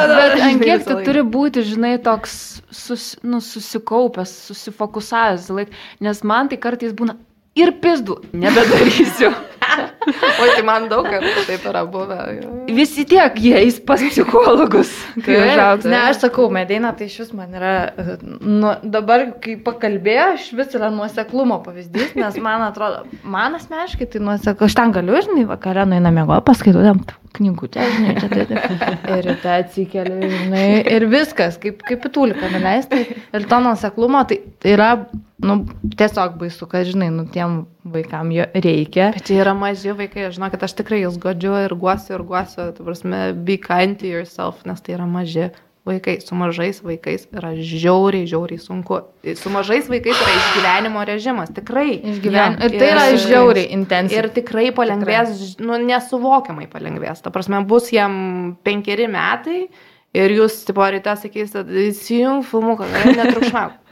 bet 0.09 0.37
žinai, 0.39 0.47
ant 0.47 0.63
kiek 0.65 0.87
tu 0.87 0.95
turi 1.05 1.25
būti, 1.37 1.65
žinai, 1.69 1.91
toks 2.01 2.39
sus, 2.73 3.11
nu, 3.21 3.43
susikaupęs, 3.45 4.33
susifokusavęs, 4.49 5.51
laiką. 5.53 5.77
nes 6.09 6.23
man 6.25 6.49
tai 6.49 6.57
kartais 6.63 6.97
būna 6.97 7.19
ir 7.61 7.75
pizdų, 7.83 8.23
nebedarysiu. 8.33 9.35
O 10.41 10.47
tai 10.55 10.63
man 10.65 10.87
daug 10.89 11.07
kartų 11.09 11.45
taip 11.49 11.67
yra 11.69 11.83
buvę. 11.89 12.19
Visi 12.73 13.05
tiek 13.09 13.37
jie 13.43 13.55
eis 13.59 13.79
pas 13.85 14.01
psichologus, 14.01 14.91
kai 15.25 15.37
užaugs. 15.43 15.89
Ne, 15.89 15.99
aš 16.11 16.23
sakau, 16.25 16.49
medina, 16.55 16.93
tai 16.97 17.09
iš 17.11 17.19
vis 17.25 17.33
man 17.37 17.55
yra, 17.59 17.75
nu, 18.41 18.73
dabar, 18.83 19.27
kai 19.45 19.59
pakalbėjau, 19.65 20.29
iš 20.39 20.51
vis 20.59 20.77
yra 20.79 20.91
nuoseklumo 20.95 21.61
pavyzdys, 21.67 22.15
nes 22.19 22.41
man 22.45 22.65
atrodo, 22.69 23.05
man 23.27 23.59
asmeniškai 23.59 24.09
tai 24.15 24.25
nuoseklu, 24.25 24.69
aš 24.69 24.79
ten 24.79 24.95
galiu, 24.97 25.19
žinai, 25.29 25.47
vakarą 25.51 25.89
nueina 25.91 26.13
mėgo, 26.15 26.41
paskaitau, 26.47 26.85
knygutę, 27.39 27.85
žinai, 27.95 28.15
čia 28.19 28.29
tai. 28.33 28.61
Ir 29.19 29.27
ryte 29.29 29.55
atsikeli, 29.55 30.31
žinai, 30.33 30.67
ir 30.97 31.07
viskas, 31.11 31.59
kaip, 31.61 31.83
kaip 31.87 32.03
pitulika 32.05 32.51
nuleista. 32.53 32.99
Ir 33.37 33.49
to 33.51 33.61
nuseklumo, 33.65 34.25
tai, 34.29 34.41
tai 34.63 34.75
yra, 34.75 34.91
nu, 35.39 35.59
tiesiog 35.99 36.35
baisu, 36.41 36.67
kad, 36.71 36.87
žinai, 36.89 37.11
nu, 37.15 37.25
tiem 37.31 37.63
vaikam 37.89 38.33
jo 38.35 38.47
reikia. 38.55 39.13
Bet 39.15 39.29
čia 39.29 39.43
yra 39.45 39.55
maži 39.57 39.95
vaikai, 39.97 40.27
žinau, 40.35 40.51
kad 40.53 40.67
aš 40.67 40.75
tikrai 40.81 41.05
jūs 41.05 41.19
godžiu 41.23 41.55
ir 41.63 41.75
guosiu 41.79 42.19
ir 42.19 42.27
guosiu, 42.27 42.69
tu 42.77 42.87
prasme, 42.87 43.31
be 43.47 43.59
kind 43.63 44.01
to 44.01 44.11
yourself, 44.11 44.65
nes 44.69 44.83
tai 44.83 44.97
yra 44.99 45.07
maži 45.09 45.49
vaikai. 45.89 46.19
Su 46.21 46.37
mažais 46.39 46.83
vaikais 46.85 47.27
yra 47.33 47.55
žiauriai, 47.55 48.27
žiauriai 48.29 48.61
sunku. 48.61 49.01
Su 49.39 49.53
mažais 49.55 49.89
vaikais 49.91 50.19
yra 50.19 50.35
išgyvenimo 50.41 51.05
režimas, 51.09 51.53
tikrai. 51.55 52.01
Išgyven... 52.13 52.59
Ir 52.67 52.77
tai 52.77 52.93
yra 52.93 53.07
žiauriai 53.17 53.71
intensyviai. 53.79 54.27
Ir 54.27 54.31
tikrai 54.37 54.69
palengvės, 54.77 55.57
nu, 55.63 55.79
nesuvokiamai 55.89 56.69
palengvės. 56.73 57.23
Ta 57.25 57.33
prasme, 57.35 57.63
bus 57.69 57.93
jam 57.95 58.57
penkeri 58.67 59.09
metai 59.11 59.69
ir 60.19 60.39
jūs, 60.41 60.65
tipo, 60.69 60.85
ryte 60.85 61.15
sakysite, 61.21 61.65
įsijung 61.89 62.45
filmuką, 62.49 62.89
netrukšmauk. 63.15 63.85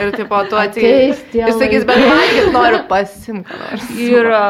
Ir 0.00 0.12
tipo, 0.16 0.38
tu 0.48 0.56
ateis. 0.56 1.18
Jis 1.34 1.56
sakys, 1.60 1.84
bet 1.88 1.98
valgyt 2.00 2.52
noriu 2.54 2.80
pasimti. 2.88 3.56
Yra 4.00 4.44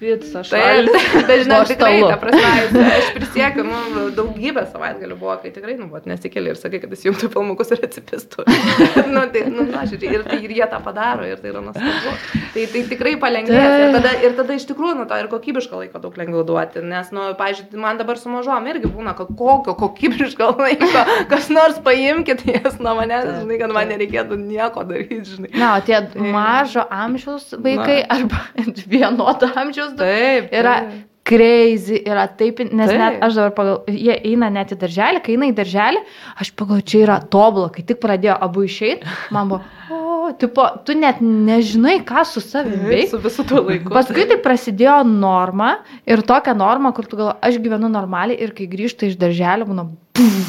pizza. 0.00 0.42
Tai, 0.46 0.62
bet 1.28 1.42
žinau, 1.44 1.60
tikrai, 1.68 2.00
ta 2.02 2.16
prasme, 2.20 2.86
aš 2.96 3.10
prisiekiu, 3.16 3.64
nu, 3.68 4.06
daugybę 4.16 4.64
savaitgalių 4.72 5.18
buvo, 5.20 5.36
kai 5.42 5.52
tikrai, 5.54 5.76
nu, 5.78 5.88
vat, 5.92 6.08
nesikeli 6.10 6.50
ir 6.52 6.58
sakai, 6.60 6.80
kad 6.82 6.92
jis 6.92 7.06
jungtų 7.08 7.30
filmukus 7.34 7.70
ir 7.76 7.84
atsipistų. 7.86 8.46
nu, 9.14 9.22
tai, 9.34 9.44
nu, 9.52 9.68
na, 9.70 9.84
žiūrėk, 9.88 10.16
ir, 10.18 10.26
tai, 10.26 10.40
ir 10.48 10.56
jie 10.58 10.66
tą 10.72 10.80
padaro, 10.84 11.28
ir 11.28 11.40
tai 11.42 11.52
yra 11.52 11.62
nuostabu. 11.64 12.16
Tai, 12.56 12.66
tai 12.74 12.84
tikrai 12.90 13.14
palengvės. 13.22 13.76
Ir 13.86 13.96
tada, 13.98 14.14
ir 14.26 14.36
tada 14.40 14.58
iš 14.58 14.66
tikrųjų, 14.72 14.98
nu, 15.02 15.06
to 15.08 15.20
ir 15.22 15.30
kokybiško 15.32 15.84
laiko 15.84 16.02
daug 16.02 16.18
lengviau 16.18 16.42
duoti. 16.48 16.82
Nes, 16.84 17.12
nu, 17.14 17.28
pažiūrėjau, 17.38 17.82
man 17.84 18.00
dabar 18.00 18.18
su 18.20 18.32
mažom 18.32 18.66
irgi 18.72 18.90
būna, 18.90 19.14
kokio 19.16 19.76
kokybiško 19.78 20.50
laiko, 20.64 21.06
kas 21.30 21.48
nors 21.52 21.78
paimkite 21.86 22.58
jas 22.58 22.80
nuo 22.82 22.96
manęs, 22.98 23.30
žinai, 23.42 23.60
kad 23.62 23.76
man 23.76 23.92
nereikėtų 23.94 24.25
nieko 24.34 24.84
daryti, 24.88 25.22
žinai. 25.36 25.50
Na, 25.54 25.76
o 25.78 25.82
tie 25.86 26.00
tai... 26.02 26.30
mažo 26.34 26.82
amžiaus 26.90 27.52
vaikai 27.54 28.00
Na. 28.02 28.16
arba 28.16 28.40
vienodo 28.94 29.50
amžiaus 29.54 29.94
taip, 29.98 30.50
yra 30.50 30.80
taip. 30.82 31.04
crazy, 31.26 32.00
yra 32.02 32.26
taip, 32.38 32.64
nes 32.66 32.90
taip. 32.90 33.00
net 33.02 33.22
aš 33.26 33.38
dabar 33.38 33.54
pagal, 33.56 33.78
jie 33.90 34.18
eina 34.32 34.50
net 34.52 34.74
į 34.74 34.80
darželį, 34.82 35.22
kai 35.22 35.36
eina 35.36 35.50
į 35.50 35.56
darželį, 35.58 36.02
aš 36.42 36.52
pagal, 36.58 36.82
čia 36.86 37.04
yra 37.04 37.20
tobulą, 37.22 37.70
kai 37.74 37.86
tik 37.86 38.02
pradėjo 38.02 38.38
abu 38.48 38.66
išeiti, 38.66 39.16
man 39.34 39.50
buvo, 39.50 39.62
o, 39.90 40.32
tipo, 40.40 40.66
tu 40.86 40.96
net 40.98 41.22
nežinai, 41.22 42.00
ką 42.06 42.24
su 42.26 42.42
savimi 42.42 42.90
veikti. 42.90 43.12
Su 43.14 43.22
visu 43.22 43.46
tuo 43.46 43.62
laiku. 43.68 43.92
Paskui 43.94 44.26
tai 44.30 44.38
prasidėjo 44.42 45.00
norma 45.06 45.76
ir 46.08 46.22
tokia 46.26 46.54
norma, 46.58 46.94
kur 46.96 47.06
tu 47.06 47.18
gal, 47.18 47.36
aš 47.44 47.60
gyvenu 47.62 47.90
normaliai 47.92 48.38
ir 48.42 48.54
kai 48.56 48.66
grįžta 48.70 49.10
iš 49.10 49.18
darželio, 49.20 49.68
būna 49.68 49.86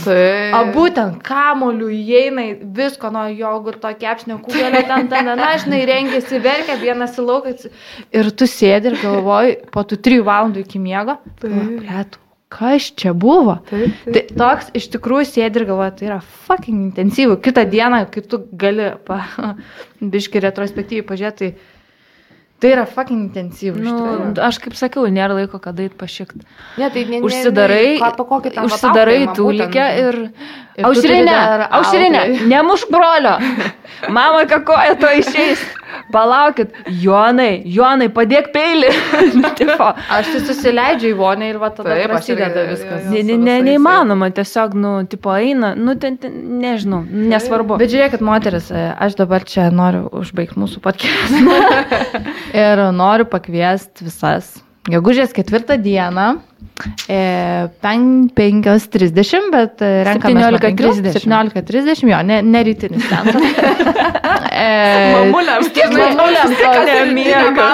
Tai. 0.04 0.20
A 0.56 0.62
būtent 0.74 1.18
kamolių 1.26 1.90
įeina 1.94 2.46
visko 2.78 3.10
nuo 3.14 3.26
jogurto, 3.32 3.92
kepsnio, 4.00 4.40
kugelio, 4.44 4.84
ten, 4.88 5.10
ten, 5.12 5.32
na, 5.40 5.50
žinai, 5.62 5.82
rengiasi, 5.90 6.40
verkia, 6.44 6.78
vienas 6.82 7.18
į 7.20 7.26
lauką. 7.28 7.56
Ir 8.16 8.32
tu 8.38 8.48
sėdi 8.50 8.94
ir 8.94 9.02
galvoji, 9.02 9.58
po 9.74 9.84
tų 9.88 10.00
trijų 10.08 10.28
valandų 10.28 10.64
iki 10.64 10.82
miego, 10.84 11.20
plėtų. 11.42 12.24
Kas 12.48 12.86
čia 12.96 13.12
buvo? 13.12 13.58
Taip, 13.68 13.92
taip. 14.06 14.14
Tai 14.16 14.38
toks 14.40 14.70
iš 14.80 14.86
tikrųjų 14.94 15.26
sėdi 15.28 15.60
ir 15.60 15.66
galvoja, 15.68 15.92
tai 16.00 16.06
yra 16.08 16.20
fucking 16.48 16.86
intensyvų. 16.86 17.42
Kitą 17.44 17.66
dieną, 17.68 18.06
kai 18.14 18.24
tu 18.24 18.40
gali, 18.56 18.94
pa, 19.04 19.20
biški 20.14 20.40
retrospektyviai 20.46 21.04
pažiūrėti, 21.10 21.50
tai 21.52 21.77
Tai 22.58 22.72
yra 22.74 22.86
fucking 22.90 23.28
intensyvu. 23.28 23.78
Nu, 23.86 24.32
aš 24.42 24.58
kaip 24.64 24.74
sakiau, 24.78 25.06
nėra 25.14 25.36
laiko, 25.38 25.60
kada 25.62 25.84
eit 25.86 25.94
pašikti. 26.00 26.42
Ne, 26.82 26.90
tai 26.90 27.04
ne, 27.06 27.20
užsidarai, 27.22 28.00
ne, 28.00 28.10
ne, 28.10 28.54
ne, 28.56 28.64
užsidarai 28.66 29.20
tūlikę 29.38 29.90
ir... 30.02 30.20
Aušrinė, 30.88 31.38
aušrinė, 31.74 32.24
nemušk 32.50 32.90
brolio. 32.94 33.38
Mama 34.18 34.44
kakoja 34.50 34.94
to 35.02 35.10
išeis. 35.22 35.62
Palaukit, 36.12 36.76
Jonai, 37.02 37.64
Jonai, 37.66 38.08
padėk 38.14 38.52
peilį. 38.54 38.92
aš 40.18 40.30
tai 40.34 40.42
susileidžiu 40.46 41.10
į 41.10 41.16
vonę 41.18 41.50
ir 41.50 41.58
va 41.60 41.72
tada 41.74 41.96
Taip, 41.96 42.12
prasideda 42.12 42.66
viskas. 42.70 43.08
Ne, 43.10 43.24
ne, 43.26 43.38
ne, 43.42 43.56
neįmanoma, 43.66 44.30
tiesiog, 44.36 44.76
nu, 44.78 44.92
tipo 45.10 45.34
eina, 45.34 45.74
nu, 45.80 45.98
ten, 46.00 46.20
ten 46.22 46.36
nežinau, 46.62 47.02
nesvarbu. 47.04 47.80
Bet 47.82 47.92
žiūrėkit, 47.94 48.24
moteris, 48.24 48.70
aš 48.72 49.18
dabar 49.20 49.48
čia 49.48 49.68
noriu 49.74 50.06
užbaigti 50.22 50.60
mūsų 50.62 50.84
podcastą. 50.86 51.58
ir 52.54 52.82
noriu 52.96 53.28
pakviesti 53.30 54.08
visas. 54.08 54.58
Gegužės 54.88 55.34
ketvirtą 55.36 55.76
dieną 55.84 56.38
5.30, 56.78 59.52
bet 59.52 59.82
renkame 59.82 60.42
17.30. 60.42 61.26
17.30, 61.26 62.12
jo, 62.12 62.22
ne, 62.24 62.42
ne 62.42 62.64
rytinis 62.68 63.04
seansas. 63.10 63.42
Mamuliams, 64.58 65.70
tiek 65.74 65.92
mamuliams, 65.94 66.56
kad 66.58 66.88
nemiega. 66.88 67.66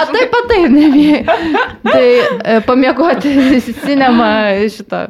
A 0.00 0.04
taip 0.08 0.30
pat 0.32 0.48
taip 0.50 0.72
nemiega. 0.72 1.36
Tai 1.84 2.04
e, 2.04 2.60
pamiegoti 2.66 3.32
sinema 3.84 4.28
šitą, 4.72 5.04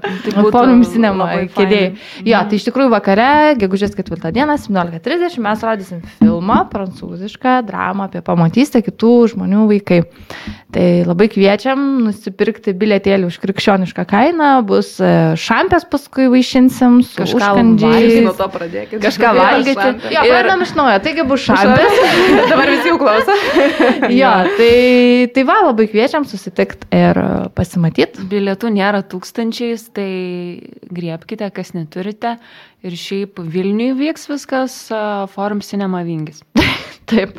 forum 0.51 0.82
sinema 0.86 1.28
kėdėjai. 1.55 1.93
Jo, 2.27 2.43
tai 2.49 2.59
iš 2.59 2.66
tikrųjų 2.69 2.93
vakare, 2.94 3.28
gegužės 3.61 3.94
4 3.99 4.32
dieną, 4.35 4.59
17.30 4.66 5.39
mes 5.47 5.65
rodysim 5.66 6.03
filmą, 6.19 6.62
prancūzišką 6.73 7.61
dramą 7.69 8.09
apie 8.11 8.24
pamatystę 8.27 8.82
kitų 8.85 9.15
žmonių 9.35 9.69
vaikai. 9.70 10.03
Tai 10.73 10.86
labai 11.05 11.27
kviečiam 11.28 11.81
nusipirkti 12.07 12.73
bilietėlį 13.12 13.28
už 13.28 13.36
krikščionišką 13.43 14.05
kainą, 14.09 14.51
bus 14.66 14.97
e, 15.01 15.36
šampės 15.40 15.84
paskui 15.90 16.28
vaišinsim 16.32 17.02
su 17.05 17.20
kažką 17.20 17.51
valgyti. 17.59 18.22
Nuo 18.24 18.34
to 18.36 18.48
pradėkite. 18.52 19.01
Kažką 19.02 19.32
valgyti. 19.36 19.89
Jo, 20.14 20.24
ir... 20.24 20.32
pradam 20.32 20.64
iš 20.64 20.74
naujo, 20.78 20.98
taigi 21.05 21.26
bus 21.28 21.44
šampės. 21.47 22.01
Dabar 22.52 22.72
visi 22.72 22.90
jau 22.90 22.98
klauso. 23.01 23.36
jo, 24.20 24.32
tai, 24.59 24.72
tai 25.34 25.47
va, 25.48 25.60
labai 25.68 25.89
kviečiam 25.93 26.26
susitikti 26.28 26.89
ir 26.97 27.22
pasimatyti. 27.56 28.26
Bilietų 28.32 28.72
nėra 28.72 29.02
tūkstančiais, 29.05 29.89
tai 29.97 30.10
griebkite, 30.93 31.51
kas 31.55 31.74
neturite. 31.76 32.39
Ir 32.83 32.97
šiaip 32.99 33.39
Vilniui 33.39 33.93
vyks 33.95 34.27
viskas 34.31 34.75
Forum 35.35 35.61
Cinema 35.63 36.03
Vingis. 36.07 36.43
Taip. 37.13 37.37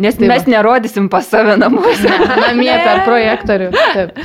Nes 0.00 0.16
Taip. 0.16 0.26
mes 0.30 0.48
nerodysim 0.50 1.06
pas 1.12 1.26
save 1.26 1.54
namuose. 1.60 2.10
Namie 2.44 2.72
per 2.72 3.04
projektorių. 3.06 3.70
Taip. 3.76 4.18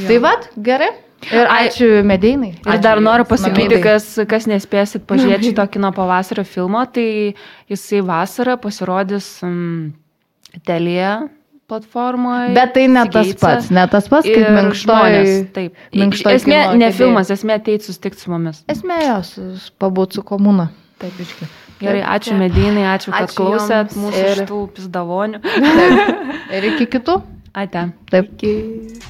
Jo. 0.00 0.08
Tai 0.08 0.18
vad, 0.24 0.50
gerai. 0.70 0.90
Ir 1.28 1.50
ačiū 1.52 1.88
medeinai. 2.06 2.54
Ir 2.56 2.70
ačiū 2.72 2.82
dar 2.86 3.00
noriu 3.04 3.26
pasakyti, 3.28 3.80
kas, 3.84 4.06
kas 4.28 4.48
nespėsit 4.48 5.04
pažiūrėti 5.08 5.50
šito 5.50 5.66
kino 5.72 5.90
pavasario 5.92 6.46
filmo, 6.48 6.80
tai 6.88 7.36
jisai 7.68 8.00
vasarą 8.06 8.56
pasirodys 8.62 9.28
um, 9.44 9.90
Telija 10.66 11.18
platformoje. 11.70 12.50
Bet 12.58 12.74
tai 12.76 12.84
ne 12.90 13.06
tas 13.14 13.32
pats, 13.40 13.70
ne 13.74 13.86
tas 13.90 14.10
pats 14.10 14.28
kaip 14.28 14.50
minkštojas. 14.58 15.32
Taip. 15.56 15.80
Minkštoj 15.96 16.38
esmė 16.40 16.60
ne 16.80 16.92
filmas, 16.96 17.32
esmė 17.32 17.58
ateiti 17.60 17.88
susitikti 17.88 18.26
su 18.26 18.34
mumis. 18.34 18.62
Esmė 18.70 19.00
jos, 19.06 19.34
pabūti 19.80 20.20
su 20.20 20.26
komuna. 20.26 20.70
Taip, 21.00 21.16
iški. 21.22 21.48
Gerai, 21.80 22.02
ačiū 22.12 22.34
medynai, 22.36 22.84
ačiū, 22.92 23.14
kad 23.14 23.30
ačiū 23.30 23.38
klausėt 23.38 23.94
mūsų 23.96 24.24
ir... 24.26 24.42
šitų 24.42 24.58
pizdavonių. 24.76 25.40
Ir 26.58 26.68
iki 26.74 26.90
kitų. 26.98 27.16
Ate. 27.56 27.86
Taip. 28.12 28.34
Iki. 28.36 29.09